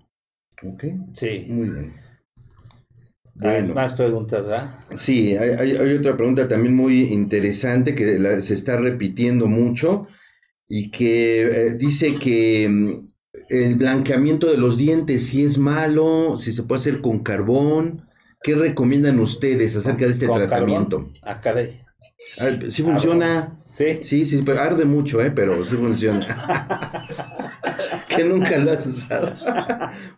¿Ok? 0.63 0.85
Sí. 1.15 1.47
Muy 1.49 1.69
bien. 1.71 1.93
Hay 3.41 3.61
Bueno. 3.63 3.75
más 3.75 3.95
preguntas, 3.95 4.43
¿verdad? 4.43 4.79
Sí, 4.95 5.37
hay, 5.37 5.51
hay- 5.51 5.77
hay 5.77 5.95
otra 5.97 6.17
pregunta 6.17 6.47
también 6.49 6.75
muy 6.77 7.05
interesante 7.13 7.95
que 7.95 8.19
la- 8.19 8.41
se 8.41 8.55
está 8.55 8.77
repitiendo 8.77 9.47
mucho 9.47 10.07
y 10.69 10.91
que 10.91 11.43
eh, 11.43 11.75
dice 11.75 12.15
que 12.17 12.69
mm, 12.69 13.11
el 13.53 13.77
blanqueamiento 13.77 14.47
de 14.51 14.57
los 14.57 14.77
dientes, 14.77 15.27
si 15.29 15.45
es 15.45 15.59
malo, 15.59 16.37
si 16.39 16.53
se 16.53 16.62
puede 16.62 16.81
hacer 16.81 17.01
con 17.01 17.20
carbón, 17.20 18.09
¿qué 18.43 18.55
recomiendan 18.55 19.20
ustedes 19.20 19.77
acerca 19.77 20.07
de 20.07 20.12
este 20.12 20.27
¿Con 20.27 20.39
tratamiento? 20.39 20.97
carbón? 20.99 21.19
Ah, 21.23 21.39
caray. 21.39 21.81
Ah, 22.39 22.49
sí 22.70 22.83
funciona. 22.83 23.59
Sí. 23.66 24.01
Sí, 24.03 24.24
sí, 24.27 24.43
pero 24.45 24.61
arde 24.61 24.85
mucho, 24.85 25.20
¿eh? 25.23 25.31
Pero 25.31 25.65
sí 25.66 25.77
funciona. 25.77 27.07
que 28.09 28.24
nunca 28.24 28.59
lo 28.59 28.73
has 28.73 28.87
usado. 28.87 29.35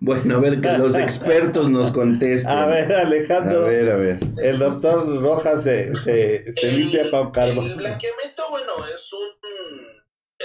bueno, 0.01 0.37
a 0.37 0.41
ver, 0.41 0.61
que 0.61 0.73
los 0.79 0.97
expertos 0.97 1.69
nos 1.71 1.91
contesten. 1.93 2.51
A 2.51 2.67
ver, 2.67 2.93
a 2.93 3.01
Alejandro. 3.03 3.63
ver, 3.65 3.91
a 3.91 3.97
ver. 3.97 4.19
El 4.43 4.59
doctor 4.59 5.21
Rojas 5.23 5.63
se, 5.63 5.93
se, 5.99 6.53
se 6.53 6.69
El- 6.69 6.79
limpia 6.79 7.11
con 7.11 7.27
El 7.27 7.33
carbón. 7.33 7.77
blanqueamiento, 7.77 8.43
bueno, 8.51 8.73
es 8.93 9.13
un 9.13 9.34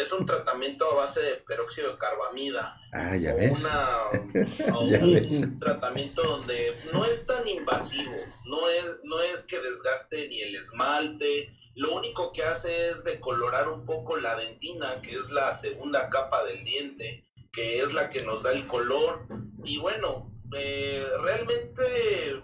es 0.01 0.11
un 0.11 0.25
tratamiento 0.25 0.85
a 0.91 0.95
base 0.95 1.21
de 1.21 1.35
peróxido 1.35 1.91
de 1.93 1.97
carbamida. 1.97 2.77
Ah, 2.93 3.15
ya 3.15 3.33
o 3.33 3.37
ves. 3.37 3.65
una- 3.65 4.75
o 4.77 4.87
Ya 4.87 4.99
un 4.99 5.13
ves. 5.13 5.47
tratamiento 5.59 6.21
donde 6.23 6.73
no 6.93 7.05
es 7.05 7.25
tan 7.25 7.47
invasivo, 7.47 8.13
no 8.45 8.69
es, 8.69 8.85
no 9.03 9.21
es 9.21 9.43
que 9.43 9.59
desgaste 9.59 10.27
ni 10.27 10.41
el 10.41 10.55
esmalte, 10.55 11.53
lo 11.75 11.93
único 11.95 12.31
que 12.33 12.43
hace 12.43 12.89
es 12.89 13.03
decolorar 13.03 13.69
un 13.69 13.85
poco 13.85 14.17
la 14.17 14.35
dentina, 14.35 15.01
que 15.01 15.15
es 15.17 15.29
la 15.29 15.53
segunda 15.53 16.09
capa 16.09 16.43
del 16.43 16.63
diente, 16.65 17.25
que 17.53 17.79
es 17.81 17.93
la 17.93 18.09
que 18.09 18.23
nos 18.23 18.43
da 18.43 18.51
el 18.51 18.67
color. 18.67 19.25
Y 19.63 19.77
bueno, 19.77 20.31
eh, 20.55 21.07
realmente 21.21 22.41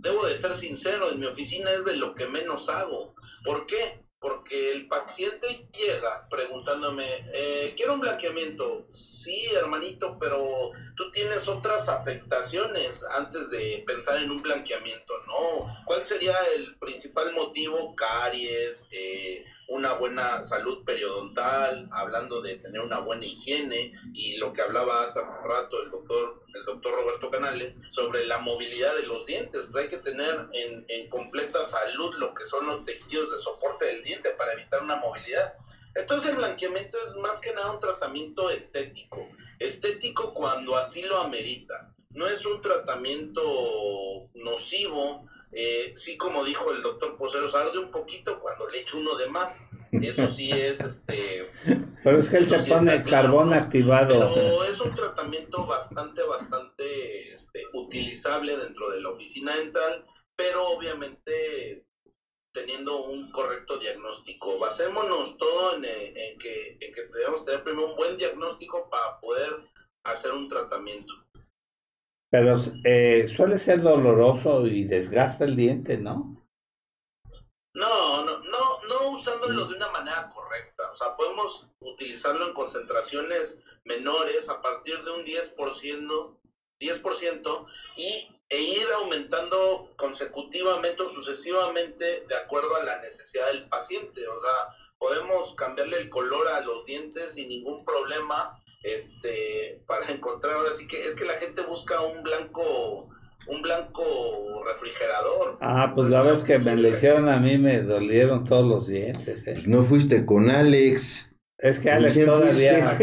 debo 0.00 0.26
de 0.26 0.36
ser 0.36 0.54
sincero, 0.54 1.10
en 1.10 1.20
mi 1.20 1.26
oficina 1.26 1.72
es 1.72 1.84
de 1.84 1.96
lo 1.96 2.14
que 2.14 2.26
menos 2.26 2.68
hago. 2.68 3.14
¿Por 3.44 3.66
qué? 3.66 4.00
Porque 4.20 4.72
el 4.72 4.88
paciente 4.88 5.68
llega 5.72 6.28
preguntándome, 6.28 7.24
eh, 7.32 7.74
quiero 7.76 7.94
un 7.94 8.00
blanqueamiento. 8.00 8.88
Sí, 8.90 9.46
hermanito, 9.54 10.16
pero 10.18 10.72
tú 10.96 11.10
tienes 11.12 11.46
otras 11.46 11.88
afectaciones 11.88 13.04
antes 13.04 13.50
de 13.50 13.84
pensar 13.86 14.20
en 14.20 14.30
un 14.30 14.42
blanqueamiento, 14.42 15.14
¿no? 15.26 15.84
¿Cuál 15.84 16.04
sería 16.04 16.36
el 16.54 16.76
principal 16.78 17.32
motivo? 17.32 17.94
Caries, 17.94 18.84
eh, 18.90 19.44
una 19.68 19.92
buena 19.92 20.42
salud 20.42 20.82
periodontal, 20.84 21.88
hablando 21.92 22.40
de 22.40 22.56
tener 22.56 22.80
una 22.80 23.00
buena 23.00 23.26
higiene 23.26 23.92
y 24.14 24.38
lo 24.38 24.52
que 24.52 24.62
hablaba 24.62 25.04
hace 25.04 25.20
rato 25.20 25.82
el 25.82 25.90
doctor, 25.90 26.42
el 26.54 26.64
doctor 26.64 26.94
Roberto 26.94 27.30
Canales 27.30 27.76
sobre 27.90 28.24
la 28.24 28.38
movilidad 28.38 28.96
de 28.96 29.06
los 29.06 29.26
dientes. 29.26 29.66
Pues 29.70 29.84
hay 29.84 29.90
que 29.90 29.98
tener 29.98 30.48
en, 30.54 30.86
en 30.88 31.08
completa 31.10 31.62
salud 31.62 32.14
lo 32.16 32.27
que 32.38 32.46
son 32.46 32.66
los 32.66 32.84
tejidos 32.84 33.30
de 33.32 33.40
soporte 33.40 33.86
del 33.86 34.02
diente 34.02 34.30
para 34.30 34.52
evitar 34.52 34.82
una 34.82 34.96
movilidad. 34.96 35.54
Entonces 35.94 36.30
el 36.30 36.36
blanqueamiento 36.36 36.98
es 37.02 37.14
más 37.16 37.40
que 37.40 37.52
nada 37.52 37.72
un 37.72 37.80
tratamiento 37.80 38.50
estético. 38.50 39.28
Estético 39.58 40.32
cuando 40.32 40.76
así 40.76 41.02
lo 41.02 41.18
amerita. 41.18 41.92
No 42.10 42.28
es 42.28 42.46
un 42.46 42.62
tratamiento 42.62 43.42
nocivo. 44.34 45.26
Eh, 45.50 45.92
sí, 45.94 46.16
como 46.16 46.44
dijo 46.44 46.70
el 46.72 46.82
doctor 46.82 47.16
Poseros, 47.16 47.54
arde 47.54 47.78
un 47.78 47.90
poquito 47.90 48.38
cuando 48.38 48.68
le 48.68 48.80
echo 48.80 48.98
uno 48.98 49.16
de 49.16 49.28
más. 49.28 49.68
Eso 49.90 50.28
sí 50.28 50.50
es 50.52 50.80
este. 50.80 51.50
Pero 52.04 52.18
es 52.18 52.30
que 52.30 52.36
él 52.36 52.46
se 52.46 52.60
sí 52.60 52.70
pone 52.70 53.02
claro, 53.02 53.28
carbón 53.28 53.54
activado. 53.54 54.34
Pero 54.34 54.64
es 54.64 54.80
un 54.80 54.94
tratamiento 54.94 55.66
bastante, 55.66 56.22
bastante 56.22 57.32
este, 57.32 57.64
utilizable 57.72 58.56
dentro 58.56 58.90
de 58.90 59.00
la 59.00 59.10
oficina 59.10 59.56
dental, 59.56 60.04
pero 60.36 60.68
obviamente 60.68 61.87
teniendo 62.58 63.04
un 63.04 63.30
correcto 63.30 63.78
diagnóstico. 63.78 64.58
Basémonos 64.58 65.36
todo 65.36 65.76
en, 65.76 65.84
en 65.84 66.38
que, 66.38 66.76
en 66.80 66.92
que 66.92 67.02
debemos 67.12 67.44
tener 67.44 67.62
primero 67.62 67.90
un 67.90 67.96
buen 67.96 68.16
diagnóstico 68.16 68.88
para 68.90 69.20
poder 69.20 69.52
hacer 70.04 70.32
un 70.32 70.48
tratamiento. 70.48 71.14
Pero 72.30 72.56
eh, 72.84 73.26
suele 73.28 73.58
ser 73.58 73.80
doloroso 73.80 74.66
y 74.66 74.84
desgasta 74.84 75.44
el 75.44 75.56
diente, 75.56 75.96
¿no? 75.96 76.46
No, 77.74 78.24
no, 78.24 78.38
no, 78.40 78.80
no 78.88 79.10
usándolo 79.10 79.66
de 79.66 79.76
una 79.76 79.90
manera 79.90 80.28
correcta. 80.34 80.90
O 80.90 80.96
sea, 80.96 81.16
podemos 81.16 81.66
utilizarlo 81.80 82.48
en 82.48 82.54
concentraciones 82.54 83.58
menores 83.84 84.48
a 84.48 84.60
partir 84.60 85.02
de 85.04 85.10
un 85.12 85.24
10%, 85.24 86.38
10% 86.80 87.66
y, 87.96 88.28
e 88.50 88.60
ir 88.60 88.86
aumentando 88.96 89.92
consecutivamente 89.96 91.02
o 91.02 91.08
sucesivamente 91.08 92.24
de 92.26 92.34
acuerdo 92.34 92.76
a 92.76 92.82
la 92.82 92.98
necesidad 93.00 93.46
del 93.48 93.68
paciente. 93.68 94.26
O 94.26 94.40
sea, 94.40 94.74
podemos 94.98 95.54
cambiarle 95.54 95.98
el 95.98 96.08
color 96.08 96.48
a 96.48 96.60
los 96.60 96.84
dientes 96.84 97.32
sin 97.32 97.48
ningún 97.48 97.84
problema 97.84 98.58
este 98.82 99.82
para 99.86 100.08
encontrar 100.12 100.54
ahora 100.54 100.72
sí 100.72 100.86
que 100.86 101.06
es 101.06 101.14
que 101.14 101.24
la 101.24 101.34
gente 101.34 101.62
busca 101.62 102.00
un 102.00 102.22
blanco 102.22 103.08
un 103.48 103.62
blanco 103.62 104.62
refrigerador 104.64 105.58
Ah, 105.60 105.92
pues 105.94 106.10
la 106.10 106.22
vez 106.22 106.42
que 106.42 106.58
me 106.58 106.76
le 106.76 106.90
hicieron 106.90 107.28
a 107.28 107.38
mí 107.38 107.58
me 107.58 107.80
dolieron 107.80 108.44
todos 108.44 108.66
los 108.66 108.86
dientes. 108.88 109.46
¿eh? 109.46 109.52
Pues 109.54 109.66
no 109.66 109.82
fuiste 109.82 110.26
con 110.26 110.50
Alex. 110.50 111.34
Es 111.58 111.78
que 111.78 111.88
¿con 111.88 111.96
Alex 111.96 112.24
todavía 112.24 112.98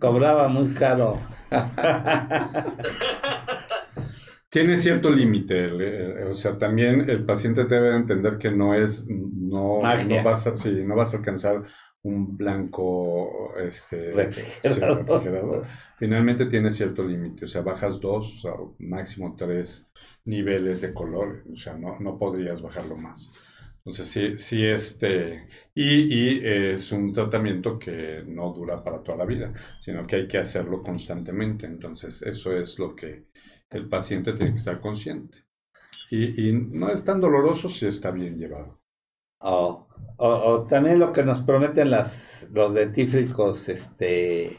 cobraba 0.00 0.48
muy 0.48 0.74
caro. 0.74 1.20
Tiene 4.56 4.78
cierto 4.78 5.10
límite, 5.10 5.66
o 6.24 6.32
sea, 6.32 6.56
también 6.56 7.10
el 7.10 7.26
paciente 7.26 7.64
debe 7.64 7.94
entender 7.94 8.38
que 8.38 8.50
no 8.50 8.72
es, 8.72 9.06
no, 9.06 9.82
no 9.82 10.24
vas 10.24 10.46
a, 10.46 10.56
sí, 10.56 10.70
no 10.82 10.96
vas 10.96 11.12
a 11.12 11.18
alcanzar 11.18 11.62
un 12.00 12.38
blanco, 12.38 13.52
este, 13.62 14.12
refrigerador. 14.12 15.66
Finalmente 15.98 16.46
tiene 16.46 16.72
cierto 16.72 17.04
límite, 17.04 17.44
o 17.44 17.48
sea, 17.48 17.60
bajas 17.60 18.00
dos, 18.00 18.46
o 18.46 18.74
máximo 18.78 19.36
tres 19.36 19.90
niveles 20.24 20.80
de 20.80 20.94
color, 20.94 21.44
o 21.52 21.56
sea, 21.58 21.74
no, 21.74 22.00
no 22.00 22.16
podrías 22.16 22.62
bajarlo 22.62 22.96
más. 22.96 23.30
Entonces, 23.84 24.08
sí, 24.08 24.38
sí, 24.38 24.64
este, 24.64 25.48
y, 25.74 26.14
y 26.14 26.40
es 26.42 26.90
un 26.92 27.12
tratamiento 27.12 27.78
que 27.78 28.24
no 28.26 28.54
dura 28.54 28.82
para 28.82 29.02
toda 29.02 29.18
la 29.18 29.26
vida, 29.26 29.52
sino 29.78 30.06
que 30.06 30.16
hay 30.16 30.26
que 30.26 30.38
hacerlo 30.38 30.82
constantemente. 30.82 31.66
Entonces, 31.66 32.22
eso 32.22 32.56
es 32.56 32.78
lo 32.78 32.96
que 32.96 33.26
el 33.70 33.88
paciente 33.88 34.32
tiene 34.32 34.52
que 34.52 34.58
estar 34.58 34.80
consciente. 34.80 35.44
Y, 36.10 36.48
y 36.50 36.52
no 36.52 36.90
es 36.90 37.04
tan 37.04 37.20
doloroso 37.20 37.68
si 37.68 37.86
está 37.86 38.10
bien 38.10 38.38
llevado. 38.38 38.80
O, 39.40 39.86
o, 40.18 40.28
o 40.28 40.66
también 40.66 40.98
lo 40.98 41.12
que 41.12 41.22
nos 41.24 41.42
prometen 41.42 41.90
las, 41.90 42.48
los 42.52 42.74
dentífricos, 42.74 43.68
este, 43.68 44.58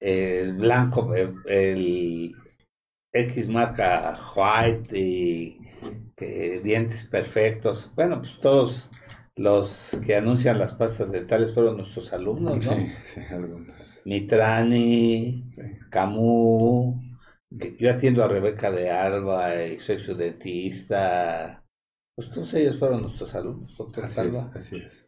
el 0.00 0.54
blanco, 0.56 1.14
el, 1.14 1.34
el 1.46 2.34
X 3.12 3.48
marca 3.48 4.18
White 4.36 4.98
y 4.98 5.60
que 6.16 6.60
dientes 6.62 7.04
perfectos. 7.04 7.92
Bueno, 7.96 8.20
pues 8.20 8.38
todos 8.40 8.90
los 9.36 10.00
que 10.04 10.16
anuncian 10.16 10.58
las 10.58 10.72
pastas 10.74 11.12
dentales 11.12 11.54
fueron 11.54 11.76
nuestros 11.78 12.12
alumnos, 12.12 12.62
¿no? 12.64 12.72
Sí, 12.76 12.88
sí, 13.04 13.20
algunos. 13.30 14.04
Mitrani, 14.04 15.44
Sí. 15.50 15.62
Camus, 15.90 16.96
yo 17.50 17.90
atiendo 17.90 18.22
a 18.24 18.28
Rebeca 18.28 18.70
de 18.70 18.90
Alba 18.90 19.64
y 19.64 19.78
soy 19.80 19.98
su 20.00 20.14
dentista. 20.14 21.64
Pues 22.14 22.30
todos 22.30 22.52
ellos 22.54 22.78
fueron 22.78 23.02
nuestros 23.02 23.34
alumnos, 23.34 23.76
doctor 23.76 24.04
Así 24.04 24.20
es, 24.22 24.36
así 24.56 24.76
es. 24.84 25.06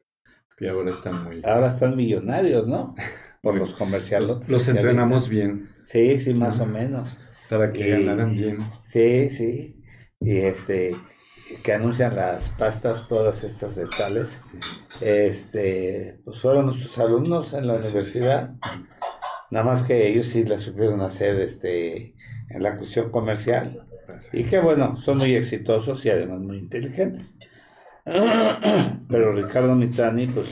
Y 0.60 0.66
ahora 0.68 0.92
están 0.92 1.24
muy... 1.24 1.40
Ahora 1.44 1.68
están 1.68 1.96
millonarios, 1.96 2.66
¿no? 2.66 2.94
Por 3.42 3.54
los 3.56 3.72
comercialotes. 3.72 4.50
Los 4.50 4.68
entrenamos 4.68 5.28
bien 5.28 5.70
Sí, 5.84 6.18
sí, 6.18 6.34
más 6.34 6.60
o 6.60 6.66
menos. 6.66 7.18
para 7.48 7.72
que 7.72 7.86
Y- 7.88 7.90
ganaran 7.90 8.32
bien. 8.32 8.58
Sí, 8.84 9.30
sí. 9.30 9.82
Y 10.20 10.36
este, 10.38 10.94
que 11.64 11.72
anuncian 11.72 12.14
las 12.14 12.50
pastas, 12.50 13.08
todas 13.08 13.42
estas 13.42 13.74
dentales. 13.76 14.40
Este, 15.00 16.20
pues 16.24 16.40
fueron 16.40 16.66
nuestros 16.66 16.98
alumnos 16.98 17.54
en 17.54 17.66
la 17.66 17.74
universidad. 17.76 18.54
Nada 19.50 19.64
más 19.64 19.82
que 19.82 20.06
ellos 20.08 20.26
sí 20.26 20.44
la 20.44 20.58
supieron 20.58 21.00
hacer 21.00 21.36
este, 21.40 22.14
en 22.51 22.62
la 22.62 22.77
cuestión 22.77 23.10
comercial. 23.10 23.86
Y 24.32 24.44
que 24.44 24.59
bueno, 24.59 24.97
son 25.01 25.18
muy 25.18 25.35
exitosos 25.35 26.05
y 26.05 26.10
además 26.10 26.40
muy 26.40 26.59
inteligentes. 26.59 27.36
Pero 29.09 29.32
Ricardo 29.32 29.74
Mitrani, 29.74 30.27
pues, 30.27 30.48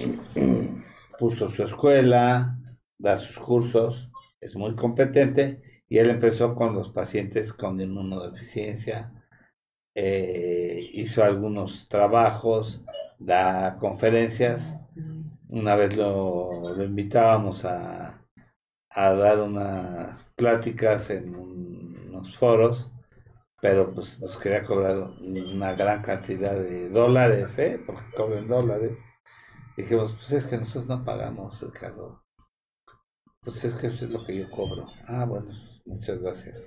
puso 1.18 1.50
su 1.50 1.64
escuela, 1.64 2.58
da 2.98 3.16
sus 3.16 3.38
cursos, 3.38 4.10
es 4.40 4.54
muy 4.54 4.74
competente 4.74 5.62
y 5.88 5.98
él 5.98 6.10
empezó 6.10 6.54
con 6.54 6.74
los 6.74 6.90
pacientes 6.90 7.52
con 7.52 7.80
inmunodeficiencia, 7.80 9.12
eh, 9.94 10.86
hizo 10.92 11.24
algunos 11.24 11.88
trabajos, 11.88 12.82
da 13.18 13.76
conferencias. 13.76 14.78
Una 15.48 15.76
vez 15.76 15.96
lo, 15.96 16.74
lo 16.74 16.84
invitábamos 16.84 17.64
a, 17.64 18.24
a, 18.90 19.12
dar 19.14 19.40
unas 19.40 20.16
pláticas 20.36 21.10
en 21.10 21.34
unos 22.18 22.36
foros, 22.36 22.90
pero 23.60 23.92
pues 23.92 24.20
nos 24.20 24.36
quería 24.36 24.62
cobrar 24.62 24.96
una 24.98 25.74
gran 25.74 26.02
cantidad 26.02 26.58
de 26.58 26.88
dólares, 26.88 27.58
¿eh? 27.58 27.80
porque 27.84 28.04
cobran 28.16 28.46
dólares. 28.46 28.98
Dijimos, 29.76 30.12
pues 30.12 30.32
es 30.32 30.46
que 30.46 30.58
nosotros 30.58 30.86
no 30.86 31.04
pagamos, 31.04 31.60
Ricardo. 31.60 32.24
Pues 33.40 33.64
es 33.64 33.74
que 33.74 33.88
eso 33.88 34.04
es 34.04 34.10
lo 34.10 34.24
que 34.24 34.36
yo 34.36 34.50
cobro. 34.50 34.82
Ah, 35.06 35.24
bueno, 35.24 35.50
muchas 35.84 36.20
gracias. 36.20 36.66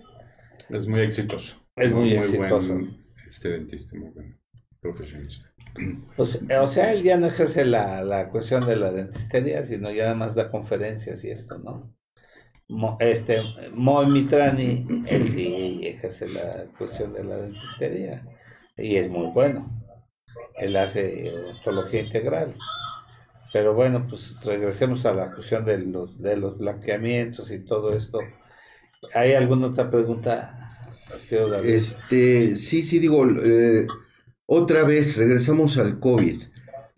Es 0.69 0.88
muy 0.88 1.02
exitoso. 1.02 1.57
Es 1.76 1.91
muy, 1.91 2.02
muy 2.02 2.14
exitoso. 2.15 2.73
Buen, 2.73 3.06
este 3.28 3.49
dentista, 3.49 3.98
muy 3.98 4.10
buen 4.10 4.40
profesionista. 4.80 5.48
Pues, 6.18 6.41
o 6.60 6.68
sea, 6.68 6.91
él 6.91 7.02
ya 7.02 7.15
no 7.15 7.28
ejerce 7.28 7.64
la, 7.64 8.03
la 8.03 8.30
cuestión 8.30 8.65
de 8.65 8.76
la 8.76 8.91
dentistería, 8.91 9.65
sino 9.65 9.90
ya 9.90 10.03
nada 10.03 10.15
más 10.15 10.36
da 10.36 10.49
conferencias 10.49 11.23
y 11.23 11.30
esto, 11.30 11.57
¿no? 11.60 11.95
Mo, 12.72 12.95
este, 12.99 13.41
Moy 13.73 14.07
Mitrani, 14.07 14.88
él 15.06 15.30
sí 15.30 15.81
ejerce 15.84 16.30
la 16.30 16.65
cuestión 16.77 17.14
de 17.14 17.23
la 17.26 17.35
dentistería 17.35 18.23
y 18.77 18.95
es 18.95 19.10
muy 19.10 19.27
bueno. 19.27 19.65
Él 20.56 20.77
hace 20.77 21.30
odontología 21.30 22.02
integral. 22.02 22.56
Pero 23.52 23.73
bueno, 23.73 24.07
pues 24.07 24.38
regresemos 24.45 25.06
a 25.06 25.14
la 25.14 25.34
cuestión 25.34 25.65
de 25.65 25.80
los, 25.80 26.18
de 26.22 26.38
los 26.38 26.57
blanqueamientos 26.57 27.52
y 27.52 27.60
todo 27.60 27.93
esto. 27.93 28.19
¿Hay 29.14 29.34
alguna 29.34 29.68
otra 29.68 29.91
pregunta? 29.91 30.53
Este, 31.65 32.57
sí, 32.57 32.84
sí, 32.84 32.99
digo, 32.99 33.27
eh, 33.43 33.85
otra 34.45 34.84
vez 34.84 35.18
regresamos 35.18 35.77
al 35.77 35.99
COVID. 35.99 36.43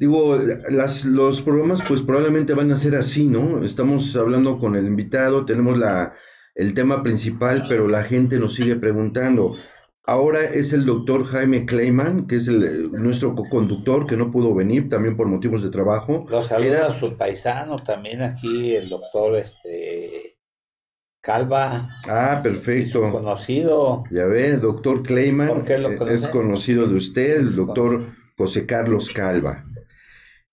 Digo, 0.03 0.37
las, 0.69 1.05
los 1.05 1.41
programas 1.41 1.81
pues 1.87 2.01
probablemente 2.01 2.53
van 2.53 2.69
a 2.73 2.75
ser 2.75 2.93
así, 2.95 3.25
¿no? 3.25 3.63
Estamos 3.63 4.13
hablando 4.17 4.59
con 4.59 4.75
el 4.75 4.85
invitado, 4.85 5.45
tenemos 5.45 5.77
la, 5.77 6.13
el 6.55 6.73
tema 6.73 7.03
principal, 7.03 7.67
pero 7.69 7.87
la 7.87 8.03
gente 8.03 8.37
nos 8.37 8.53
sigue 8.53 8.75
preguntando. 8.75 9.55
Ahora 10.03 10.43
es 10.43 10.73
el 10.73 10.85
doctor 10.85 11.23
Jaime 11.23 11.65
Kleiman, 11.65 12.27
que 12.27 12.35
es 12.35 12.49
el, 12.49 12.91
nuestro 13.01 13.33
conductor 13.33 14.05
que 14.05 14.17
no 14.17 14.29
pudo 14.29 14.53
venir 14.53 14.89
también 14.89 15.15
por 15.15 15.27
motivos 15.27 15.63
de 15.63 15.69
trabajo. 15.69 16.25
Lo 16.29 16.43
saluda 16.43 16.79
Era... 16.79 16.87
a 16.87 16.99
su 16.99 17.15
paisano 17.15 17.77
también 17.77 18.23
aquí, 18.23 18.75
el 18.75 18.89
doctor 18.89 19.37
este 19.37 20.35
Calva. 21.21 21.91
Ah, 22.09 22.41
perfecto. 22.43 23.09
conocido. 23.09 24.03
Ya 24.11 24.25
ve, 24.25 24.57
doctor 24.57 25.01
Kleiman 25.01 25.63
es 26.09 26.27
conocido 26.27 26.87
de 26.87 26.95
usted, 26.95 27.39
el 27.39 27.55
doctor 27.55 28.07
José 28.35 28.65
Carlos 28.65 29.09
Calva. 29.09 29.63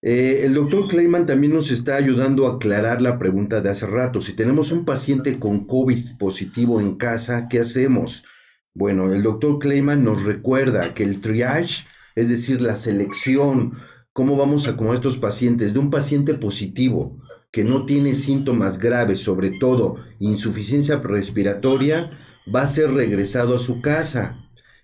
Eh, 0.02 0.42
el 0.44 0.54
doctor 0.54 0.88
Kleiman 0.88 1.26
también 1.26 1.52
nos 1.52 1.70
está 1.70 1.96
ayudando 1.96 2.46
a 2.46 2.54
aclarar 2.54 3.02
la 3.02 3.18
pregunta 3.18 3.60
de 3.60 3.70
hace 3.70 3.86
rato. 3.86 4.20
Si 4.20 4.32
tenemos 4.32 4.72
un 4.72 4.84
paciente 4.84 5.38
con 5.38 5.66
COVID 5.66 6.16
positivo 6.18 6.80
en 6.80 6.96
casa, 6.96 7.48
¿qué 7.48 7.60
hacemos? 7.60 8.24
Bueno, 8.72 9.12
el 9.12 9.22
doctor 9.22 9.58
Kleiman 9.58 10.02
nos 10.02 10.24
recuerda 10.24 10.94
que 10.94 11.04
el 11.04 11.20
triage, 11.20 11.86
es 12.14 12.28
decir, 12.30 12.62
la 12.62 12.76
selección, 12.76 13.78
cómo 14.12 14.36
vamos 14.36 14.66
a 14.66 14.70
acomodar 14.70 14.96
estos 14.96 15.18
pacientes, 15.18 15.74
de 15.74 15.78
un 15.78 15.90
paciente 15.90 16.34
positivo 16.34 17.20
que 17.52 17.64
no 17.64 17.84
tiene 17.84 18.14
síntomas 18.14 18.78
graves, 18.78 19.18
sobre 19.18 19.50
todo 19.50 19.96
insuficiencia 20.18 20.96
respiratoria, 20.98 22.10
va 22.52 22.62
a 22.62 22.66
ser 22.66 22.92
regresado 22.92 23.56
a 23.56 23.58
su 23.58 23.82
casa. 23.82 24.38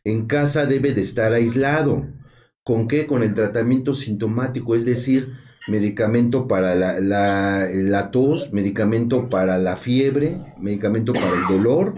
En 0.04 0.26
casa 0.26 0.66
debe 0.66 0.92
de 0.92 1.00
estar 1.00 1.32
aislado. 1.32 2.06
¿Con 2.66 2.88
qué? 2.88 3.06
Con 3.06 3.22
el 3.22 3.36
tratamiento 3.36 3.94
sintomático, 3.94 4.74
es 4.74 4.84
decir, 4.84 5.34
medicamento 5.68 6.48
para 6.48 6.74
la, 6.74 6.98
la, 6.98 7.68
la 7.72 8.10
tos, 8.10 8.52
medicamento 8.52 9.30
para 9.30 9.56
la 9.56 9.76
fiebre, 9.76 10.36
medicamento 10.58 11.12
para 11.12 11.32
el 11.36 11.46
dolor 11.46 11.94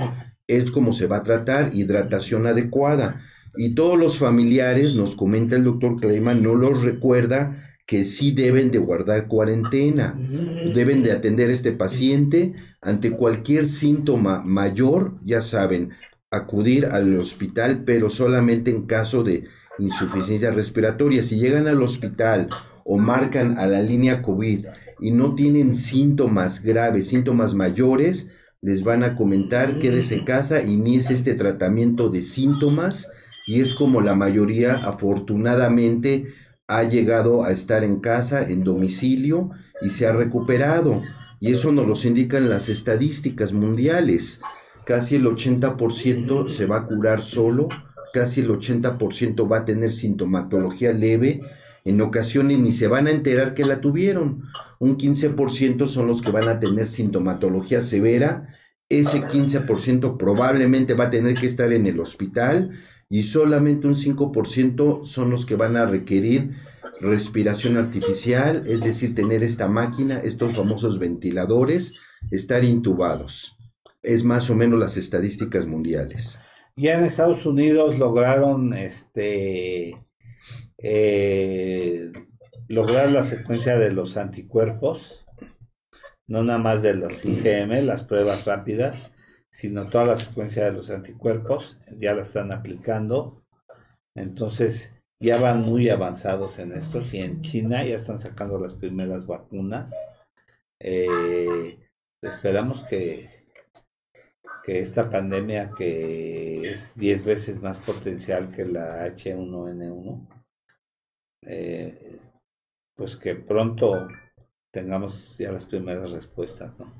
es 0.47 0.71
como 0.71 0.93
se 0.93 1.07
va 1.07 1.17
a 1.17 1.23
tratar, 1.23 1.71
hidratación 1.73 2.47
adecuada. 2.47 3.23
Y 3.57 3.75
todos 3.75 3.99
los 3.99 4.19
familiares, 4.19 4.95
nos 4.95 5.17
comenta 5.17 5.57
el 5.57 5.65
doctor 5.65 5.99
Kleiman, 5.99 6.43
no 6.43 6.55
los 6.55 6.83
recuerda 6.83 7.75
que 7.87 8.05
sí 8.05 8.33
deben 8.33 8.71
de 8.71 8.77
guardar 8.77 9.27
cuarentena, 9.27 10.15
deben 10.75 11.03
de 11.03 11.13
atender 11.13 11.49
este 11.49 11.73
paciente 11.73 12.53
ante 12.83 13.13
cualquier 13.13 13.65
síntoma 13.65 14.43
mayor, 14.45 15.19
ya 15.25 15.41
saben, 15.41 15.93
acudir 16.31 16.85
al 16.85 17.17
hospital, 17.17 17.85
pero 17.87 18.11
solamente 18.11 18.71
en 18.71 18.83
caso 18.83 19.25
de 19.25 19.45
insuficiencia 19.79 20.51
respiratoria. 20.51 21.23
Si 21.23 21.39
llegan 21.39 21.69
al 21.69 21.83
hospital 21.83 22.49
o 22.85 22.99
marcan 22.99 23.59
a 23.59 23.67
la 23.67 23.83
línea 23.83 24.23
COVID 24.23 24.67
y 25.01 25.11
no 25.11 25.35
tienen 25.35 25.75
síntomas 25.75 26.63
graves, 26.63 27.09
síntomas 27.09 27.55
mayores, 27.55 28.29
les 28.61 28.83
van 28.83 29.05
a 29.05 29.15
comentar, 29.15 29.79
quédese 29.79 30.17
en 30.17 30.25
casa, 30.25 30.63
inicie 30.63 31.15
este 31.15 31.35
tratamiento 31.35 32.09
de 32.09 32.23
síntomas 32.23 33.09
y 33.47 33.61
es 33.61 33.75
como 33.75 34.01
la 34.01 34.15
mayoría 34.15 34.75
afortunadamente 34.75 36.35
ha 36.67 36.83
llegado 36.83 37.45
a 37.45 37.51
estar 37.53 37.83
en 37.83 38.01
casa, 38.01 38.43
en 38.43 38.63
domicilio 38.65 39.51
y 39.81 39.91
se 39.91 40.07
ha 40.07 40.13
recuperado. 40.13 41.03
Y 41.41 41.53
eso 41.53 41.73
nos 41.73 41.87
lo 41.87 42.09
indican 42.09 42.51
las 42.51 42.69
estadísticas 42.69 43.53
mundiales. 43.53 44.41
Casi 44.85 45.17
el 45.17 45.25
80% 45.25 46.49
se 46.51 46.67
va 46.67 46.79
a 46.79 46.87
curar 46.87 47.23
solo, 47.23 47.69
casi 48.19 48.41
el 48.41 48.49
80% 48.49 49.49
va 49.49 49.59
a 49.59 49.65
tener 49.65 49.93
sintomatología 49.93 50.93
leve 50.93 51.41
en 51.85 52.01
ocasiones 52.01 52.59
ni 52.59 52.73
se 52.73 52.89
van 52.89 53.07
a 53.07 53.13
enterar 53.13 53.55
que 53.55 53.65
la 53.65 53.81
tuvieron. 53.81 54.43
Un 54.81 54.97
15% 54.97 55.87
son 55.87 56.09
los 56.09 56.21
que 56.21 56.33
van 56.33 56.49
a 56.49 56.59
tener 56.59 56.89
sintomatología 56.89 57.81
severa. 57.81 58.57
Ese 58.89 59.21
15% 59.21 60.17
probablemente 60.17 60.95
va 60.95 61.05
a 61.05 61.11
tener 61.11 61.37
que 61.37 61.47
estar 61.47 61.73
en 61.73 61.87
el 61.87 62.01
hospital 62.01 62.73
y 63.09 63.23
solamente 63.23 63.87
un 63.87 63.95
5% 63.95 65.05
son 65.05 65.31
los 65.31 65.47
que 65.47 65.55
van 65.55 65.77
a 65.77 65.87
requerir 65.87 66.57
respiración 67.01 67.77
artificial, 67.77 68.65
es 68.67 68.81
decir, 68.81 69.15
tener 69.15 69.45
esta 69.45 69.69
máquina, 69.69 70.19
estos 70.19 70.57
famosos 70.57 70.99
ventiladores, 70.99 71.95
estar 72.33 72.65
intubados. 72.65 73.57
Es 74.03 74.25
más 74.25 74.51
o 74.51 74.57
menos 74.57 74.81
las 74.81 74.97
estadísticas 74.97 75.69
mundiales. 75.69 76.41
Ya 76.79 76.95
en 76.95 77.03
Estados 77.03 77.45
Unidos 77.45 77.99
lograron 77.99 78.73
este 78.73 80.01
eh, 80.79 82.13
lograr 82.69 83.11
la 83.11 83.25
secuencia 83.25 83.77
de 83.77 83.91
los 83.91 84.17
anticuerpos, 84.17 85.27
no 86.29 86.45
nada 86.45 86.61
más 86.61 86.83
de 86.83 86.95
los 86.95 87.25
IgM, 87.25 87.85
las 87.85 88.05
pruebas 88.05 88.47
rápidas, 88.47 89.11
sino 89.51 89.89
toda 89.89 90.05
la 90.05 90.17
secuencia 90.17 90.67
de 90.67 90.73
los 90.73 90.93
anticuerpos, 90.93 91.81
ya 91.97 92.15
la 92.15 92.23
están 92.23 92.53
aplicando. 92.53 93.43
Entonces, 94.15 94.95
ya 95.21 95.37
van 95.37 95.63
muy 95.63 95.89
avanzados 95.91 96.61
en 96.61 96.71
esto 96.71 97.01
y 97.11 97.19
en 97.19 97.43
China 97.43 97.85
ya 97.85 97.97
están 97.97 98.19
sacando 98.19 98.57
las 98.57 98.75
primeras 98.75 99.27
vacunas. 99.27 99.99
Eh, 100.79 101.81
esperamos 102.23 102.83
que, 102.83 103.38
que 104.69 104.81
esta 104.81 105.09
pandemia, 105.09 105.71
que 105.71 106.71
es 106.71 106.95
10 106.95 107.25
veces 107.25 107.63
más 107.63 107.79
potencial 107.79 108.51
que 108.51 108.67
la 108.67 109.07
H1N1, 109.07 110.29
eh, 111.47 112.21
pues 112.95 113.17
que 113.17 113.35
pronto 113.35 114.07
tengamos 114.71 115.39
ya 115.39 115.53
las 115.53 115.65
primeras 115.65 116.11
respuestas, 116.11 116.79
¿no? 116.79 116.93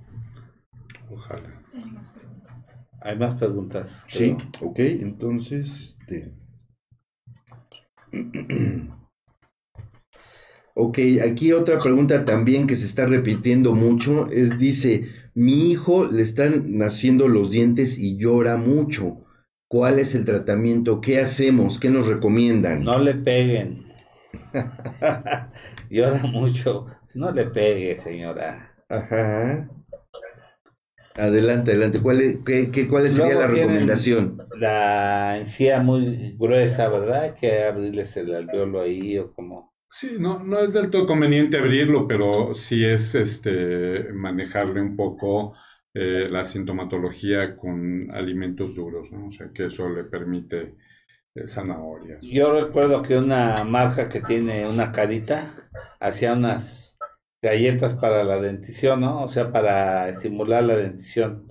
Ojalá. 1.11 1.63
Hay 1.75 1.85
más 1.85 2.09
preguntas. 2.09 2.69
Hay 3.03 3.19
más 3.19 3.35
preguntas. 3.35 4.07
Sí, 4.09 4.35
ok, 4.63 4.79
entonces, 4.79 5.99
este... 6.01 6.33
ok, 10.75 10.99
aquí 11.23 11.53
otra 11.53 11.77
pregunta 11.79 12.25
también 12.25 12.67
que 12.67 12.77
se 12.77 12.87
está 12.87 13.05
repitiendo 13.05 13.75
mucho 13.75 14.27
es, 14.29 14.57
dice, 14.57 15.28
mi 15.39 15.71
hijo 15.71 16.05
le 16.07 16.23
están 16.23 16.77
naciendo 16.79 17.29
los 17.29 17.51
dientes 17.51 17.99
y 17.99 18.17
llora 18.19 18.57
mucho. 18.57 19.25
¿Cuál 19.69 19.99
es 19.99 20.15
el 20.15 20.25
tratamiento? 20.25 21.01
¿Qué 21.01 21.21
hacemos? 21.21 21.79
¿Qué 21.79 21.91
nos 21.91 22.07
recomiendan? 22.07 22.83
No 22.85 22.99
le 22.99 23.15
peguen. 23.15 23.87
Llora 25.91 26.23
mucho. 26.27 26.87
No 27.15 27.31
le 27.33 27.47
pegue, 27.47 27.97
señora. 27.97 28.75
Ajá. 28.89 29.69
Adelante, 31.17 31.73
adelante. 31.73 32.01
¿Cuál, 32.01 32.21
es, 32.23 32.39
qué, 32.47 32.71
qué- 32.71 32.89
cuál 32.89 33.09
sería 33.11 33.35
Luego 33.35 33.41
la 33.41 33.47
recomendación? 33.49 34.39
La 34.59 35.37
encía 35.39 35.81
muy 35.81 36.37
gruesa, 36.39 36.89
¿verdad? 36.89 37.23
Hay 37.25 37.33
que 37.35 37.65
abrirles 37.65 38.17
el 38.17 38.35
alveolo 38.35 38.81
ahí 38.81 39.19
o 39.19 39.33
como... 39.33 39.75
Sí, 39.91 40.17
no, 40.21 40.45
no 40.45 40.59
es 40.59 40.73
del 40.73 40.91
todo 40.91 41.07
conveniente 41.07 41.57
abrirlo, 41.57 42.07
pero 42.07 42.55
sí 42.55 42.85
es 42.85 43.15
este 43.15 44.13
manejarle 44.13 44.83
un 44.83 44.97
poco 44.97 45.55
eh, 45.95 46.29
la 46.31 46.45
sintomatología 46.45 47.57
con 47.57 48.11
alimentos 48.11 48.75
duros, 48.75 49.11
¿no? 49.11 49.29
O 49.29 49.33
sea, 49.33 49.51
que 49.53 49.67
eso 49.67 49.89
le 49.89 50.05
permite 50.05 50.77
eh, 51.35 51.49
zanahorias. 51.49 52.21
Yo 52.21 52.53
recuerdo 52.53 53.01
que 53.01 53.17
una 53.17 53.65
marca 53.65 54.11
que 54.11 54.21
tiene 54.21 54.69
una 54.69 54.93
carita 54.93 55.55
hacía 55.99 56.35
unas 56.35 56.99
galletas 57.43 57.95
para 57.95 58.25
la 58.25 58.39
dentición, 58.41 59.01
¿no? 59.01 59.23
O 59.23 59.29
sea, 59.29 59.51
para 59.51 60.11
estimular 60.11 60.65
la 60.65 60.77
dentición. 60.77 61.49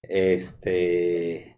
Este, 0.00 1.56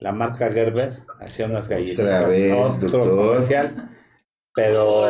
la 0.00 0.12
marca 0.12 0.50
Gerber 0.50 1.04
hacía 1.20 1.46
unas 1.46 1.68
galletas. 1.68 2.04
Otra 2.04 2.28
vez, 2.28 2.52
otro 2.52 3.06
doctor. 3.06 3.26
comercial. 3.28 3.93
Pero 4.54 5.04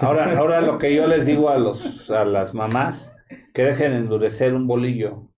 ahora, 0.00 0.38
ahora 0.38 0.60
lo 0.62 0.78
que 0.78 0.94
yo 0.94 1.06
les 1.06 1.26
digo 1.26 1.50
a 1.50 1.58
los, 1.58 2.10
a 2.10 2.24
las 2.24 2.54
mamás, 2.54 3.14
que 3.52 3.64
dejen 3.64 3.92
endurecer 3.92 4.54
un 4.54 4.66
bolillo 4.66 5.28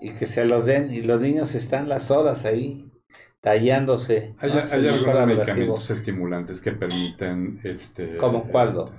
y 0.00 0.10
que 0.12 0.26
se 0.26 0.44
los 0.44 0.66
den, 0.66 0.92
y 0.92 1.02
los 1.02 1.20
niños 1.20 1.54
están 1.54 1.88
las 1.88 2.10
horas 2.10 2.44
ahí 2.44 2.90
tallándose. 3.40 4.34
Hay, 4.38 4.50
¿no? 4.52 4.58
hay 4.58 4.86
algunos 4.88 5.16
abrasivo. 5.16 5.26
medicamentos 5.26 5.90
estimulantes 5.90 6.60
que 6.60 6.72
permiten 6.72 7.60
este 7.64 8.16
¿Cómo 8.16 8.48
cuál, 8.48 8.74
doc? 8.74 8.92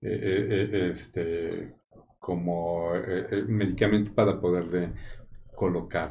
eh, 0.00 0.08
eh, 0.10 0.70
eh, 0.72 0.88
este 0.90 1.74
como 2.18 2.94
eh, 2.94 3.26
eh, 3.30 3.44
medicamento 3.48 4.14
para 4.14 4.40
poderle 4.40 4.92
colocar 5.54 6.10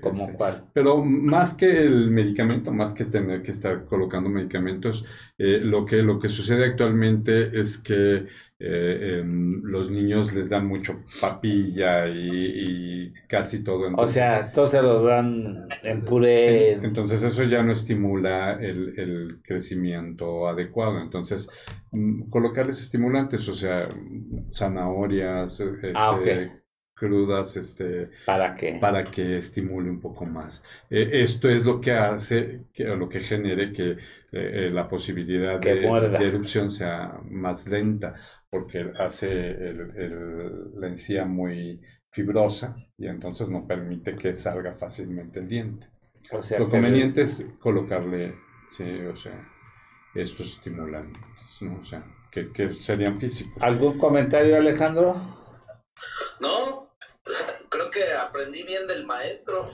¿Como 0.00 0.24
este, 0.24 0.36
cuál? 0.36 0.64
Pero 0.72 1.04
más 1.04 1.54
que 1.54 1.66
el 1.84 2.10
medicamento, 2.10 2.72
más 2.72 2.92
que 2.94 3.04
tener 3.06 3.42
que 3.42 3.50
estar 3.50 3.84
colocando 3.84 4.28
medicamentos, 4.30 5.04
eh, 5.38 5.60
lo 5.62 5.84
que, 5.84 6.02
lo 6.02 6.18
que 6.20 6.28
sucede 6.28 6.64
actualmente 6.66 7.58
es 7.58 7.78
que 7.78 8.26
eh, 8.64 9.18
em, 9.20 9.60
los 9.64 9.90
niños 9.90 10.32
les 10.34 10.48
dan 10.48 10.68
mucho 10.68 11.00
papilla 11.20 12.06
y, 12.08 13.08
y 13.08 13.12
casi 13.28 13.64
todo. 13.64 13.80
O 13.80 13.88
entonces- 13.88 14.14
sea, 14.14 14.52
todos 14.52 14.70
se 14.70 14.82
los 14.82 15.02
dan 15.04 15.66
en 15.82 16.04
puré. 16.04 16.74
entonces 16.74 17.22
eso 17.24 17.42
ya 17.42 17.64
no 17.64 17.72
estimula 17.72 18.52
el, 18.60 18.96
el 18.98 19.40
crecimiento 19.42 20.46
adecuado. 20.46 21.00
Entonces, 21.00 21.50
mm, 21.90 22.30
colocarles 22.30 22.80
estimulantes, 22.80 23.48
o 23.48 23.54
sea, 23.54 23.88
zanahorias, 24.54 25.58
este, 25.58 25.92
Ah, 25.96 26.12
ok. 26.12 26.61
Crudas, 27.02 27.56
este, 27.56 28.10
¿Para 28.24 28.54
qué? 28.54 28.78
para 28.80 29.04
que 29.10 29.36
estimule 29.38 29.90
un 29.90 30.00
poco 30.00 30.24
más. 30.24 30.62
Eh, 30.88 31.10
esto 31.22 31.48
es 31.48 31.66
lo 31.66 31.80
que 31.80 31.92
hace, 31.92 32.66
que, 32.72 32.84
lo 32.84 33.08
que 33.08 33.20
genere 33.20 33.72
que 33.72 33.96
eh, 34.30 34.70
la 34.72 34.88
posibilidad 34.88 35.58
Que 35.60 35.74
de, 35.74 36.28
erupción 36.28 36.70
sea 36.70 37.18
más 37.28 37.66
lenta, 37.66 38.14
porque 38.48 38.92
hace 38.98 39.28
el- 39.50 39.92
el- 39.96 40.80
la 40.80 40.86
encía 40.88 41.24
muy 41.24 41.80
fibrosa 42.10 42.76
y 42.96 43.06
entonces 43.08 43.48
no 43.48 43.66
permite 43.66 44.14
que 44.14 44.36
salga 44.36 44.74
fácilmente 44.74 45.40
el 45.40 45.48
diente. 45.48 45.86
O 46.30 46.40
sea, 46.42 46.58
Lo 46.60 46.68
conveniente 46.68 47.22
es 47.22 47.44
colocarle, 47.58 48.34
sí, 48.68 48.84
o 48.84 49.16
sea, 49.16 49.48
estos 50.14 50.54
estimulantes, 50.56 51.22
¿no? 51.62 51.78
O 51.80 51.84
sea, 51.84 52.04
que, 52.30 52.52
que 52.52 52.74
serían 52.78 53.18
físicos. 53.18 53.60
¿Algún 53.62 53.98
comentario, 53.98 54.56
Alejandro? 54.56 55.16
No, 56.40 56.81
que 57.92 58.12
aprendí 58.12 58.62
bien 58.64 58.86
del 58.86 59.04
maestro. 59.04 59.70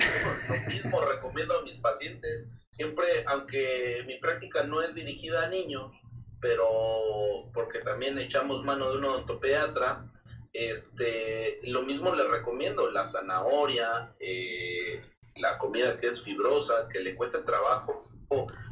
Lo 0.49 0.71
mismo 0.71 1.01
recomiendo 1.01 1.59
a 1.59 1.63
mis 1.63 1.79
pacientes. 1.79 2.45
Siempre, 2.71 3.25
aunque 3.27 4.05
mi 4.07 4.17
práctica 4.17 4.65
no 4.65 4.83
es 4.83 4.95
dirigida 4.95 5.45
a 5.45 5.49
niños, 5.49 5.95
pero 6.41 7.51
porque 7.55 7.79
también 7.81 8.19
echamos 8.19 8.65
mano 8.65 8.91
de 8.91 8.99
un 8.99 9.05
odontopediatra, 9.05 10.05
este, 10.53 11.61
lo 11.65 11.83
mismo 11.83 12.15
les 12.15 12.29
recomiendo, 12.29 12.91
la 12.91 13.05
zanahoria, 13.05 14.15
eh, 14.21 15.03
la 15.37 15.59
comida 15.59 15.97
que 15.97 16.09
es 16.09 16.23
fibrosa, 16.23 16.89
que 16.93 17.01
le 17.01 17.15
cuesta 17.15 17.45
trabajo 17.45 18.09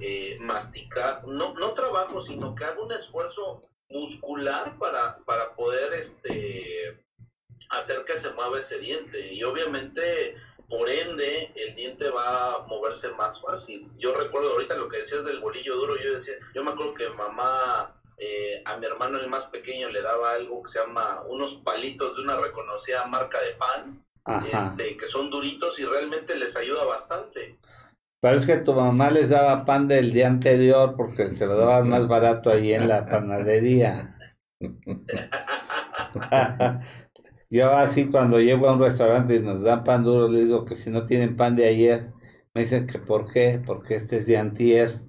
eh, 0.00 0.36
masticar, 0.40 1.26
no, 1.26 1.54
no 1.54 1.72
trabajo, 1.72 2.20
sino 2.20 2.54
que 2.54 2.64
haga 2.64 2.82
un 2.82 2.92
esfuerzo 2.92 3.62
muscular 3.88 4.78
para, 4.78 5.18
para 5.24 5.54
poder 5.54 5.94
este, 5.94 7.05
hacer 7.70 8.04
que 8.04 8.14
se 8.14 8.30
mueva 8.30 8.58
ese 8.58 8.78
diente 8.78 9.32
y 9.32 9.42
obviamente 9.44 10.36
por 10.68 10.88
ende 10.88 11.52
el 11.54 11.74
diente 11.74 12.08
va 12.10 12.54
a 12.54 12.58
moverse 12.66 13.10
más 13.10 13.40
fácil. 13.40 13.88
Yo 13.98 14.14
recuerdo 14.14 14.52
ahorita 14.52 14.76
lo 14.76 14.88
que 14.88 14.98
decías 14.98 15.24
del 15.24 15.40
bolillo 15.40 15.76
duro, 15.76 15.96
yo 15.96 16.12
decía, 16.12 16.34
yo 16.54 16.64
me 16.64 16.72
acuerdo 16.72 16.94
que 16.94 17.08
mamá 17.10 17.94
eh, 18.18 18.62
a 18.64 18.76
mi 18.76 18.86
hermano 18.86 19.18
el 19.18 19.28
más 19.28 19.46
pequeño 19.46 19.90
le 19.90 20.02
daba 20.02 20.32
algo 20.32 20.62
que 20.62 20.70
se 20.70 20.80
llama 20.80 21.22
unos 21.28 21.56
palitos 21.56 22.16
de 22.16 22.22
una 22.22 22.36
reconocida 22.36 23.06
marca 23.06 23.38
de 23.40 23.52
pan, 23.52 24.02
este, 24.52 24.96
que 24.96 25.06
son 25.06 25.30
duritos 25.30 25.78
y 25.78 25.84
realmente 25.84 26.34
les 26.34 26.56
ayuda 26.56 26.84
bastante. 26.84 27.58
Pero 28.20 28.36
es 28.36 28.46
que 28.46 28.56
tu 28.56 28.72
mamá 28.72 29.10
les 29.10 29.28
daba 29.28 29.64
pan 29.64 29.86
del 29.86 30.12
día 30.12 30.26
anterior 30.26 30.94
porque 30.96 31.30
se 31.30 31.46
lo 31.46 31.56
daban 31.56 31.88
más 31.88 32.08
barato 32.08 32.50
ahí 32.50 32.72
en 32.72 32.88
la 32.88 33.06
panadería. 33.06 34.16
Yo 37.48 37.70
así 37.70 38.10
cuando 38.10 38.40
llego 38.40 38.68
a 38.68 38.72
un 38.72 38.80
restaurante 38.80 39.36
y 39.36 39.40
nos 39.40 39.62
dan 39.62 39.84
pan 39.84 40.02
duro, 40.02 40.28
le 40.28 40.44
digo 40.44 40.64
que 40.64 40.74
si 40.74 40.90
no 40.90 41.06
tienen 41.06 41.36
pan 41.36 41.54
de 41.54 41.66
ayer, 41.66 42.12
me 42.54 42.62
dicen 42.62 42.86
que 42.86 42.98
por 42.98 43.32
qué, 43.32 43.60
porque 43.64 43.94
este 43.94 44.16
es 44.16 44.26
de 44.26 44.36
antier. 44.36 45.00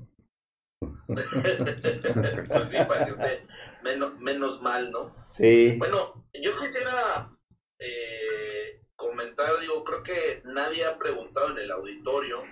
Eso 1.08 2.66
sí, 2.66 2.76
para 2.88 3.06
que 3.06 3.12
esté 3.12 3.48
menos, 3.84 4.20
menos 4.20 4.62
mal, 4.62 4.92
¿no? 4.92 5.16
Sí. 5.26 5.76
Bueno, 5.80 6.28
yo 6.34 6.52
quisiera 6.60 7.36
eh, 7.80 8.84
comentar, 8.96 9.60
digo, 9.60 9.84
creo 9.84 10.04
que 10.04 10.42
nadie 10.46 10.86
ha 10.86 10.98
preguntado 10.98 11.52
en 11.52 11.58
el 11.60 11.72
auditorio 11.72 12.44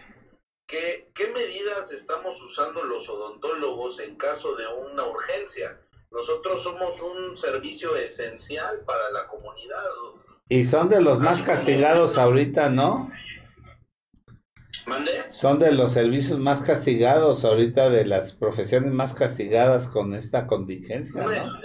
qué 0.67 1.31
medidas 1.33 1.91
estamos 1.91 2.41
usando 2.41 2.83
los 2.83 3.07
odontólogos 3.09 3.99
en 3.99 4.15
caso 4.15 4.55
de 4.55 4.67
una 4.67 5.05
urgencia. 5.05 5.79
Nosotros 6.15 6.63
somos 6.63 7.01
un 7.01 7.35
servicio 7.35 7.93
esencial 7.97 8.85
para 8.85 9.11
la 9.11 9.27
comunidad. 9.27 9.83
Y 10.47 10.63
son 10.63 10.87
de 10.87 11.01
los 11.01 11.19
más 11.19 11.41
castigados 11.41 12.17
ahorita, 12.17 12.69
¿no? 12.69 13.11
¿Mande? 14.85 15.11
Son 15.29 15.59
de 15.59 15.73
los 15.73 15.91
servicios 15.91 16.39
más 16.39 16.61
castigados 16.61 17.43
ahorita, 17.43 17.89
de 17.89 18.05
las 18.05 18.33
profesiones 18.33 18.93
más 18.93 19.13
castigadas 19.13 19.89
con 19.89 20.13
esta 20.13 20.47
contingencia, 20.47 21.21
¿no? 21.21 21.59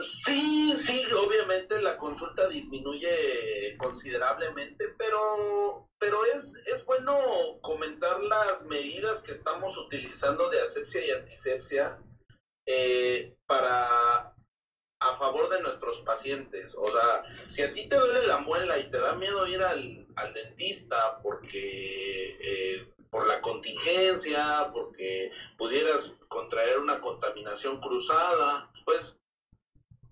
Sí, 0.00 0.72
sí, 0.76 1.02
obviamente 1.12 1.82
la 1.82 1.96
consulta 1.96 2.46
disminuye 2.46 3.76
considerablemente, 3.76 4.84
pero, 4.96 5.88
pero 5.98 6.24
es, 6.26 6.54
es 6.66 6.84
bueno 6.84 7.18
comentar 7.60 8.20
las 8.20 8.62
medidas 8.66 9.20
que 9.20 9.32
estamos 9.32 9.76
utilizando 9.76 10.48
de 10.48 10.60
asepsia 10.60 11.04
y 11.04 11.10
antisepsia 11.10 11.98
eh, 12.70 13.34
para 13.46 14.34
a 15.00 15.16
favor 15.16 15.48
de 15.48 15.62
nuestros 15.62 15.98
pacientes. 16.00 16.74
O 16.76 16.86
sea, 16.86 17.22
si 17.48 17.62
a 17.62 17.70
ti 17.70 17.88
te 17.88 17.96
duele 17.96 18.26
la 18.26 18.38
muela 18.38 18.78
y 18.78 18.90
te 18.90 18.98
da 18.98 19.14
miedo 19.14 19.46
ir 19.46 19.62
al, 19.62 20.06
al 20.16 20.34
dentista 20.34 21.18
porque 21.22 22.36
eh, 22.40 22.92
por 23.10 23.26
la 23.26 23.40
contingencia, 23.40 24.70
porque 24.72 25.30
pudieras 25.56 26.14
contraer 26.28 26.78
una 26.78 27.00
contaminación 27.00 27.80
cruzada, 27.80 28.70
pues 28.84 29.16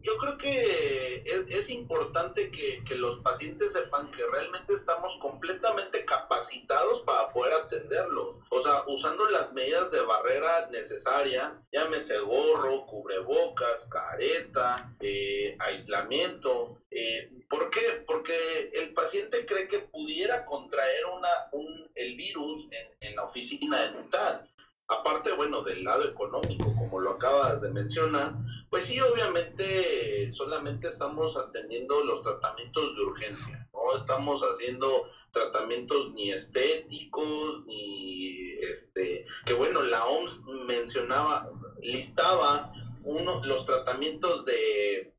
yo 0.07 0.17
creo 0.19 0.39
que 0.39 1.23
es, 1.27 1.49
es 1.49 1.71
importante 1.71 2.51
que, 2.53 2.85
que, 2.85 2.95
los 2.95 3.17
pacientes 3.19 3.73
sepan 3.73 4.09
que 4.13 4.25
realmente 4.25 4.73
estamos 4.73 5.17
completamente 5.21 6.05
capacitados 6.05 7.01
para 7.01 7.31
poder 7.31 7.55
atenderlos. 7.55 8.37
O 8.51 8.61
sea, 8.61 8.85
usando 8.87 9.29
las 9.29 9.53
medidas 9.53 9.91
de 9.91 10.01
barrera 10.03 10.69
necesarias, 10.71 11.61
llámese 11.73 12.21
gorro, 12.21 12.87
cubrebocas, 12.87 13.89
careta, 13.91 14.95
eh, 15.01 15.57
aislamiento. 15.59 16.79
Eh, 16.89 17.33
¿Por 17.49 17.69
qué? 17.71 18.05
Porque 18.07 18.71
el 18.75 18.95
paciente 18.95 19.45
cree 19.45 19.67
que 19.67 19.81
pudiera 19.81 20.45
contraer 20.47 21.05
una, 21.07 21.29
un, 21.51 21.91
el 21.97 22.15
virus 22.15 22.69
en, 22.71 23.09
en 23.09 23.17
la 23.17 23.25
oficina 23.25 23.83
dental. 23.91 24.49
Aparte, 24.89 25.33
bueno, 25.33 25.63
del 25.65 25.83
lado 25.83 26.05
económico, 26.05 26.73
como 26.77 27.01
lo 27.01 27.11
acabas 27.11 27.61
de 27.61 27.71
mencionar, 27.71 28.35
pues 28.77 28.89
sí, 28.89 29.01
obviamente 29.01 30.31
solamente 30.33 30.87
estamos 30.87 31.35
atendiendo 31.39 32.05
los 32.05 32.21
tratamientos 32.21 32.95
de 32.95 33.03
urgencia, 33.05 33.67
no 33.73 33.97
estamos 33.97 34.43
haciendo 34.43 35.11
tratamientos 35.31 36.13
ni 36.13 36.31
estéticos, 36.31 37.65
ni 37.65 38.53
este, 38.61 39.25
que 39.47 39.55
bueno, 39.55 39.81
la 39.81 40.05
OMS 40.05 40.41
mencionaba, 40.67 41.51
listaba 41.81 42.71
uno, 43.03 43.43
los 43.47 43.65
tratamientos 43.65 44.45
de 44.45 45.15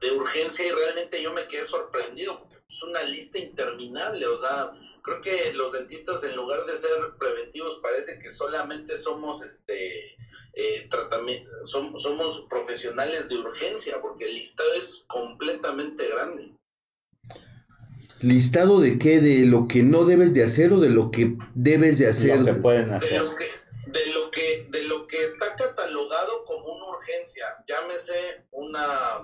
de 0.00 0.10
urgencia 0.12 0.66
y 0.66 0.70
realmente 0.70 1.22
yo 1.22 1.32
me 1.32 1.46
quedé 1.46 1.66
sorprendido. 1.66 2.48
Es 2.68 2.82
una 2.82 3.02
lista 3.02 3.38
interminable, 3.38 4.26
o 4.26 4.38
sea, 4.38 4.72
creo 5.02 5.20
que 5.20 5.52
los 5.52 5.72
dentistas 5.72 6.24
en 6.24 6.34
lugar 6.34 6.64
de 6.64 6.78
ser 6.78 7.16
preventivos 7.18 7.78
parece 7.82 8.18
que 8.18 8.30
solamente 8.30 8.96
somos 8.96 9.42
este 9.42 10.16
eh, 10.54 10.86
tratamiento, 10.90 11.50
somos, 11.66 12.02
somos 12.02 12.46
profesionales 12.48 13.28
de 13.28 13.36
urgencia 13.36 14.00
porque 14.00 14.24
el 14.26 14.34
listado 14.34 14.72
es 14.74 15.04
completamente 15.08 16.06
grande. 16.08 16.54
¿Listado 18.20 18.80
de 18.80 18.98
qué? 18.98 19.20
¿De 19.20 19.46
lo 19.46 19.66
que 19.66 19.82
no 19.82 20.04
debes 20.04 20.32
de 20.32 20.44
hacer 20.44 20.72
o 20.72 20.78
de 20.78 20.90
lo 20.90 21.10
que 21.10 21.36
debes 21.54 21.98
de 21.98 22.06
hacer? 22.08 22.38
Lo 22.40 22.44
que 22.44 22.52
pueden 22.60 22.90
De 22.90 22.96
hacer. 22.96 23.20
lo 23.22 23.34
que, 23.34 23.46
de 23.86 24.06
lo 24.12 24.30
que, 24.30 24.66
de 24.70 24.82
lo 24.84 25.06
que 25.08 25.24
está 25.24 25.56
catalogado 25.56 26.44
como 26.44 26.66
una 26.76 26.96
urgencia, 26.98 27.46
llámese 27.66 28.46
una, 28.52 29.18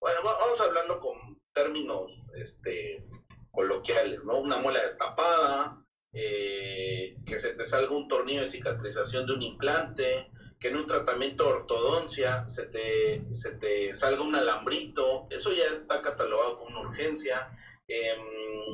bueno, 0.00 0.22
va- 0.24 0.38
vamos 0.38 0.58
hablando 0.60 1.00
con 1.00 1.38
términos 1.52 2.18
este, 2.34 3.04
coloquiales, 3.50 4.24
¿no? 4.24 4.38
Una 4.40 4.56
muela 4.56 4.82
destapada, 4.84 5.84
eh, 6.14 7.16
que 7.26 7.38
se 7.38 7.50
te 7.50 7.64
salga 7.66 7.94
un 7.94 8.08
tornillo 8.08 8.40
de 8.40 8.46
cicatrización 8.46 9.26
de 9.26 9.32
un 9.34 9.42
implante, 9.42 10.30
que 10.60 10.68
en 10.68 10.76
un 10.76 10.86
tratamiento 10.86 11.44
de 11.44 11.50
ortodoncia 11.54 12.46
se 12.46 12.66
te, 12.66 13.22
se 13.34 13.52
te 13.52 13.94
salga 13.94 14.22
un 14.22 14.34
alambrito, 14.36 15.26
eso 15.30 15.50
ya 15.52 15.64
está 15.64 16.02
catalogado 16.02 16.58
como 16.58 16.78
una 16.80 16.88
urgencia. 16.90 17.50
Em, 17.88 18.20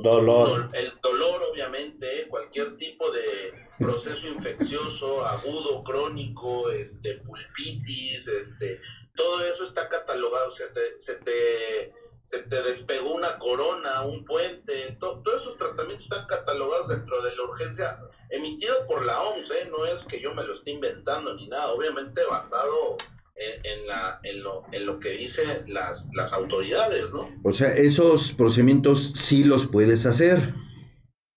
Dolor. 0.03 0.69
dol- 0.69 0.75
el 0.75 0.91
dolor, 1.01 1.41
obviamente, 1.49 2.27
cualquier 2.27 2.75
tipo 2.77 3.09
de 3.09 3.51
proceso 3.79 4.27
infeccioso, 4.27 5.25
agudo, 5.25 5.83
crónico, 5.83 6.69
este, 6.69 7.15
pulpitis, 7.25 8.27
este, 8.27 8.79
todo 9.15 9.43
eso 9.45 9.63
está 9.63 9.87
catalogado, 9.89 10.51
se 10.51 10.67
te, 10.67 10.99
se 10.99 11.15
te, 11.15 11.93
se 12.27 12.39
te 12.39 12.61
despegó 12.61 13.13
una 13.13 13.37
corona, 13.39 14.01
un 14.01 14.25
puente, 14.25 14.97
to- 14.99 15.21
todos 15.23 15.41
esos 15.43 15.55
tratamientos 15.57 16.03
están 16.03 16.25
catalogados 16.27 16.89
dentro 16.89 17.21
de 17.21 17.33
la 17.33 17.43
urgencia 17.43 17.99
emitido 18.29 18.85
por 18.85 19.05
la 19.05 19.21
OMS, 19.21 19.49
¿eh? 19.51 19.69
no 19.71 19.85
es 19.85 20.03
que 20.03 20.19
yo 20.19 20.33
me 20.33 20.43
lo 20.43 20.53
esté 20.53 20.71
inventando 20.71 21.33
ni 21.35 21.47
nada, 21.47 21.71
obviamente 21.71 22.21
basado 22.25 22.97
en, 23.35 23.65
en 23.65 23.87
la, 23.87 24.19
en, 24.23 24.43
lo, 24.43 24.63
en 24.73 24.85
lo 24.85 24.99
que 24.99 25.11
dicen 25.11 25.63
las, 25.67 26.05
las 26.13 26.33
autoridades, 26.33 27.13
¿no? 27.13 27.29
O 27.45 27.53
sea, 27.53 27.69
esos 27.77 28.33
procedimientos 28.33 29.13
sí 29.15 29.45
los 29.45 29.65
puedes 29.67 30.05
hacer. 30.05 30.53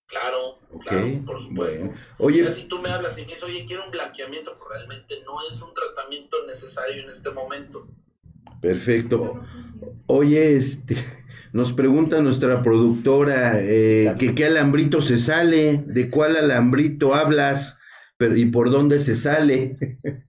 Claro, 0.07 0.57
Ok, 0.73 0.83
claro, 0.87 1.07
por 1.25 1.39
supuesto. 1.41 1.79
bueno. 1.85 1.99
Oye, 2.17 2.49
si 2.49 2.63
tú 2.63 2.79
me 2.79 2.89
hablas 2.89 3.17
y 3.17 3.21
me 3.21 3.27
dices, 3.27 3.43
oye, 3.43 3.65
quiero 3.65 3.85
un 3.85 3.91
blanqueamiento, 3.91 4.55
pues 4.57 4.69
realmente 4.69 5.21
no 5.25 5.37
es 5.49 5.61
un 5.61 5.73
tratamiento 5.73 6.45
necesario 6.45 7.01
en 7.03 7.09
este 7.09 7.29
momento. 7.29 7.87
Perfecto. 8.61 9.41
Oye, 10.07 10.55
este, 10.55 10.95
nos 11.53 11.73
pregunta 11.73 12.21
nuestra 12.21 12.61
productora 12.61 13.61
eh, 13.61 14.13
que 14.17 14.35
qué 14.35 14.45
alambrito 14.45 15.01
se 15.01 15.17
sale, 15.17 15.83
de 15.85 16.09
cuál 16.09 16.35
alambrito 16.35 17.15
hablas, 17.15 17.77
pero 18.17 18.37
y 18.37 18.45
por 18.45 18.69
dónde 18.69 18.99
se 18.99 19.15
sale. 19.15 19.77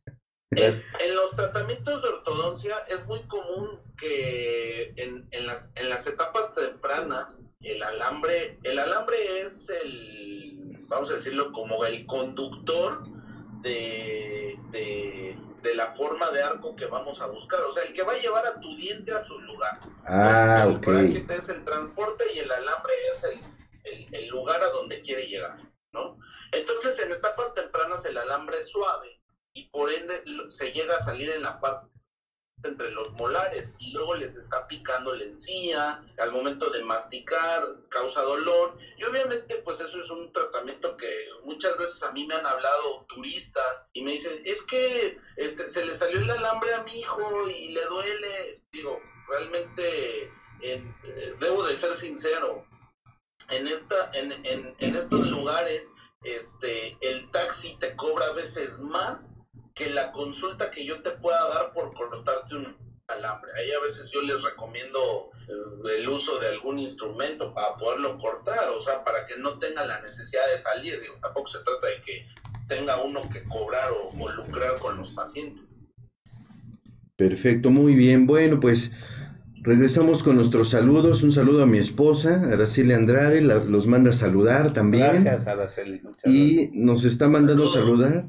En, 0.55 0.75
en 0.75 1.15
los 1.15 1.31
tratamientos 1.35 2.03
de 2.03 2.09
ortodoncia 2.09 2.77
es 2.87 3.07
muy 3.07 3.21
común 3.23 3.81
que 3.97 4.93
en, 4.97 5.27
en 5.31 5.47
las, 5.47 5.71
en 5.77 5.89
las 5.89 6.07
etapas 6.07 6.55
tempranas 6.55 7.43
el 7.61 7.83
alambre, 7.83 8.59
el 8.63 8.79
alambre 8.79 9.41
es 9.41 9.71
el, 9.71 10.79
vamos 10.89 11.11
a 11.11 11.15
decirlo, 11.15 11.53
como 11.53 11.87
el 11.87 12.05
conductor 12.05 13.05
de, 13.63 14.59
de, 14.73 15.39
de 15.63 15.75
la 15.75 15.87
forma 15.87 16.31
de 16.31 16.43
arco 16.43 16.75
que 16.77 16.87
vamos 16.87 17.21
a 17.21 17.27
buscar, 17.27 17.63
o 17.63 17.73
sea, 17.73 17.85
el 17.85 17.93
que 17.95 18.03
va 18.03 18.13
a 18.15 18.19
llevar 18.19 18.47
a 18.47 18.61
tu 18.61 18.77
diente 18.77 19.13
a 19.13 19.21
su 19.21 19.39
lugar. 19.41 19.79
Ah, 20.07 20.65
el 20.67 20.77
ok. 20.77 20.87
bracket 20.87 21.31
es 21.31 21.49
el 21.49 21.65
transporte 21.65 22.25
y 22.35 22.41
el 22.41 22.51
alambre 22.51 22.93
es 23.13 23.25
el, 23.25 23.41
el- 23.85 24.15
el 24.15 24.29
lugar 24.29 24.63
a 24.63 24.71
donde 24.71 25.01
quiere 25.01 25.27
llegar, 25.29 25.57
¿no? 25.93 26.19
Entonces, 26.51 26.99
en 26.99 27.13
etapas 27.13 27.55
tempranas 27.55 28.05
el 28.05 28.19
alambre 28.19 28.59
es 28.59 28.69
suave 28.69 29.21
y 29.55 29.69
por 29.71 29.91
ende 29.91 30.23
se 30.49 30.73
llega 30.73 30.97
a 30.97 31.01
salir 31.01 31.31
en 31.31 31.43
la 31.43 31.61
parte 31.61 31.89
entre 32.69 32.91
los 32.91 33.13
molares 33.13 33.75
y 33.79 33.93
luego 33.93 34.15
les 34.15 34.37
está 34.37 34.67
picando 34.69 35.15
la 35.15 35.25
encía, 35.25 36.05
al 36.19 36.33
momento 36.33 36.71
de 36.71 36.83
masticar 36.85 37.67
causa 37.89 38.23
dolor 38.23 38.77
y 38.97 39.05
obviamente 39.05 39.57
pues 39.65 39.81
eso 39.81 39.99
es 39.99 40.11
un 40.11 40.33
tratamiento 40.33 40.97
que 40.97 41.29
muchas 41.45 41.77
veces 41.79 42.03
a 42.03 42.13
mí 42.13 42.27
me 42.27 42.35
han 42.35 42.47
hablado 42.47 43.05
turistas 43.09 43.87
y 43.93 44.03
me 44.03 44.13
dicen, 44.13 44.43
es 44.45 44.63
que 44.63 45.19
este, 45.37 45.67
se 45.67 45.85
le 45.85 45.95
salió 45.95 46.21
el 46.21 46.31
alambre 46.31 46.75
a 46.75 46.83
mi 46.83 46.99
hijo 47.01 47.49
y 47.49 47.69
le 47.69 47.85
duele, 47.87 48.63
digo, 48.71 49.01
realmente 49.29 50.31
en- 50.61 50.95
eh, 51.05 51.35
debo 51.41 51.63
de 51.65 51.75
ser 51.77 51.95
sincero, 51.95 52.65
en, 53.49 53.67
esta, 53.67 54.11
en, 54.15 54.33
en, 54.47 54.75
en 54.79 54.97
estos 54.97 55.27
lugares 55.29 55.93
este, 56.23 56.97
el 57.01 57.31
taxi 57.33 57.77
te 57.81 57.97
cobra 57.97 58.27
a 58.27 58.33
veces 58.33 58.79
más 58.79 59.37
que 59.75 59.91
la 59.91 60.13
consulta 60.13 60.71
que 60.71 60.85
yo 60.85 61.03
te 61.03 61.11
pueda 61.13 61.49
dar 61.49 61.73
por 61.73 61.93
cortarte 61.95 62.55
un 62.57 62.77
alambre. 63.09 63.51
Ahí 63.59 63.71
a 63.73 63.81
veces 63.81 64.11
yo 64.13 64.21
les 64.23 64.43
recomiendo 64.43 65.31
el 65.97 66.09
uso 66.09 66.39
de 66.39 66.49
algún 66.49 66.79
instrumento 66.79 67.53
para 67.53 67.75
poderlo 67.77 68.19
cortar, 68.19 68.69
o 68.71 68.81
sea, 68.81 69.03
para 69.05 69.25
que 69.27 69.37
no 69.39 69.59
tenga 69.59 69.85
la 69.87 70.01
necesidad 70.01 70.47
de 70.51 70.57
salir. 70.57 71.01
Digo, 71.01 71.15
tampoco 71.21 71.47
se 71.49 71.59
trata 71.61 71.87
de 71.89 72.01
que 72.01 72.27
tenga 72.69 73.03
uno 73.03 73.29
que 73.31 73.45
cobrar 73.45 73.91
o, 73.93 74.09
o 74.19 74.29
lucrar 74.31 74.79
con 74.79 74.97
los 74.97 75.11
pacientes. 75.15 75.85
Perfecto, 77.17 77.71
muy 77.71 77.95
bien. 77.95 78.27
Bueno, 78.27 78.61
pues 78.61 78.93
regresamos 79.63 80.23
con 80.23 80.37
nuestros 80.37 80.71
saludos. 80.71 81.23
Un 81.23 81.33
saludo 81.33 81.63
a 81.63 81.67
mi 81.67 81.79
esposa, 81.79 82.43
Araceli 82.51 82.93
Andrade, 82.93 83.43
la- 83.43 83.63
los 83.63 83.87
manda 83.87 84.11
a 84.11 84.15
saludar 84.15 84.73
también. 84.73 85.11
Gracias, 85.11 85.47
Araceli. 85.47 86.01
Muchas 86.03 86.33
Y 86.33 86.71
nos 86.73 87.05
está 87.05 87.29
mandando 87.29 87.67
Saludos. 87.67 88.01
saludar 88.01 88.25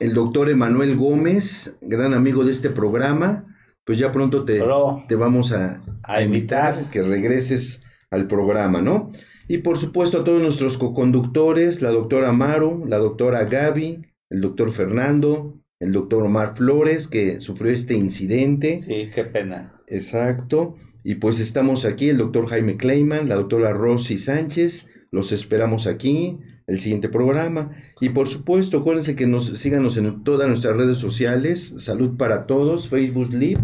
el 0.00 0.14
doctor 0.14 0.48
Emanuel 0.50 0.96
Gómez, 0.96 1.74
gran 1.80 2.14
amigo 2.14 2.44
de 2.44 2.52
este 2.52 2.70
programa. 2.70 3.44
Pues 3.84 3.98
ya 3.98 4.12
pronto 4.12 4.44
te, 4.44 4.60
Bro, 4.62 5.04
te 5.08 5.14
vamos 5.14 5.52
a, 5.52 5.82
a 6.02 6.22
invitar. 6.22 6.90
que 6.90 7.02
regreses 7.02 7.80
al 8.10 8.26
programa, 8.26 8.82
¿no? 8.82 9.10
Y 9.48 9.58
por 9.58 9.78
supuesto 9.78 10.20
a 10.20 10.24
todos 10.24 10.42
nuestros 10.42 10.76
coconductores, 10.76 11.80
la 11.80 11.90
doctora 11.90 12.28
Amaro, 12.28 12.84
la 12.86 12.98
doctora 12.98 13.44
Gaby, 13.44 14.02
el 14.30 14.40
doctor 14.42 14.72
Fernando, 14.72 15.58
el 15.80 15.92
doctor 15.92 16.22
Omar 16.24 16.54
Flores, 16.56 17.08
que 17.08 17.40
sufrió 17.40 17.72
este 17.72 17.94
incidente. 17.94 18.80
Sí, 18.80 19.10
qué 19.14 19.24
pena. 19.24 19.80
Exacto. 19.86 20.76
Y 21.02 21.14
pues 21.14 21.40
estamos 21.40 21.84
aquí, 21.86 22.10
el 22.10 22.18
doctor 22.18 22.46
Jaime 22.48 22.76
Kleiman, 22.76 23.28
la 23.28 23.36
doctora 23.36 23.72
Rosy 23.72 24.18
Sánchez. 24.18 24.86
Los 25.10 25.32
esperamos 25.32 25.86
aquí, 25.86 26.38
el 26.68 26.78
siguiente 26.78 27.08
programa. 27.08 27.72
Y 28.00 28.10
por 28.10 28.28
supuesto, 28.28 28.78
acuérdense 28.78 29.16
que 29.16 29.26
nos 29.26 29.46
síganos 29.58 29.96
en 29.96 30.22
todas 30.22 30.46
nuestras 30.48 30.76
redes 30.76 30.98
sociales. 30.98 31.74
Salud 31.78 32.16
para 32.16 32.46
todos, 32.46 32.88
Facebook 32.88 33.32
Live. 33.32 33.60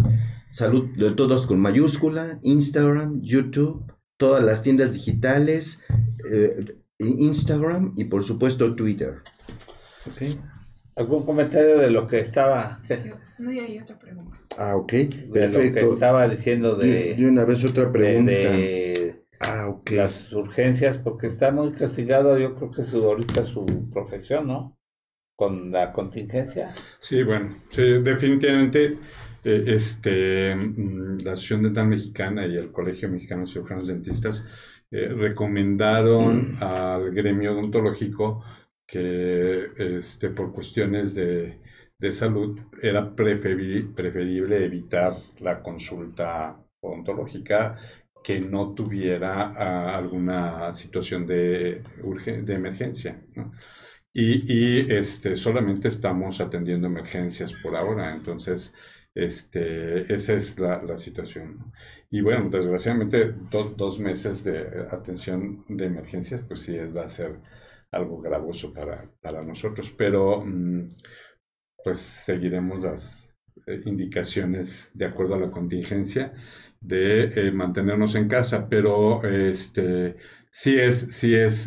Salud 0.51 0.89
de 0.97 1.10
todos 1.12 1.47
con 1.47 1.60
mayúscula, 1.60 2.39
Instagram, 2.43 3.20
YouTube, 3.22 3.85
todas 4.16 4.43
las 4.44 4.62
tiendas 4.62 4.93
digitales, 4.93 5.81
eh, 6.31 6.64
Instagram 6.98 7.93
y 7.97 8.05
por 8.05 8.22
supuesto 8.22 8.74
Twitter. 8.74 9.16
¿Algún 10.97 11.24
comentario 11.26 11.78
de 11.78 11.90
lo 11.90 12.06
que 12.06 12.20
estaba, 12.20 12.81
de 12.89 13.02
Yo- 13.09 13.14
No, 13.39 13.51
y 13.52 13.59
hay 13.59 13.78
otra 13.81 13.98
pregunta. 13.98 14.39
Ah, 14.56 14.76
ok. 14.76 14.93
lo 15.28 15.32
que 15.72 15.81
estaba 15.81 16.28
diciendo 16.28 16.76
De, 16.76 16.86
de, 16.86 17.14
de 17.16 17.26
una 17.28 17.44
vez 17.44 17.64
otra 17.64 17.85
de- 17.86 17.90
pregunta. 17.90 18.31
de 18.32 19.23
Ah, 19.47 19.69
las 19.91 20.33
urgencias? 20.33 20.97
Porque 20.99 21.27
está 21.29 21.53
muy 21.53 21.73
castigado, 21.73 22.39
yo 22.39 22.55
creo 22.57 22.71
que 22.71 22.83
su 22.83 23.05
ahorita 23.05 23.45
su 23.45 23.65
profesión, 23.93 24.49
¿no? 24.49 24.77
Con 25.37 25.71
la 25.71 25.93
contingencia. 25.93 26.71
Sí, 26.99 27.23
bueno, 27.23 27.62
sí, 27.71 27.83
definitivamente 28.03 28.99
eh, 29.45 29.65
este, 29.66 30.55
mm, 30.55 31.19
la 31.23 31.33
Asociación 31.33 31.62
Dental 31.65 31.89
Mexicana 31.89 32.47
y 32.47 32.57
el 32.57 32.73
Colegio 32.73 33.09
Mexicano 33.11 33.43
de 33.43 33.49
Cirujanos 33.49 33.89
Dentistas 33.89 34.47
eh, 34.91 35.09
recomendaron 35.09 36.57
al 36.61 37.11
gremio 37.12 37.53
odontológico 37.53 38.43
que 38.87 39.66
este, 39.99 40.31
por 40.31 40.53
cuestiones 40.53 41.15
de, 41.15 41.61
de 41.99 42.12
salud 42.12 42.59
era 42.83 43.15
preferi- 43.15 43.95
preferible 43.95 44.65
evitar 44.65 45.15
la 45.41 45.62
consulta 45.62 46.57
odontológica 46.81 47.79
que 48.24 48.40
no 48.40 48.74
tuviera 48.74 49.55
ah, 49.56 49.96
alguna 49.98 50.74
situación 50.74 51.26
de, 51.26 51.82
de 52.44 52.55
emergencia. 52.55 53.22
¿no? 53.36 53.52
Y, 54.12 54.44
y, 54.52 54.92
este, 54.92 55.36
solamente 55.36 55.88
estamos 55.88 56.40
atendiendo 56.40 56.86
emergencias 56.86 57.52
por 57.62 57.76
ahora, 57.76 58.12
entonces 58.14 58.74
este, 59.14 60.12
esa 60.14 60.34
es 60.34 60.59
la, 60.60 60.82
la 60.82 60.96
situación. 60.96 61.56
¿no? 61.59 61.72
Y 62.10 62.20
bueno, 62.22 62.48
desgraciadamente 62.51 63.32
do- 63.51 63.74
dos 63.76 63.98
meses 64.01 64.44
de 64.44 64.86
atención 64.90 65.64
de 65.68 65.86
emergencias, 65.86 66.42
pues 66.46 66.62
sí, 66.62 66.76
va 66.78 67.05
a 67.05 67.09
ser 67.09 67.40
algo 67.90 68.20
gravoso 68.20 68.72
para, 68.72 69.10
para 69.20 69.42
nosotros, 69.42 69.92
pero 69.96 70.44
mm, 70.44 70.96
pues 71.84 71.98
seguiremos 72.01 72.82
las, 72.82 73.36
eh, 73.66 73.80
indicaciones 73.84 74.90
de 74.94 75.06
acuerdo 75.06 75.34
a 75.34 75.40
la 75.40 75.51
contingencia 75.51 76.32
de 76.86 77.51
mantenernos 77.52 78.15
en 78.15 78.28
casa, 78.28 78.69
pero 78.69 79.24
este, 79.24 80.16
sí 80.51 80.78
es, 80.78 81.01
sí 81.16 81.35
es 81.35 81.66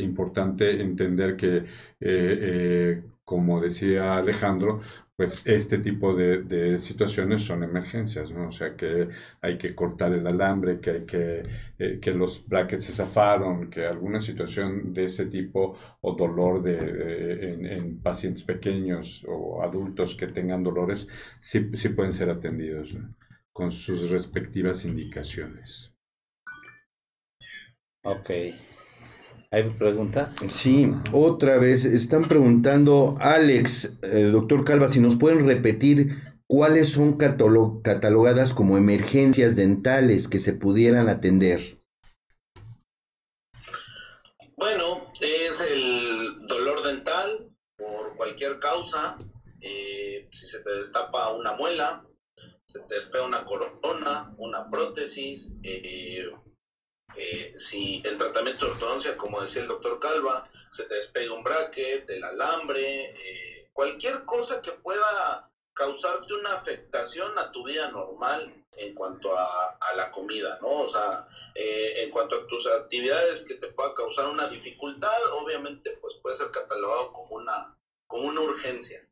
importante 0.00 0.80
entender 0.80 1.36
que, 1.36 1.64
como 3.24 3.60
decía 3.60 4.16
Alejandro, 4.16 4.80
pues 5.18 5.42
este 5.44 5.78
tipo 5.78 6.14
de, 6.14 6.78
situaciones 6.78 7.42
son 7.42 7.64
emergencias, 7.64 8.30
¿no? 8.30 8.48
O 8.48 8.52
sea 8.52 8.76
que 8.76 9.08
hay 9.40 9.58
que 9.58 9.74
cortar 9.74 10.12
el 10.12 10.24
alambre, 10.24 10.78
que 10.80 10.90
hay 10.92 11.04
que, 11.06 11.42
eh, 11.76 11.98
que 12.00 12.12
los 12.12 12.46
brackets 12.46 12.84
se 12.84 12.92
zafaron, 12.92 13.68
que 13.68 13.84
alguna 13.84 14.20
situación 14.20 14.94
de 14.94 15.06
ese 15.06 15.26
tipo 15.26 15.76
o 16.02 16.14
dolor 16.14 16.62
de, 16.62 17.74
en, 17.74 18.00
pacientes 18.00 18.44
pequeños 18.44 19.24
o 19.26 19.60
adultos 19.60 20.14
que 20.14 20.28
tengan 20.28 20.62
dolores, 20.62 21.08
sí, 21.40 21.68
sí 21.74 21.88
pueden 21.88 22.12
ser 22.12 22.30
atendidos 22.30 22.96
con 23.58 23.72
sus 23.72 24.08
respectivas 24.10 24.84
indicaciones. 24.84 25.92
Ok. 28.04 28.30
¿Hay 29.50 29.70
preguntas? 29.76 30.36
Sí, 30.48 30.88
otra 31.10 31.58
vez 31.58 31.84
están 31.84 32.28
preguntando, 32.28 33.16
Alex, 33.18 33.98
eh, 34.04 34.28
doctor 34.30 34.64
Calva, 34.64 34.86
si 34.86 35.00
nos 35.00 35.16
pueden 35.16 35.44
repetir 35.44 36.22
cuáles 36.46 36.90
son 36.90 37.16
catalogadas 37.16 38.54
como 38.54 38.78
emergencias 38.78 39.56
dentales 39.56 40.28
que 40.28 40.38
se 40.38 40.52
pudieran 40.52 41.08
atender. 41.08 41.82
Bueno, 44.56 45.12
es 45.20 45.60
el 45.68 46.46
dolor 46.46 46.84
dental 46.84 47.50
por 47.76 48.16
cualquier 48.16 48.60
causa, 48.60 49.18
eh, 49.60 50.28
si 50.30 50.46
se 50.46 50.60
te 50.60 50.70
destapa 50.76 51.32
una 51.32 51.56
muela, 51.56 52.04
se 52.68 52.80
te 52.80 52.96
despega 52.96 53.24
una 53.24 53.44
corona, 53.44 54.34
una 54.36 54.68
prótesis, 54.70 55.50
eh, 55.62 56.30
eh, 57.16 57.54
si 57.56 58.02
en 58.04 58.18
tratamiento 58.18 58.66
de 58.66 58.72
ortodoncia, 58.72 59.16
como 59.16 59.40
decía 59.40 59.62
el 59.62 59.68
doctor 59.68 59.98
Calva, 59.98 60.48
se 60.70 60.84
te 60.84 60.96
despega 60.96 61.32
un 61.32 61.42
bracket, 61.42 62.08
el 62.10 62.22
alambre, 62.22 63.10
eh, 63.10 63.70
cualquier 63.72 64.24
cosa 64.24 64.60
que 64.60 64.72
pueda 64.72 65.50
causarte 65.74 66.34
una 66.34 66.54
afectación 66.54 67.38
a 67.38 67.50
tu 67.50 67.64
vida 67.64 67.90
normal 67.90 68.52
en 68.76 68.94
cuanto 68.94 69.36
a, 69.36 69.78
la 69.96 70.10
comida, 70.12 70.58
¿no? 70.60 70.82
O 70.82 70.88
sea, 70.88 71.26
eh, 71.54 72.02
en 72.02 72.10
cuanto 72.10 72.36
a 72.36 72.46
tus 72.46 72.66
actividades 72.66 73.44
que 73.44 73.54
te 73.54 73.68
pueda 73.68 73.94
causar 73.94 74.28
una 74.28 74.48
dificultad, 74.48 75.32
obviamente, 75.32 75.98
pues 76.00 76.14
puede 76.22 76.36
ser 76.36 76.50
catalogado 76.50 77.12
como 77.12 77.36
una, 77.36 77.76
como 78.06 78.28
una 78.28 78.42
urgencia. 78.42 79.04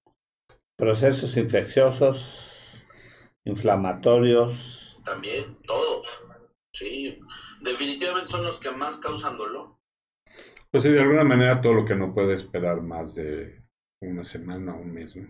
Procesos 0.76 1.36
infecciosos, 1.36 2.55
inflamatorios. 3.46 5.00
También, 5.04 5.56
todos, 5.66 6.06
sí 6.72 7.18
definitivamente 7.66 8.28
son 8.28 8.44
los 8.44 8.58
que 8.58 8.70
más 8.70 8.98
causan 8.98 9.36
dolor. 9.36 9.76
Pues 10.70 10.84
de 10.84 11.00
alguna 11.00 11.24
manera 11.24 11.60
todo 11.60 11.74
lo 11.74 11.84
que 11.84 11.94
no 11.94 12.14
puede 12.14 12.34
esperar 12.34 12.82
más 12.82 13.14
de 13.14 13.62
una 14.00 14.24
semana 14.24 14.74
o 14.74 14.80
un 14.80 14.92
mes, 14.92 15.16
¿no? 15.16 15.26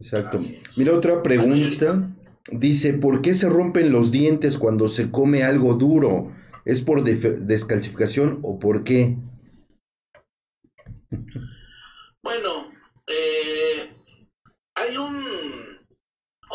Exacto. 0.00 0.38
Mira 0.76 0.92
otra 0.92 1.22
pregunta. 1.22 2.10
Dice, 2.50 2.92
¿por 2.92 3.22
qué 3.22 3.32
se 3.32 3.48
rompen 3.48 3.90
los 3.90 4.10
dientes 4.10 4.58
cuando 4.58 4.88
se 4.88 5.10
come 5.10 5.44
algo 5.44 5.74
duro? 5.74 6.32
¿Es 6.64 6.82
por 6.82 7.02
descalcificación 7.02 8.40
o 8.42 8.58
por 8.58 8.84
qué? 8.84 9.16
Bueno, 12.22 12.70
eh, 13.06 13.94
hay 14.74 14.96
un... 14.96 15.24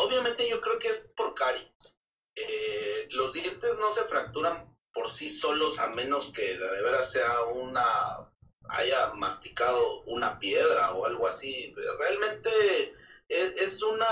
Obviamente 0.00 0.48
yo 0.48 0.60
creo 0.60 0.78
que 0.78 0.88
es 0.88 0.98
por 1.14 1.34
caries. 1.34 1.94
Eh, 2.34 3.06
los 3.10 3.34
dientes 3.34 3.76
no 3.78 3.90
se 3.90 4.04
fracturan 4.04 4.74
por 4.94 5.10
sí 5.10 5.28
solos 5.28 5.78
a 5.78 5.88
menos 5.88 6.32
que 6.32 6.56
de 6.56 6.82
veras 6.82 7.12
sea 7.12 7.42
una 7.42 8.32
haya 8.70 9.12
masticado 9.12 10.00
una 10.02 10.38
piedra 10.38 10.92
o 10.92 11.04
algo 11.04 11.26
así. 11.26 11.74
Realmente 11.98 12.94
es, 13.28 13.82
una 13.82 14.08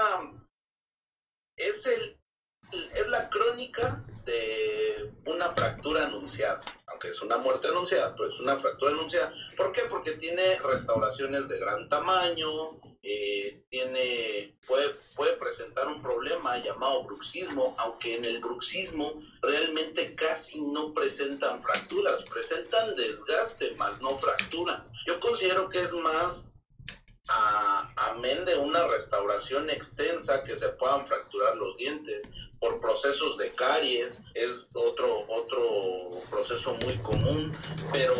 es 1.57 1.87
el 1.87 2.21
es 2.93 3.09
la 3.09 3.31
crónica 3.31 4.05
de 4.29 5.11
una 5.25 5.49
fractura 5.51 6.07
anunciada, 6.07 6.61
aunque 6.87 7.09
es 7.09 7.23
una 7.23 7.39
muerte 7.39 7.69
anunciada, 7.69 8.15
pero 8.15 8.29
es 8.29 8.39
una 8.41 8.57
fractura 8.57 8.93
anunciada. 8.93 9.33
¿Por 9.57 9.73
qué? 9.73 9.83
Porque 9.89 10.13
tiene 10.13 10.59
restauraciones 10.59 11.49
de 11.49 11.59
gran 11.59 11.89
tamaño, 11.89 12.79
eh, 13.03 13.65
tiene, 13.71 14.59
puede, 14.67 14.91
puede 15.17 15.33
presentar 15.37 15.87
un 15.89 16.03
problema 16.03 16.59
llamado 16.59 17.05
bruxismo, 17.05 17.75
aunque 17.79 18.17
en 18.17 18.25
el 18.27 18.41
bruxismo 18.41 19.23
realmente 19.41 20.15
casi 20.15 20.61
no 20.61 20.93
presentan 20.93 21.63
fracturas, 21.63 22.23
presentan 22.25 22.95
desgaste, 22.95 23.75
más 23.77 24.03
no 24.03 24.11
fractura. 24.19 24.85
Yo 25.07 25.19
considero 25.21 25.71
que 25.71 25.81
es 25.83 25.95
más 25.95 26.51
a, 27.31 27.89
amén 27.97 28.45
de 28.45 28.57
una 28.57 28.87
restauración 28.87 29.71
extensa 29.71 30.45
que 30.45 30.57
se 30.57 30.69
puedan 30.69 31.05
fracturar 31.07 31.57
los 31.57 31.77
dientes 31.77 32.31
por 32.59 32.81
procesos 32.81 33.39
de 33.39 33.55
caries, 33.55 34.21
es 34.35 34.67
otro, 34.73 35.25
otro 35.29 36.21
proceso 36.29 36.77
muy 36.85 36.99
común, 36.99 37.57
pero 37.93 38.15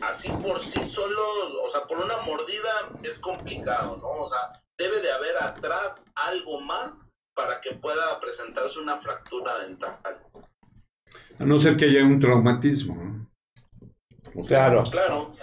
así 0.00 0.28
por 0.28 0.60
sí 0.60 0.82
solo, 0.84 1.62
o 1.62 1.70
sea, 1.70 1.84
por 1.86 1.98
una 1.98 2.18
mordida 2.18 2.90
es 3.02 3.18
complicado, 3.18 3.96
¿no? 4.00 4.22
O 4.22 4.28
sea, 4.28 4.52
debe 4.76 5.00
de 5.00 5.10
haber 5.10 5.36
atrás 5.42 6.04
algo 6.14 6.60
más 6.60 7.08
para 7.34 7.60
que 7.60 7.72
pueda 7.72 8.18
presentarse 8.20 8.78
una 8.78 8.96
fractura 8.96 9.58
dental. 9.58 9.98
A 11.38 11.44
no 11.44 11.58
ser 11.58 11.76
que 11.76 11.86
haya 11.86 12.04
un 12.04 12.20
traumatismo, 12.20 12.94
¿no? 12.94 13.17
Claro. 14.46 14.84
Claro. 14.90 15.34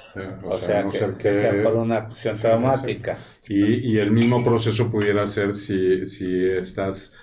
o, 0.43 0.57
sea, 0.57 0.85
que, 1.17 1.33
sea 1.33 1.63
por 1.63 1.75
una 1.75 1.97
acción 1.97 2.37
traumática. 2.37 3.19
Y, 3.47 3.93
y, 3.93 3.99
el 3.99 4.11
mismo 4.11 4.43
proceso 4.43 4.89
pudiera 4.89 5.27
ser 5.27 5.53
si, 5.53 6.05
si 6.07 6.45
estás, 6.49 7.13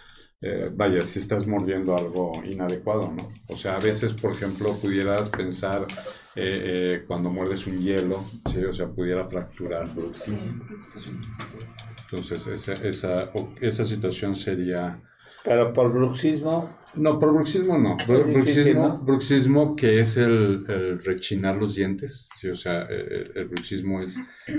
eh, 0.40 0.70
vaya, 0.72 1.04
si 1.04 1.18
estás 1.18 1.46
mordiendo 1.46 1.96
algo 1.96 2.42
inadecuado, 2.44 3.10
¿no? 3.10 3.32
O 3.48 3.56
sea, 3.56 3.76
a 3.76 3.80
veces, 3.80 4.12
por 4.12 4.32
ejemplo, 4.32 4.72
pudieras 4.80 5.28
pensar 5.30 5.86
eh, 6.36 6.62
eh, 6.64 7.04
cuando 7.06 7.30
muerdes 7.30 7.66
un 7.66 7.80
hielo, 7.80 8.24
¿sí? 8.50 8.64
O 8.64 8.72
sea, 8.72 8.86
pudiera 8.88 9.24
fracturar. 9.28 9.88
Entonces, 12.04 12.46
esa, 12.46 12.74
esa, 12.74 13.30
esa 13.60 13.84
situación 13.84 14.36
sería... 14.36 15.00
Pero 15.44 15.72
por 15.72 15.92
bruxismo 15.92 16.68
no, 16.94 17.18
por 17.18 17.32
bruxismo 17.32 17.78
no. 17.78 17.96
bruxismo, 18.06 18.98
bruxismo, 18.98 19.76
que 19.76 20.00
es 20.00 20.18
el, 20.18 20.64
rechinar 21.02 21.56
los 21.56 21.74
dientes. 21.74 22.28
Sí, 22.36 22.48
o 22.48 22.56
sea, 22.56 22.82
el, 22.82 23.46
bruxismo 23.46 24.02
es 24.02 24.16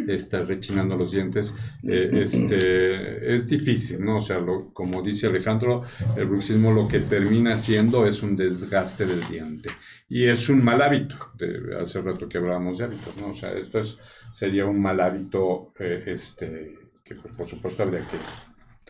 estar 0.08 0.48
rechinando 0.48 0.96
los 0.96 1.12
dientes. 1.12 1.56
Eh, 1.84 2.10
este, 2.24 3.36
es 3.36 3.48
difícil, 3.48 4.04
¿no? 4.04 4.18
O 4.18 4.22
sea, 4.22 4.40
lo, 4.40 4.74
como 4.74 5.04
dice 5.04 5.28
Alejandro, 5.28 5.84
el 6.18 6.26
bruxismo 6.26 6.72
lo 6.72 6.88
que 6.88 7.02
termina 7.02 7.56
siendo 7.58 8.08
es 8.08 8.24
un 8.24 8.36
desgaste 8.36 9.06
del 9.06 9.24
diente. 9.26 9.70
Y 10.10 10.26
es 10.26 10.50
un 10.50 10.64
mal 10.64 10.82
hábito. 10.82 11.16
De, 11.38 11.78
hace 11.80 12.02
rato 12.02 12.28
que 12.28 12.40
hablábamos 12.40 12.80
de 12.80 12.86
hábitos, 12.86 13.16
¿no? 13.18 13.28
O 13.28 13.36
sea, 13.36 13.52
esto 13.52 13.78
es, 13.78 14.00
sería 14.32 14.66
un 14.66 14.82
mal 14.82 15.00
hábito 15.02 15.72
eh, 15.78 16.04
este, 16.08 16.80
que, 17.04 17.14
por 17.14 17.46
supuesto, 17.46 17.84
habría 17.84 18.00
que 18.00 18.18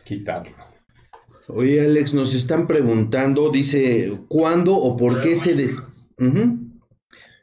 quitarlo. 0.02 0.73
Oye, 1.48 1.80
Alex, 1.80 2.14
nos 2.14 2.34
están 2.34 2.66
preguntando, 2.66 3.50
dice, 3.50 4.18
¿cuándo 4.28 4.74
o 4.74 4.96
por 4.96 5.20
qué 5.20 5.36
se 5.36 5.54
des... 5.54 5.82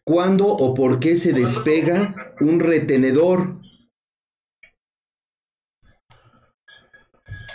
¿Cuándo 0.03 0.47
o 0.47 0.73
por 0.73 0.99
qué 0.99 1.15
se 1.15 1.33
despega 1.33 2.35
un 2.39 2.59
retenedor? 2.59 3.59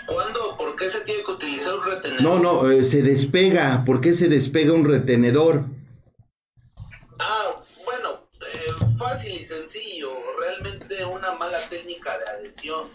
¿Cuándo 0.06 0.50
o 0.52 0.56
por 0.56 0.76
qué 0.76 0.88
se 0.88 1.00
tiene 1.00 1.24
que 1.24 1.32
utilizar 1.32 1.74
un 1.74 1.84
retenedor? 1.84 2.22
No, 2.22 2.38
no, 2.38 2.70
eh, 2.70 2.84
se 2.84 3.02
despega. 3.02 3.84
¿Por 3.84 4.00
qué 4.00 4.12
se 4.12 4.28
despega 4.28 4.72
un 4.72 4.84
retenedor? 4.84 5.64
Ah, 7.18 7.60
bueno, 7.84 8.28
eh, 8.52 8.96
fácil 8.96 9.34
y 9.34 9.42
sencillo. 9.42 10.10
Realmente 10.38 11.04
una 11.04 11.34
mala 11.34 11.58
técnica 11.68 12.16
de 12.18 12.24
adhesión 12.26 12.88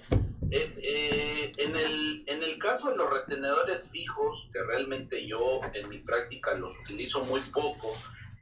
eh, 0.52 0.76
eh, 0.84 1.52
en, 1.58 1.76
el, 1.78 2.24
en 2.28 2.44
el 2.44 2.60
caso 2.60 2.90
de 2.90 2.98
los 2.98 3.10
retenedores 3.10 3.90
fijos, 3.90 4.50
que 4.52 4.62
realmente 4.62 5.26
yo 5.26 5.62
en 5.74 5.88
mi 5.88 6.00
práctica 6.00 6.54
los 6.56 6.78
utilizo 6.80 7.22
muy 7.22 7.40
poco, 7.40 7.96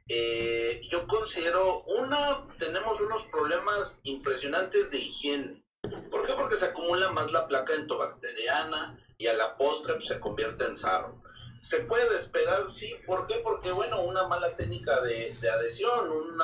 eh, 0.08 0.80
yo 0.90 1.06
considero, 1.06 1.84
una, 1.84 2.48
tenemos 2.58 3.00
unos 3.00 3.22
problemas 3.24 4.00
impresionantes 4.02 4.90
de 4.90 4.98
higiene. 4.98 5.64
¿Por 6.10 6.26
qué? 6.26 6.32
Porque 6.32 6.56
se 6.56 6.64
acumula 6.64 7.12
más 7.12 7.30
la 7.30 7.46
placa 7.46 7.74
entobacteriana 7.74 8.98
y 9.16 9.28
a 9.28 9.34
la 9.34 9.56
postre 9.56 10.02
se 10.02 10.18
convierte 10.18 10.64
en 10.64 10.74
sarro. 10.74 11.22
¿Se 11.60 11.80
puede 11.80 12.10
despegar? 12.10 12.68
Sí. 12.68 12.92
¿Por 13.06 13.28
qué? 13.28 13.36
Porque, 13.36 13.70
bueno, 13.70 14.02
una 14.02 14.26
mala 14.26 14.56
técnica 14.56 15.00
de, 15.00 15.32
adhesión, 15.48 16.10
un 16.10 16.36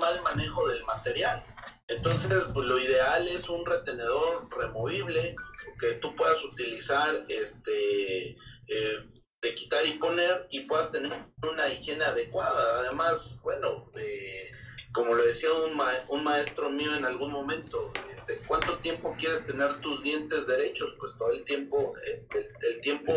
mal 0.00 0.20
manejo 0.22 0.68
del 0.68 0.84
material. 0.84 1.42
Entonces, 1.88 2.30
pues, 2.52 2.66
lo 2.66 2.78
ideal 2.78 3.26
es 3.28 3.48
un 3.48 3.64
retenedor 3.64 4.48
removible 4.54 5.34
que 5.80 5.94
tú 5.94 6.14
puedas 6.14 6.42
utilizar 6.44 7.24
este 7.28 8.36
eh, 8.68 9.08
de 9.40 9.54
quitar 9.54 9.86
y 9.86 9.92
poner 9.92 10.46
y 10.50 10.60
puedas 10.60 10.92
tener 10.92 11.12
una 11.42 11.68
higiene 11.68 12.04
adecuada. 12.04 12.80
Además, 12.80 13.40
bueno, 13.42 13.90
eh, 13.96 14.50
como 14.92 15.14
lo 15.14 15.24
decía 15.24 15.48
un, 15.52 15.78
un 16.08 16.24
maestro 16.24 16.70
mío 16.70 16.94
en 16.96 17.04
algún 17.04 17.30
momento, 17.30 17.92
este, 18.12 18.38
¿cuánto 18.46 18.78
tiempo 18.78 19.14
quieres 19.18 19.44
tener 19.44 19.80
tus 19.80 20.02
dientes 20.02 20.46
derechos? 20.46 20.94
Pues 20.98 21.12
todo 21.18 21.30
el 21.32 21.44
tiempo, 21.44 21.94
eh, 22.06 22.26
el, 22.68 22.80
tiempo 22.80 23.12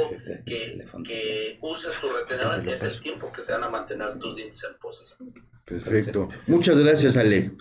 que, 0.46 0.86
que, 1.04 1.58
uses 1.62 1.94
tu 2.00 2.10
retenedor 2.10 2.68
es 2.68 2.84
el 2.84 3.00
tiempo 3.02 3.32
que 3.32 3.42
se 3.42 3.54
van 3.54 3.64
a 3.64 3.70
mantener 3.70 4.20
tus 4.20 4.36
dientes 4.36 4.64
en 4.64 4.78
posición. 4.80 5.34
Perfecto. 5.66 6.28
Muchas 6.48 6.78
gracias, 6.78 7.16
Ale. 7.16 7.52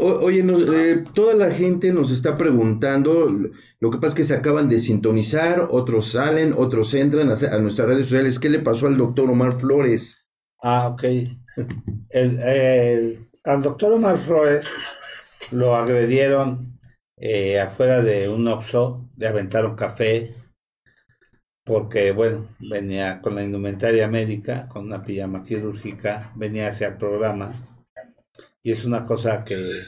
oye, 0.00 0.40
eh, 0.40 1.04
toda 1.14 1.34
la 1.34 1.50
gente 1.52 1.92
nos 1.92 2.10
está 2.10 2.36
preguntando, 2.36 3.30
lo 3.78 3.90
que 3.90 3.98
pasa 3.98 4.08
es 4.08 4.14
que 4.14 4.24
se 4.24 4.34
acaban 4.34 4.68
de 4.68 4.80
sintonizar, 4.80 5.68
otros 5.70 6.08
salen, 6.08 6.54
otros 6.56 6.92
entran 6.94 7.30
a, 7.30 7.58
nuestras 7.58 7.88
redes 7.88 8.06
sociales. 8.06 8.38
¿Qué 8.40 8.50
le 8.50 8.58
pasó 8.58 8.88
al 8.88 8.96
doctor 8.96 9.30
Omar 9.30 9.60
Flores? 9.60 10.26
Ah, 10.60 10.88
ok. 10.88 11.04
El, 12.10 13.28
al 13.44 13.62
doctor 13.62 13.92
Omar 13.92 14.18
Flores 14.18 14.68
lo 15.50 15.74
agredieron 15.74 16.78
eh, 17.16 17.60
afuera 17.60 18.02
de 18.02 18.28
un 18.28 18.46
Oxxo, 18.48 19.08
le 19.16 19.28
aventaron 19.28 19.76
café, 19.76 20.34
porque, 21.64 22.12
bueno, 22.12 22.48
venía 22.58 23.20
con 23.20 23.36
la 23.36 23.44
indumentaria 23.44 24.08
médica, 24.08 24.68
con 24.68 24.86
una 24.86 25.02
pijama 25.02 25.42
quirúrgica, 25.42 26.32
venía 26.34 26.68
hacia 26.68 26.88
el 26.88 26.96
programa. 26.96 27.54
Y 28.62 28.72
es 28.72 28.84
una 28.84 29.04
cosa 29.04 29.44
que 29.44 29.82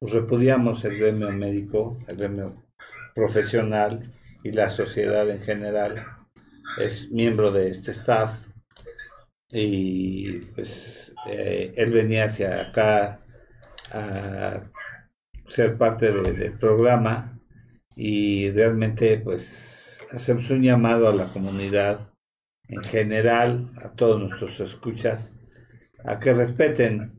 repudiamos 0.00 0.84
el 0.84 0.98
gremio 0.98 1.30
médico, 1.32 1.98
el 2.06 2.16
gremio 2.16 2.64
profesional 3.14 4.12
y 4.42 4.52
la 4.52 4.70
sociedad 4.70 5.28
en 5.28 5.40
general. 5.40 6.06
Es 6.78 7.10
miembro 7.10 7.50
de 7.50 7.68
este 7.68 7.90
staff 7.90 8.47
y 9.50 10.38
pues 10.54 11.14
eh, 11.26 11.72
él 11.76 11.92
venía 11.92 12.24
hacia 12.24 12.62
acá 12.62 13.20
a 13.92 14.70
ser 15.46 15.78
parte 15.78 16.12
del 16.12 16.58
programa 16.58 17.40
y 17.96 18.50
realmente 18.50 19.18
pues 19.18 20.00
hacemos 20.10 20.50
un 20.50 20.62
llamado 20.62 21.08
a 21.08 21.14
la 21.14 21.26
comunidad 21.26 22.12
en 22.68 22.82
general, 22.82 23.72
a 23.82 23.94
todos 23.94 24.20
nuestros 24.20 24.60
escuchas, 24.60 25.34
a 26.04 26.18
que 26.18 26.34
respeten 26.34 27.18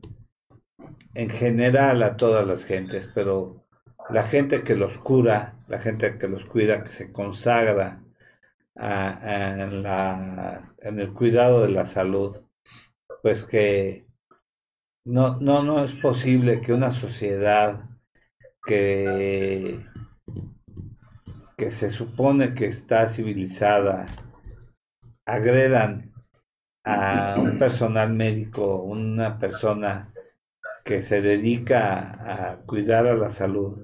en 1.15 1.30
general 1.30 2.03
a 2.03 2.18
todas 2.18 2.45
las 2.45 2.65
gentes, 2.65 3.10
pero 3.14 3.65
la 4.11 4.23
gente 4.23 4.61
que 4.61 4.76
los 4.76 4.99
cura, 4.99 5.57
la 5.68 5.80
gente 5.80 6.18
que 6.18 6.27
los 6.27 6.45
cuida, 6.45 6.84
que 6.84 6.91
se 6.91 7.11
consagra 7.11 8.03
en, 8.80 9.84
la, 9.84 10.73
en 10.80 10.99
el 10.99 11.14
cuidado 11.14 11.61
de 11.61 11.69
la 11.69 11.85
salud, 11.85 12.41
pues 13.22 13.43
que 13.43 14.07
no, 15.06 15.38
no, 15.39 15.64
no 15.64 15.84
es 15.84 15.93
posible 15.93 16.61
que 16.61 16.73
una 16.73 16.91
sociedad 16.91 17.89
que 18.65 19.80
que 21.60 21.72
se 21.72 21.89
supone 21.89 22.53
que 22.53 22.68
está 22.68 23.06
civilizada 23.10 24.15
agredan 25.26 26.14
a 26.85 27.35
un 27.38 27.60
personal 27.60 28.14
médico, 28.14 28.81
una 28.81 29.38
persona 29.38 30.14
que 30.85 31.01
se 31.01 31.22
dedica 31.22 32.51
a 32.51 32.61
cuidar 32.61 33.07
a 33.07 33.15
la 33.15 33.27
salud, 33.27 33.77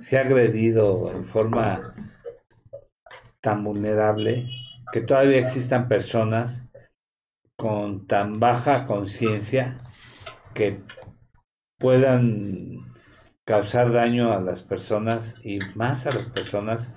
se 0.00 0.18
ha 0.18 0.22
agredido 0.22 1.12
en 1.12 1.22
forma 1.22 1.91
tan 3.42 3.62
vulnerable 3.62 4.48
que 4.92 5.02
todavía 5.02 5.38
existan 5.38 5.88
personas 5.88 6.64
con 7.56 8.06
tan 8.06 8.40
baja 8.40 8.84
conciencia 8.84 9.82
que 10.54 10.82
puedan 11.78 12.94
causar 13.44 13.92
daño 13.92 14.32
a 14.32 14.40
las 14.40 14.62
personas 14.62 15.34
y 15.42 15.58
más 15.74 16.06
a 16.06 16.12
las 16.12 16.26
personas 16.26 16.94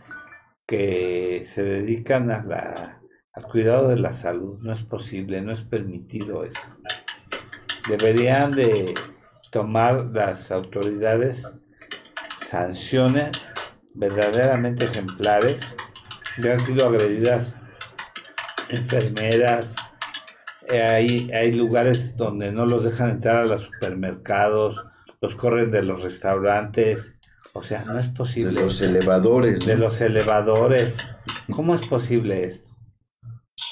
que 0.68 1.44
se 1.46 1.64
dedican 1.64 2.32
a 2.32 2.44
la, 2.44 3.02
al 3.34 3.44
cuidado 3.44 3.90
de 3.90 3.98
la 3.98 4.14
salud. 4.14 4.60
No 4.62 4.72
es 4.72 4.84
posible, 4.84 5.42
no 5.42 5.52
es 5.52 5.62
permitido 5.62 6.44
eso. 6.44 6.62
Deberían 7.90 8.52
de 8.52 8.94
tomar 9.52 10.06
las 10.14 10.52
autoridades 10.52 11.56
sanciones 12.42 13.54
verdaderamente 13.94 14.86
ejemplares. 14.86 15.78
Ya 16.42 16.54
han 16.54 16.60
sido 16.60 16.88
agredidas 16.88 17.56
enfermeras. 18.70 19.76
Eh, 20.68 20.82
hay, 20.82 21.32
hay 21.32 21.54
lugares 21.54 22.18
donde 22.18 22.52
no 22.52 22.66
los 22.66 22.84
dejan 22.84 23.12
entrar 23.12 23.38
a 23.38 23.46
los 23.46 23.64
supermercados, 23.64 24.84
los 25.22 25.36
corren 25.36 25.72
de 25.72 25.84
los 25.84 26.02
restaurantes, 26.02 27.16
o 27.58 27.64
sea, 27.64 27.86
no 27.86 27.98
es 27.98 28.10
posible. 28.10 28.52
De 28.52 28.66
los 28.66 28.82
elevadores. 28.82 29.66
De 29.66 29.78
los 29.78 30.02
elevadores. 30.02 30.98
¿Cómo 31.50 31.74
es 31.74 31.86
posible 31.88 32.44
esto? 32.44 32.76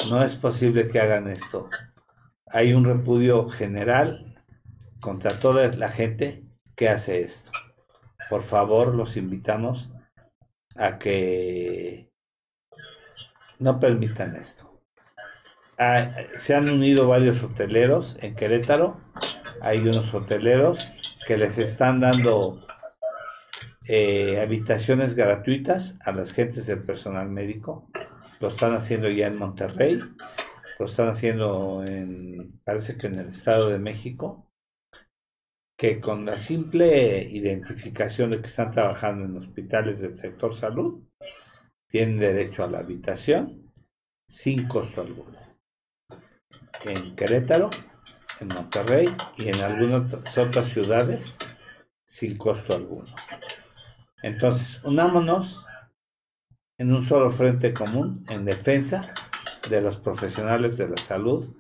No 0.10 0.24
es 0.24 0.36
posible 0.36 0.88
que 0.88 1.02
hagan 1.02 1.28
esto. 1.28 1.70
Hay 2.48 2.74
un 2.74 2.86
repudio 2.86 3.50
general 3.50 4.42
contra 5.02 5.38
toda 5.40 5.68
la 5.74 5.90
gente 5.90 6.46
que 6.76 6.88
hace 6.88 7.22
esto. 7.22 7.52
Por 8.30 8.44
favor, 8.44 8.96
los 8.96 9.18
invitamos 9.18 9.92
a 10.78 10.98
que 10.98 12.13
no 13.64 13.80
permitan 13.80 14.36
esto. 14.36 14.70
Ah, 15.80 16.12
se 16.38 16.54
han 16.54 16.70
unido 16.70 17.08
varios 17.08 17.42
hoteleros 17.42 18.18
en 18.22 18.36
Querétaro. 18.36 19.02
Hay 19.62 19.80
unos 19.80 20.14
hoteleros 20.14 20.92
que 21.26 21.38
les 21.38 21.58
están 21.58 22.02
dando 22.02 22.66
eh, 23.88 24.40
habitaciones 24.42 25.16
gratuitas 25.16 25.98
a 26.06 26.12
las 26.12 26.34
gentes 26.34 26.68
del 26.68 26.84
personal 26.84 27.30
médico. 27.30 27.90
Lo 28.40 28.50
están 28.50 28.74
haciendo 28.74 29.10
ya 29.10 29.28
en 29.28 29.38
Monterrey, 29.38 29.98
lo 30.78 30.86
están 30.86 31.08
haciendo 31.08 31.84
en, 31.86 32.60
parece 32.66 32.98
que 32.98 33.08
en 33.08 33.20
el 33.20 33.30
Estado 33.30 33.70
de 33.70 33.80
México, 33.80 34.52
que 35.78 36.02
con 36.02 36.26
la 36.26 36.36
simple 36.36 37.24
identificación 37.24 38.32
de 38.32 38.42
que 38.42 38.48
están 38.48 38.72
trabajando 38.72 39.26
en 39.26 39.38
hospitales 39.38 40.02
del 40.02 40.18
sector 40.18 40.54
salud, 40.54 41.02
tienen 41.94 42.18
derecho 42.18 42.64
a 42.64 42.68
la 42.68 42.80
habitación 42.80 43.72
sin 44.28 44.68
costo 44.68 45.02
alguno. 45.02 45.38
En 46.86 47.16
Querétaro, 47.16 47.70
en 48.40 48.48
Monterrey 48.48 49.16
y 49.38 49.50
en 49.50 49.62
algunas 49.62 50.12
otras 50.36 50.70
ciudades 50.70 51.38
sin 52.04 52.36
costo 52.36 52.74
alguno. 52.74 53.14
Entonces, 54.24 54.84
unámonos 54.84 55.68
en 56.80 56.92
un 56.92 57.04
solo 57.04 57.30
frente 57.30 57.74
común 57.74 58.26
en 58.28 58.44
defensa 58.44 59.14
de 59.70 59.80
los 59.80 59.98
profesionales 59.98 60.78
de 60.78 60.90
la 60.90 60.98
salud, 60.98 61.56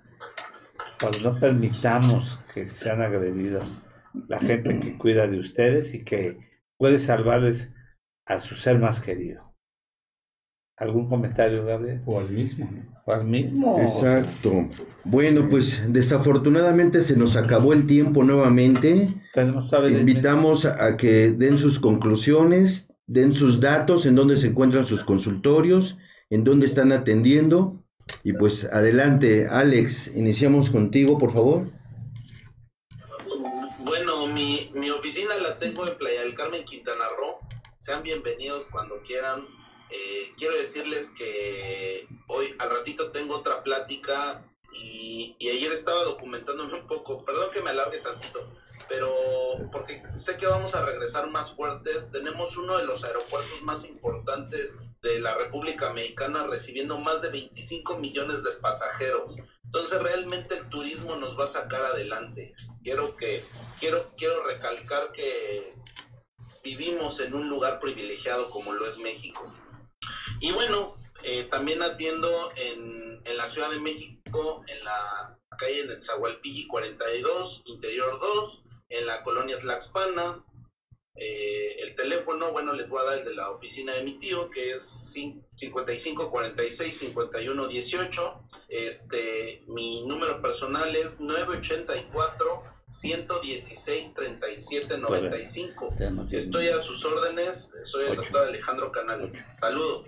para 0.99 1.15
no 1.19 1.39
permitamos 1.39 2.39
que 2.51 2.65
sean 2.65 3.03
agredidos 3.03 3.83
la 4.27 4.39
gente 4.39 4.79
que 4.79 4.97
cuida 4.97 5.27
de 5.27 5.37
ustedes 5.37 5.93
y 5.93 6.03
que 6.03 6.39
puede 6.75 6.97
salvarles 6.97 7.71
a 8.25 8.39
su 8.39 8.55
ser 8.55 8.79
más 8.79 8.99
querido. 8.99 9.52
¿Algún 10.77 11.07
comentario, 11.07 11.65
Gabriel? 11.65 12.01
O 12.05 12.19
al 12.19 12.29
mismo, 12.29 12.67
O 13.05 13.11
al 13.11 13.25
mismo. 13.25 13.79
Exacto. 13.79 14.69
Bueno, 15.03 15.47
pues 15.47 15.83
desafortunadamente 15.93 17.01
se 17.01 17.15
nos 17.15 17.35
acabó 17.35 17.73
el 17.73 17.85
tiempo 17.85 18.23
nuevamente. 18.23 19.13
Invitamos 19.89 20.65
a 20.65 20.97
que 20.97 21.31
den 21.31 21.57
sus 21.57 21.79
conclusiones, 21.79 22.91
den 23.05 23.33
sus 23.33 23.59
datos, 23.59 24.05
en 24.07 24.15
dónde 24.15 24.37
se 24.37 24.47
encuentran 24.47 24.85
sus 24.85 25.03
consultorios, 25.03 25.97
en 26.31 26.43
dónde 26.43 26.65
están 26.65 26.91
atendiendo. 26.91 27.83
Y 28.23 28.33
pues 28.33 28.65
adelante, 28.65 29.47
Alex, 29.47 30.11
iniciamos 30.15 30.71
contigo, 30.71 31.19
por 31.19 31.33
favor. 31.33 31.71
Bueno, 33.83 34.27
mi, 34.33 34.71
mi 34.73 34.89
oficina 34.89 35.35
la 35.41 35.59
tengo 35.59 35.87
en 35.87 35.97
Playa 35.97 36.21
del 36.21 36.33
Carmen, 36.33 36.63
Quintana 36.65 37.05
Roo. 37.17 37.37
Sean 37.77 38.01
bienvenidos 38.01 38.65
cuando 38.71 38.95
quieran 39.05 39.43
eh, 39.95 40.33
quiero 40.37 40.57
decirles 40.57 41.11
que 41.15 42.07
hoy 42.25 42.55
al 42.57 42.71
ratito 42.71 43.11
tengo 43.11 43.35
otra 43.35 43.61
plática 43.61 44.43
y, 44.73 45.35
ayer 45.39 45.71
estaba 45.71 46.03
documentándome 46.03 46.73
un 46.73 46.87
poco, 46.87 47.23
perdón 47.23 47.51
que 47.51 47.61
me 47.61 47.69
alargue 47.69 47.99
tantito, 47.99 48.51
pero 48.89 49.13
porque 49.71 50.01
sé 50.15 50.35
que 50.35 50.47
vamos 50.47 50.73
a 50.73 50.83
regresar 50.83 51.29
más 51.29 51.51
fuertes, 51.51 52.09
tenemos 52.11 52.57
uno 52.57 52.79
de 52.79 52.85
los 52.85 53.03
aeropuertos 53.03 53.61
más 53.61 53.85
importantes 53.85 54.75
de 55.03 55.19
la 55.19 55.35
República 55.35 55.93
Mexicana 55.93 56.47
recibiendo 56.47 56.97
más 56.97 57.21
de 57.21 57.29
25 57.29 57.95
millones 57.97 58.41
de 58.41 58.49
pasajeros. 58.53 59.35
Entonces 59.63 60.01
realmente 60.01 60.57
el 60.57 60.69
turismo 60.69 61.17
nos 61.17 61.39
va 61.39 61.43
a 61.43 61.47
sacar 61.47 61.83
adelante. 61.83 62.55
Quiero 62.81 63.15
que 63.15 63.43
quiero 63.79 64.11
quiero 64.17 64.43
recalcar 64.43 65.11
que 65.11 65.75
vivimos 66.63 67.19
en 67.19 67.35
un 67.35 67.47
lugar 67.47 67.79
privilegiado 67.79 68.49
como 68.49 68.73
lo 68.73 68.87
es 68.87 68.97
México. 68.97 69.53
Y 70.39 70.51
bueno, 70.51 70.97
eh, 71.23 71.43
también 71.49 71.81
atiendo 71.81 72.51
en, 72.55 73.21
en, 73.23 73.37
la 73.37 73.47
Ciudad 73.47 73.69
de 73.69 73.79
México, 73.79 74.63
en 74.67 74.83
la 74.83 75.39
calle 75.57 75.87
de 75.87 76.01
Zahualpilli 76.01 76.67
42, 76.67 77.63
Interior 77.65 78.19
2, 78.19 78.63
en 78.89 79.05
la 79.05 79.23
colonia 79.23 79.59
Tlaxpana. 79.59 80.43
Eh, 81.15 81.75
el 81.79 81.95
teléfono, 81.95 82.51
bueno, 82.51 82.73
les 82.73 82.89
voy 82.89 83.01
a 83.01 83.05
dar 83.05 83.19
el 83.19 83.25
de 83.25 83.35
la 83.35 83.51
oficina 83.51 83.93
de 83.93 84.03
mi 84.03 84.17
tío, 84.17 84.49
que 84.49 84.73
es 84.73 85.13
55 85.55 86.31
46 86.31 86.97
51 86.97 87.67
18. 87.67 88.47
Este, 88.69 89.63
mi 89.67 90.03
número 90.05 90.41
personal 90.41 90.95
es 90.95 91.19
984 91.19 92.72
116 92.93 94.13
37 94.13 94.97
95. 94.99 95.95
Estoy 96.31 96.67
a 96.67 96.77
sus 96.79 97.03
órdenes, 97.03 97.71
soy 97.85 98.05
el 98.11 98.15
doctor 98.17 98.47
Alejandro 98.47 98.91
Canales. 98.91 99.41
Saludos. 99.59 100.03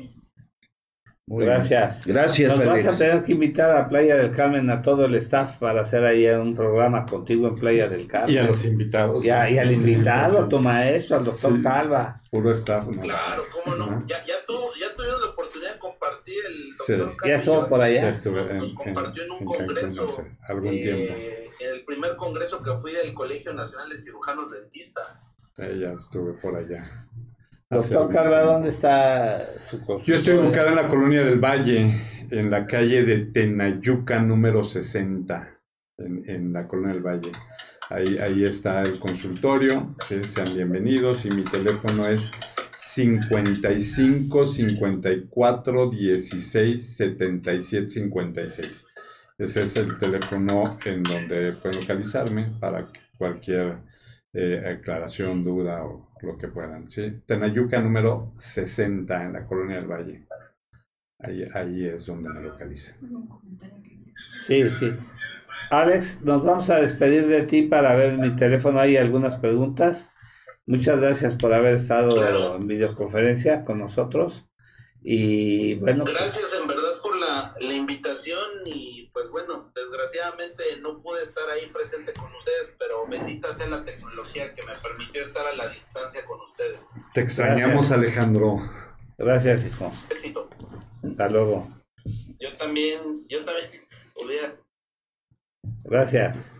Gracias. 1.27 2.05
Gracias, 2.05 2.55
Nos 2.55 2.67
Alex. 2.67 2.85
vas 2.85 2.95
a 2.95 2.97
tener 2.99 3.23
que 3.23 3.31
invitar 3.31 3.71
a 3.71 3.87
Playa 3.89 4.15
del 4.17 4.29
Carmen 4.29 4.69
a 4.69 4.83
todo 4.83 5.05
el 5.05 5.15
staff 5.15 5.57
para 5.57 5.81
hacer 5.81 6.03
ahí 6.05 6.27
un 6.27 6.53
programa 6.55 7.03
contigo 7.07 7.47
en 7.47 7.55
Playa 7.55 7.89
del 7.89 8.05
Carmen. 8.05 8.35
Y 8.35 8.37
a 8.37 8.43
los 8.43 8.63
invitados. 8.65 9.25
Y, 9.25 9.31
a- 9.31 9.49
y 9.49 9.57
al 9.57 9.71
invitado, 9.71 10.41
a 10.41 10.47
tu 10.47 10.59
maestro, 10.59 11.17
al 11.17 11.25
doctor 11.25 11.57
Sí. 11.57 11.63
Calva. 11.63 12.21
Puro 12.29 12.51
staff, 12.51 12.85
¿no? 12.85 13.01
Claro, 13.01 13.43
cómo 13.51 13.75
no. 13.75 14.05
Ya, 14.05 14.23
ya, 14.23 14.35
tuvo, 14.45 14.69
ya 14.79 14.93
tuvimos 14.95 15.19
la 15.21 15.27
oportunidad 15.31 15.73
de 15.73 15.79
compartir 16.25 16.45
el 16.47 16.53
Sí. 16.85 16.93
doctor 16.95 17.27
Ya 17.27 17.35
estuvo 17.35 17.67
por 17.69 17.81
allá. 17.81 18.09
estuve 18.09 18.41
en, 18.51 18.57
Nos 18.57 18.69
en, 18.69 18.75
compartió 18.75 19.23
en 19.23 19.31
un 19.31 19.37
en 19.37 19.45
Cancún 19.47 19.65
congreso, 19.67 20.25
algún 20.47 20.73
eh, 20.73 20.81
tiempo. 20.81 21.13
En 21.59 21.73
el 21.75 21.85
primer 21.85 22.15
congreso 22.15 22.63
que 22.63 22.71
fui 22.77 22.93
del 22.93 23.13
Colegio 23.13 23.53
Nacional 23.53 23.89
de 23.89 23.97
Cirujanos 23.97 24.51
Dentistas. 24.51 25.29
Eh, 25.57 25.77
ya 25.81 25.93
estuve 25.93 26.33
por 26.33 26.55
allá. 26.55 26.89
Doctor 27.69 28.09
tiempo. 28.09 28.35
¿dónde 28.35 28.69
está 28.69 29.39
su 29.59 29.77
consultorio? 29.79 30.05
Yo 30.05 30.15
estoy 30.15 30.33
ubicado 30.35 30.69
en 30.69 30.75
la 30.75 30.87
colonia 30.87 31.23
del 31.23 31.39
Valle, 31.39 32.01
en 32.29 32.51
la 32.51 32.67
calle 32.67 33.03
de 33.03 33.25
Tenayuca 33.27 34.19
número 34.19 34.63
60, 34.63 35.59
en, 35.97 36.29
en 36.29 36.53
la 36.53 36.67
colonia 36.67 36.93
del 36.93 37.03
Valle. 37.03 37.31
Ahí, 37.89 38.17
ahí 38.17 38.43
está 38.43 38.81
el 38.81 38.99
consultorio, 38.99 39.95
sí, 40.07 40.23
sean 40.23 40.53
bienvenidos 40.55 41.23
y 41.25 41.29
mi 41.29 41.43
teléfono 41.43 42.07
es 42.07 42.31
55 42.95 44.47
54 44.47 45.89
16 45.89 46.95
77 46.97 47.89
56. 47.89 48.87
Ese 49.37 49.63
es 49.63 49.75
el 49.75 49.97
teléfono 49.97 50.63
en 50.85 51.03
donde 51.03 51.51
pueden 51.53 51.81
localizarme 51.81 52.53
para 52.57 52.87
cualquier 53.17 53.79
eh, 54.31 54.77
aclaración, 54.79 55.43
duda 55.43 55.83
o 55.83 56.09
lo 56.21 56.37
que 56.37 56.47
puedan. 56.47 56.89
¿sí? 56.89 57.21
Tenayuca 57.25 57.81
número 57.81 58.31
60 58.37 59.25
en 59.25 59.33
la 59.33 59.45
colonia 59.45 59.75
del 59.75 59.87
Valle. 59.87 60.25
Ahí, 61.19 61.43
ahí 61.53 61.85
es 61.85 62.05
donde 62.05 62.29
me 62.29 62.39
localizan. 62.39 62.95
Sí, 64.37 64.69
sí. 64.69 64.93
Alex, 65.69 66.21
nos 66.21 66.45
vamos 66.45 66.69
a 66.69 66.79
despedir 66.79 67.27
de 67.27 67.43
ti 67.43 67.63
para 67.63 67.93
ver 67.93 68.17
mi 68.17 68.37
teléfono. 68.37 68.79
Hay 68.79 68.95
algunas 68.95 69.35
preguntas. 69.35 70.13
Muchas 70.67 70.99
gracias 70.99 71.35
por 71.35 71.53
haber 71.53 71.75
estado 71.75 72.15
Claro. 72.15 72.55
en 72.55 72.67
videoconferencia 72.67 73.63
con 73.63 73.79
nosotros. 73.79 74.45
Y 75.07 75.75
bueno, 75.75 76.03
pues, 76.03 76.15
Gracias 76.15 76.53
en 76.59 76.67
verdad 76.67 76.99
por 77.03 77.15
la, 77.19 77.53
la 77.59 77.73
invitación 77.73 78.39
y 78.65 79.11
pues 79.13 79.29
bueno, 79.29 79.71
desgraciadamente 79.75 80.63
no 80.81 80.99
pude 81.03 81.21
estar 81.21 81.47
ahí 81.51 81.67
presente 81.67 82.11
con 82.13 82.33
ustedes, 82.35 82.73
pero 82.79 83.07
bendita 83.07 83.53
sea 83.53 83.67
la 83.67 83.85
tecnología 83.85 84.55
que 84.55 84.65
me 84.65 84.73
permitió 84.79 85.21
estar 85.21 85.45
a 85.45 85.53
la 85.55 85.69
distancia 85.69 86.25
con 86.25 86.41
ustedes. 86.41 86.79
Te 87.13 87.21
extrañamos, 87.21 87.89
Gracias. 87.89 87.99
Alejandro. 87.99 88.57
gracias, 89.19 89.65
hijo. 89.67 89.91
Éxito. 90.09 90.49
Hasta 91.03 91.29
luego. 91.29 91.69
Yo 92.39 92.51
también, 92.57 93.25
yo 93.29 93.45
también. 93.45 93.69
Gracias. 95.83 96.51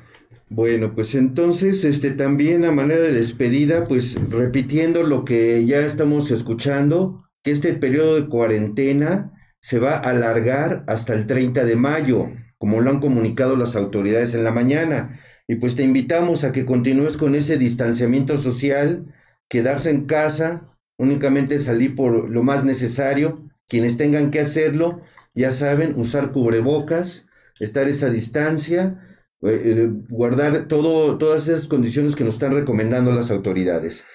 Bueno, 0.50 0.94
pues 0.94 1.16
entonces, 1.16 1.84
este 1.84 2.12
también 2.12 2.66
a 2.66 2.72
manera 2.72 3.02
de 3.02 3.14
despedida, 3.14 3.84
pues 3.86 4.16
repitiendo 4.30 5.02
lo 5.02 5.26
que 5.26 5.66
ya 5.66 5.80
estamos 5.80 6.30
escuchando, 6.30 7.26
que 7.44 7.52
este 7.52 7.74
periodo 7.74 8.16
de 8.16 8.28
cuarentena 8.28 9.34
se 9.60 9.80
va 9.80 9.96
a 9.96 10.10
alargar 10.10 10.84
hasta 10.88 11.14
el 11.14 11.26
30 11.26 11.66
de 11.66 11.76
mayo, 11.76 12.28
como 12.60 12.80
lo 12.80 12.92
han 12.92 13.00
comunicado 13.00 13.56
las 13.56 13.76
autoridades 13.76 14.36
en 14.36 14.44
la 14.44 14.52
mañana. 14.52 15.20
Y 15.48 15.56
pues 15.56 15.76
te 15.76 15.84
invitamos 15.84 16.44
a 16.44 16.52
que 16.52 16.66
continúes 16.66 17.18
con 17.18 17.34
ese 17.34 17.58
distanciamiento 17.58 18.38
social, 18.38 19.14
quedarse 19.50 19.90
en 19.90 20.06
casa, 20.06 20.70
únicamente 20.98 21.60
salir 21.60 21.96
por 21.96 22.30
lo 22.30 22.44
más 22.44 22.64
necesario. 22.64 23.50
Quienes 23.68 23.98
tengan 23.98 24.30
que 24.30 24.42
hacerlo, 24.42 25.02
ya 25.34 25.50
saben, 25.50 26.00
usar 26.00 26.32
cubrebocas, 26.32 27.26
estar 27.60 27.88
esa 27.88 28.12
distancia 28.12 29.05
eh, 29.42 29.62
eh, 29.64 29.90
guardar 30.10 30.68
todo, 30.68 31.18
todas 31.18 31.48
esas 31.48 31.68
condiciones 31.68 32.16
que 32.16 32.24
nos 32.24 32.36
están 32.36 32.54
recomendando 32.54 33.12
las 33.12 33.32
autoridades. 33.32 34.06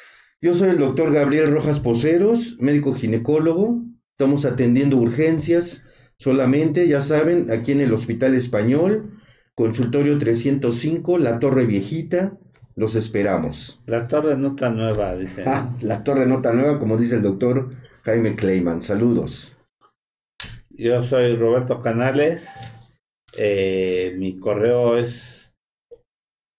Yo 0.41 0.55
soy 0.55 0.71
el 0.71 0.79
doctor 0.79 1.13
Gabriel 1.13 1.53
Rojas 1.53 1.81
Poceros, 1.81 2.57
médico 2.59 2.95
ginecólogo. 2.95 3.83
Estamos 4.13 4.45
atendiendo 4.45 4.97
urgencias 4.97 5.83
solamente, 6.17 6.89
ya 6.89 7.01
saben, 7.01 7.51
aquí 7.51 7.73
en 7.73 7.81
el 7.81 7.93
Hospital 7.93 8.35
Español, 8.35 9.21
consultorio 9.55 10.19
305, 10.19 11.19
La 11.19 11.39
Torre 11.39 11.67
Viejita. 11.67 12.39
Los 12.77 12.95
esperamos. 12.95 13.83
La 13.85 14.07
torre 14.07 14.39
no 14.39 14.55
tan 14.55 14.77
nueva, 14.77 15.15
dice. 15.15 15.45
¿no? 15.45 15.51
Ah, 15.51 15.71
la 15.83 16.03
Torre 16.03 16.25
Nota 16.25 16.55
Nueva, 16.55 16.79
como 16.79 16.97
dice 16.97 17.17
el 17.17 17.23
doctor 17.23 17.75
Jaime 18.05 18.37
Kleiman. 18.37 18.81
Saludos. 18.81 19.55
Yo 20.71 21.03
soy 21.03 21.37
Roberto 21.37 21.83
Canales. 21.83 22.80
Eh, 23.37 24.15
mi 24.19 24.39
correo 24.39 24.97
es 24.97 25.53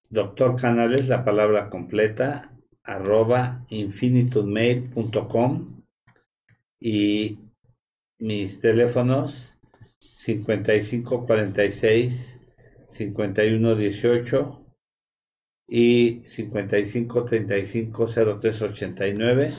doctor 0.10 0.60
Canales, 0.60 1.08
la 1.08 1.24
palabra 1.24 1.70
completa, 1.70 2.54
arroba 2.84 3.66
infinitudmail.com 3.70 5.82
y 6.80 7.40
mis 8.20 8.60
teléfonos 8.60 9.58
5546 10.14 12.42
5118 12.88 14.66
y 15.68 16.22
5535 16.24 18.08
0389 18.08 19.54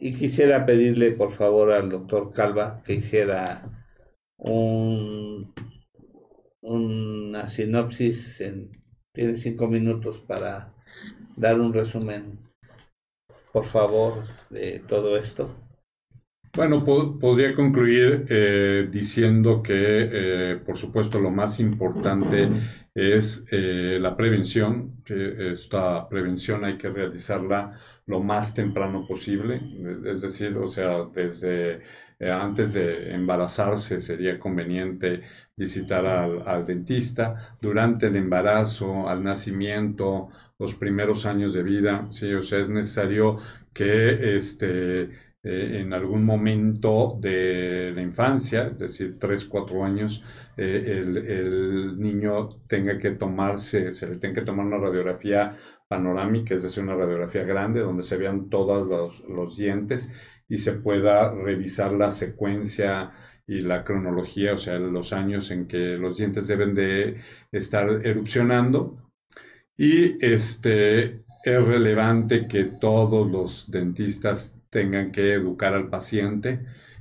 y 0.00 0.14
quisiera 0.14 0.64
pedirle 0.64 1.10
por 1.10 1.32
favor 1.32 1.72
al 1.72 1.88
doctor 1.88 2.30
Calva 2.32 2.80
que 2.84 2.94
hiciera 2.94 3.68
un, 4.38 5.52
una 6.62 7.48
sinopsis 7.48 8.40
en 8.40 8.70
tiene 9.14 9.36
cinco 9.36 9.66
minutos 9.68 10.18
para 10.20 10.74
dar 11.36 11.60
un 11.60 11.72
resumen 11.72 12.38
por 13.52 13.66
favor 13.66 14.22
de 14.48 14.78
todo 14.78 15.18
esto. 15.18 15.54
Bueno, 16.56 16.84
po- 16.84 17.18
podría 17.18 17.54
concluir 17.54 18.26
eh, 18.28 18.88
diciendo 18.90 19.62
que, 19.62 19.72
eh, 19.74 20.56
por 20.64 20.76
supuesto, 20.76 21.20
lo 21.20 21.30
más 21.30 21.60
importante 21.60 22.48
es 22.94 23.46
eh, 23.52 23.98
la 24.00 24.16
prevención, 24.16 25.02
que 25.04 25.52
esta 25.52 26.08
prevención 26.08 26.64
hay 26.64 26.76
que 26.78 26.88
realizarla 26.88 27.78
lo 28.06 28.20
más 28.20 28.54
temprano 28.54 29.06
posible, 29.06 29.60
es 30.06 30.22
decir, 30.22 30.56
o 30.56 30.66
sea, 30.66 31.04
desde 31.14 31.82
eh, 32.18 32.30
antes 32.30 32.72
de 32.74 33.12
embarazarse 33.14 34.00
sería 34.00 34.38
conveniente 34.38 35.22
visitar 35.56 36.06
al, 36.06 36.46
al 36.46 36.64
dentista, 36.64 37.56
durante 37.60 38.06
el 38.06 38.16
embarazo, 38.16 39.08
al 39.08 39.22
nacimiento, 39.22 40.28
los 40.58 40.74
primeros 40.74 41.26
años 41.26 41.52
de 41.54 41.62
vida, 41.62 42.06
sí, 42.10 42.32
o 42.34 42.42
sea, 42.42 42.58
es 42.60 42.70
necesario 42.70 43.38
que 43.72 44.36
este 44.36 45.10
eh, 45.42 45.78
en 45.80 45.92
algún 45.92 46.24
momento 46.24 47.16
de 47.20 47.92
la 47.94 48.02
infancia, 48.02 48.68
es 48.68 48.78
decir, 48.78 49.18
3, 49.18 49.44
4 49.44 49.84
años, 49.84 50.24
eh, 50.56 51.00
el, 51.00 51.16
el 51.16 51.98
niño 52.00 52.48
tenga 52.66 52.98
que 52.98 53.12
tomarse, 53.12 53.94
se 53.94 54.08
le 54.08 54.16
tenga 54.16 54.40
que 54.40 54.46
tomar 54.46 54.66
una 54.66 54.78
radiografía 54.78 55.56
panorámica, 55.86 56.54
es 56.54 56.64
decir, 56.64 56.82
una 56.82 56.96
radiografía 56.96 57.44
grande 57.44 57.80
donde 57.80 58.02
se 58.02 58.16
vean 58.16 58.50
todos 58.50 58.86
los, 58.88 59.20
los 59.28 59.56
dientes 59.56 60.12
y 60.48 60.58
se 60.58 60.72
pueda 60.72 61.32
revisar 61.32 61.92
la 61.92 62.12
secuencia 62.12 63.12
y 63.46 63.60
la 63.60 63.84
cronología, 63.84 64.54
o 64.54 64.58
sea, 64.58 64.78
los 64.78 65.12
años 65.12 65.50
en 65.50 65.66
que 65.66 65.96
los 65.96 66.18
dientes 66.18 66.46
deben 66.48 66.74
de 66.74 67.16
estar 67.52 67.88
erupcionando. 68.04 69.10
Y 69.76 70.24
este, 70.24 71.22
es 71.44 71.64
relevante 71.64 72.46
que 72.46 72.64
todos 72.64 73.30
los 73.30 73.70
dentistas 73.70 74.56
tengan 74.70 75.12
que 75.12 75.32
educar 75.34 75.74
al 75.74 75.88
paciente 75.88 76.60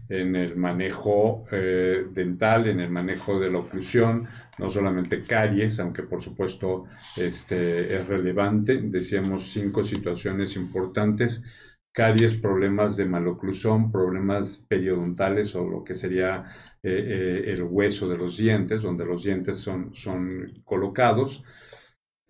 en 0.10 0.36
el 0.36 0.56
manejo 0.56 1.45
eh, 1.52 2.06
dental, 2.14 2.68
en 2.68 2.80
el 2.80 2.90
manejo 2.90 3.40
de 3.40 3.52
la 3.52 3.60
oclusión, 3.60 4.28
no 4.57 4.69
solamente 4.69 5.22
caries, 5.22 5.80
aunque 5.80 6.03
por 6.03 6.22
supuesto 6.22 6.86
este, 7.18 7.98
es 7.98 8.07
relevante. 8.07 8.80
Decíamos 8.82 9.52
cinco 9.52 9.84
situaciones 9.84 10.56
importantes 10.56 11.44
caries, 11.98 12.36
problemas 12.36 12.95
de 12.95 13.06
maloclusón, 13.06 13.91
problemas 13.91 14.64
periodontales 14.68 15.56
o 15.56 15.68
lo 15.68 15.84
que 15.84 15.95
sería 15.95 16.45
eh, 16.84 16.91
eh, 16.91 17.53
el 17.53 17.64
hueso 17.64 18.07
de 18.07 18.19
los 18.19 18.38
dientes, 18.38 18.84
donde 18.84 19.03
los 19.03 19.24
dientes 19.24 19.57
son, 19.57 19.95
son 19.95 20.61
colocados. 20.64 21.44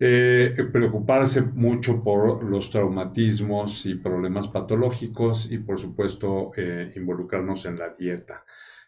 Eh, 0.00 0.54
preocuparse 0.72 1.42
mucho 1.42 2.02
por 2.02 2.42
los 2.44 2.70
traumatismos 2.70 3.84
y 3.84 3.96
problemas 3.96 4.48
patológicos 4.48 5.52
y 5.52 5.58
por 5.58 5.78
supuesto 5.78 6.52
involucrarnos 6.96 7.66
en 7.66 7.78
la 7.78 7.90
dieta. 7.90 8.44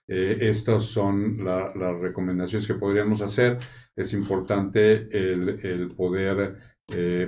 estas 0.06 0.84
son 0.84 1.44
las 1.44 2.00
recomendaciones 2.00 2.66
que 2.66 2.80
podríamos 2.82 3.20
hacer. 3.20 3.58
Es 3.94 4.14
importante 4.14 5.08
el, 5.12 5.60
el 5.62 5.94
poder 5.94 6.70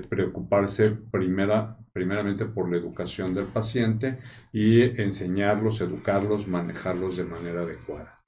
preocuparse 0.08 0.90
primera, 0.90 1.76
primeramente 1.92 2.46
por 2.46 2.70
la 2.70 2.76
educación 2.76 3.34
del 3.34 3.46
paciente 3.46 4.18
y 4.52 4.82
enseñarlos, 5.00 5.80
educarlos, 5.80 6.48
manejarlos 6.48 7.16
de 7.16 7.24
manera 7.24 7.62
adecuada 7.62 8.22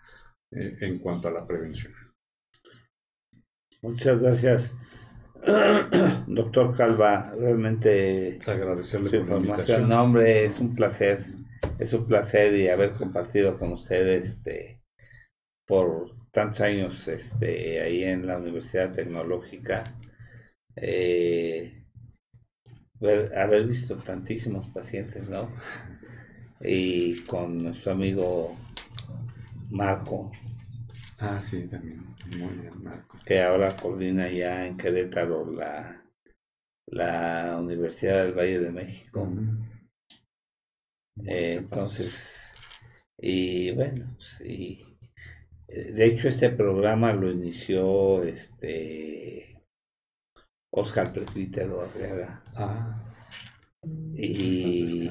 eh, 0.52 0.76
en 0.80 0.98
cuanto 0.98 1.28
a 1.28 1.32
la 1.32 1.46
prevención. 1.46 1.92
Muchas 3.82 4.22
gracias, 4.22 4.74
doctor 6.26 6.76
Calva. 6.76 7.34
Realmente 7.36 8.38
agradecerle 8.46 9.10
su 9.10 9.16
información. 9.16 9.88
No, 9.88 10.02
hombre, 10.02 10.44
es 10.44 10.60
un 10.60 10.74
placer, 10.74 11.18
es 11.78 11.92
un 11.92 12.06
placer 12.06 12.54
y 12.54 12.68
haber 12.68 12.90
compartido 12.90 13.58
con 13.58 13.72
ustedes 13.72 14.26
este, 14.26 14.80
por 15.66 16.14
tantos 16.30 16.60
años 16.62 17.08
este, 17.08 17.80
ahí 17.80 18.04
en 18.04 18.26
la 18.26 18.38
Universidad 18.38 18.92
Tecnológica. 18.92 19.84
Eh, 20.76 21.84
haber 23.36 23.66
visto 23.66 23.96
tantísimos 23.96 24.66
pacientes, 24.68 25.28
¿no? 25.28 25.50
Y 26.60 27.20
con 27.22 27.62
nuestro 27.62 27.92
amigo 27.92 28.56
Marco. 29.70 30.32
Ah, 31.18 31.42
sí, 31.42 31.66
también. 31.68 32.14
Muy 32.38 32.54
bien, 32.54 32.82
Marco. 32.82 33.18
Que 33.24 33.42
ahora 33.42 33.76
coordina 33.76 34.30
ya 34.30 34.66
en 34.66 34.76
Querétaro 34.76 35.50
la, 35.50 36.04
la 36.86 37.58
Universidad 37.60 38.24
del 38.24 38.34
Valle 38.34 38.60
de 38.60 38.70
México. 38.70 39.28
Eh, 41.26 41.56
entonces, 41.58 42.54
y 43.18 43.72
bueno, 43.72 44.16
sí. 44.18 44.78
Pues, 45.66 45.94
de 45.94 46.06
hecho, 46.06 46.28
este 46.28 46.50
programa 46.50 47.12
lo 47.12 47.30
inició 47.30 48.22
este 48.22 49.53
Oscar 50.76 51.12
Presbítero 51.12 51.82
Arriaga. 51.82 52.42
Ah. 52.56 53.00
Y 54.14 55.10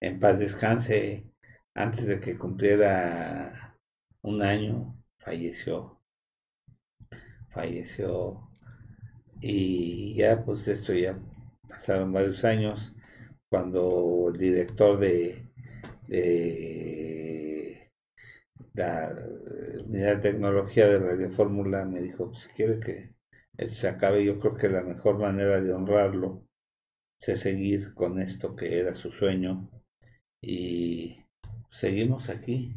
en 0.00 0.18
paz 0.18 0.40
descanse, 0.40 1.30
antes 1.74 2.06
de 2.06 2.18
que 2.18 2.36
cumpliera 2.36 3.78
un 4.22 4.42
año, 4.42 5.00
falleció. 5.18 6.00
Falleció. 7.50 8.50
Y 9.40 10.16
ya, 10.16 10.44
pues 10.44 10.66
esto 10.68 10.92
ya 10.94 11.18
pasaron 11.68 12.12
varios 12.12 12.44
años, 12.44 12.94
cuando 13.48 14.30
el 14.32 14.38
director 14.38 14.98
de, 14.98 15.48
de 16.08 17.92
la 18.72 19.12
unidad 19.86 20.16
de 20.16 20.30
tecnología 20.30 20.88
de 20.88 20.98
Radio 20.98 21.30
Fórmula 21.30 21.84
me 21.84 22.00
dijo, 22.00 22.30
pues, 22.30 22.42
si 22.42 22.48
quiere 22.48 22.80
que 22.80 23.13
eso 23.56 23.74
se 23.74 23.88
acabe. 23.88 24.24
Yo 24.24 24.38
creo 24.38 24.54
que 24.54 24.68
la 24.68 24.82
mejor 24.82 25.18
manera 25.18 25.60
de 25.60 25.72
honrarlo 25.72 26.46
es 27.20 27.40
seguir 27.40 27.94
con 27.94 28.20
esto 28.20 28.54
que 28.54 28.78
era 28.78 28.94
su 28.94 29.10
sueño. 29.10 29.70
Y 30.40 31.18
seguimos 31.70 32.28
aquí. 32.28 32.74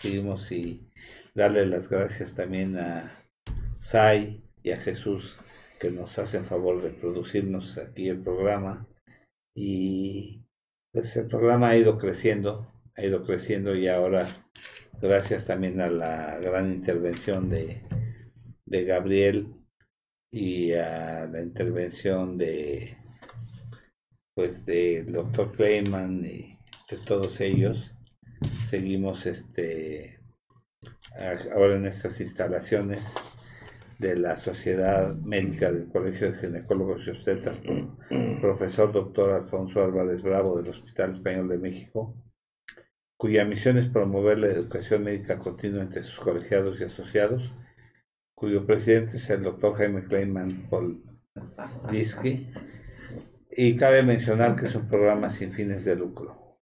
Seguimos 0.00 0.52
y 0.52 0.88
darle 1.34 1.66
las 1.66 1.88
gracias 1.88 2.34
también 2.34 2.78
a 2.78 3.24
Sai 3.78 4.44
y 4.62 4.70
a 4.70 4.78
Jesús 4.78 5.36
que 5.80 5.90
nos 5.90 6.18
hacen 6.18 6.44
favor 6.44 6.82
de 6.82 6.90
producirnos 6.90 7.78
aquí 7.78 8.08
el 8.08 8.22
programa. 8.22 8.88
Y 9.54 10.44
pues 10.92 11.16
el 11.16 11.26
programa 11.26 11.70
ha 11.70 11.76
ido 11.76 11.98
creciendo, 11.98 12.72
ha 12.96 13.04
ido 13.04 13.24
creciendo 13.24 13.74
y 13.74 13.88
ahora 13.88 14.48
gracias 15.00 15.46
también 15.46 15.80
a 15.80 15.88
la 15.88 16.38
gran 16.38 16.72
intervención 16.72 17.48
de, 17.50 17.82
de 18.66 18.84
Gabriel 18.84 19.57
y 20.30 20.72
a 20.72 21.26
la 21.26 21.40
intervención 21.40 22.36
de 22.36 22.98
pues 24.34 24.64
del 24.64 25.12
doctor 25.12 25.52
Clayman 25.52 26.24
y 26.24 26.58
de 26.90 26.98
todos 27.04 27.40
ellos 27.40 27.92
seguimos 28.64 29.26
este 29.26 30.20
ahora 31.52 31.76
en 31.76 31.86
estas 31.86 32.20
instalaciones 32.20 33.14
de 33.98 34.16
la 34.16 34.36
Sociedad 34.36 35.16
Médica 35.16 35.72
del 35.72 35.88
Colegio 35.88 36.30
de 36.30 36.38
Ginecólogos 36.38 37.06
y 37.06 37.10
Obstetras 37.10 37.58
profesor 38.40 38.92
doctor 38.92 39.32
Alfonso 39.32 39.82
Álvarez 39.82 40.22
Bravo 40.22 40.56
del 40.60 40.70
Hospital 40.70 41.10
Español 41.10 41.48
de 41.48 41.58
México, 41.58 42.14
cuya 43.16 43.44
misión 43.44 43.76
es 43.76 43.88
promover 43.88 44.38
la 44.38 44.46
educación 44.48 45.02
médica 45.02 45.38
continua 45.38 45.82
entre 45.82 46.04
sus 46.04 46.20
colegiados 46.20 46.80
y 46.80 46.84
asociados 46.84 47.52
cuyo 48.38 48.64
presidente 48.64 49.16
es 49.16 49.28
el 49.30 49.42
doctor 49.42 49.74
Jaime 49.74 50.04
Kleinman 50.04 50.68
Disky, 51.90 52.48
y 53.50 53.74
cabe 53.74 54.04
mencionar 54.04 54.54
que 54.54 54.66
es 54.66 54.74
un 54.76 54.86
programa 54.86 55.28
sin 55.28 55.52
fines 55.52 55.84
de 55.84 55.96
lucro. 55.96 56.60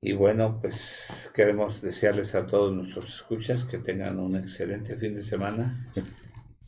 Y 0.00 0.12
bueno, 0.12 0.60
pues 0.60 1.30
queremos 1.34 1.82
desearles 1.82 2.36
a 2.36 2.46
todos 2.46 2.72
nuestros 2.72 3.12
escuchas 3.16 3.64
que 3.64 3.78
tengan 3.78 4.20
un 4.20 4.36
excelente 4.36 4.96
fin 4.96 5.16
de 5.16 5.22
semana 5.22 5.92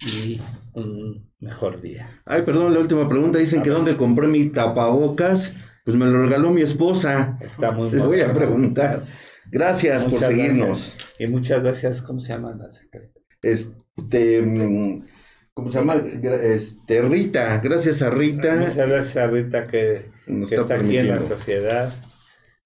y 0.01 0.41
un 0.74 1.33
mejor 1.39 1.81
día. 1.81 2.20
Ay, 2.27 2.43
perdón, 2.43 2.74
la 2.74 2.81
última 2.81 3.09
pregunta. 3.09 3.39
Dicen 3.39 3.62
que 3.62 3.70
dónde 3.70 3.97
compré 3.97 4.27
mi 4.27 4.51
tapabocas. 4.51 5.55
Pues 5.85 5.97
me 5.97 6.07
lo 6.07 6.24
regaló 6.24 6.51
mi 6.51 6.62
esposa. 6.62 7.39
Está 7.41 7.73
muy 7.73 7.91
Les 7.91 8.05
voy 8.05 8.20
a 8.20 8.33
preguntar. 8.33 9.07
Gracias 9.51 10.05
por 10.05 10.19
seguirnos. 10.19 10.97
Y 11.19 11.27
muchas 11.29 11.62
gracias. 11.62 12.03
¿Cómo 12.03 12.20
se 12.20 12.33
llama 12.33 12.55
la 12.55 12.70
secretaria? 12.70 13.11
Este, 13.43 14.40
mm, 14.40 15.05
¿cómo 15.52 15.70
se 15.70 15.78
llama? 15.78 15.97
Este, 15.97 17.02
Rita, 17.02 17.59
gracias 17.59 18.01
a 18.02 18.10
Rita. 18.10 18.55
Muchas 18.56 18.89
gracias 18.89 19.16
a 19.16 19.27
Rita 19.27 19.66
que, 19.66 20.10
está, 20.51 20.77
aquí 20.77 20.97
en 20.97 21.09
la 21.09 21.20
sociedad 21.20 21.93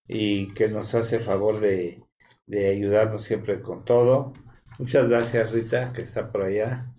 y 0.07 0.53
que 0.55 0.69
nos 0.69 0.95
hace 0.95 1.19
favor 1.19 1.61
de, 1.61 2.03
de 2.47 2.69
ayudarnos 2.69 3.25
siempre 3.25 3.61
con 3.61 3.85
todo. 3.85 4.33
Muchas 4.79 5.09
gracias 5.09 5.53
Rita 5.53 5.93
que 5.93 6.03
está 6.03 6.31
por 6.31 6.43
allá 6.43 6.93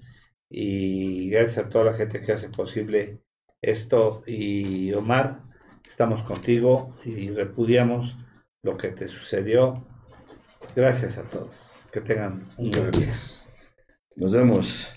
y 0.49 1.29
gracias 1.29 1.65
a 1.65 1.69
toda 1.69 1.85
la 1.85 1.93
gente 1.93 2.21
que 2.21 2.31
hace 2.31 2.49
posible 2.49 3.21
esto 3.61 4.23
y 4.25 4.93
Omar, 4.93 5.43
estamos 5.85 6.23
contigo 6.23 6.95
y 7.03 7.29
repudiamos 7.29 8.17
lo 8.63 8.77
que 8.77 8.89
te 8.89 9.07
sucedió. 9.07 9.85
Gracias 10.75 11.17
a 11.17 11.23
todos. 11.23 11.85
Que 11.91 12.01
tengan 12.01 12.47
un 12.57 12.71
buen 12.71 12.91
día. 12.91 13.13
Nos 14.17 14.33
vemos. 14.33 14.96